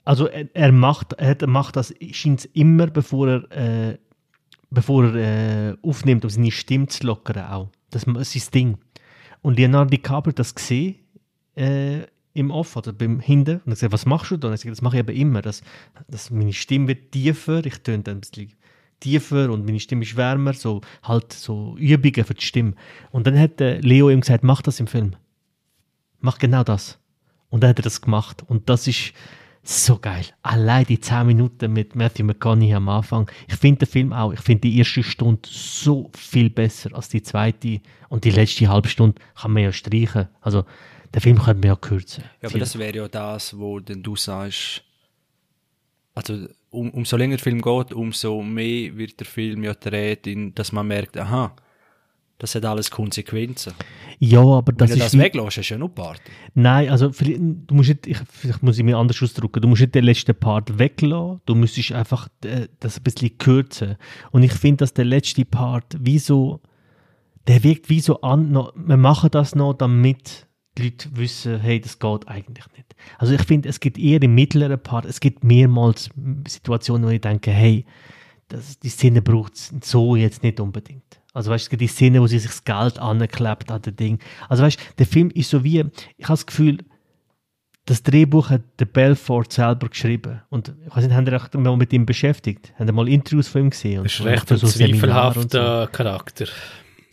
also 0.06 0.28
er, 0.28 0.48
er 0.54 0.72
macht, 0.72 1.14
er 1.14 1.36
macht 1.48 1.76
das, 1.76 1.94
scheint 2.12 2.48
immer, 2.54 2.88
bevor 2.88 3.28
er, 3.28 3.90
äh, 3.92 3.98
bevor 4.70 5.14
er 5.14 5.72
äh, 5.72 5.78
aufnimmt, 5.82 6.24
um 6.24 6.30
seine 6.30 6.52
Stimme 6.52 6.88
zu 6.88 7.06
lockern 7.08 7.44
auch. 7.46 7.70
Das 7.90 8.04
ist 8.04 8.32
sein 8.32 8.52
Ding. 8.54 8.78
Und 9.42 9.58
Leonardo 9.58 9.90
DiCaprio 9.90 10.34
das 10.34 10.56
gesehen 10.56 10.96
äh, 11.56 12.02
im 12.34 12.52
Off, 12.52 12.76
oder 12.76 12.94
beim 12.94 13.20
Hinten, 13.20 13.56
und 13.56 13.72
hat 13.72 13.76
gesagt, 13.76 13.94
was 13.94 14.06
machst 14.06 14.32
du 14.32 14.38
da? 14.38 14.48
Und 14.48 14.54
er 14.54 14.56
hat 14.56 14.62
gesagt, 14.62 14.78
das 14.78 14.82
mache 14.82 14.98
ich 14.98 15.00
eben 15.02 15.16
immer, 15.16 15.42
dass, 15.42 15.62
dass 16.08 16.30
meine 16.30 16.54
Stimme 16.54 16.90
wird 16.90 17.12
tiefer, 17.12 17.66
ich 17.66 17.80
töne 17.80 18.04
dann 18.04 18.18
ein 18.18 18.22
bisschen 18.22 18.54
tiefer 19.00 19.52
und 19.52 19.66
meine 19.66 19.80
Stimme 19.80 20.04
ist 20.04 20.16
wärmer, 20.16 20.54
so 20.54 20.82
halt 21.04 21.34
so 21.34 21.76
Übungen 21.78 22.24
für 22.24 22.36
die 22.36 22.46
Stimme. 22.46 22.74
Und 23.12 23.28
dann 23.28 23.38
hat 23.38 23.60
äh, 23.60 23.80
Leo 23.80 24.10
ihm 24.10 24.22
gesagt, 24.22 24.44
mach 24.44 24.62
das 24.62 24.80
im 24.80 24.88
Film. 24.88 25.16
Mach 26.20 26.38
genau 26.38 26.64
das. 26.64 27.00
Und 27.50 27.64
dann 27.64 27.72
hat 27.72 27.80
er 27.80 27.84
das 27.84 28.02
gemacht. 28.02 28.44
Und 28.48 28.70
das 28.70 28.88
ist 28.88 29.14
so 29.64 29.98
geil. 30.00 30.26
Allein 30.42 30.86
die 30.86 31.00
10 31.00 31.28
Minuten 31.28 31.72
mit 31.72 31.96
Matthew 31.96 32.24
McConaughey 32.26 32.74
am 32.74 32.90
Anfang. 32.90 33.30
Ich 33.48 33.56
finde 33.56 33.86
den 33.86 33.92
Film 33.92 34.14
auch, 34.14 34.34
ich 34.34 34.40
finde 34.40 34.62
die 34.62 34.78
erste 34.78 35.04
Stunde 35.04 35.42
so 35.44 36.10
viel 36.16 36.50
besser 36.50 36.96
als 36.96 37.10
die 37.10 37.22
zweite. 37.22 37.82
Und 38.10 38.24
die 38.26 38.32
letzte 38.32 38.68
halbe 38.68 38.88
Stunde 38.88 39.22
kann 39.36 39.52
man 39.52 39.64
ja 39.64 39.72
streichen. 39.72 40.28
Also, 40.42 40.66
der 41.14 41.22
Film 41.22 41.38
könnte 41.38 41.62
man 41.62 41.68
ja 41.68 41.76
kürzen. 41.76 42.24
Ja, 42.42 42.50
aber 42.50 42.60
das 42.60 42.78
wäre 42.78 42.96
ja 42.96 43.08
das, 43.08 43.58
wo 43.58 43.80
denn 43.80 44.02
du 44.02 44.16
sagst, 44.16 44.84
also 46.16 46.48
um, 46.70 46.90
umso 46.92 47.18
länger 47.18 47.38
der 47.38 47.44
Film 47.44 47.62
geht, 47.62 47.94
umso 47.94 48.42
mehr 48.42 48.98
wird 48.98 49.20
der 49.20 49.28
Film 49.28 49.64
ja 49.64 49.74
gedreht, 49.74 50.28
in, 50.28 50.56
dass 50.56 50.72
man 50.72 50.88
merkt, 50.88 51.18
aha, 51.18 51.56
das 52.42 52.56
hat 52.56 52.66
alles 52.66 52.90
Konsequenzen. 52.90 53.74
ja, 54.18 54.42
aber 54.42 54.72
das 54.72 54.90
Wenn 54.90 54.98
du 54.98 55.06
ist 55.06 55.14
das 55.14 55.22
weglässt, 55.22 55.60
ist 55.60 55.70
ja 55.70 55.78
nur 55.78 55.94
Party. 55.94 56.32
Nein, 56.56 56.90
also 56.90 57.12
vielleicht, 57.12 57.40
du 57.40 57.76
musst 57.76 57.90
nicht, 57.90 58.08
ich, 58.08 58.18
vielleicht 58.28 58.64
muss 58.64 58.80
ich 58.80 58.84
mir 58.84 58.98
anders 58.98 59.22
ausdrücken, 59.22 59.62
du 59.62 59.68
musst 59.68 59.82
nicht 59.82 59.94
den 59.94 60.06
letzten 60.06 60.34
Part 60.34 60.80
weglassen, 60.80 61.42
du 61.46 61.54
müsstest 61.54 61.92
einfach 61.92 62.30
äh, 62.44 62.68
das 62.80 62.98
ein 62.98 63.04
bisschen 63.04 63.38
kürzen. 63.38 63.96
Und 64.32 64.42
ich 64.42 64.54
finde, 64.54 64.78
dass 64.78 64.96
der 64.96 65.06
letzte 65.06 65.46
Part 65.46 65.96
wie 66.00 66.18
so, 66.18 66.62
der 67.46 67.64
wirkt 67.64 67.90
wie 67.90 68.00
so 68.00 68.22
an, 68.22 68.52
noch, 68.52 68.74
wir 68.76 68.98
machen 68.98 69.30
das 69.30 69.54
noch, 69.54 69.74
damit 69.74 70.48
die 70.80 70.86
Leute 70.86 71.16
wissen, 71.16 71.60
hey, 71.60 71.80
das 71.80 72.00
geht 72.00 72.28
eigentlich 72.28 72.66
nicht. 72.76 72.96
Also 73.20 73.36
ich 73.36 73.44
finde, 73.44 73.70
es 73.70 73.80
gibt 73.80 74.00
eher 74.00 74.20
im 74.20 74.34
mittleren 74.34 74.82
Part, 74.82 75.06
es 75.06 75.20
gibt 75.20 75.44
mehrmals 75.44 76.10
Situationen, 76.48 77.08
wo 77.08 77.12
ich 77.12 77.22
denke, 77.22 77.52
hey, 77.52 77.86
das, 78.48 78.80
die 78.80 78.90
Szene 78.90 79.22
braucht 79.22 79.54
es 79.54 79.72
so 79.84 80.16
jetzt 80.16 80.42
nicht 80.42 80.60
unbedingt. 80.60 81.21
Also 81.34 81.52
weißt 81.52 81.72
du, 81.72 81.78
die 81.78 81.88
Szene, 81.88 82.22
wo 82.22 82.28
sie 82.28 82.40
sich 82.40 82.52
das 82.52 82.64
Geld 82.64 83.00
anklebt 83.00 83.72
an 83.72 83.82
den 83.82 83.96
Ding. 83.96 84.20
Also 84.50 84.64
weißt 84.64 84.80
du, 84.80 84.84
der 85.00 85.06
Film 85.06 85.30
ist 85.32 85.50
so 85.50 85.64
wie, 85.64 85.80
ich 86.18 86.26
habe 86.26 86.34
das 86.34 86.46
Gefühl, 86.46 86.80
das 87.86 88.04
Drehbuch 88.04 88.50
hat 88.50 88.62
der 88.80 88.86
Belfort 88.86 89.52
selber 89.52 89.90
geschrieben. 89.90 90.42
Und 90.50 90.74
ich 90.86 90.96
weiß 90.96 91.04
nicht, 91.06 91.16
haben 91.16 91.28
ihr 91.28 91.60
mal 91.60 91.78
mit 91.78 91.92
ihm 91.94 92.06
beschäftigt? 92.06 92.74
Haben 92.78 92.88
ihr 92.88 92.94
mal 92.94 93.10
Interviews 93.10 93.48
von 93.48 93.62
ihm 93.62 93.70
gesehen? 93.72 94.04
Das 94.04 94.14
ist 94.14 94.24
recht 94.26 94.52
ein 94.52 94.58
so 94.58 94.68
Seminare 94.68 95.40
und 95.40 95.52
so? 95.52 95.58
zweifelhafter 95.58 95.88
Charakter. 95.92 96.46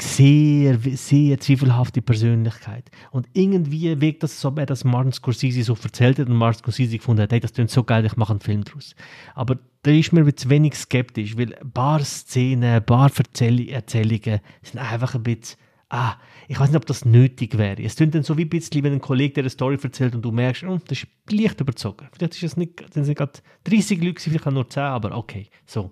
sehr, 0.01 0.79
sehr 0.95 1.41
zweifelhafte 1.41 2.03
Persönlichkeit. 2.03 2.91
Und 3.11 3.29
irgendwie 3.33 4.01
wirkt 4.01 4.23
das 4.23 4.41
so, 4.41 4.49
als 4.49 4.53
ob 4.53 4.59
er 4.59 4.67
das 4.67 4.85
Martin 4.85 5.13
Scorsese 5.13 5.63
so 5.63 5.77
erzählt 5.83 6.19
hat 6.19 6.29
und 6.29 6.37
Martin 6.37 6.59
Scorsese 6.59 6.99
gefunden 6.99 7.23
hat, 7.23 7.33
hey, 7.33 7.41
das 7.41 7.53
klingt 7.53 7.71
so 7.71 7.83
geil, 7.83 8.05
ich 8.05 8.17
mache 8.17 8.33
einen 8.33 8.41
Film 8.41 8.65
draus. 8.65 8.95
Aber 9.35 9.59
da 9.89 9.95
ist 9.95 10.13
mir 10.13 10.35
zu 10.35 10.51
wenig 10.51 10.75
skeptisch, 10.75 11.39
weil 11.39 11.55
ein 11.55 11.73
paar 11.73 12.05
Szenen, 12.05 12.75
ein 12.75 12.85
paar 12.85 13.11
Erzähl 13.17 13.71
Erzählungen 13.71 14.41
sind 14.61 14.79
einfach 14.79 15.15
ein 15.15 15.23
bisschen, 15.23 15.59
ah, 15.89 16.17
ich 16.47 16.61
weiß 16.61 16.69
nicht, 16.69 16.77
ob 16.77 16.85
das 16.85 17.07
nötig 17.07 17.57
wäre. 17.57 17.83
Es 17.83 17.97
klingt 17.97 18.15
dann 18.15 18.23
so 18.23 18.37
wie 18.37 18.43
ein 18.43 18.51
bisschen, 18.51 18.85
wenn 18.85 18.93
ein 18.93 19.01
Kollege 19.01 19.33
dir 19.33 19.41
eine 19.41 19.49
Story 19.49 19.79
erzählt 19.83 20.15
und 20.15 20.21
du 20.21 20.31
merkst, 20.31 20.65
oh, 20.65 20.79
das 20.87 20.99
ist 20.99 21.09
leicht 21.31 21.63
überzogen. 21.63 22.07
Vielleicht 22.13 22.35
ist 22.35 22.43
es 22.43 22.57
nicht, 22.59 22.85
sind 22.93 23.09
es 23.09 23.15
gerade 23.15 23.33
30 23.65 24.03
Leute, 24.03 24.21
vielleicht 24.21 24.47
auch 24.47 24.53
nur 24.53 24.69
10, 24.69 24.83
aber 24.83 25.17
okay, 25.17 25.49
so. 25.65 25.91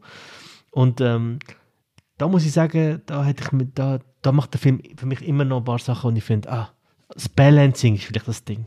Und 0.72 1.00
ähm, 1.00 1.38
da 2.18 2.28
muss 2.28 2.44
ich 2.44 2.52
sagen, 2.52 3.00
da, 3.06 3.24
hätte 3.24 3.44
ich 3.44 3.52
mit, 3.52 3.78
da, 3.78 4.00
da 4.20 4.30
macht 4.30 4.52
der 4.52 4.60
Film 4.60 4.82
für 4.98 5.06
mich 5.06 5.22
immer 5.22 5.46
noch 5.46 5.58
ein 5.58 5.64
paar 5.64 5.78
Sachen, 5.78 6.08
und 6.08 6.16
ich 6.16 6.24
finde, 6.24 6.52
ah, 6.52 6.74
das 7.08 7.30
Balancing 7.30 7.94
ist 7.94 8.04
vielleicht 8.04 8.28
das 8.28 8.44
Ding. 8.44 8.66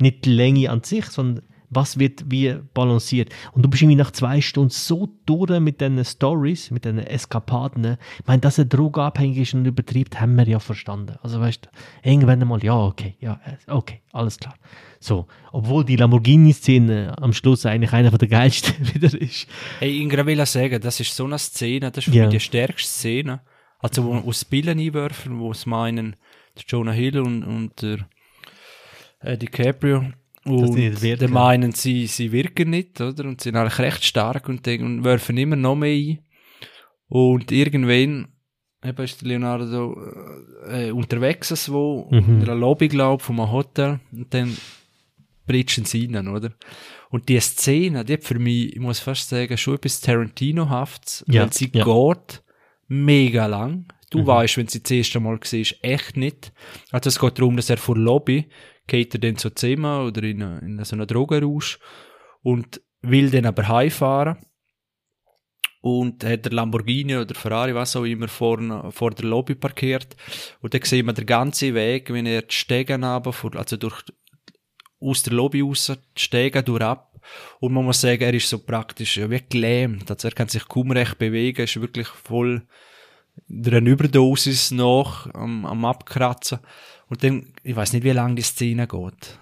Nicht 0.00 0.24
die 0.24 0.32
Länge 0.32 0.68
an 0.68 0.82
sich, 0.82 1.04
sondern 1.06 1.44
was 1.74 1.98
wird 1.98 2.24
wie 2.30 2.54
balanciert. 2.74 3.30
Und 3.52 3.62
du 3.64 3.68
bist 3.68 3.82
irgendwie 3.82 3.96
nach 3.96 4.10
zwei 4.10 4.40
Stunden 4.40 4.70
so 4.70 5.08
durch 5.26 5.58
mit 5.60 5.80
diesen 5.80 6.04
Stories, 6.04 6.70
mit 6.70 6.84
diesen 6.84 6.98
Eskapaden. 6.98 7.96
Ich 8.20 8.26
meine, 8.26 8.40
dass 8.40 8.58
er 8.58 8.64
drogenabhängig 8.66 9.38
ist 9.38 9.54
und 9.54 9.66
übertreibt, 9.66 10.20
haben 10.20 10.36
wir 10.36 10.46
ja 10.46 10.58
verstanden. 10.58 11.16
Also 11.22 11.40
weißt 11.40 11.66
du, 11.66 12.08
irgendwann 12.08 12.40
einmal, 12.40 12.62
ja, 12.64 12.76
okay, 12.78 13.16
ja, 13.20 13.40
okay, 13.66 14.00
alles 14.12 14.38
klar. 14.38 14.54
So, 15.00 15.26
obwohl 15.52 15.84
die 15.84 15.96
Lamborghini-Szene 15.96 17.14
am 17.20 17.32
Schluss 17.32 17.66
eigentlich 17.66 17.92
einer 17.92 18.10
von 18.10 18.18
der 18.18 18.28
geilsten 18.28 18.74
wieder 18.94 19.12
ist. 19.20 19.46
Hey, 19.78 19.90
ich 19.90 20.10
will 20.26 20.46
sagen, 20.46 20.80
das 20.80 21.00
ist 21.00 21.14
so 21.14 21.24
eine 21.24 21.38
Szene, 21.38 21.90
das 21.90 22.06
ist 22.06 22.12
für 22.12 22.18
Ja. 22.18 22.24
mich 22.26 22.32
die 22.36 22.40
stärkste 22.40 22.88
Szene. 22.88 23.40
Also, 23.80 24.04
wo 24.04 24.14
aus 24.14 24.46
Billen 24.46 24.78
einwerfen, 24.78 25.38
wo 25.40 25.50
es 25.50 25.66
meinen, 25.66 26.16
der 26.56 26.64
Jonah 26.66 26.92
Hill 26.92 27.18
und, 27.18 27.42
und 27.44 27.82
der 27.82 27.98
äh, 29.20 29.36
DiCaprio. 29.36 30.04
Und 30.46 30.76
der 31.02 31.28
meinen, 31.28 31.72
sie, 31.72 32.06
sie 32.06 32.30
wirken 32.32 32.70
nicht, 32.70 33.00
oder? 33.00 33.24
Und 33.24 33.40
sind 33.40 33.56
eigentlich 33.56 33.78
recht 33.78 34.04
stark 34.04 34.48
und, 34.48 34.66
den- 34.66 34.82
und 34.84 35.04
werfen 35.04 35.36
immer 35.38 35.56
noch 35.56 35.74
mehr 35.76 35.94
ein. 35.94 36.18
Und 37.08 37.50
irgendwann, 37.52 38.28
eben 38.84 39.04
ist 39.04 39.20
der 39.22 39.28
Leonardo 39.28 39.96
äh, 40.68 40.90
unterwegs, 40.90 41.48
so, 41.48 42.08
Mhm. 42.10 42.18
in 42.18 42.42
einer 42.42 42.54
Lobby, 42.54 42.88
glaub, 42.88 43.22
von 43.22 43.38
einem 43.40 43.52
Hotel. 43.52 44.00
Und 44.12 44.32
dann 44.34 44.56
britschen 45.46 45.84
sie 45.84 46.06
rein, 46.12 46.28
oder? 46.28 46.50
Und 47.10 47.28
die 47.28 47.38
Szene, 47.40 48.04
die 48.04 48.14
hat 48.14 48.24
für 48.24 48.38
mich, 48.38 48.74
ich 48.74 48.80
muss 48.80 48.98
fast 49.00 49.28
sagen, 49.28 49.56
schon 49.56 49.74
etwas 49.76 50.00
Tarantino-haftes, 50.00 51.24
Ja, 51.28 51.42
weil 51.42 51.52
sie 51.52 51.70
ja. 51.72 51.84
geht 51.84 52.42
mega 52.88 53.46
lang. 53.46 53.86
Du 54.10 54.20
Mhm. 54.20 54.26
weißt, 54.26 54.56
wenn 54.58 54.68
sie 54.68 54.82
das 54.82 54.90
erste 54.90 55.20
Mal 55.20 55.38
siehst, 55.42 55.76
echt 55.82 56.16
nicht. 56.16 56.52
Also 56.90 57.08
es 57.08 57.18
geht 57.18 57.38
darum, 57.38 57.56
dass 57.56 57.70
er 57.70 57.76
vor 57.78 57.96
Lobby 57.96 58.46
geht 58.86 59.14
er 59.14 59.20
dann 59.20 59.36
zu 59.36 59.50
Zimmer 59.50 60.04
oder 60.04 60.22
in, 60.22 60.40
in 60.40 60.84
so 60.84 60.96
einen 60.96 61.06
Drogenrausch 61.06 61.78
und 62.42 62.80
will 63.02 63.30
dann 63.30 63.46
aber 63.46 63.68
heimfahren 63.68 64.38
und 65.84 66.24
hat 66.24 66.46
der 66.46 66.52
Lamborghini 66.52 67.16
oder 67.16 67.34
Ferrari, 67.34 67.74
was 67.74 67.94
auch 67.94 68.04
immer, 68.04 68.26
vor, 68.26 68.90
vor 68.90 69.10
der 69.10 69.26
Lobby 69.26 69.54
parkiert. 69.54 70.16
Und 70.62 70.72
dann 70.72 70.82
sieht 70.82 71.04
man 71.04 71.14
den 71.14 71.26
ganzen 71.26 71.74
Weg, 71.74 72.10
wenn 72.10 72.24
er 72.24 72.40
die 72.40 72.54
Stege 72.54 72.94
runter, 72.94 73.58
also 73.58 73.76
durch, 73.76 74.02
aus 75.00 75.22
der 75.24 75.34
Lobby 75.34 75.60
raus, 75.60 75.92
die 76.16 76.22
Stege 76.22 76.62
durch 76.62 76.80
ab. 76.80 77.20
Und 77.60 77.74
man 77.74 77.84
muss 77.84 78.00
sagen, 78.00 78.22
er 78.22 78.32
ist 78.32 78.48
so 78.48 78.60
praktisch, 78.60 79.18
ja, 79.18 79.28
wie 79.30 79.42
gelähmt. 79.46 80.10
Also 80.10 80.28
er 80.28 80.34
kann 80.34 80.48
sich 80.48 80.66
kaum 80.66 80.90
recht 80.90 81.18
bewegen, 81.18 81.62
ist 81.62 81.78
wirklich 81.78 82.08
voll 82.08 82.66
der 83.62 83.78
eine 83.78 83.90
Überdosis 83.90 84.70
noch 84.70 85.32
am, 85.34 85.64
am 85.64 85.84
Abkratzen. 85.84 86.58
Und 87.08 87.22
dann, 87.22 87.52
ich 87.62 87.76
weiß 87.76 87.92
nicht, 87.92 88.04
wie 88.04 88.10
lange 88.10 88.36
die 88.36 88.42
Szene 88.42 88.86
geht. 88.86 89.38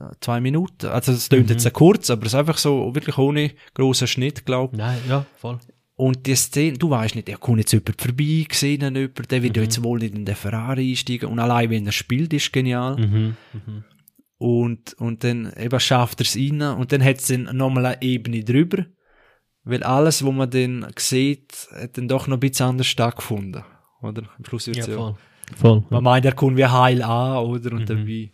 Äh, 0.00 0.14
Zwei 0.20 0.40
Minuten. 0.40 0.86
Also 0.86 1.12
es 1.12 1.28
klingt 1.28 1.50
jetzt 1.50 1.62
sehr 1.62 1.72
kurz, 1.72 2.10
aber 2.10 2.22
es 2.22 2.32
ist 2.32 2.38
einfach 2.38 2.58
so, 2.58 2.94
wirklich 2.94 3.18
ohne 3.18 3.52
grossen 3.74 4.06
Schnitt, 4.06 4.46
glaube 4.46 4.74
ich. 4.74 4.78
Nein, 4.78 4.98
ja, 5.08 5.26
voll. 5.36 5.58
Und 5.94 6.26
die 6.26 6.34
Szene, 6.34 6.78
du 6.78 6.90
weißt 6.90 7.14
nicht, 7.14 7.28
er 7.28 7.36
kommt 7.36 7.58
jetzt 7.58 7.72
jemand 7.72 8.00
vorbei, 8.00 8.46
gesehen 8.48 8.80
jemand, 8.80 9.30
der 9.30 9.42
wird 9.42 9.56
ja 9.56 9.62
jetzt 9.62 9.82
wohl 9.82 9.98
nicht 9.98 10.14
in 10.14 10.24
den 10.24 10.34
Ferrari 10.34 10.90
einsteigen. 10.90 11.28
Und 11.28 11.38
allein, 11.38 11.70
wenn 11.70 11.86
er 11.86 11.92
spielt, 11.92 12.32
ist 12.32 12.52
genial. 12.52 12.96
Mhm. 12.96 13.36
Mhm. 13.52 13.84
Und, 14.38 14.94
und 14.94 15.22
dann 15.22 15.52
eben 15.56 15.78
schafft 15.78 16.20
er 16.20 16.26
es 16.26 16.36
rein. 16.36 16.62
Und 16.62 16.92
dann 16.92 17.04
hat 17.04 17.18
es 17.18 17.28
dann 17.28 17.56
nochmal 17.56 17.86
eine 17.86 18.02
Ebene 18.02 18.42
drüber. 18.42 18.86
Weil 19.64 19.82
alles, 19.84 20.24
was 20.24 20.32
man 20.32 20.50
dann 20.50 20.86
sieht, 20.98 21.68
hat 21.72 21.96
dann 21.96 22.08
doch 22.08 22.26
noch 22.26 22.36
ein 22.36 22.40
bisschen 22.40 22.66
anders 22.66 22.86
stattgefunden. 22.88 23.62
Oder? 24.00 24.22
Am 24.36 24.44
Schluss 24.44 24.66
wird's 24.66 24.86
Ja, 24.86 24.92
ja, 24.92 24.98
voll. 24.98 25.14
Voll. 25.56 25.84
man 25.90 26.02
meint, 26.02 26.24
er 26.24 26.32
kommt 26.32 26.56
wie 26.56 26.66
heil 26.66 27.02
an, 27.02 27.44
oder? 27.44 27.72
Und 27.72 27.80
Mhm. 27.82 27.86
dabei. 27.86 28.32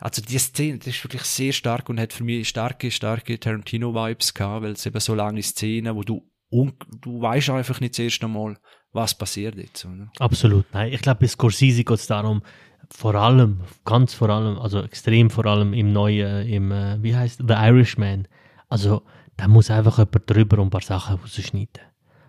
Also, 0.00 0.22
die 0.22 0.38
Szene, 0.38 0.78
das 0.78 0.88
ist 0.88 1.02
wirklich 1.04 1.22
sehr 1.22 1.52
stark 1.52 1.88
und 1.88 1.98
hat 1.98 2.12
für 2.12 2.22
mich 2.22 2.48
starke, 2.48 2.90
starke 2.90 3.40
Tarantino-Vibes 3.40 4.32
gehabt, 4.34 4.62
weil 4.62 4.72
es 4.72 4.86
eben 4.86 5.00
so 5.00 5.14
lange 5.14 5.42
Szenen, 5.42 5.96
wo 5.96 6.02
du, 6.02 6.22
un 6.50 6.72
du 7.00 7.20
weißt 7.20 7.50
einfach 7.50 7.80
nicht 7.80 7.94
das 7.94 7.98
erste 8.04 8.28
Mal, 8.28 8.56
was 8.92 9.16
passiert 9.18 9.56
jetzt, 9.56 9.84
oder? 9.84 10.10
Absolut. 10.20 10.66
Nein, 10.72 10.92
ich 10.92 11.02
glaube, 11.02 11.20
bei 11.22 11.26
Scorsese 11.26 11.82
geht 11.82 11.98
es 11.98 12.06
darum, 12.06 12.42
vor 12.90 13.16
allem, 13.16 13.60
ganz 13.84 14.14
vor 14.14 14.30
allem, 14.30 14.56
also 14.58 14.82
extrem 14.82 15.30
vor 15.30 15.46
allem 15.46 15.74
im 15.74 15.92
neuen, 15.92 16.46
im, 16.46 16.70
äh, 16.70 17.02
wie 17.02 17.16
heißt 17.16 17.42
The 17.46 17.54
Irishman. 17.54 18.28
Also, 18.68 19.02
da 19.38 19.48
muss 19.48 19.70
einfach 19.70 19.98
jemand 19.98 20.28
drüber 20.28 20.58
und 20.58 20.66
ein 20.66 20.70
paar 20.70 20.82
Sachen 20.82 21.16
rausschneiden. 21.16 21.80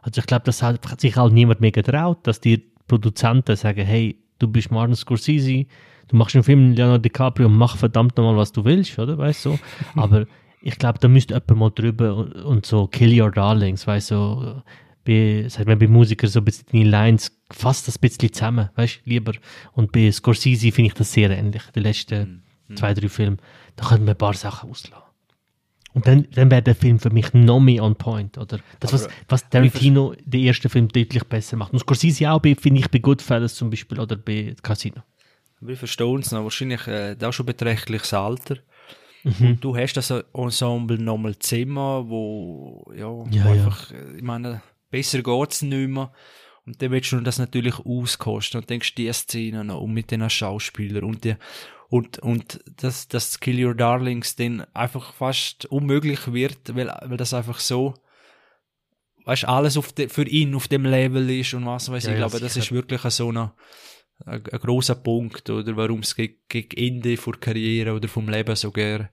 Also, 0.01 0.20
ich 0.20 0.28
glaube, 0.28 0.43
das 0.45 0.64
hat 0.64 1.01
sich 1.01 1.18
halt 1.18 1.34
niemand 1.34 1.60
mehr 1.60 1.72
getraut, 1.72 2.20
dass 2.24 2.39
die 2.39 2.72
Produzenten 2.88 3.55
sagen, 3.57 3.86
hey, 3.86 4.18
du 4.38 4.47
bist 4.47 4.72
Martin 4.72 4.95
Scorsese, 4.95 5.66
du 6.07 6.16
machst 6.16 6.36
einen 6.36 6.43
Film 6.43 6.70
mit 6.70 6.78
Leonardo 6.78 7.01
DiCaprio 7.01 7.47
und 7.47 7.57
mach 7.57 7.76
verdammt 7.76 8.16
nochmal, 8.16 8.38
was 8.38 8.53
du 8.53 8.64
willst, 8.64 8.97
oder? 8.97 9.18
Weißt 9.18 9.45
du? 9.45 9.51
so. 9.51 9.60
Aber 9.99 10.26
ich 10.62 10.78
glaube, 10.78 10.99
da 10.99 11.07
müsste 11.07 11.34
jemand 11.34 11.60
mal 11.60 11.72
drüber 11.72 12.16
und, 12.16 12.34
und 12.34 12.66
so 12.66 12.88
Kill 12.88 13.20
Your 13.20 13.32
Darlings, 13.32 13.86
weißt 13.86 14.12
du, 14.12 14.16
so, 14.16 14.62
bei, 15.03 15.45
sagt 15.49 15.68
man 15.68 15.80
bei 15.80 15.88
Musikern 15.88 16.30
so 16.30 16.39
ein 16.39 16.45
bisschen 16.45 16.68
die 16.72 16.84
Lines, 16.84 17.36
fasst 17.51 17.88
das 17.88 17.97
ein 17.97 18.01
bisschen 18.01 18.32
zusammen, 18.32 18.70
weißt 18.76 19.01
du, 19.03 19.10
lieber. 19.10 19.34
Und 19.74 19.91
bei 19.91 20.12
Scorsese 20.12 20.72
finde 20.72 20.89
ich 20.89 20.93
das 20.93 21.12
sehr 21.12 21.32
ähnlich, 21.32 21.64
die 21.76 21.80
letzten 21.80 22.43
zwei, 22.76 22.93
drei 22.93 23.10
Filme. 23.10 23.38
Da 23.76 23.88
können 23.88 24.05
wir 24.05 24.14
ein 24.14 24.18
paar 24.18 24.36
Sachen 24.36 24.70
auslassen. 24.70 25.09
Und 25.94 26.08
dann, 26.08 26.28
dann 26.32 26.52
wäre 26.52 26.62
der 26.62 26.76
Film 26.76 27.00
für 27.00 27.10
mich 27.10 27.34
noch 27.34 27.60
mehr 27.60 27.84
on 27.84 27.96
point, 27.96 28.38
oder? 28.38 28.60
Das, 28.80 28.94
was, 28.94 29.08
was 29.28 29.50
Tarantino 29.50 30.14
den 30.24 30.46
ersten 30.46 30.70
Film 30.70 30.88
deutlich 30.88 31.24
besser 31.24 31.58
macht. 31.58 31.74
Und 31.74 31.80
Scorsese 31.80 32.32
auch, 32.32 32.42
finde 32.42 32.80
ich, 32.80 32.90
bei 32.90 33.00
Goodfellas 33.00 33.56
zum 33.56 33.70
Beispiel 33.70 34.00
oder 34.00 34.16
bei 34.16 34.56
Casino. 34.62 35.02
Wir 35.62 35.76
verstehen 35.76 36.20
es 36.20 36.32
noch, 36.32 36.44
wahrscheinlich 36.44 36.88
äh, 36.88 37.16
da 37.16 37.34
schon 37.34 37.46
beträchtliches 37.46 38.14
Alter. 38.14 38.58
Mhm. 39.24 39.48
Und 39.48 39.64
du 39.64 39.76
hast 39.76 39.94
das 39.94 40.14
Ensemble 40.34 40.98
nochmal 40.98 41.38
Zimmer, 41.40 42.08
wo, 42.08 42.90
ja, 42.96 43.08
wo 43.08 43.28
Ja, 43.32 43.46
ja. 43.46 43.52
einfach, 43.52 43.92
äh, 43.92 44.18
ich 44.18 44.24
meine, 44.24 44.62
besser 44.90 45.22
geht's 45.22 45.62
nicht 45.62 45.90
mehr. 45.90 46.12
Und 46.66 46.82
dann 46.82 46.92
willst 46.92 47.12
du 47.12 47.20
das 47.20 47.40
natürlich 47.40 47.80
auskosten 47.80 48.62
und 48.62 48.70
denkst 48.70 48.94
die 48.96 49.12
Szene 49.12 49.64
noch 49.64 49.82
und 49.82 49.94
mit 49.94 50.12
den 50.12 50.30
Schauspielern 50.30 51.04
und 51.04 51.24
die, 51.24 51.36
und, 51.90 52.20
und 52.20 52.60
dass, 52.78 53.08
dass 53.08 53.40
Kill 53.40 53.66
Your 53.66 53.74
Darlings 53.76 54.36
dann 54.36 54.62
einfach 54.74 55.14
fast 55.14 55.66
unmöglich 55.66 56.32
wird, 56.32 56.76
weil, 56.76 56.88
weil 57.06 57.18
das 57.18 57.34
einfach 57.34 57.60
so, 57.60 57.96
weißt 59.26 59.46
alles 59.46 59.76
auf 59.76 59.92
de, 59.94 60.08
für 60.08 60.28
ihn 60.28 60.54
auf 60.56 60.68
dem 60.68 60.86
Level 60.86 61.30
ist 61.32 61.54
und 61.56 61.66
was 61.66 61.92
weiß 61.92 62.04
Ja, 62.06 62.10
ich. 62.12 62.20
Ja, 62.20 62.28
glaube, 62.28 62.40
das 62.40 62.54
sicher. 62.54 62.66
ist 62.66 62.72
wirklich 62.72 63.02
so 63.02 63.30
eine, 63.30 63.54
ein, 64.26 64.44
ein 64.52 64.60
grosser 64.60 64.96
Punkt, 64.96 65.50
oder 65.50 65.76
warum 65.76 66.02
es 66.02 66.16
gegen, 66.16 66.36
gegen 66.48 66.78
Ende 66.78 67.16
der 67.16 67.34
Karriere 67.40 67.94
oder 67.94 68.08
vom 68.08 68.30
Leben 68.30 68.56
sogar 68.56 69.10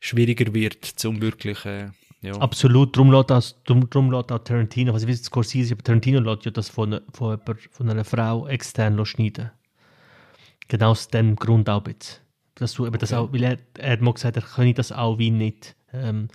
schwieriger 0.00 0.52
wird, 0.52 0.84
zum 0.84 1.20
wirklich, 1.22 1.64
äh, 1.64 1.90
ja. 2.20 2.32
Absolut, 2.34 2.96
darum 2.96 3.12
lässt, 3.12 3.30
das, 3.30 3.62
drum, 3.62 3.88
drum 3.88 4.10
lässt 4.10 4.32
auch 4.32 4.40
Tarantino, 4.40 4.92
was 4.92 5.04
ich 5.04 5.08
weiß, 5.08 5.22
Scorsese, 5.22 5.74
aber 5.74 5.84
Tarantino 5.84 6.18
lässt 6.18 6.46
ja 6.46 6.50
das 6.50 6.68
von, 6.68 7.00
von, 7.12 7.40
von 7.70 7.88
einer 7.88 8.04
Frau 8.04 8.48
extern 8.48 9.04
schneiden. 9.06 9.52
Genau 10.68 10.90
aus 10.90 11.08
dem 11.08 11.36
Grund 11.36 11.68
auch 11.68 11.86
jetzt. 11.86 12.22
Dass 12.54 12.74
du 12.74 12.86
eben 12.86 12.98
das 12.98 13.12
auch, 13.12 13.32
weil 13.32 13.42
er, 13.42 13.58
er 13.78 13.92
hat 13.92 14.00
mal 14.00 14.12
gesagt, 14.12 14.36
er 14.36 14.42
könne 14.42 14.74
das 14.74 14.92
auch 14.92 15.18
wie 15.18 15.30
nicht. 15.30 15.76
Ähm, 15.92 16.28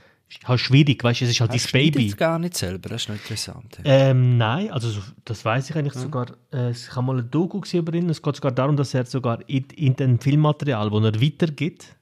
halt 0.46 0.60
schwierig, 0.60 1.04
weißt 1.04 1.22
du, 1.22 1.26
es 1.26 1.32
ist 1.32 1.42
halt 1.42 1.52
dein 1.52 1.60
Baby. 1.72 2.00
schneidet 2.00 2.18
gar 2.18 2.40
nicht 2.40 2.56
selber, 2.58 2.90
das 2.90 3.04
ist 3.04 3.10
noch 3.10 3.16
interessant. 3.16 3.78
ja. 3.84 4.10
Ähm, 4.10 4.38
nein, 4.38 4.72
also 4.72 4.90
so- 4.90 5.02
das 5.26 5.46
weiß 5.46 5.70
ich 5.70 5.76
eigentlich 5.76 5.94
sogar. 5.94 6.28
Äh, 6.52 6.72
ich 6.72 6.90
habe 6.96 7.06
mal 7.06 7.20
ein 7.20 7.30
Doku 7.30 7.60
gesehen 7.60 7.82
über 7.82 7.94
ihn. 7.94 8.10
Es 8.10 8.22
geht 8.22 8.36
sogar 8.38 8.52
darum, 8.52 8.76
dass 8.76 8.94
er 8.96 9.06
sogar 9.06 9.48
in, 9.48 9.66
in 9.76 9.96
dem 9.96 10.20
Filmmaterial, 10.20 10.90
das 10.90 11.04
er 11.16 11.22
weitergibt, 11.22 11.96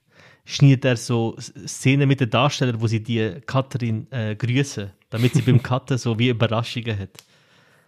schneidet 0.46 0.84
er 0.86 0.96
so 0.96 1.36
Szenen 1.38 2.08
mit 2.08 2.20
den 2.20 2.30
Darstellern, 2.30 2.80
wo 2.80 2.86
sie 2.86 3.02
die 3.02 3.40
Cutterin 3.46 4.06
äh, 4.10 4.34
grüßen, 4.34 4.90
damit 5.10 5.34
sie 5.34 5.42
beim 5.42 5.62
Cutten 5.62 5.98
so 5.98 6.18
wie 6.18 6.30
Überraschungen 6.30 6.98
hat. 6.98 7.10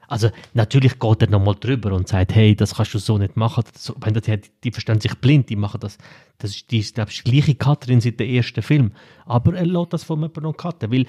Also 0.09 0.30
natürlich 0.52 0.98
geht 0.98 1.22
er 1.22 1.30
nochmal 1.30 1.57
drüber 1.59 1.92
und 1.92 2.09
sagt, 2.09 2.34
hey, 2.34 2.55
das 2.55 2.74
kannst 2.74 2.94
du 2.94 2.98
so 2.98 3.18
nicht 3.18 3.36
machen. 3.36 3.64
So, 3.76 3.94
wenn 4.00 4.14
die, 4.14 4.40
die 4.62 4.70
verstehen 4.70 5.00
sich 5.00 5.14
blind, 5.16 5.48
die 5.48 5.57
machen 5.57 5.80
das. 5.80 5.98
Das 6.38 6.50
ist 6.50 6.70
die, 6.70 6.78
ist, 6.78 6.94
glaub 6.94 7.11
ich, 7.11 7.22
die 7.22 7.30
gleiche 7.30 7.55
Cutterin 7.55 8.00
seit 8.00 8.20
dem 8.20 8.28
ersten 8.28 8.62
Film. 8.62 8.92
Aber 9.24 9.55
er 9.55 9.66
lässt 9.66 9.92
das 9.92 10.05
von 10.05 10.18
jemandem 10.18 10.42
noch 10.44 10.57
cutten, 10.57 10.90
weil 10.90 11.07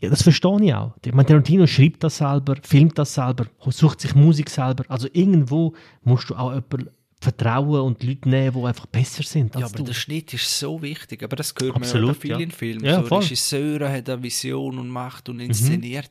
ja, 0.00 0.10
das 0.10 0.22
verstehe 0.22 0.62
ich 0.62 0.74
auch. 0.74 0.94
Meine, 1.12 1.26
Tarantino 1.26 1.66
schreibt 1.66 2.04
das 2.04 2.18
selber, 2.18 2.56
filmt 2.62 2.98
das 2.98 3.14
selber, 3.14 3.46
sucht 3.66 4.00
sich 4.00 4.14
Musik 4.14 4.50
selber. 4.50 4.84
Also 4.88 5.08
irgendwo 5.12 5.74
musst 6.02 6.30
du 6.30 6.34
auch 6.34 6.52
jemandem 6.52 6.90
vertrauen 7.20 7.80
und 7.80 8.02
Leute 8.02 8.28
nehmen, 8.28 8.60
die 8.60 8.66
einfach 8.66 8.86
besser 8.86 9.22
sind 9.22 9.54
Ja, 9.54 9.66
aber 9.66 9.76
du. 9.78 9.84
der 9.84 9.94
Schnitt 9.94 10.34
ist 10.34 10.58
so 10.58 10.80
wichtig, 10.82 11.22
aber 11.22 11.36
das 11.36 11.54
gehört 11.54 11.76
Absolut, 11.76 12.08
man 12.08 12.14
ja 12.14 12.20
viel 12.20 12.30
ja. 12.30 12.38
in 12.38 12.50
Filmen. 12.50 12.84
Ja, 12.84 13.02
so. 13.02 13.16
Regisseure 13.16 13.88
haben 13.88 14.06
eine 14.06 14.22
Vision 14.22 14.78
und 14.78 14.88
macht 14.88 15.28
und 15.28 15.40
inszeniert. 15.40 16.10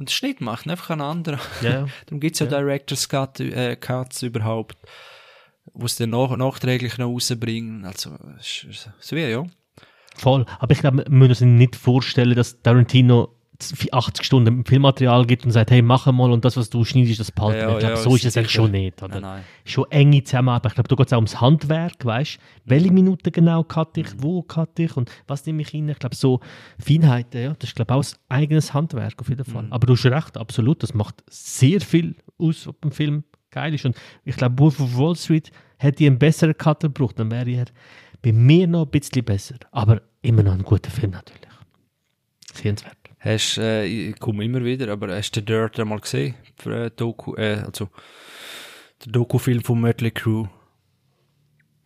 Und 0.00 0.08
der 0.08 0.14
Schnitt 0.14 0.40
macht 0.40 0.66
einfach 0.66 0.88
ein 0.88 1.02
anderer. 1.02 1.38
Ja. 1.60 1.86
Darum 2.06 2.20
gibt 2.20 2.34
es 2.34 2.38
ja, 2.40 2.46
Director's 2.46 3.06
Cut, 3.06 3.38
äh, 3.38 3.76
Cuts 3.76 4.22
überhaupt, 4.22 4.78
wo 5.74 5.84
es 5.84 5.96
dann 5.96 6.08
nach, 6.08 6.34
nachträglich 6.34 6.96
noch 6.96 7.08
rausbringen. 7.08 7.84
Also, 7.84 8.16
so 8.98 9.14
wie, 9.14 9.28
ja. 9.28 9.44
Voll. 10.16 10.46
Aber 10.58 10.72
ich 10.72 10.78
glaube, 10.78 11.04
wir 11.04 11.10
müssen 11.10 11.30
uns 11.52 11.58
nicht 11.58 11.76
vorstellen, 11.76 12.34
dass 12.34 12.62
Tarantino 12.62 13.36
80 13.92 14.24
Stunden 14.24 14.64
Filmmaterial 14.64 15.26
gibt 15.26 15.44
und 15.44 15.50
sagt, 15.50 15.70
hey, 15.70 15.82
mach 15.82 16.06
mal 16.10 16.30
und 16.30 16.44
das, 16.44 16.56
was 16.56 16.70
du 16.70 16.84
schneidest, 16.84 17.20
das 17.20 17.30
behalten 17.30 17.60
Ja. 17.60 17.72
Ich 17.72 17.78
glaube, 17.78 17.94
ja, 17.94 18.00
so 18.00 18.14
ist 18.14 18.24
es 18.24 18.36
eigentlich 18.36 18.50
schon 18.50 18.70
nicht. 18.70 19.02
Oder? 19.02 19.14
Nein, 19.14 19.22
nein. 19.22 19.44
Schon 19.64 19.90
enge 19.90 20.22
Zusammenarbeit. 20.24 20.72
Ich 20.72 20.74
glaube, 20.74 20.88
da 20.88 20.96
geht 20.96 21.06
es 21.06 21.12
auch 21.12 21.18
ums 21.18 21.40
Handwerk, 21.40 22.04
weißt 22.04 22.36
du? 22.36 22.40
Welche 22.64 22.92
Minuten 22.92 23.32
genau 23.32 23.62
cutte 23.64 24.00
ich, 24.00 24.08
wo 24.18 24.42
cutte 24.42 24.84
ich 24.84 24.96
und 24.96 25.10
was 25.26 25.44
nehme 25.46 25.62
ich 25.62 25.74
rein? 25.74 25.88
Ich 25.88 25.98
glaube, 25.98 26.16
so 26.16 26.40
Feinheiten, 26.78 27.42
ja, 27.42 27.54
das 27.58 27.70
ist, 27.70 27.76
glaube 27.76 27.92
ich, 27.92 27.98
auch 27.98 28.18
ein 28.28 28.40
eigenes 28.40 28.74
Handwerk 28.74 29.14
auf 29.18 29.28
jeden 29.28 29.44
Fall. 29.44 29.66
Aber 29.70 29.86
du 29.86 29.94
hast 29.94 30.06
recht, 30.06 30.36
absolut, 30.36 30.82
das 30.82 30.94
macht 30.94 31.22
sehr 31.28 31.80
viel 31.80 32.16
aus, 32.38 32.66
ob 32.66 32.84
ein 32.84 32.92
Film 32.92 33.24
geil 33.50 33.74
ist. 33.74 33.84
Und 33.84 33.96
ich 34.24 34.36
glaube, 34.36 34.58
Wolf 34.58 34.80
of 34.80 34.96
Wall 34.96 35.16
Street 35.16 35.50
hätte 35.78 36.06
einen 36.06 36.18
besseren 36.18 36.56
Cutter 36.56 36.88
gebraucht, 36.88 37.18
dann 37.18 37.30
wäre 37.30 37.50
er 37.50 37.64
bei 38.22 38.32
mir 38.32 38.66
noch 38.66 38.84
ein 38.84 38.90
bisschen 38.90 39.24
besser. 39.24 39.56
Aber 39.72 40.02
immer 40.22 40.42
noch 40.42 40.52
ein 40.52 40.62
guter 40.62 40.90
Film 40.90 41.12
natürlich. 41.12 41.40
Sehenswert. 42.52 42.99
Hast, 43.20 43.58
äh, 43.58 43.84
ich 43.84 44.18
komme 44.18 44.44
immer 44.44 44.64
wieder, 44.64 44.90
aber 44.90 45.14
hast 45.14 45.36
du 45.36 45.42
den 45.42 45.46
Dirt 45.46 45.78
einmal 45.78 46.00
gesehen? 46.00 46.34
Für, 46.56 46.86
äh, 46.86 46.90
Doku, 46.90 47.34
äh, 47.36 47.62
also, 47.66 47.88
der 49.04 49.12
Doku-Film 49.12 49.62
von 49.62 49.80
Mötley 49.80 50.10
Crew. 50.10 50.46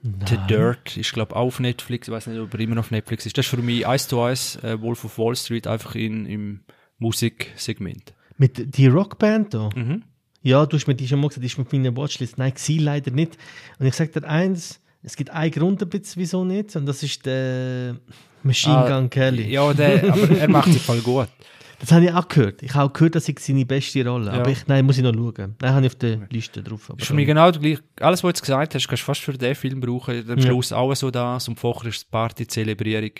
The 0.03 0.37
Dirt 0.49 0.97
ist, 0.97 1.15
glaube 1.15 1.35
auf 1.35 1.61
Netflix. 1.61 2.09
Ich 2.09 2.13
weiß 2.13 2.27
nicht, 2.27 2.39
ob 2.39 2.53
er 2.53 2.61
immer 2.61 2.75
noch 2.75 2.85
auf 2.85 2.91
Netflix 2.91 3.25
ist. 3.25 3.39
Das 3.39 3.47
ist 3.47 3.51
für 3.51 3.63
mich 3.63 3.87
eins 3.87 4.07
zu 4.07 4.21
eins 4.21 4.57
äh, 4.57 4.81
Wolf 4.81 5.05
of 5.05 5.19
Wall 5.19 5.35
Street 5.35 5.67
einfach 5.67 5.95
in, 5.95 6.27
im 6.27 6.61
Musiksegment. 6.99 8.15
Mit 8.37 8.77
die 8.77 8.87
Rockband 8.87 9.55
da? 9.55 9.71
Mhm. 9.75 10.05
Ja, 10.43 10.67
du 10.67 10.77
hast 10.77 10.87
mir 10.87 10.95
die 10.95 11.09
schon 11.09 11.21
mal 11.21 11.29
gesagt, 11.29 11.43
die 11.43 11.47
ist 11.47 11.57
mit 11.57 11.73
meiner 11.73 11.97
Watchlist. 11.97 12.37
Nein, 12.37 12.53
sie 12.57 12.79
leider 12.79 13.11
nicht. 13.13 13.39
Und 13.79 13.87
ich 13.87 13.95
sage 13.95 14.21
dir 14.21 14.29
eins, 14.29 14.84
es 15.05 15.17
gibt 15.17 15.31
einen 15.31 15.51
Grund 15.53 15.81
ein 15.83 15.89
bisschen, 15.89 16.21
wieso 16.21 16.45
nicht. 16.45 16.75
Und 16.77 16.87
das 16.87 17.03
ist 17.03 17.25
der 17.27 17.97
Machine 18.43 18.77
Ah, 18.77 18.89
Gun 18.99 19.09
Kelly. 19.11 19.51
Ja, 19.53 19.73
der, 19.73 20.13
aber 20.13 20.31
er 20.37 20.49
macht 20.49 20.69
es 20.69 20.83
voll 20.83 21.01
gut. 21.01 21.29
Das 21.81 21.91
habe 21.93 22.05
ich 22.07 22.13
auch 22.15 22.29
gehört. 22.29 22.63
Ich 22.63 22.73
habe 22.75 22.89
auch 22.89 22.93
gehört, 22.95 23.15
dass 23.17 23.29
ich 23.29 23.39
seine 23.41 23.67
beste 23.67 24.07
Rolle. 24.09 24.27
Ja. 24.33 24.39
Aber 24.41 24.49
ich, 24.49 24.67
nein, 24.69 24.87
muss 24.87 24.97
ich 24.97 25.03
noch 25.03 25.13
schauen. 25.13 25.57
Nein, 25.61 25.75
habe 25.75 25.85
ich 25.85 25.93
auf 25.93 25.99
der 25.99 26.21
Liste 26.31 26.63
drauf. 26.63 26.89
Aber 26.89 26.99
Ist 27.01 27.09
für 27.09 27.15
mich 27.15 27.27
genau 27.27 27.51
gleich. 27.51 27.79
Alles, 28.01 28.25
was 28.25 28.35
du 28.35 28.41
gesagt 28.41 28.75
hast, 28.75 28.89
kannst 28.89 29.03
du 29.03 29.05
fast 29.05 29.21
für 29.21 29.33
den 29.35 29.55
Film 29.55 29.81
brauchen. 29.81 30.31
Am 30.31 30.39
Ja. 30.39 30.45
Schluss 30.47 30.73
auch 30.73 30.95
so 30.95 31.11
das. 31.11 31.47
Und 31.49 31.59
vorher 31.59 31.91
ist 31.91 31.97
es 31.99 32.05
Party-Zelebrierung. 32.05 33.11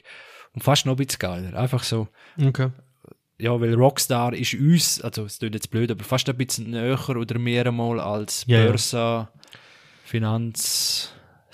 Und 0.55 0.63
fast 0.65 0.87
noch 0.87 0.95
ein 0.95 0.97
bisschen 0.97 1.19
geiler. 1.19 1.59
Einfach 1.59 1.83
so. 1.83 2.09
okay. 2.43 2.69
Ja, 3.39 3.61
weil 3.61 3.75
Rockstar 3.75 4.33
ist 4.33 4.55
uns, 4.55 5.01
also 5.03 5.25
es 5.25 5.41
klingt 5.41 5.57
jetzt 5.57 5.71
blöd, 5.71 5.91
aber 5.91 6.05
fast 6.05 6.27
ein 6.31 6.37
bisschen 6.37 6.71
näher 6.71 6.99
oder 7.11 7.39
mehr 7.39 7.67
einmal 7.67 7.99
als 8.01 8.45
Ja, 8.47 8.61
ja. 8.61 8.67
Börse, 8.69 9.29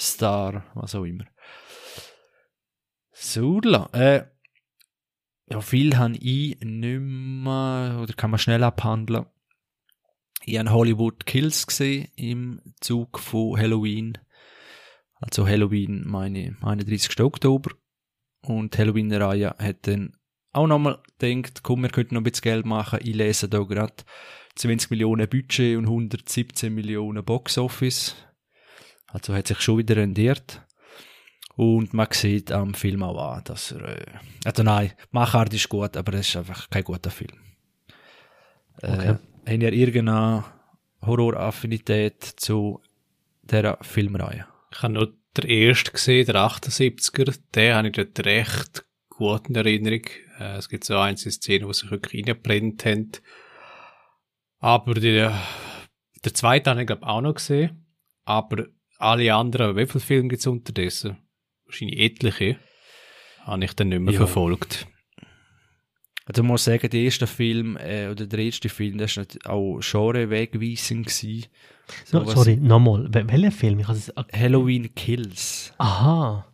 Finanzstar, 0.01 0.65
was 0.75 0.95
auch 0.95 1.05
immer. 1.05 1.25
So, 3.13 3.61
äh, 3.93 4.25
ja, 5.51 5.61
viel 5.61 5.99
habe 5.99 6.17
ich 6.17 6.59
nicht 6.61 7.01
mehr, 7.01 7.99
oder 8.03 8.15
kann 8.15 8.31
man 8.31 8.39
schnell 8.39 8.65
abhandeln. 8.65 9.27
Ich 10.47 10.59
habe 10.59 10.71
Hollywood 10.71 11.27
Kills 11.27 11.67
gesehen 11.67 12.09
im 12.17 12.63
Zug 12.81 13.19
von 13.19 13.59
Halloween. 13.59 14.17
Also 15.21 15.47
Halloween, 15.47 16.05
meine 16.07 16.57
31. 16.63 17.21
Oktober. 17.21 17.73
Und 18.43 18.75
die 18.75 18.79
Halloween-Reihe 18.79 19.55
hat 19.59 19.87
dann 19.87 20.17
auch 20.53 20.67
nochmal 20.67 21.03
gedacht, 21.19 21.63
komm, 21.63 21.83
wir 21.83 21.91
könnten 21.91 22.15
noch 22.15 22.23
ein 22.23 22.25
bisschen 22.25 22.43
Geld 22.43 22.65
machen. 22.65 23.01
Ich 23.03 23.15
lese 23.15 23.51
da 23.51 23.59
gerade 23.59 24.03
20 24.55 24.91
Millionen 24.91 25.29
Budget 25.29 25.77
und 25.77 25.85
117 25.85 26.75
Millionen 26.75 27.23
Box-Office. 27.23 28.17
Also 29.13 29.35
hat 29.35 29.49
sich 29.49 29.61
schon 29.61 29.79
wieder 29.79 29.97
rendiert. 29.97 30.63
Und 31.57 31.93
man 31.93 32.09
sieht 32.11 32.53
am 32.53 32.75
Film 32.75 33.03
auch 33.03 33.37
an, 33.37 33.45
dass 33.45 33.73
er, 33.73 33.99
äh, 33.99 34.07
also 34.45 34.63
nein, 34.63 34.93
Machart 35.11 35.53
ist 35.53 35.69
gut, 35.69 35.97
aber 35.97 36.15
es 36.15 36.29
ist 36.29 36.37
einfach 36.37 36.71
kein 36.71 36.85
guter 36.85 37.11
Film. 37.11 37.39
Okay. 38.83 39.17
Äh, 39.45 39.51
haben 39.51 39.61
ihr 39.61 39.73
irgendeine 39.73 40.45
Horroraffinität 41.03 42.23
zu 42.23 42.81
dieser 43.43 43.79
Filmreihe? 43.83 44.47
Ich 44.73 44.83
habe 44.83 44.95
noch 44.95 45.09
den 45.37 45.51
ersten 45.51 45.93
gesehen, 45.93 46.27
der 46.27 46.37
78er. 46.37 47.39
Den 47.55 47.75
habe 47.75 47.89
ich 47.89 47.95
dort 47.95 48.27
recht 48.27 48.85
gut 49.09 49.49
in 49.49 49.55
Erinnerung. 49.55 50.05
Äh, 50.39 50.57
es 50.57 50.69
gibt 50.69 50.85
so 50.85 50.97
einzelne 50.97 51.33
Szenen, 51.33 51.69
die 51.69 51.75
sich 51.75 51.91
wirklich 51.91 52.27
reingebrennt 52.27 52.85
haben. 52.87 53.13
Aber 54.61 54.95
der, 54.95 55.39
der 56.25 56.35
zweite 56.35 56.71
habe 56.71 56.81
ich 56.81 56.87
glaube 56.87 57.07
auch 57.07 57.21
noch 57.21 57.35
gesehen. 57.35 57.87
Aber 58.25 58.67
alle 59.01 59.35
anderen, 59.35 59.77
wie 59.77 59.87
viele 59.87 60.01
Filme 60.01 60.29
gibt 60.29 60.41
es 60.41 60.47
unterdessen? 60.47 61.17
Wahrscheinlich 61.67 61.99
etliche. 62.01 62.59
Habe 63.43 63.65
ich 63.65 63.73
dann 63.75 63.89
nicht 63.89 64.01
mehr 64.01 64.13
Ja. 64.15 64.19
verfolgt. 64.19 64.87
Also 66.27 66.43
ich 66.43 66.49
muss 66.49 66.65
sagen, 66.65 66.89
der 66.91 67.01
erste 67.01 67.27
Film, 67.27 67.77
äh, 67.77 68.09
oder 68.09 68.27
der 68.27 68.39
erste 68.39 68.69
Film, 68.69 68.99
der 68.99 69.07
ist 69.07 69.17
nicht 69.17 69.47
auch 69.47 69.81
Genre-wegweisend 69.81 71.07
gewesen. 71.07 71.47
No, 72.13 72.21
Sowas- 72.21 72.35
sorry, 72.35 72.57
nochmal. 72.57 73.07
Wel- 73.11 73.29
Welcher 73.33 73.51
Film? 73.51 73.81
Ich. 73.81 73.89
Halloween 74.33 74.95
Kills. 74.95 75.73
Aha. 75.79 76.47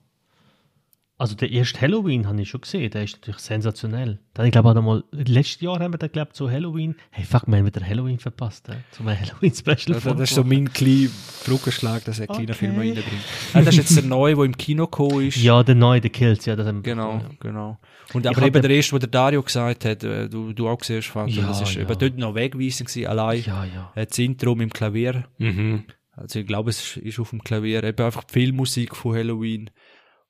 Also 1.19 1.35
der 1.35 1.51
erste 1.51 1.81
Halloween 1.81 2.27
habe 2.29 2.43
ich 2.43 2.51
schon 2.51 2.61
gesehen, 2.61 2.91
der 2.91 3.03
ist 3.05 3.15
natürlich 3.17 3.39
sensationell. 3.41 4.19
Dann, 4.35 4.45
ich 4.45 4.53
glaube 4.53 4.69
auch 4.71 4.77
einmal, 4.77 5.03
letztes 5.13 5.63
Jahr 5.63 5.81
haben 5.81 5.95
wir 5.95 5.99
da 5.99 6.09
glaubt 6.09 6.37
zu 6.37 6.51
Halloween. 6.51 6.95
Hey 7.11 7.25
fuck, 7.25 7.47
wir 7.47 7.57
haben 7.57 7.65
wieder 7.65 7.81
Halloween 7.81 8.19
verpasst, 8.19 8.69
äh, 8.69 8.75
zum 8.91 9.07
Halloween-Special. 9.09 9.95
Also, 9.95 10.11
das 10.13 10.29
ist 10.29 10.35
so 10.35 10.45
mein 10.45 10.71
kleiner 10.71 11.09
Brückenschlag, 11.47 12.05
dass 12.05 12.19
er 12.19 12.27
kleine 12.27 12.43
Okay. 12.45 12.53
Filme 12.53 12.81
reinbringt. 12.81 13.07
Ah, 13.55 13.61
das 13.63 13.69
ist 13.69 13.77
jetzt 13.77 13.97
der 13.97 14.05
neue, 14.05 14.35
der 14.35 14.45
im 14.45 14.57
Kino 14.59 14.85
gekommen 14.87 15.27
ist. 15.29 15.39
Ja, 15.39 15.63
der 15.63 15.75
neue, 15.75 16.03
der 16.03 16.11
Kills, 16.11 16.45
ja. 16.45 16.55
Das 16.55 16.67
haben 16.67 16.85
wir 16.85 16.93
Genau, 16.95 17.13
ja. 17.15 17.31
genau. 17.41 17.79
Und 18.13 18.27
Ich 18.27 18.31
aber 18.37 18.43
eben 18.47 18.53
den- 18.53 18.63
der 18.63 18.71
erste, 18.73 18.93
wo 18.93 18.99
der 18.99 19.09
Dario 19.09 19.43
gesagt 19.43 19.87
hat, 19.87 20.05
äh, 20.05 20.29
du, 20.29 20.53
du 20.53 20.69
auch 20.69 20.77
gesehen 20.77 20.99
hast, 20.99 21.07
Frank, 21.07 21.31
Ja, 21.33 21.47
das 21.47 21.63
ist 21.63 21.77
ja. 21.77 21.81
eben 21.81 21.99
dort 21.99 22.19
noch 22.19 22.35
wegweisend 22.35 22.91
gewesen, 22.91 23.07
allein. 23.09 23.41
Ja, 23.43 23.65
ja. 23.65 23.91
Äh, 23.95 24.05
Das 24.05 24.19
Intro 24.19 24.55
mit 24.55 24.69
dem 24.69 24.73
Klavier. 24.75 25.25
Mhm. 25.39 25.85
Also 26.15 26.39
ich 26.41 26.47
glaube, 26.47 26.69
es 26.71 26.97
ist- 26.97 26.97
ist 26.99 27.19
auf 27.21 27.31
dem 27.31 27.43
Klavier. 27.43 27.83
Eben 27.85 28.05
einfach 28.05 28.25
die 28.25 28.33
Filmmusik 28.35 28.95
von 28.97 29.15
Halloween. 29.17 29.71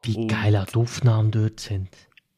Wie 0.03 0.17
Und- 0.17 0.29
geil 0.29 0.57
auch 0.57 0.67
die 0.67 0.77
Aufnahmen 0.77 1.31
dort 1.31 1.61
sind. 1.61 1.89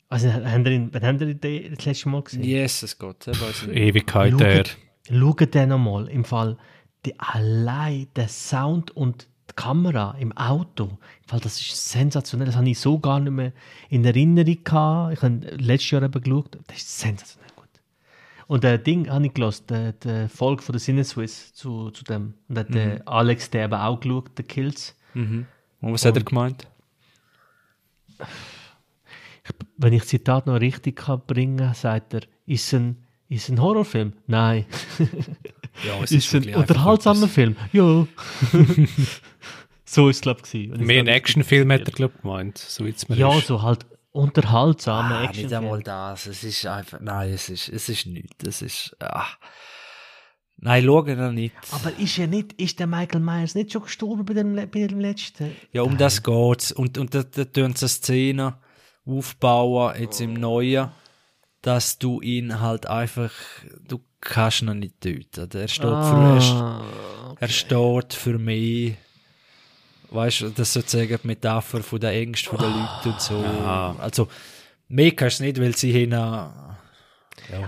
Also, 0.08 0.32
haben 0.32 0.64
ihr 0.64 0.72
ihn, 0.72 0.88
wann 0.92 1.02
haben 1.02 1.18
den 1.18 1.38
das 1.74 1.84
letzte 1.84 2.08
Mal 2.08 2.22
gesehen? 2.22 2.42
Jesus 2.42 2.96
Gott, 2.98 3.26
ich 3.26 3.40
weiß 3.40 3.66
nicht. 3.66 3.76
Ewigkeit 3.76 4.32
Schaut- 4.32 4.40
her. 4.42 4.64
Schaut 5.10 5.54
den 5.54 5.68
nochmal. 5.68 6.08
Im 6.08 6.24
Fall, 6.24 6.56
die, 7.04 7.18
allein 7.20 8.06
der 8.16 8.28
Sound 8.28 8.90
und 8.96 9.28
die 9.50 9.54
Kamera 9.54 10.14
im 10.18 10.34
Auto. 10.36 10.84
Im 10.84 11.28
Fall, 11.28 11.40
das 11.40 11.60
ist 11.60 11.90
sensationell. 11.90 12.46
Das 12.46 12.56
habe 12.56 12.68
ich 12.70 12.78
so 12.78 12.98
gar 12.98 13.20
nicht 13.20 13.32
mehr 13.32 13.52
in 13.90 14.04
Erinnerung 14.04 14.64
gehabt. 14.64 15.12
Ich 15.14 15.22
habe 15.22 15.40
letztes 15.58 15.90
Jahr 15.90 16.02
eben 16.02 16.22
geschaut. 16.22 16.58
Das 16.66 16.76
ist 16.78 16.98
sensationell 17.00 17.50
gut. 17.56 17.68
Und 18.46 18.64
der 18.64 18.78
Ding 18.78 19.10
habe 19.10 19.26
ich 19.26 19.34
gelassen, 19.34 19.64
der, 19.68 19.92
der 19.92 20.28
Folge 20.30 20.62
von 20.62 20.72
der 20.72 20.80
Cineswiss 20.80 21.52
zu, 21.52 21.90
zu 21.90 22.02
dem. 22.04 22.32
Und 22.48 22.58
hat 22.58 22.72
der 22.72 23.06
Alex, 23.06 23.50
der 23.50 23.64
eben 23.66 23.74
auch 23.74 24.00
geschaut, 24.00 24.30
The 24.38 24.42
Kills. 24.42 24.96
Mhm. 25.12 25.46
Und 25.82 25.92
was 25.92 26.04
hat 26.06 26.16
er 26.16 26.22
gemeint? 26.24 26.66
Wenn 29.78 29.92
ich 29.92 30.00
das 30.02 30.08
Zitat 30.08 30.46
noch 30.46 30.60
richtig 30.60 30.96
kann 30.96 31.22
bringen 31.26 31.72
sagt 31.72 32.12
er, 32.14 32.20
ist 32.46 32.72
ein, 32.74 32.96
ist 33.28 33.48
ein 33.48 33.60
Horrorfilm? 33.62 34.12
Nein. 34.26 34.66
Ja, 35.86 36.02
es 36.02 36.10
ist 36.10 36.26
ein 36.34 36.40
wirklich 36.40 36.56
einfach 36.56 36.74
unterhaltsamer 36.74 37.18
etwas- 37.22 37.30
Film? 37.34 37.56
Ja. 37.72 38.06
so 39.84 40.08
ist 40.08 40.16
es, 40.16 40.20
glaube 40.22 40.40
ich. 40.52 40.68
Mehr 40.70 40.98
ein 41.00 41.06
Actionfilm 41.06 41.70
hat 41.70 41.82
er, 41.86 41.92
glaube 41.92 42.14
ich, 42.16 42.22
gemeint. 42.22 42.58
So 42.58 42.82
mir 42.82 42.94
Ja, 43.10 43.36
ist. 43.38 43.46
so 43.46 43.62
halt 43.62 43.86
unterhaltsamer 44.10 45.14
Ah, 45.16 45.20
nicht 45.20 45.30
Actionfilm. 45.30 45.62
einmal 45.64 45.82
das. 45.84 46.26
Es 46.26 46.42
ist 46.42 46.66
einfach, 46.66 46.98
nein, 47.00 47.30
es 47.32 47.48
ist, 47.48 47.68
es 47.68 47.88
ist 47.88 48.06
nichts. 48.06 48.44
Es 48.44 48.62
ist, 48.62 48.96
ah. 49.00 49.24
Nein, 50.56 50.82
schau 50.84 51.06
ihn 51.06 51.34
nicht. 51.34 51.54
Aber 51.70 51.96
ist 51.96 52.18
er 52.18 52.26
nicht, 52.26 52.54
ist 52.54 52.80
der 52.80 52.88
Michael 52.88 53.20
Myers 53.20 53.54
nicht 53.54 53.72
schon 53.72 53.82
gestorben 53.82 54.24
bei 54.24 54.34
dem, 54.34 54.56
bei 54.56 54.66
dem 54.88 54.98
letzten? 54.98 55.52
Ja, 55.72 55.82
um 55.82 55.96
das 55.96 56.24
geht's. 56.24 56.72
Und, 56.72 56.98
und 56.98 57.14
da, 57.14 57.22
da 57.22 57.44
tun 57.44 57.74
sie 57.76 57.84
eine 57.84 57.88
Szene 57.88 58.56
aufbauen, 59.08 59.94
jetzt 60.00 60.20
im 60.20 60.34
Neuen, 60.34 60.88
dass 61.62 61.98
du 61.98 62.20
ihn 62.20 62.60
halt 62.60 62.86
einfach, 62.86 63.32
du 63.88 64.00
kannst 64.20 64.62
ihn 64.62 64.78
nicht 64.78 65.00
töten. 65.00 65.48
Er 65.52 65.68
steht 65.68 65.82
für, 65.84 65.90
er, 65.90 66.40
Ah, 66.42 66.84
er 67.40 67.48
steht 67.48 68.14
für 68.14 68.38
mich, 68.38 68.94
weißt 70.10 70.42
du, 70.42 70.48
das 70.50 70.72
sozusagen 70.72 71.18
die 71.22 71.26
Metapher 71.26 71.82
von 71.82 72.00
der 72.00 72.12
Ängste 72.12 72.50
von 72.50 72.58
den 72.58 72.70
Leuten 72.70 73.08
und 73.10 73.20
so. 73.20 73.36
Aha. 73.38 73.96
Also, 73.98 74.28
mehr 74.88 75.10
kannst 75.12 75.40
du 75.40 75.44
nicht, 75.44 75.60
weil 75.60 75.74
sie 75.76 75.92
hin, 75.92 76.12
ja, 76.12 76.76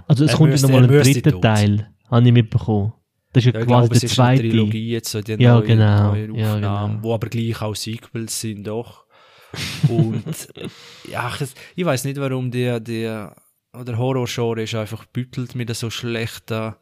also 0.06 0.24
es 0.24 0.32
Er 0.32 0.36
kommt 0.36 0.48
ja 0.48 0.52
müsste- 0.52 0.66
nochmal 0.68 0.84
ein 0.84 1.02
dritter 1.02 1.40
Teil, 1.40 1.90
habe 2.10 2.26
ich 2.26 2.32
mitbekommen. 2.32 2.92
Das 3.32 3.44
ist 3.46 3.54
ja, 3.54 3.60
Ja, 3.60 3.60
ich 3.60 3.66
quasi 3.66 3.86
glaube, 3.88 3.94
es 3.94 4.00
der 4.00 4.10
ist 4.10 4.18
eine 4.20 4.36
zweite. 4.38 4.48
Trilogie 4.50 4.90
jetzt, 4.90 5.10
so 5.12 5.20
die 5.20 5.32
Ja, 5.34 5.54
neue, 5.54 5.66
genau. 5.66 6.08
neue 6.10 6.36
Ja, 6.36 6.54
Aufnahmen, 6.54 6.92
genau. 6.96 7.02
wo 7.04 7.14
aber 7.14 7.28
gleich 7.28 7.62
auch 7.62 7.74
Sequels 7.76 8.40
sind, 8.40 8.66
doch. 8.66 9.04
Und 9.88 10.48
ja, 11.08 11.32
ich, 11.40 11.48
ich 11.76 11.84
weiß 11.84 12.04
nicht, 12.04 12.18
warum 12.18 12.50
der, 12.50 12.80
der 12.80 13.36
oder 13.72 13.98
Horror-Genre 13.98 14.62
ist 14.62 14.74
einfach 14.74 15.04
büttelt 15.06 15.54
mit 15.54 15.74
so 15.76 15.90
schlechten 15.90 16.74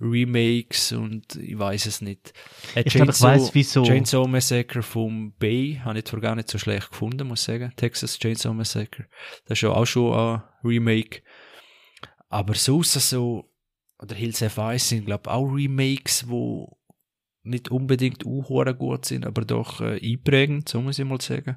Remakes 0.00 0.92
und 0.92 1.36
ich 1.36 1.58
weiß 1.58 1.86
es 1.86 2.02
nicht. 2.02 2.34
Äh, 2.74 2.82
Ich 2.84 2.92
glaub, 2.94 3.08
ich 3.08 3.20
weiss, 3.22 3.54
wieso. 3.54 3.82
Chainsaw 3.84 4.28
Massacre 4.28 4.82
vom 4.82 5.32
Bay 5.38 5.80
habe 5.82 5.98
ich 5.98 6.04
zwar 6.04 6.20
gar 6.20 6.34
nicht 6.34 6.48
so 6.50 6.58
schlecht 6.58 6.90
gefunden, 6.90 7.26
muss 7.26 7.40
ich 7.40 7.46
sagen. 7.46 7.72
Texas 7.76 8.18
Chainsaw 8.18 8.52
Massacre. 8.52 9.06
Das 9.46 9.56
ist 9.58 9.62
ja 9.62 9.70
auch 9.70 9.86
schon 9.86 10.12
ein 10.14 10.42
Remake. 10.62 11.22
Aber 12.28 12.54
sonst 12.54 12.92
so, 12.92 13.50
oder 13.98 14.14
Hills 14.14 14.42
F1 14.42 14.80
sind, 14.80 15.06
glaube 15.06 15.30
auch 15.30 15.46
Remakes, 15.46 16.28
wo 16.28 16.76
nicht 17.46 17.70
unbedingt 17.70 18.26
auch 18.26 18.78
gut 18.78 19.04
sind, 19.04 19.26
aber 19.26 19.42
doch 19.42 19.80
äh, 19.80 20.00
einprägend, 20.02 20.68
so 20.68 20.80
muss 20.80 20.98
ich 20.98 21.04
mal 21.04 21.20
sagen. 21.20 21.56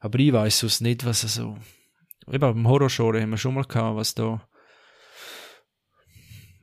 Aber 0.00 0.18
ich 0.18 0.32
weiß 0.32 0.60
sonst 0.60 0.80
nicht, 0.80 1.04
was 1.04 1.20
so, 1.20 1.56
eben 2.26 2.40
beim 2.40 2.68
Horror-Genre 2.68 3.20
haben 3.20 3.30
wir 3.30 3.36
schon 3.36 3.54
mal 3.54 3.64
gehabt, 3.64 3.96
was 3.96 4.14
da, 4.14 4.46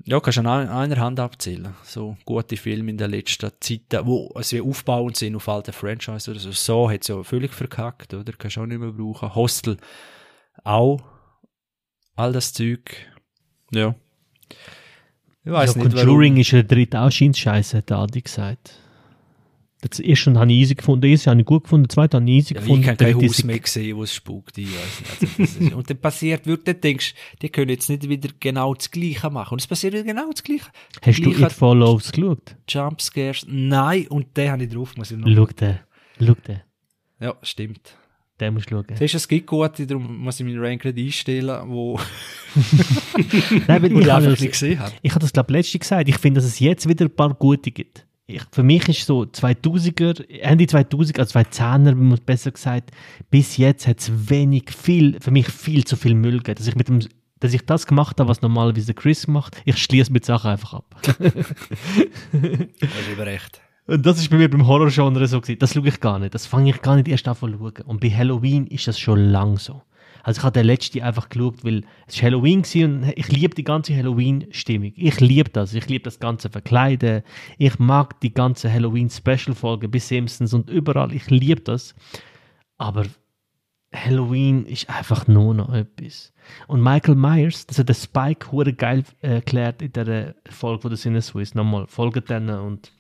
ja, 0.03 0.19
kannst 0.19 0.37
du 0.37 0.41
an 0.41 0.69
einer 0.69 0.97
Hand 0.97 1.19
abzählen. 1.19 1.75
So 1.83 2.17
gute 2.25 2.57
Filme 2.57 2.91
in 2.91 2.97
der 2.97 3.07
letzten 3.07 3.51
Zeit, 3.59 3.81
wo 4.03 4.31
also 4.33 4.57
wie 4.57 4.61
aufbauend 4.61 5.17
sind 5.17 5.35
auf 5.35 5.47
alte 5.47 5.71
Franchise 5.71 6.31
oder 6.31 6.39
so. 6.39 6.51
So 6.51 6.89
hat 6.89 7.01
es 7.01 7.09
ja 7.09 7.21
völlig 7.21 7.53
verkackt, 7.53 8.13
oder? 8.13 8.33
Kannst 8.33 8.57
du 8.57 8.61
auch 8.61 8.65
nicht 8.65 8.79
mehr 8.79 8.91
brauchen. 8.91 9.35
Hostel 9.35 9.77
auch. 10.63 11.01
All 12.15 12.33
das 12.33 12.53
Zeug. 12.53 12.95
Ja. 13.71 13.95
Ich 15.43 15.51
weiß 15.51 15.75
also 15.75 15.79
nicht, 15.79 15.95
Conjuring 15.95 16.33
warum. 16.33 16.41
ist 16.41 16.51
der 16.51 16.63
dritte 16.63 16.99
auch 16.99 17.11
Scheiße, 17.11 17.77
hat 17.77 17.91
Adi 17.91 18.21
gesagt. 18.21 18.79
Das 19.81 19.99
erste 20.01 20.33
habe 20.37 20.51
ich 20.51 20.57
easy 20.57 20.75
gefunden, 20.75 21.03
das 21.03 21.11
erste 21.11 21.29
habe 21.29 21.39
ich 21.39 21.45
gut 21.45 21.63
gefunden, 21.63 21.87
das 21.87 21.95
zweite 21.95 22.17
habe 22.17 22.29
ich 22.29 22.35
easy 22.35 22.53
ja, 22.53 22.59
gefunden. 22.59 22.81
Ich 22.81 22.89
habe 22.89 22.97
kein 22.97 23.15
Haus 23.15 23.43
mehr 23.45 23.59
gesehen, 23.59 23.95
wo 23.95 24.03
es 24.03 24.13
spukt, 24.13 24.57
ich 24.57 24.67
weiß 24.67 25.21
nicht. 25.21 25.39
Also, 25.39 25.77
und 25.77 25.89
dann 25.89 25.97
passiert 25.97 26.45
wirklich, 26.45 26.65
dann 26.65 26.81
denkst 26.81 27.15
die 27.41 27.49
können 27.49 27.69
jetzt 27.69 27.89
nicht 27.89 28.09
wieder 28.09 28.29
genau 28.41 28.73
das 28.73 28.91
Gleiche 28.91 29.29
machen. 29.29 29.53
Und 29.53 29.61
es 29.61 29.67
passiert 29.67 29.93
wieder 29.93 30.03
genau 30.03 30.29
das 30.31 30.43
Gleiche. 30.43 30.65
Hast 31.01 31.19
du 31.25 31.31
It 31.31 31.53
Follows 31.53 32.11
geschaut? 32.11 32.57
Jumpscares, 32.67 33.45
nein, 33.47 34.07
und 34.09 34.35
den 34.35 34.51
habe 34.51 34.63
ich 34.63 34.69
drauf, 34.69 34.97
muss 34.97 35.11
ich 35.11 35.17
noch. 35.17 35.29
Schau 35.33 35.45
den, 35.45 35.79
schau 36.19 36.35
den. 36.45 36.61
Ja, 37.21 37.35
stimmt. 37.41 37.95
Den 38.39 38.53
musst 38.53 38.71
du 38.71 38.75
schauen. 38.75 38.85
Das 38.87 39.01
ist, 39.01 39.15
es 39.15 39.27
gibt 39.27 39.47
gute, 39.47 39.85
darum 39.85 40.17
muss 40.19 40.39
ich 40.39 40.45
meinen 40.45 40.59
Rank 40.59 40.85
nicht 40.85 40.97
einstellen, 40.97 41.61
wo, 41.67 41.99
Nein, 43.67 43.83
weil 43.83 43.97
ich, 43.99 44.11
einfach 44.11 44.39
nicht 44.39 44.51
gesehen 44.51 44.79
habe. 44.79 44.93
Ich 45.01 45.11
habe 45.11 45.21
das, 45.21 45.33
glaube 45.33 45.51
ich, 45.51 45.57
letztens 45.57 45.81
gesagt. 45.81 46.09
Ich 46.09 46.17
finde, 46.17 46.39
dass 46.39 46.49
es 46.49 46.59
jetzt 46.59 46.87
wieder 46.87 47.05
ein 47.05 47.15
paar 47.15 47.33
gute 47.33 47.71
gibt. 47.71 48.05
Ich, 48.27 48.41
für 48.51 48.63
mich 48.63 48.87
ist 48.87 49.05
so 49.05 49.23
2000er, 49.23 50.29
Ende 50.29 50.65
2000er, 50.65 51.19
also 51.19 51.39
2010er, 51.39 51.95
muss 51.95 52.19
besser 52.19 52.51
gesagt, 52.51 52.91
bis 53.31 53.57
jetzt 53.57 53.87
hat 53.87 53.99
es 53.99 54.29
wenig, 54.29 54.71
viel, 54.71 55.19
für 55.19 55.31
mich 55.31 55.47
viel 55.47 55.83
zu 55.83 55.95
viel 55.95 56.13
Müll 56.13 56.37
gegeben, 56.37 56.57
dass 56.57 56.67
ich 56.67 56.75
mit 56.75 56.87
dem 56.87 56.99
dass 57.41 57.53
ich 57.53 57.65
das 57.65 57.87
gemacht 57.87 58.19
habe, 58.19 58.27
was 58.29 58.41
normalerweise 58.41 58.93
Chris 58.93 59.25
macht, 59.25 59.61
ich 59.63 59.77
schließe 59.77 60.11
mit 60.11 60.25
Sachen 60.25 60.51
einfach 60.51 60.73
ab. 60.73 60.93
das 61.03 61.23
ist 62.33 63.09
über 63.13 63.25
recht. 63.25 63.61
Und 63.89 64.05
das 64.05 64.19
ist 64.19 64.29
bei 64.29 64.37
mir 64.37 64.49
beim 64.49 64.67
Horror-Genre 64.67 65.27
so 65.27 65.41
gewesen. 65.41 65.57
Das 65.57 65.73
schaue 65.73 65.87
ich 65.87 65.99
gar 65.99 66.19
nicht. 66.19 66.35
Das 66.35 66.45
fange 66.45 66.69
ich 66.69 66.81
gar 66.83 66.95
nicht 66.95 67.07
erst 67.07 67.27
an 67.27 67.35
zu 67.35 67.49
schauen. 67.49 67.73
Und 67.85 67.99
bei 67.99 68.11
Halloween 68.11 68.67
ist 68.67 68.87
das 68.87 68.99
schon 68.99 69.19
lang 69.19 69.57
so. 69.57 69.81
Also 70.21 70.39
ich 70.39 70.43
habe 70.43 70.53
den 70.53 70.67
letzten 70.67 71.01
einfach 71.01 71.29
geschaut, 71.29 71.63
weil 71.63 71.83
es 72.05 72.15
ist 72.15 72.21
Halloween 72.21 72.63
war 72.63 72.85
und 72.85 73.13
ich 73.15 73.29
liebe 73.29 73.55
die 73.55 73.63
ganze 73.63 73.95
Halloween-Stimmung. 73.95 74.93
Ich 74.95 75.19
liebe 75.19 75.49
das. 75.49 75.73
Ich 75.73 75.87
liebe 75.87 76.03
das 76.03 76.19
ganze 76.19 76.51
Verkleiden. 76.51 77.23
Ich 77.57 77.79
mag 77.79 78.19
die 78.19 78.31
ganze 78.31 78.71
Halloween-Special-Folge 78.71 79.87
bis 79.89 80.07
Simpsons 80.07 80.53
und 80.53 80.69
überall. 80.69 81.11
Ich 81.11 81.27
liebe 81.31 81.61
das. 81.61 81.95
Aber 82.77 83.05
Halloween 83.91 84.67
ist 84.67 84.87
einfach 84.87 85.27
nur 85.27 85.55
noch 85.55 85.73
etwas. 85.73 86.31
Und 86.67 86.83
Michael 86.83 87.15
Myers, 87.15 87.65
das 87.65 87.79
hat 87.79 87.89
der 87.89 87.95
Spike 87.95 88.51
hure 88.51 88.73
geil 88.73 89.03
äh, 89.21 89.35
erklärt 89.35 89.81
in 89.81 89.93
der 89.93 90.35
Folge 90.47 90.83
von 90.83 90.91
der 90.91 90.97
Sinne. 90.97 91.21
Nochmal, 91.55 91.87
folgt 91.87 92.29
denen 92.29 92.59
und 92.59 92.91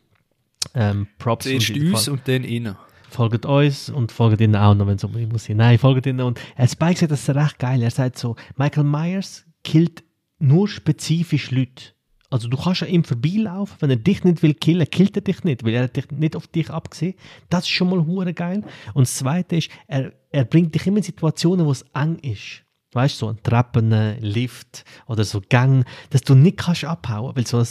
ähm, 0.73 1.07
Props. 1.17 1.45
Zuerst 1.45 1.71
uns 1.71 2.07
und 2.07 2.27
dann 2.27 2.43
innen. 2.43 2.75
Folgt 3.09 3.45
uns 3.45 3.89
und 3.89 4.11
folgt 4.11 4.39
ihnen 4.39 4.55
auch 4.55 4.75
noch, 4.75 4.85
wenn 4.85 4.95
es 4.95 5.03
um 5.03 5.11
muss. 5.29 5.49
Nein, 5.49 5.79
folgt 5.79 6.05
ihnen. 6.05 6.21
Und 6.21 6.39
äh, 6.55 6.67
Spike 6.67 6.99
sagt 6.99 7.11
das 7.11 7.29
recht 7.29 7.57
geil. 7.57 7.81
Er 7.81 7.91
sagt 7.91 8.17
so, 8.17 8.35
Michael 8.55 8.83
Myers 8.83 9.45
killt 9.63 10.03
nur 10.37 10.67
spezifisch 10.67 11.51
Leute. 11.51 11.93
Also 12.29 12.47
du 12.47 12.57
kannst 12.57 12.83
an 12.83 12.89
ihm 12.89 13.03
vorbeilaufen, 13.03 13.77
wenn 13.79 13.89
er 13.89 13.95
dich 13.95 14.23
nicht 14.23 14.43
will 14.43 14.53
killen, 14.53 14.87
killt 14.89 15.15
er 15.15 15.23
dich 15.23 15.43
nicht, 15.43 15.63
weil 15.63 15.73
er 15.73 15.87
dich 15.87 16.11
nicht 16.11 16.35
auf 16.35 16.45
dich 16.45 16.69
abgesehen. 16.69 17.15
Das 17.49 17.63
ist 17.63 17.69
schon 17.69 17.89
mal 17.89 18.05
hure 18.05 18.33
geil. 18.33 18.63
Und 18.93 19.07
das 19.07 19.15
Zweite 19.15 19.55
ist, 19.55 19.71
er, 19.87 20.13
er 20.29 20.45
bringt 20.45 20.75
dich 20.75 20.85
immer 20.85 20.97
in 20.97 21.03
Situationen, 21.03 21.65
wo 21.65 21.71
es 21.71 21.83
eng 21.95 22.19
ist. 22.19 22.63
Weißt 22.91 23.15
du, 23.15 23.25
so 23.25 23.31
ein 23.31 23.41
Treppen, 23.41 24.19
Lift 24.19 24.83
oder 25.07 25.23
so 25.23 25.41
Gang, 25.47 25.85
dass 26.11 26.21
du 26.21 26.35
nicht 26.35 26.57
kannst 26.57 26.85
abhauen, 26.85 27.35
weil 27.35 27.47
so 27.47 27.57
ein 27.57 27.67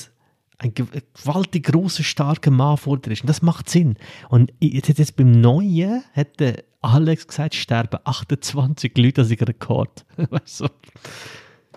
ein 0.58 0.74
gewaltig 0.74 1.66
großer, 1.66 2.02
starker 2.02 2.50
Mann 2.50 2.76
vor 2.76 2.98
dir 2.98 3.12
ist. 3.12 3.22
Und 3.22 3.28
das 3.28 3.42
macht 3.42 3.70
Sinn. 3.70 3.96
Und 4.28 4.52
jetzt, 4.60 4.88
jetzt 4.88 5.16
beim 5.16 5.30
Neuen 5.30 6.02
hat 6.12 6.40
der 6.40 6.64
Alex 6.80 7.28
gesagt, 7.28 7.54
sterben 7.54 8.00
28 8.04 8.96
Leute 8.98 9.22
als 9.22 9.30
Rekord. 9.30 10.04
weißt 10.16 10.60
du? 10.60 10.68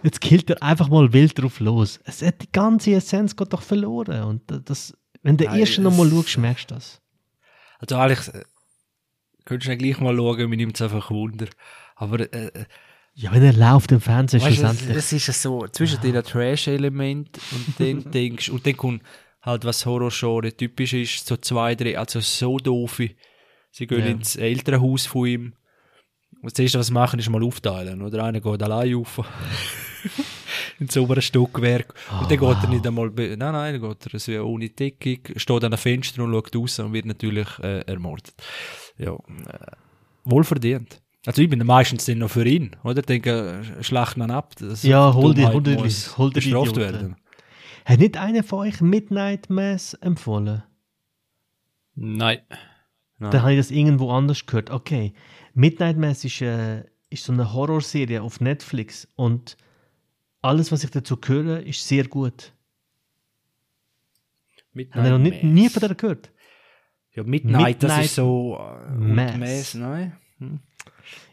Jetzt 0.03 0.19
killt 0.19 0.49
er 0.49 0.63
einfach 0.63 0.89
mal 0.89 1.13
wild 1.13 1.39
drauf 1.39 1.59
los. 1.59 1.99
Es 2.05 2.23
hat 2.23 2.41
die 2.41 2.51
ganze 2.51 2.93
Essenz 2.93 3.35
geht 3.35 3.53
doch 3.53 3.61
verloren. 3.61 4.23
Und 4.23 4.41
das, 4.67 4.97
wenn 5.21 5.37
du 5.37 5.45
erst 5.45 5.77
noch 5.77 5.95
mal 5.95 6.09
schaust, 6.09 6.39
merkst 6.39 6.71
du 6.71 6.75
das. 6.75 7.01
Also 7.77 7.97
Alex, 7.97 8.29
äh, 8.29 8.43
könntest 9.45 9.67
du 9.67 9.71
ja 9.73 9.77
gleich 9.77 9.99
mal 9.99 10.15
schauen, 10.15 10.49
mir 10.49 10.57
nimmt 10.57 10.75
es 10.75 10.81
einfach 10.81 11.11
Wunder. 11.11 11.47
Aber 11.95 12.19
äh, 12.19 12.47
äh 12.47 12.65
ja, 13.13 13.31
wenn 13.31 13.43
er 13.43 13.53
läuft 13.53 13.91
im 13.91 14.01
Fernsehen, 14.01 14.41
weißt, 14.41 14.57
schlussendlich. 14.57 14.97
Es 14.97 15.11
ist 15.11 15.41
so, 15.41 15.67
zwischen 15.67 15.99
ja. 16.03 16.11
den 16.11 16.23
Trash-Element 16.23 17.39
und 17.51 17.79
dann 17.79 18.11
denkst 18.11 18.49
und 18.49 18.65
dann 18.65 18.77
kommt 18.77 19.03
halt, 19.41 19.65
was 19.65 19.85
Horror-Genre 19.85 20.55
typisch 20.55 20.93
ist, 20.93 21.25
so 21.25 21.37
zwei, 21.37 21.75
drei, 21.75 21.97
also 21.97 22.19
so 22.19 22.57
doofe. 22.57 23.11
Sie 23.71 23.87
gehen 23.87 23.99
ja. 23.99 24.05
ins 24.07 24.35
Elternhaus 24.35 25.05
von 25.05 25.27
ihm. 25.27 25.53
Und 26.41 26.51
das 26.51 26.59
erste, 26.59 26.79
was 26.79 26.87
sie 26.87 26.93
machen, 26.93 27.19
ist 27.19 27.29
mal 27.29 27.43
aufteilen, 27.43 28.01
oder? 28.01 28.23
Einer 28.23 28.41
geht 28.41 28.63
allein 28.63 28.95
auf. 28.95 29.21
ins 30.79 30.97
obere 30.97 31.21
Stockwerk. 31.21 31.93
Oh, 32.11 32.21
und 32.21 32.31
dann 32.31 32.39
wow. 32.41 32.53
geht 32.53 32.63
er 32.63 32.69
nicht 32.69 32.87
einmal, 32.87 33.09
nein, 33.09 33.37
nein, 33.37 33.79
dann 33.79 33.89
geht 33.89 34.13
er 34.13 34.19
so 34.19 34.31
ohne 34.43 34.69
Deckung, 34.69 35.19
steht 35.35 35.63
an 35.63 35.65
einem 35.65 35.77
Fenster 35.77 36.23
und 36.23 36.33
schaut 36.33 36.55
raus 36.55 36.79
und 36.79 36.93
wird 36.93 37.05
natürlich 37.05 37.47
äh, 37.59 37.81
ermordet. 37.81 38.33
Ja, 38.97 39.13
äh, 39.13 39.71
wohl 40.23 40.43
verdient. 40.43 41.00
Also 41.25 41.41
ich 41.41 41.49
bin 41.49 41.65
meistens 41.65 42.05
dann 42.05 42.17
noch 42.19 42.31
für 42.31 42.45
ihn, 42.45 42.75
oder? 42.83 43.01
Denke, 43.01 43.61
schlacht 43.81 44.17
man 44.17 44.31
ab. 44.31 44.55
ja, 44.81 45.13
hol 45.13 45.33
dir, 45.35 45.53
hol 45.53 45.61
dir, 45.61 45.77
hol 45.77 46.29
dir 46.29 46.35
bestraft 46.35 46.75
werden. 46.77 47.15
Hat 47.85 47.99
nicht 47.99 48.17
einer 48.17 48.43
von 48.43 48.59
euch 48.59 48.81
Midnight 48.81 49.49
Mass 49.49 49.93
empfohlen? 49.95 50.63
Nein. 51.95 52.39
Nein. 53.19 53.31
Dann 53.31 53.41
habe 53.41 53.53
ich 53.53 53.59
das 53.59 53.71
irgendwo 53.71 54.11
anders 54.11 54.45
gehört. 54.45 54.71
Okay. 54.71 55.13
Midnight 55.53 55.97
Mass 55.97 56.23
ist, 56.25 56.41
äh, 56.41 56.85
ist 57.09 57.23
so 57.23 57.33
eine 57.33 57.53
Horrorserie 57.53 58.21
auf 58.21 58.39
Netflix 58.39 59.07
und 59.15 59.57
alles, 60.41 60.71
was 60.71 60.83
ich 60.83 60.89
dazu 60.89 61.19
höre, 61.23 61.61
ist 61.61 61.87
sehr 61.87 62.07
gut. 62.07 62.53
Midnight 64.73 65.03
Haben 65.03 65.11
noch 65.11 65.19
nicht, 65.19 65.43
nie 65.43 65.69
von 65.69 65.81
der 65.81 65.93
gehört? 65.93 66.31
Ja, 67.13 67.23
Midnight, 67.23 67.79
Midnight 67.79 67.83
das 67.83 68.05
ist 68.05 68.15
so 68.15 68.57
äh, 68.57 68.91
Mass. 68.91 69.37
Mass 69.37 69.73
nein? 69.75 70.17
Hm 70.41 70.59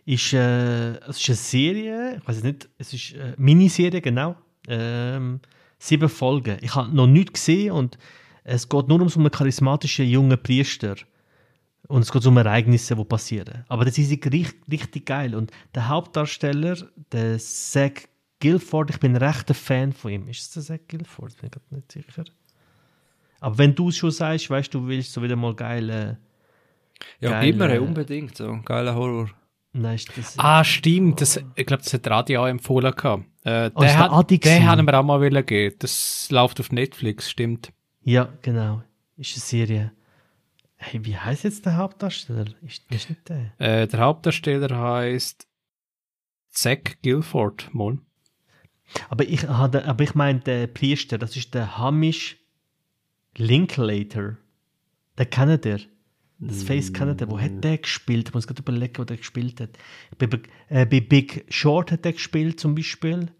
ist, 0.09 0.33
äh, 0.33 0.93
es 1.07 1.19
ist 1.19 1.29
eine 1.29 1.37
Serie, 1.37 2.17
ich 2.17 2.27
weiß 2.27 2.43
nicht, 2.43 2.69
es 2.79 2.95
ist 2.95 3.15
eine 3.15 3.35
Miniserie, 3.37 4.01
genau. 4.01 4.37
Ähm, 4.67 5.41
sieben 5.79 6.09
Folgen. 6.09 6.57
Ich 6.63 6.75
habe 6.75 6.95
noch 6.95 7.07
nichts 7.07 7.35
gesehen 7.35 7.73
und 7.73 7.99
es 8.45 8.69
geht 8.69 8.89
nur 8.89 9.03
um 9.03 9.09
so 9.09 9.21
einen 9.21 9.31
charismatischen 9.31 10.09
jungen 10.09 10.43
Priester. 10.43 10.97
Und 11.89 12.03
es 12.03 12.13
geht 12.13 12.25
um 12.27 12.37
Ereignisse, 12.37 12.97
die 12.97 13.05
passieren. 13.05 13.65
Aber 13.69 13.85
das 13.85 13.99
ist 13.99 14.11
richtig, 14.11 14.55
richtig 14.71 15.07
geil. 15.07 15.35
Und 15.35 15.51
der 15.75 15.89
Hauptdarsteller, 15.89 16.77
der 17.13 17.39
Zach 17.39 17.93
Guilford, 18.41 18.91
ich 18.91 19.01
bin 19.01 19.15
ein 19.15 19.23
rechter 19.23 19.55
Fan 19.55 19.93
von 19.93 20.11
ihm. 20.11 20.29
Ist 20.29 20.41
es 20.41 20.51
der 20.51 20.63
Zach 20.63 20.87
Guilford? 20.89 21.37
Bin 21.41 21.51
ich 21.51 21.71
nicht 21.71 21.93
sicher. 21.93 22.25
Aber 23.41 23.59
wenn 23.59 23.75
du 23.75 23.91
es 23.91 23.97
schon 23.97 24.11
sagst, 24.11 24.51
weißt 24.51 24.73
du, 24.73 24.87
willst 24.87 25.13
so 25.13 25.23
wieder 25.23 25.37
mal 25.37 25.55
geile. 25.55 26.19
Ja, 27.21 27.31
geile, 27.31 27.47
gib 27.47 27.57
mir 27.59 27.83
unbedingt 27.83 28.37
so. 28.37 28.59
Geiler 28.65 28.95
Horror. 28.95 29.31
Nein, 29.73 30.01
das 30.17 30.35
ah, 30.39 30.65
stimmt. 30.65 31.21
Das, 31.21 31.37
ich 31.55 31.67
glaube, 31.67 31.83
das 31.83 31.93
hat 31.93 32.07
Radi 32.09 32.37
auch 32.37 32.47
empfohlen. 32.47 32.93
Gehabt. 32.95 33.25
Äh, 33.45 33.71
oh, 33.75 33.81
der, 33.81 33.99
hat, 33.99 34.31
den 34.31 34.67
haben 34.67 34.87
wir 34.87 34.99
auch 34.99 35.05
mal 35.05 35.21
wollen 35.21 35.47
geben. 35.47 35.77
Das 35.79 36.29
läuft 36.31 36.59
auf 36.61 36.73
Netflix, 36.73 37.31
stimmt. 37.31 37.73
Ja, 38.03 38.29
genau. 38.43 38.83
Ist 39.17 39.35
eine 39.35 39.41
Serie. 39.41 39.93
Hey, 40.77 41.05
wie 41.05 41.17
heißt 41.17 41.45
jetzt 41.45 41.67
der 41.67 41.77
Hauptdarsteller? 41.77 42.47
Ist, 42.63 42.85
ist 42.91 43.11
nicht 43.11 43.29
der? 43.29 43.53
Äh, 43.59 43.87
der 43.87 44.01
Hauptdarsteller 44.01 44.79
heißt 44.79 45.47
Zach 46.51 46.79
Guilford, 47.03 47.69
Mon. 47.73 48.03
Aber 49.09 49.25
ich, 49.25 49.49
aber 49.49 50.03
ich 50.03 50.15
meine, 50.15 50.41
der 50.41 50.67
Priester, 50.67 51.19
das 51.19 51.37
ist 51.37 51.55
der 51.55 51.79
Hamish 51.79 52.39
Linklater. 53.37 54.37
Der 55.19 55.27
kennt 55.27 55.67
ihr. 55.67 55.81
Das 56.41 56.63
Face 56.63 56.91
er. 56.91 57.31
Wo 57.31 57.41
hat 57.41 57.65
der 57.65 57.79
gespielt? 57.79 58.29
Ich 58.29 58.35
muss 58.35 58.47
gerade 58.47 58.63
überlegen, 58.63 58.97
wo 58.97 59.05
der 59.05 59.17
gespielt 59.17 59.61
hat. 59.61 59.71
Bei, 60.19 60.29
äh, 60.69 60.87
bei 60.87 61.01
Big 61.01 61.45
Short 61.49 61.91
hat 61.91 62.07
er 62.07 62.13
gespielt, 62.13 62.61
zum 62.61 62.75
Beispiel. 62.75 63.33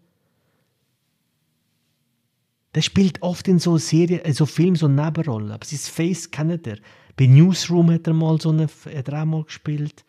Der 2.75 2.81
spielt 2.81 3.21
oft 3.21 3.47
in 3.47 3.59
so 3.59 3.77
Serien, 3.77 4.19
in 4.21 4.33
so 4.33 4.45
Filmen 4.45 4.75
so 4.75 4.87
Nebenrollen. 4.87 5.51
Aber 5.51 5.65
sein 5.65 5.79
Face 5.79 6.29
kennt 6.29 6.67
er. 6.67 6.77
Bei 7.15 7.25
Newsroom 7.25 7.89
hat 7.91 8.05
er 8.05 8.13
mal 8.13 8.39
so 8.39 8.49
eine, 8.49 8.67
hat 8.67 9.07
er 9.07 9.21
auch 9.21 9.25
mal 9.25 9.43
gespielt. 9.43 10.03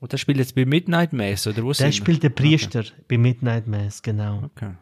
Und 0.00 0.12
der 0.12 0.18
spielt 0.18 0.38
jetzt 0.38 0.54
bei 0.54 0.64
Midnight 0.64 1.12
Mass, 1.12 1.46
oder 1.46 1.62
wo 1.62 1.72
Der 1.72 1.92
spielt 1.92 2.22
den 2.22 2.34
Priester 2.34 2.84
bei 3.08 3.16
Midnight 3.16 3.66
Mass, 3.66 4.02
genau. 4.02 4.44
Okay. 4.44 4.74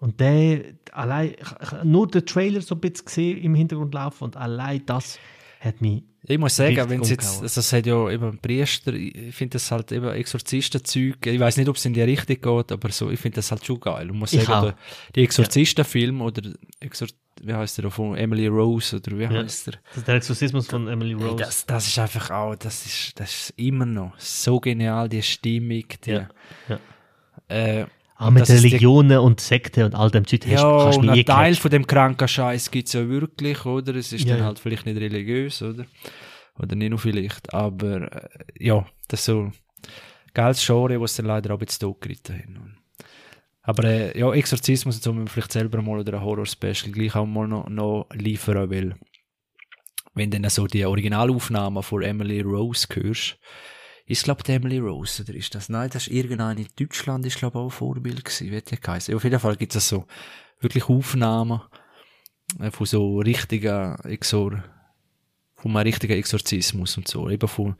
Und 0.00 0.20
der, 0.20 0.74
allein, 0.92 1.30
ich, 1.40 1.40
ich, 1.62 1.84
nur 1.84 2.08
den 2.08 2.26
Trailer 2.26 2.60
so 2.60 2.74
ein 2.74 2.80
bisschen 2.80 3.04
gesehen 3.06 3.38
im 3.38 3.54
Hintergrund 3.54 3.94
laufen 3.94 4.24
und 4.24 4.36
allein 4.36 4.84
das 4.86 5.18
hat 5.60 5.80
mich, 5.80 6.02
Ich 6.26 6.36
muss 6.38 6.56
sagen, 6.56 6.90
wenn 6.90 7.00
es 7.00 7.10
jetzt, 7.10 7.40
also 7.42 7.60
es 7.60 7.72
hat 7.72 7.86
ja 7.86 8.10
eben 8.10 8.38
Priester, 8.38 8.92
ich 8.92 9.34
finde 9.34 9.54
das 9.54 9.70
halt 9.70 9.92
eben 9.92 10.08
Exorzistenzeug, 10.10 11.24
ich 11.26 11.40
weiß 11.40 11.56
nicht, 11.56 11.68
ob 11.68 11.76
es 11.76 11.84
in 11.86 11.94
die 11.94 12.02
Richtung 12.02 12.36
geht, 12.40 12.72
aber 12.72 12.90
so, 12.90 13.10
ich 13.10 13.18
finde 13.20 13.36
das 13.36 13.50
halt 13.50 13.64
schon 13.64 13.80
geil. 13.80 14.10
Und 14.10 14.18
muss 14.18 14.32
Ich 14.32 14.44
sagen, 14.44 14.66
der, 14.66 14.76
die 15.14 15.22
Exorzistenfilm 15.24 16.20
oder 16.20 16.50
Exor 16.80 17.08
wie 17.42 17.52
heißt 17.52 17.78
der 17.78 17.90
von 17.90 18.16
Emily 18.16 18.46
Rose 18.46 18.96
oder 18.96 19.18
wie 19.18 19.22
Ja. 19.24 19.30
heißt 19.30 19.66
der? 19.66 19.74
das 19.88 19.96
ist 19.98 20.08
der 20.08 20.14
Exorzismus 20.16 20.66
von 20.68 20.86
Emily 20.88 21.14
Hey, 21.18 21.28
Rose. 21.28 21.36
das, 21.44 21.66
das 21.66 21.86
ist 21.88 21.98
einfach 21.98 22.30
auch, 22.30 22.54
das 22.54 22.86
ist, 22.86 23.18
das 23.18 23.32
ist 23.34 23.50
immer 23.56 23.86
noch 23.86 24.12
so 24.18 24.60
genial, 24.60 25.08
die 25.08 25.20
Stimmung, 25.22 25.82
die, 26.04 26.10
Ja, 26.10 26.28
ja. 26.68 26.78
äh, 27.48 27.86
Auch 28.16 28.30
mit 28.30 28.48
Religionen 28.48 29.18
und 29.18 29.40
Sekte 29.40 29.84
und 29.84 29.94
all 29.94 30.10
dem 30.10 30.26
Zeug 30.26 30.42
hast- 30.46 30.50
ja, 30.52 30.78
kannst 30.84 30.98
du 30.98 31.02
nie 31.02 31.20
ein 31.20 31.24
Teil 31.26 31.46
catchen. 31.50 31.62
von 31.62 31.70
dem 31.72 31.86
kranken 31.86 32.28
Scheiß 32.28 32.70
gibt's 32.70 32.92
ja 32.92 33.08
wirklich, 33.08 33.64
oder? 33.66 33.94
Es 33.96 34.12
ist 34.12 34.24
Ja, 34.24 34.36
dann 34.36 34.44
halt 34.46 34.58
vielleicht 34.60 34.86
nicht 34.86 34.98
religiös, 34.98 35.62
oder? 35.62 35.84
Oder 36.58 36.76
nicht 36.76 36.90
nur 36.90 36.98
vielleicht, 37.00 37.52
aber 37.52 38.12
äh, 38.12 38.28
ja, 38.60 38.86
das 39.08 39.20
ist 39.20 39.26
so 39.26 39.50
geiles 40.32 40.64
Genre, 40.64 41.00
was 41.00 41.16
dann 41.16 41.26
leider 41.26 41.50
auch 41.52 41.58
ein 41.58 41.66
bisschen 41.66 41.80
totgeritten 41.80 42.36
haben. 42.36 42.78
Aber 43.62 43.84
äh, 43.84 44.16
ja, 44.18 44.32
Exorzismus 44.32 44.96
und 44.96 45.02
so 45.02 45.12
müssen 45.12 45.26
wir 45.26 45.30
vielleicht 45.30 45.52
selber 45.52 45.82
mal 45.82 45.98
oder 45.98 46.14
ein 46.14 46.20
Horror-Special 46.22 46.92
gleich 46.92 47.16
auch 47.16 47.26
mal 47.26 47.48
noch, 47.48 47.68
noch 47.68 48.06
liefern, 48.12 48.70
weil 48.70 48.94
wenn 50.14 50.30
dann 50.30 50.48
so 50.48 50.66
die 50.68 50.84
Originalaufnahmen 50.84 51.82
von 51.82 52.02
Emily 52.02 52.40
Rose 52.42 52.86
hörst, 52.92 53.36
ist 54.06 54.24
glaube 54.24 54.42
der 54.42 54.56
Emily 54.56 54.78
Rose, 54.78 55.22
oder 55.22 55.34
ist 55.34 55.54
das? 55.54 55.68
Nein, 55.68 55.90
das 55.90 56.06
ist 56.08 56.12
irgendeine 56.12 56.60
in 56.60 56.68
Deutschland, 56.76 57.24
ist 57.26 57.38
glaube 57.38 57.58
auch 57.58 57.64
ein 57.64 57.70
Vorbild 57.70 58.24
gewesen, 58.24 58.54
hat 58.54 58.70
die 58.70 58.80
geheißen? 58.80 59.12
Ja, 59.12 59.16
auf 59.16 59.24
jeden 59.24 59.40
Fall 59.40 59.56
gibt 59.56 59.74
es 59.74 59.88
so 59.88 60.04
wirklich 60.60 60.88
Aufnahmen 60.88 61.60
äh, 62.60 62.70
von 62.70 62.86
so 62.86 63.18
richtigen 63.18 63.94
Exor, 64.04 64.62
von 65.56 65.70
einem 65.76 65.86
richtigen 65.86 66.12
Exorzismus 66.14 66.96
und 66.98 67.08
so, 67.08 67.30
eben 67.30 67.48
von, 67.48 67.76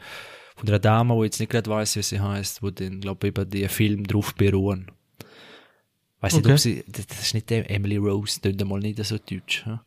von 0.57 0.69
einer 0.69 0.79
Dame, 0.79 1.15
die 1.19 1.25
jetzt 1.25 1.41
nicht 1.41 1.51
gerade 1.53 1.71
weiss, 1.71 1.97
wie 1.97 2.03
sie 2.03 2.21
heißt, 2.21 2.63
wo 2.63 2.71
dann, 2.71 3.01
glaube 3.01 3.27
ich, 3.29 3.37
eben 3.37 3.51
die 3.51 3.69
Film 3.69 4.07
drauf 4.07 4.35
beruhen. 4.35 4.91
Weiß 6.21 6.33
nicht, 6.35 6.45
Okay. 6.47 6.53
ob 6.55 6.59
sie, 6.59 6.85
das 6.89 7.21
ist 7.21 7.35
nicht 7.35 7.51
der 7.51 7.71
Emily 7.71 7.99
Rose, 7.99 8.41
klingt 8.41 8.65
mal 8.67 8.81
nicht 8.81 9.05
so 9.05 9.19
deutsch. 9.19 9.65
Ja? 9.67 9.85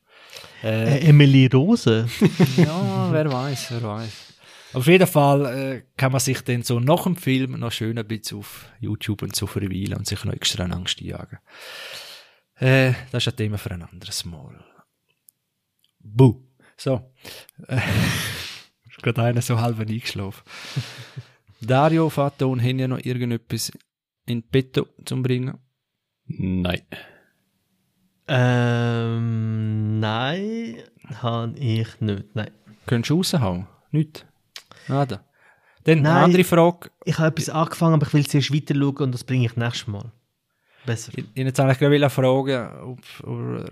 Äh, 0.64 1.00
Emily 1.08 1.48
Rose. 1.48 2.08
Ja, 2.58 3.12
wer 3.12 3.32
weiß, 3.32 3.72
wer 3.72 3.82
weiß. 3.84 4.12
Auf 4.73 4.88
jeden 4.88 5.07
Fall 5.07 5.45
äh, 5.45 5.84
kann 5.95 6.11
man 6.11 6.19
sich 6.19 6.41
dann 6.41 6.64
so 6.64 6.80
nach 6.80 7.03
dem 7.03 7.15
Film 7.15 7.60
noch 7.60 7.72
schön 7.72 7.98
ein 7.98 8.07
bisschen 8.07 8.39
auf 8.39 8.65
YouTube 8.80 9.22
und 9.22 9.35
so 9.35 9.48
verweilen 9.48 9.95
und 9.95 10.07
sich 10.07 10.23
noch 10.23 10.34
extra 10.34 10.65
in 10.65 10.73
Angst 10.73 11.02
jagen. 11.02 11.39
Äh, 12.56 12.94
das 13.11 13.26
ist 13.26 13.34
ein 13.34 13.38
Thema 13.38 13.57
für 13.57 13.72
ein 13.72 13.84
anderes 13.84 14.26
Mal. 14.26 14.64
Buh. 15.99 16.41
So. 16.76 17.11
Äh, 17.68 17.77
ist 18.89 19.02
gerade 19.02 19.23
einer 19.23 19.41
so 19.41 19.60
halb 19.60 19.80
eingeschlafen. 19.80 20.44
Dario, 21.61 22.10
Vater 22.10 22.48
und 22.48 22.61
haben 22.61 22.80
ja 22.80 22.88
noch 22.88 23.03
irgendetwas 23.03 23.72
in 24.26 24.44
petto 24.44 24.88
zum 25.06 25.23
Bringen. 25.23 25.57
Nein. 26.26 26.81
ähm, 28.27 29.99
nein, 29.99 30.84
habe 31.22 31.57
ich 31.57 31.99
nicht. 32.02 32.35
Nein. 32.35 32.52
Könntest 32.85 33.10
du 33.10 33.15
raushauen? 33.15 33.68
Nicht? 33.91 34.27
Nada. 34.88 35.24
Dann 35.84 36.00
eine 36.00 36.10
Nein. 36.10 36.24
andere 36.26 36.44
Frage. 36.44 36.92
Ich 37.06 37.18
habe 37.18 37.28
etwas 37.28 37.50
angefangen, 37.50 37.94
aber 37.94 38.08
ich 38.08 38.14
will 38.14 38.28
zuerst 38.28 38.54
weiter 38.54 38.76
schauen 38.76 38.98
und 38.98 39.14
das 39.14 39.24
bringe 39.24 39.46
ich 39.46 39.56
nächstes 39.56 39.88
Mal. 39.88 40.12
Besser. 40.86 41.12
Ich, 41.16 41.26
ich 41.34 41.46
jetzt 41.46 41.60
eigentlich 41.60 41.80
gerade 41.80 42.10
fragen, 42.10 42.70
ob, 42.82 43.00
ob 43.24 43.66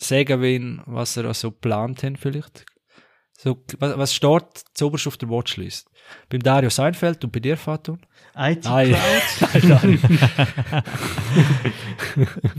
sagen 0.00 0.40
wollen, 0.40 0.82
was 0.86 1.16
er 1.16 1.32
so 1.34 1.50
geplant 1.50 2.02
haben 2.02 2.16
vielleicht. 2.16 2.64
So, 3.42 3.56
was, 3.78 3.96
was 3.96 4.12
steht 4.14 4.42
zuoberst 4.74 5.06
auf 5.06 5.16
der 5.16 5.30
Watchlist? 5.30 5.88
Beim 6.28 6.42
Dario 6.42 6.68
Seinfeld 6.68 7.24
und 7.24 7.32
bei 7.32 7.40
dir, 7.40 7.56
Fatun? 7.56 7.98
IT 8.36 8.64
Nein. 8.64 8.92
Crowd. 8.94 9.66
Nein, 9.66 9.98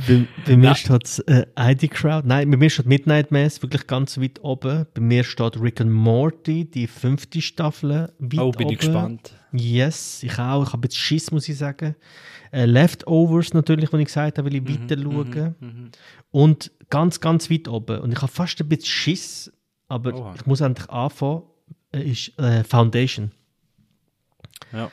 bei, 0.08 0.28
bei 0.45 0.58
mir 0.58 0.76
steht 0.76 1.24
äh, 1.28 1.45
ID 1.58 1.91
Crowd. 1.91 2.28
Nein, 2.28 2.49
bei 2.49 2.58
mir 2.58 2.70
steht 2.70 2.86
Midnight 2.88 3.32
Mass 3.32 3.62
wirklich 3.62 3.86
ganz 3.88 4.18
weit 4.20 4.40
oben. 4.44 4.86
Bei 4.94 5.02
mir 5.02 5.24
steht 5.24 5.60
Rick 5.62 5.82
and 5.82 5.91
Morty, 5.91 6.66
die 6.66 6.88
fünfte 6.88 7.41
Staffel, 7.41 8.12
weit 8.20 8.40
Oh, 8.40 8.52
bin 8.52 8.66
oben. 8.68 8.74
ich 8.74 8.80
gespannt. 8.80 9.34
Yes, 9.52 10.24
ich 10.24 10.40
auch. 10.40 10.66
Ich 10.66 10.74
habe 10.74 10.86
jetzt 10.86 10.98
Schiss, 10.98 11.30
muss 11.32 11.48
ich 11.48 11.58
sagen. 11.58 11.95
Äh, 12.52 12.66
Leftovers 12.66 13.53
natürlich, 13.53 13.91
wenn 13.94 13.99
ich 13.99 14.08
gesagt 14.08 14.38
habe, 14.38 14.49
will 14.52 14.56
ich 14.56 14.64
Mhm, 14.64 14.90
weiter 14.90 15.02
schauen. 15.02 15.91
Und 16.32 16.72
ganz, 16.90 17.20
ganz 17.20 17.49
weit 17.52 17.68
oben. 17.68 17.99
Und 17.99 18.12
ich 18.14 18.22
habe 18.22 18.32
fast 18.32 18.60
ein 18.62 18.68
bisschen 18.68 18.86
Schiss, 18.88 19.52
aber 19.91 20.13
Oha. 20.15 20.34
ich 20.35 20.45
muss 20.45 20.61
endlich 20.61 20.89
anfangen, 20.89 21.43
äh, 21.93 22.01
ist 22.09 22.38
äh, 22.39 22.63
Foundation. 22.63 23.31
Ja. 24.72 24.89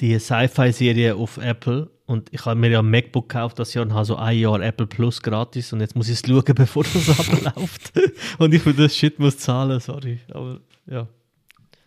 Die 0.00 0.18
Sci-Fi-Serie 0.18 1.14
auf 1.14 1.38
Apple. 1.38 1.90
Und 2.06 2.28
ich 2.32 2.44
habe 2.44 2.58
mir 2.58 2.70
ja 2.70 2.80
ein 2.80 2.90
MacBook 2.90 3.28
gekauft 3.28 3.58
das 3.60 3.72
Jahr 3.72 3.84
und 3.86 3.94
habe 3.94 4.04
so 4.04 4.16
ein 4.16 4.36
Jahr 4.36 4.60
Apple 4.60 4.86
Plus 4.88 5.22
gratis. 5.22 5.72
Und 5.72 5.80
jetzt 5.80 5.94
muss 5.94 6.08
ich 6.08 6.20
es 6.20 6.28
schauen, 6.28 6.42
bevor 6.54 6.82
das 6.82 7.08
abläuft. 7.08 7.92
und 8.38 8.52
ich 8.52 8.62
für 8.62 8.74
das 8.74 8.96
Shit 8.96 9.18
muss 9.20 9.38
zahlen, 9.38 9.78
sorry. 9.78 10.18
Aber 10.32 10.60
ja. 10.86 11.06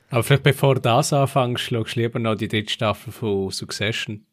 Aber 0.10 0.24
vielleicht 0.24 0.44
bevor 0.44 0.76
du 0.76 0.82
das 0.82 1.12
anfängst, 1.12 1.64
schaust 1.66 1.96
du 1.96 2.00
lieber 2.00 2.20
noch 2.20 2.36
die 2.36 2.48
dritte 2.48 2.72
Staffel 2.72 3.12
von 3.12 3.52
Succession. 3.52 4.26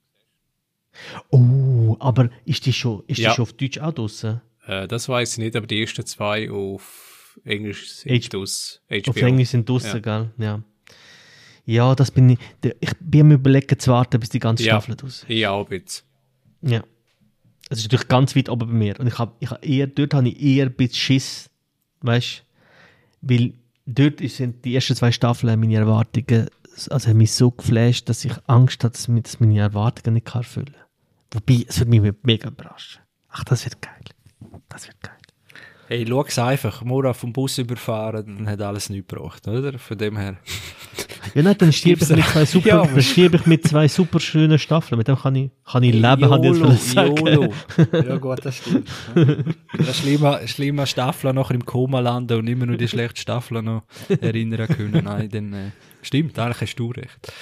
Oh, 1.31 1.97
aber 1.99 2.31
ist 2.45 2.67
die 2.67 2.73
schon, 2.73 3.03
ist 3.09 3.19
Ja. 3.19 3.31
die 3.31 3.37
schon 3.37 3.43
auf 3.43 3.53
Deutsch 3.55 3.79
auch 3.79 3.93
draussen? 3.93 4.41
Äh, 4.67 4.87
das 4.87 5.09
weiß 5.09 5.33
ich 5.33 5.39
nicht, 5.39 5.57
aber 5.57 5.67
die 5.67 5.81
ersten 5.81 6.07
zwei 6.07 6.51
auf 6.51 7.12
Englisch 7.45 7.89
sind 7.91 8.11
H- 8.35 8.39
aus 8.39 8.81
HBO. 8.89 9.11
Auf 9.11 9.17
Englisch 9.17 9.49
sind 9.51 9.69
draussen, 9.69 9.89
Ja. 9.89 9.99
gell? 9.99 10.31
Ja. 10.39 10.63
Ja, 11.65 11.95
das 11.95 12.11
bin 12.11 12.31
ich. 12.31 12.39
Ich 12.81 12.93
bin 13.01 13.29
mir 13.29 13.35
überlegen 13.35 13.79
zu 13.79 13.91
warten, 13.93 14.19
bis 14.21 14.29
die 14.31 14.39
ganze 14.41 14.65
Ja. 14.65 14.75
Staffel 14.81 14.97
draus 14.97 15.19
ist. 15.23 15.25
Ich 15.29 15.47
auch 15.47 15.71
jetzt. 15.71 16.05
Ja. 16.63 16.83
Es 17.69 17.79
ist 17.79 17.85
natürlich 17.85 18.09
ganz 18.09 18.35
weit 18.37 18.49
oben 18.49 18.69
bei 18.69 18.75
mir. 18.75 19.01
Und 19.01 19.07
ich 19.07 19.19
habe 19.19 19.33
ich 19.41 19.51
hab 19.51 19.65
eher, 19.65 19.87
dort 19.87 20.15
habe 20.15 20.29
ich 20.29 20.41
eher 20.43 20.67
ein 20.67 20.73
bisschen 20.75 20.95
Schiss. 20.97 21.51
Weißt 22.01 22.45
Weil 23.21 23.55
dort 23.87 24.19
sind 24.29 24.65
die 24.65 24.75
ersten 24.75 24.97
zwei 24.97 25.13
Staffeln 25.13 25.59
meine 25.61 25.77
Erwartungen, 25.77 26.49
also 26.91 27.09
haben 27.09 27.19
mich 27.19 27.33
so 27.33 27.53
geflasht, 27.53 28.09
dass 28.09 28.25
ich 28.25 28.33
Angst 28.49 28.83
hatte, 28.83 28.99
dass 29.23 29.39
meine 29.41 29.61
Erwartungen 29.61 30.15
nicht 30.15 30.35
erfüllen 30.35 30.75
kann. 30.75 31.41
Wobei, 31.47 31.65
es 31.69 31.79
würde 31.79 31.91
mich 32.01 32.13
mega 32.25 32.49
überraschen. 32.49 33.01
Ach, 33.29 33.45
das 33.45 33.65
wird 33.65 33.81
geil. 33.81 34.03
Das 34.69 34.89
wird 34.89 35.01
geil. 35.01 35.15
Hey, 35.93 36.07
schau 36.09 36.25
es 36.27 36.39
einfach. 36.39 36.83
Mora 36.85 37.13
vom 37.13 37.35
Bus 37.35 37.59
überfahren, 37.59 38.25
dann 38.39 38.49
hat 38.49 38.63
alles 38.63 38.89
nichts 38.89 39.09
gebracht, 39.09 39.47
oder? 39.47 39.79
Von 39.79 39.99
dem 39.99 40.17
her. 40.17 40.39
Ja, 41.35 41.43
nein, 41.43 41.55
dann 41.59 41.71
stirb 41.71 42.01
ich 42.01 42.09
mit 42.09 42.25
zwei 42.25 42.47
super, 42.47 42.69
Ja. 42.69 42.87
dann 42.87 43.03
stirb 43.03 43.35
ich 43.35 43.45
mit 43.45 43.69
zwei 43.69 43.89
super 43.89 44.19
schönen 44.19 44.59
Staffeln. 44.59 44.97
Mit 44.97 45.09
dem 45.09 45.17
kann 45.17 45.35
ich, 45.37 45.51
kann 45.71 45.83
ich 45.83 45.93
leben, 45.93 46.31
habe 46.31 46.47
ich 46.49 46.57
jetzt 46.59 46.93
sagen. 46.93 47.15
YOLO. 47.27 47.53
Ja 47.93 48.17
gut, 48.17 48.39
das 48.43 48.57
stimmt. 48.57 48.89
Das 49.77 49.89
ist 49.91 49.97
schlimmer, 49.99 50.47
schlimmer 50.49 50.87
Staffeln 50.87 51.35
nachher 51.35 51.55
im 51.57 51.67
Koma 51.67 52.01
landen 52.01 52.39
und 52.39 52.47
immer 52.49 52.65
nur 52.65 52.79
die 52.79 52.89
schlechten 52.89 53.19
Staffeln 53.19 53.63
noch 53.67 53.83
erinnern 54.09 54.69
können. 54.69 55.05
Nein, 55.05 55.29
dann 55.29 55.53
äh, 55.53 55.71
stimmt, 56.01 56.39
eigentlich 56.39 56.63
hast 56.63 56.77
du 56.77 56.91
recht. 56.91 57.33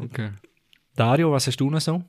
Okay. 0.00 0.30
Dario, 0.96 1.30
was 1.30 1.46
hast 1.46 1.60
du 1.60 1.70
noch 1.70 1.80
so? 1.80 2.02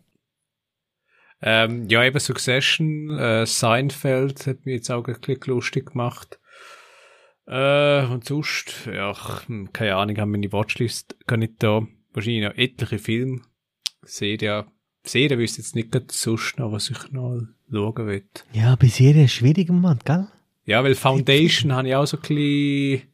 Ähm, 1.42 1.88
ja, 1.88 2.04
eben 2.04 2.20
Succession, 2.20 3.10
äh, 3.18 3.46
Seinfeld 3.46 4.48
hat 4.48 4.66
mich 4.66 4.76
jetzt 4.76 4.90
auch 4.90 5.06
ein 5.08 5.20
bisschen 5.20 5.54
lustig 5.54 5.92
gemacht. 5.92 6.40
Äh, 7.46 8.06
und 8.08 8.26
sonst, 8.26 8.88
ja, 8.88 9.14
keine 9.72 9.96
Ahnung, 9.96 10.18
haben 10.18 10.32
meine 10.32 10.52
Watchlist 10.52 11.16
gar 11.28 11.38
nicht 11.38 11.62
da. 11.64 11.86
Wahrscheinlich 12.14 12.44
noch 12.44 12.58
etliche 12.58 12.98
Filme, 13.00 13.42
Serien. 14.02 14.66
Serien 15.04 15.40
wüsste 15.40 15.62
jetzt 15.62 15.76
nicht 15.76 15.94
sonst 16.12 16.58
noch, 16.58 16.72
was 16.72 16.90
ich 16.90 17.12
noch 17.12 17.40
schauen 17.72 18.08
will. 18.08 18.26
Ja, 18.54 18.76
bei 18.76 18.88
Serien 18.88 19.26
ist 19.26 19.34
schwierig 19.34 19.70
im 19.70 19.80
Moment, 19.80 20.04
gell? 20.06 20.28
Ja, 20.66 20.84
weil 20.84 20.96
Foundation 20.96 21.72
habe 21.72 21.88
ich 21.88 21.96
auch 21.96 22.06
so 22.06 22.18
ein 22.18 22.22
bisschen 22.22 23.08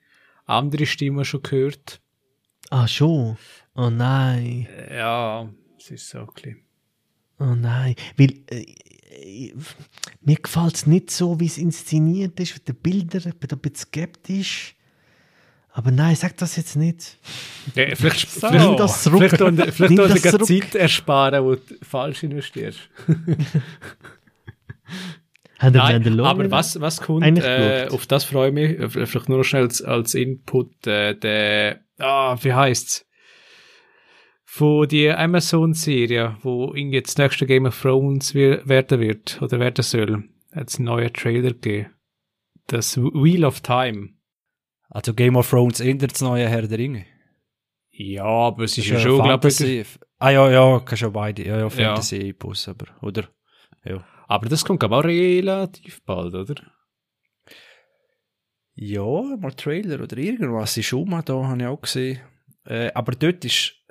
andere 0.45 0.85
Stimmen 0.85 1.25
schon 1.25 1.43
gehört. 1.43 2.01
Ah, 2.69 2.87
schon. 2.87 3.37
Oh 3.75 3.89
nein. 3.89 4.67
Äh, 4.89 4.97
Ja, 4.97 5.49
es 5.77 5.91
ist 5.91 6.09
so 6.09 6.19
ein 6.19 6.27
bisschen. 6.33 6.65
Oh 7.39 7.55
nein. 7.55 7.95
Weil, 8.17 8.33
äh, 8.49 8.65
äh, 9.11 9.53
mir 10.21 10.35
gefällt 10.37 10.75
es 10.75 10.85
nicht 10.87 11.11
so, 11.11 11.39
wie 11.39 11.45
es 11.47 11.57
inszeniert 11.57 12.39
ist, 12.39 12.53
mit 12.55 12.67
den 12.67 12.75
Bildern. 12.75 13.23
Ich 13.27 13.35
bin 13.35 13.47
da 13.47 13.55
ein 13.55 13.59
bisschen 13.59 13.87
skeptisch. 13.87 14.75
Aber 15.75 15.89
nein, 15.89 16.15
sag 16.15 16.37
das 16.37 16.55
jetzt 16.55 16.75
nicht. 16.75 17.17
Ja, 17.73 17.95
vielleicht, 17.95 18.29
Nimm 18.43 18.51
vielleicht, 18.51 18.79
das 18.79 19.03
zurück. 19.03 19.17
vielleicht, 19.19 19.37
tun- 19.39 19.71
vielleicht 19.71 20.25
das. 20.25 20.47
Zeit 20.47 20.75
ersparen, 20.75 21.43
wo 21.43 21.55
du 21.55 21.61
falsch 21.81 22.21
investierst. 22.23 22.79
Nein, 25.61 26.19
aber 26.19 26.51
was, 26.51 26.79
was 26.81 26.99
kommt, 26.99 27.23
äh, 27.39 27.87
auf 27.89 28.05
das 28.05 28.25
freue 28.25 28.49
ich 28.49 28.53
mich, 28.53 28.77
Äh, 28.79 28.89
vielleicht 28.89 29.29
nur 29.29 29.37
noch 29.37 29.43
schnell 29.45 29.63
als, 29.63 29.81
als 29.81 30.13
Input, 30.13 30.85
äh, 30.87 31.15
der, 31.15 31.79
ah, 31.99 32.35
wie 32.41 32.53
heißt's? 32.53 33.05
Von 34.55 34.87
die 34.87 35.09
Amazon-Serie, 35.09 36.37
wo 36.43 36.75
irgendwie 36.75 36.97
jetzt 36.97 37.17
das 37.17 37.25
nächste 37.25 37.47
Game 37.47 37.65
of 37.65 37.81
Thrones 37.81 38.35
werden 38.35 38.99
wird 38.99 39.41
oder 39.41 39.59
werden 39.59 39.81
soll, 39.81 40.29
hat 40.51 40.69
es 40.69 40.75
einen 40.75 40.85
neuen 40.85 41.11
Trailer 41.11 41.53
gegeben. 41.53 41.89
Das 42.67 42.95
Wheel 42.95 43.45
of 43.45 43.61
Time. 43.61 44.09
Also 44.89 45.15
Game 45.15 45.37
of 45.37 45.49
Thrones 45.49 45.79
ändert 45.79 46.11
das 46.11 46.21
neue 46.21 46.47
Herr 46.47 46.67
der 46.67 46.77
Ringe. 46.77 47.03
Ja, 47.89 48.25
aber 48.25 48.65
es 48.65 48.77
ist 48.77 48.85
ja 48.85 48.97
ja 48.97 48.99
schon, 48.99 49.23
glaube 49.23 49.47
ich. 49.47 49.55
Fantasy. 49.55 49.85
Ah 50.19 50.29
ja, 50.29 50.51
ja, 50.51 50.79
kann 50.81 50.97
schon 50.99 51.13
beide. 51.13 51.43
Ja, 51.43 51.57
ja, 51.57 51.69
Fantasy-Epos, 51.71 52.67
aber, 52.67 52.85
oder? 53.01 53.27
Ja. 53.83 54.05
Aber 54.27 54.49
das 54.49 54.63
kommt, 54.63 54.83
ich, 54.83 54.89
auch 54.91 55.03
relativ 55.03 56.03
bald, 56.03 56.35
oder? 56.35 56.61
Ja, 58.75 59.35
mal 59.39 59.53
Trailer 59.53 60.03
oder 60.03 60.15
irgendwas 60.15 60.77
ist 60.77 60.85
schon 60.85 61.09
mal 61.09 61.23
da, 61.23 61.43
habe 61.43 61.59
ich 61.59 61.65
auch 61.65 61.81
gesehen. 61.81 62.19
Äh, 62.65 62.91
aber 62.93 63.13
dort 63.13 63.43
ist, 63.45 63.82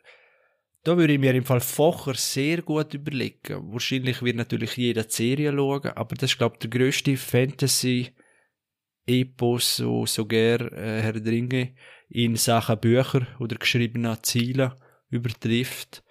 da 0.84 0.96
würde 0.96 1.12
ich 1.12 1.20
mir 1.20 1.32
im 1.34 1.44
Fall 1.44 1.60
vorher 1.60 2.14
sehr 2.14 2.62
gut 2.62 2.94
überlegen. 2.94 3.70
Wahrscheinlich 3.72 4.20
wird 4.22 4.36
natürlich 4.36 4.76
jeder 4.76 5.04
die 5.04 5.12
Serie 5.12 5.52
schauen, 5.52 5.90
aber 5.90 6.14
das 6.16 6.30
ist, 6.32 6.38
glaube 6.38 6.56
ich, 6.56 6.60
der 6.60 6.70
grösste 6.70 7.16
Fantasy-Epos, 7.16 9.76
so, 9.76 10.06
so 10.06 10.26
gern 10.26 10.72
äh, 10.72 11.02
Herr 11.02 11.12
der 11.12 11.32
Ringe 11.32 11.74
in 12.08 12.34
Sachen 12.36 12.80
Bücher 12.80 13.26
oder 13.38 13.56
geschriebener 13.56 14.20
Ziele 14.22 14.78
übertrifft. 15.08 16.02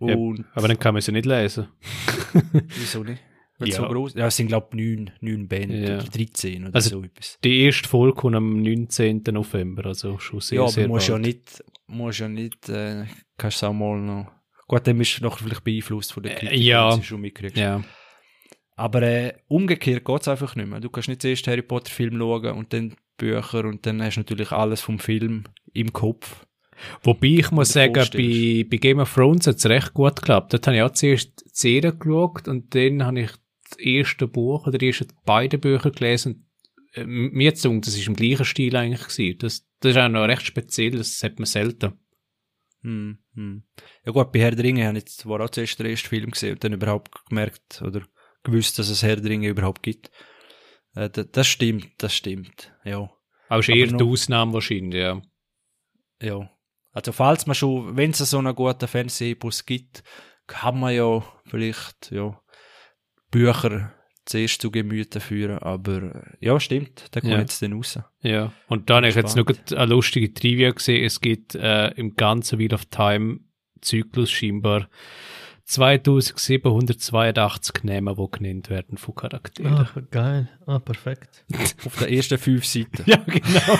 Ja, 0.00 0.16
Aber 0.54 0.68
dann 0.68 0.78
kann 0.78 0.94
man 0.94 1.02
sie 1.02 1.12
nicht 1.12 1.26
lesen. 1.26 1.68
wieso 2.76 3.02
nicht? 3.04 3.22
Ja. 3.70 3.76
so 3.76 3.82
groß, 3.88 4.14
ja, 4.14 4.26
es 4.26 4.36
sind, 4.36 4.48
glaube 4.48 4.68
ich, 4.72 4.76
neun, 4.98 5.10
neun 5.20 5.48
Bände 5.48 5.78
Ja. 5.88 5.94
oder 5.96 6.04
13 6.04 6.66
oder 6.66 6.74
Also 6.74 6.90
so 6.90 7.02
etwas. 7.04 7.38
Die 7.44 7.62
erste 7.64 7.88
Folge 7.88 8.14
kommt 8.16 8.36
am 8.36 8.62
19. 8.62 9.22
November, 9.32 9.86
also 9.86 10.18
schon 10.18 10.40
sehr, 10.40 10.56
ja, 10.56 10.62
aber 10.62 10.70
sehr 10.72 10.88
musst 10.88 11.08
ja 11.08 11.14
bald. 11.14 11.26
nicht, 11.26 11.64
musst 11.86 12.18
ja 12.20 12.28
nicht, 12.28 12.68
äh, 12.68 13.04
kannst 13.38 13.62
du 13.62 13.66
auch 13.66 13.72
mal 13.72 13.98
noch, 14.00 14.30
gut, 14.68 14.86
dann 14.86 14.98
bist 14.98 15.18
du 15.18 15.24
noch 15.24 15.38
vielleicht 15.38 15.64
beeinflusst 15.64 16.12
von 16.12 16.22
der 16.22 16.32
Äh, 16.32 16.38
Kritik, 16.46 16.58
ja. 16.60 16.84
wenn 16.90 16.96
du 16.96 17.02
sie 17.02 17.08
schon 17.08 17.20
mitkriegst. 17.20 17.56
Ja, 17.56 17.82
Aber 18.76 19.02
äh, 19.02 19.34
umgekehrt 19.48 20.04
geht's 20.04 20.28
einfach 20.28 20.56
nicht 20.56 20.68
mehr. 20.68 20.80
Du 20.80 20.88
kannst 20.90 21.08
nicht 21.08 21.22
zuerst 21.22 21.46
Harry 21.46 21.62
Potter 21.62 21.90
Film 21.90 22.16
schauen 22.18 22.52
und 22.56 22.72
dann 22.72 22.94
Bücher 23.18 23.64
und 23.66 23.84
dann 23.86 24.02
hast 24.02 24.16
du 24.16 24.20
natürlich 24.20 24.50
alles 24.52 24.80
vom 24.80 24.98
Film 24.98 25.44
im 25.74 25.92
Kopf. 25.92 26.44
Wobei 27.04 27.26
ich 27.28 27.50
muss 27.52 27.68
sagen, 27.74 27.92
bei, 27.92 28.66
bei 28.68 28.76
Game 28.78 28.98
of 28.98 29.14
Thrones 29.14 29.46
hat 29.46 29.56
es 29.56 29.66
recht 29.66 29.94
gut 29.94 30.16
geklappt. 30.16 30.52
Dort 30.52 30.66
habe 30.66 30.76
ich 30.78 30.82
auch 30.82 30.90
zuerst 30.90 31.40
die 31.44 31.50
Serie 31.52 31.94
geschaut 31.94 32.48
und 32.48 32.74
dann 32.74 33.04
habe 33.04 33.20
ich 33.20 33.30
das 33.76 33.84
erste 33.84 34.26
Buch 34.28 34.66
oder 34.66 34.78
die 34.78 34.88
ersten 34.88 35.08
beiden 35.24 35.60
Bücher 35.60 35.90
gelesen. 35.90 36.46
Und, 36.94 37.02
äh, 37.02 37.04
mir 37.06 37.44
jetzt 37.44 37.64
das 37.64 37.88
ist 37.96 38.06
im 38.06 38.16
gleichen 38.16 38.44
Stil 38.44 38.76
eigentlich 38.76 39.02
gewesen. 39.08 39.38
Das, 39.38 39.66
das 39.80 39.92
ist 39.92 39.98
auch 39.98 40.08
noch 40.08 40.24
recht 40.26 40.46
speziell, 40.46 40.92
das 40.92 41.22
hat 41.22 41.38
man 41.38 41.46
selten. 41.46 41.98
Hm, 42.82 43.18
hm. 43.34 43.62
Ja 44.04 44.12
gut, 44.12 44.32
bei 44.32 44.40
Herr 44.40 44.50
der 44.52 44.64
Ringe 44.64 44.86
habe 44.86 44.98
ich 44.98 45.06
zwar 45.06 45.40
auch 45.40 45.50
zuerst 45.50 45.78
den 45.78 45.86
ersten 45.86 46.08
Film 46.08 46.30
gesehen 46.30 46.54
und 46.54 46.64
dann 46.64 46.72
überhaupt 46.72 47.12
gemerkt 47.28 47.80
oder 47.82 48.02
gewusst, 48.42 48.78
dass 48.78 48.88
es 48.88 49.02
Herr 49.02 49.16
der 49.16 49.30
Ringe 49.30 49.48
überhaupt 49.48 49.82
gibt. 49.82 50.10
Äh, 50.94 51.08
da- 51.08 51.22
das 51.22 51.46
stimmt, 51.46 51.90
das 51.98 52.14
stimmt, 52.14 52.72
ja. 52.84 53.10
Aber 53.48 53.60
ist 53.60 53.68
Aber 53.68 53.78
eher 53.78 53.86
die 53.86 54.04
Ausnahme 54.04 54.52
wahrscheinlich, 54.54 55.00
ja. 55.00 55.22
Ja. 56.20 56.50
Also 56.92 57.12
falls 57.12 57.46
man 57.46 57.54
schon, 57.54 57.96
wenn 57.96 58.10
es 58.10 58.18
so 58.18 58.38
einen 58.38 58.54
guten 58.54 58.88
Fernsehbus 58.88 59.64
gibt, 59.64 60.02
kann 60.46 60.78
man 60.80 60.94
ja 60.94 61.24
vielleicht, 61.46 62.10
ja, 62.10 62.38
Bücher 63.32 63.92
zuerst 64.24 64.62
zu 64.62 64.70
Gemüte 64.70 65.18
führen, 65.18 65.58
aber 65.58 66.22
ja, 66.38 66.60
stimmt, 66.60 67.06
da 67.10 67.20
kommt 67.20 67.32
Ja. 67.32 67.40
jetzt 67.40 67.60
dann 67.60 67.72
raus. 67.72 67.98
Ja. 68.20 68.52
Und 68.68 68.88
dann 68.88 68.98
habe 68.98 69.08
ich 69.08 69.16
jetzt 69.16 69.34
noch 69.36 69.46
eine 69.72 69.86
lustige 69.86 70.32
Trivia 70.32 70.70
gesehen. 70.70 71.04
Es 71.04 71.20
gibt 71.20 71.56
äh, 71.56 71.88
im 71.94 72.14
ganzen 72.14 72.60
Wheel 72.60 72.72
of 72.72 72.84
Time 72.86 73.40
Zyklus 73.80 74.30
scheinbar 74.30 74.88
2782 75.64 77.84
Namen, 77.84 78.16
die 78.16 78.30
genannt 78.38 78.70
werden 78.70 78.98
von 78.98 79.14
Charakteren. 79.14 79.74
Ah, 79.74 79.88
geil. 80.10 80.48
Ah, 80.66 80.78
perfekt. 80.78 81.44
Auf 81.84 81.98
den 81.98 82.08
ersten 82.14 82.38
fünf 82.38 82.64
Seiten. 82.64 83.02
Ja, 83.06 83.16
genau. 83.16 83.76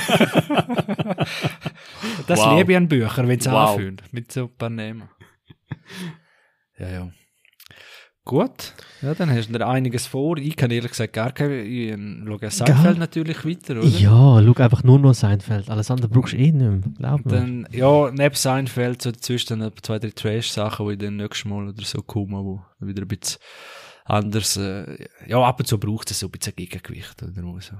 Das 2.26 2.38
Wow. 2.40 2.58
liebe 2.58 2.72
ich 2.72 2.76
an 2.76 2.88
Büchern, 2.88 3.28
wenn 3.28 3.40
sie 3.40 3.50
Wow. 3.50 3.70
anfühlen, 3.70 4.00
mit 4.12 4.32
so 4.32 4.44
ein 4.44 4.56
paar 4.56 4.70
Namen. 4.70 5.08
Ja, 6.78 6.88
ja. 6.88 7.10
Gut, 8.24 8.74
ja, 9.02 9.14
dann 9.14 9.30
hast 9.30 9.48
du 9.48 9.58
dir 9.58 9.66
einiges 9.66 10.06
vor. 10.06 10.36
Ich 10.38 10.54
kann 10.54 10.70
ehrlich 10.70 10.92
gesagt 10.92 11.12
gar 11.12 11.32
keine, 11.32 11.62
ich 11.62 11.90
äh, 11.90 11.98
schaue 12.24 12.50
Seinfeld 12.52 12.98
natürlich 12.98 13.44
weiter, 13.44 13.78
oder? 13.78 13.88
Ja, 13.88 14.40
schau 14.40 14.62
einfach 14.62 14.84
nur 14.84 15.00
noch 15.00 15.12
Seinfeld. 15.12 15.68
Alles 15.68 15.90
andere 15.90 16.08
brauchst 16.08 16.32
du 16.32 16.36
eh 16.36 16.52
nicht 16.52 16.54
mehr. 16.54 16.80
Glaub 16.98 17.26
mir. 17.26 17.32
Dann, 17.32 17.68
ja, 17.72 18.12
neben 18.12 18.34
Seinfeld 18.36 19.02
so 19.02 19.10
dazwischen 19.10 19.58
dann 19.58 19.72
zwei, 19.82 19.98
drei 19.98 20.10
Trash-Sachen, 20.10 20.86
die 20.86 20.92
ich 20.92 20.98
dann 21.00 21.16
nächstes 21.16 21.46
Mal 21.46 21.68
oder 21.68 21.84
so 21.84 22.00
kommen, 22.02 22.44
wo 22.44 22.60
wieder 22.78 23.02
ein 23.02 23.08
bisschen 23.08 23.40
anders, 24.04 24.56
äh, 24.56 25.08
ja, 25.26 25.38
ab 25.42 25.58
und 25.58 25.66
zu 25.66 25.78
braucht 25.78 26.12
es 26.12 26.20
so 26.20 26.28
ein 26.28 26.30
bisschen 26.30 26.54
Gegengewicht, 26.54 27.20
oder 27.24 27.60
so. 27.60 27.74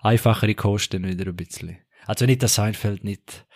Einfachere 0.00 0.54
Kosten 0.54 1.06
wieder 1.06 1.26
ein 1.26 1.36
bisschen. 1.36 1.78
Also 2.04 2.26
nicht, 2.26 2.42
dass 2.42 2.54
Seinfeld 2.54 3.02
nicht, 3.02 3.46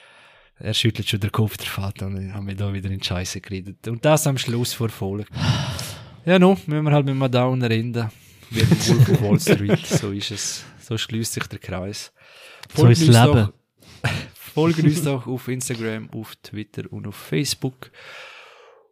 er 0.57 0.73
schüttelt 0.73 1.07
schon 1.07 1.21
den 1.21 1.33
Kopf, 1.33 1.59
der 1.59 1.67
Vater, 1.67 2.07
und 2.07 2.15
dann 2.15 2.33
haben 2.33 2.47
wir 2.47 2.57
da 2.57 2.73
wieder 2.73 2.91
in 2.91 3.01
die 3.01 3.05
Scheiße 3.05 3.43
geredet. 3.43 3.87
Und 3.89 4.07
das 4.07 4.27
am 4.27 4.39
Schluss 4.39 4.73
vor 4.73 4.89
Folge. 4.89 5.27
Ja, 6.27 6.39
no, 6.39 6.57
müssen 6.67 6.85
wir 6.85 6.93
halt 6.93 7.07
mit 7.07 7.15
einem 7.15 7.31
Downer 7.31 7.71
enden. 7.71 8.11
Wie 8.51 8.61
im 8.61 8.71
Wolf 8.71 9.09
of 9.11 9.23
Wall 9.23 9.41
Street, 9.41 9.87
so 9.87 10.11
ist 10.11 10.31
es. 10.31 10.65
So 10.81 10.97
schließt 10.97 11.35
sich 11.35 11.47
der 11.47 11.59
Kreis. 11.59 12.13
So 12.75 12.87
ist 12.87 13.01
Leben. 13.01 13.13
Doch, 13.15 13.53
folgen 14.35 14.87
uns 14.87 15.03
doch 15.03 15.27
auf 15.27 15.49
Instagram, 15.49 16.09
auf 16.11 16.37
Twitter 16.37 16.91
und 16.91 17.07
auf 17.07 17.17
Facebook. 17.17 17.91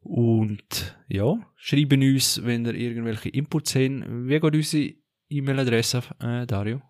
Und 0.03 0.97
ja, 1.09 1.39
schreiben 1.57 2.03
uns, 2.03 2.45
wenn 2.45 2.67
ihr 2.67 2.75
irgendwelche 2.75 3.29
Inputs 3.29 3.75
habt. 3.77 4.05
Wie 4.09 4.41
geht 4.41 4.55
unsere 4.55 4.95
E-Mail-Adresse, 5.31 6.03
äh, 6.21 6.47
Dario? 6.47 6.83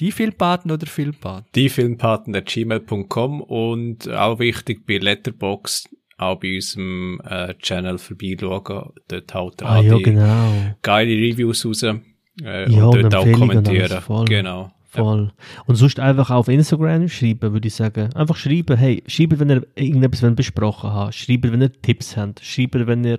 Die 0.00 0.10
Filmpaten 0.10 0.72
oder 0.72 0.86
Filmpaten? 0.86 1.48
Die 1.54 1.68
Filmpaten.gmail.com 1.68 3.40
und 3.40 4.08
auch 4.08 4.40
wichtig 4.40 4.84
bei 4.84 4.98
Letterboxd 4.98 5.88
auch 6.16 6.38
bei 6.40 6.54
unserem 6.56 7.20
äh, 7.24 7.54
Channel 7.54 7.98
vorbeischauen. 7.98 8.90
Dort 9.08 9.34
haut 9.34 9.60
er 9.62 9.68
Ah, 9.70 9.80
ja, 9.80 9.98
genau. 9.98 10.52
geile 10.82 11.10
Reviews 11.12 11.64
raus. 11.66 11.82
Äh, 11.82 11.94
Ja, 12.42 12.86
und 12.86 12.96
und 12.96 13.02
dort 13.02 13.14
auch 13.16 13.26
und 13.26 13.32
kommentieren. 13.32 14.00
voll. 14.00 14.24
Genau. 14.26 14.70
Voll. 14.88 15.32
Und 15.66 15.74
sonst 15.74 15.98
einfach 15.98 16.30
auf 16.30 16.46
Instagram 16.48 17.08
schreiben, 17.08 17.52
würde 17.52 17.66
ich 17.66 17.74
sagen. 17.74 18.12
Einfach 18.14 18.36
schreiben, 18.36 18.76
hey, 18.76 19.02
schreibt, 19.08 19.38
wenn 19.40 19.50
ihr 19.50 19.66
irgendetwas 19.74 20.34
besprochen 20.36 20.92
habt. 20.92 21.14
Schreibt, 21.14 21.50
wenn 21.50 21.62
ihr 21.62 21.72
Tipps 21.82 22.16
habt. 22.16 22.40
Schreibt, 22.44 22.74
wenn 22.86 23.02
ihr 23.04 23.18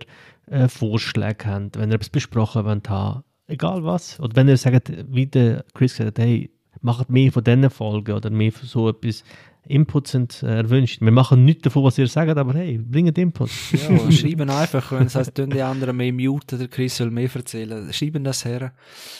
äh, 0.49 0.69
Vorschläge 0.69 1.45
habt. 1.45 1.77
Wenn 1.77 1.89
ihr 1.91 1.95
etwas 1.95 2.09
besprochen 2.09 2.63
wollt 2.63 2.89
haben. 2.89 3.23
Egal 3.47 3.83
was. 3.83 4.19
Oder 4.21 4.35
wenn 4.37 4.47
ihr 4.47 4.55
sagt, 4.57 4.91
wie 5.09 5.25
der 5.27 5.65
Chris 5.73 5.97
gesagt 5.97 6.17
hat, 6.17 6.25
hey, 6.25 6.49
macht 6.81 7.09
mehr 7.09 7.31
von 7.31 7.43
diesen 7.43 7.69
Folgen 7.69 8.13
oder 8.13 8.29
mehr 8.29 8.51
von 8.53 8.67
so 8.67 8.87
etwas. 8.89 9.23
Inputs 9.67 10.11
sind 10.11 10.43
äh, 10.43 10.57
erwünscht. 10.57 11.01
Wir 11.01 11.11
machen 11.11 11.45
nichts 11.45 11.63
davon, 11.63 11.83
was 11.83 11.97
ihr 11.97 12.07
sagt, 12.07 12.37
aber 12.37 12.53
hey, 12.53 12.77
bringt 12.77 13.17
Inputs. 13.17 13.71
Ja, 13.73 14.11
schreiben 14.11 14.49
einfach, 14.49 14.91
wenn 14.91 15.07
es 15.07 15.15
heißt, 15.15 15.35
tun 15.35 15.49
die 15.49 15.61
anderen 15.61 15.95
mehr 15.97 16.13
muten, 16.13 16.59
der 16.59 16.67
Chris 16.67 16.97
soll 16.97 17.11
mehr 17.11 17.29
erzählen. 17.33 17.91
Schreiben 17.93 18.23
das 18.23 18.45
her. 18.45 18.73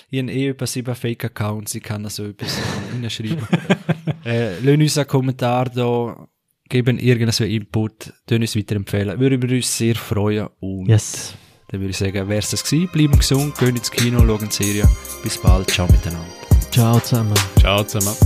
Ich 0.09 0.19
habe 0.21 0.31
eh 0.31 0.49
über 0.49 0.67
sieben 0.67 0.93
Fake-Accounts, 0.95 1.75
ich 1.75 1.83
kann 1.83 2.03
da 2.03 2.09
so 2.09 2.25
etwas 2.25 2.57
hinschreiben. 2.93 3.47
äh, 4.25 4.59
lassen 4.59 4.81
uns 4.81 4.97
einen 4.97 5.07
Kommentar 5.07 5.69
da, 5.69 6.27
geben 6.69 6.97
irgendeinen 6.99 7.49
Input, 7.51 8.13
tun 8.27 8.41
uns 8.41 8.55
weiterempfehlen. 8.55 9.19
Würden 9.19 9.41
wir 9.41 9.55
uns 9.55 9.77
sehr 9.77 9.95
freuen 9.95 10.47
und 10.59 10.87
Yes. 10.89 11.33
dann 11.69 11.79
würde 11.81 11.91
ich 11.91 11.97
sagen, 11.97 12.27
wär's 12.29 12.51
das 12.51 12.63
gewesen. 12.63 12.89
Bleiben 12.91 13.17
gesund, 13.17 13.57
gehen 13.57 13.75
ins 13.75 13.91
Kino, 13.91 14.19
schauen 14.19 14.47
die 14.49 14.63
Serie. 14.63 14.87
Bis 15.23 15.37
bald, 15.37 15.69
ciao 15.71 15.87
miteinander. 15.87 16.25
Ciao 16.71 16.99
zusammen. 16.99 17.33
Ciao 17.59 17.83
zusammen. 17.83 18.17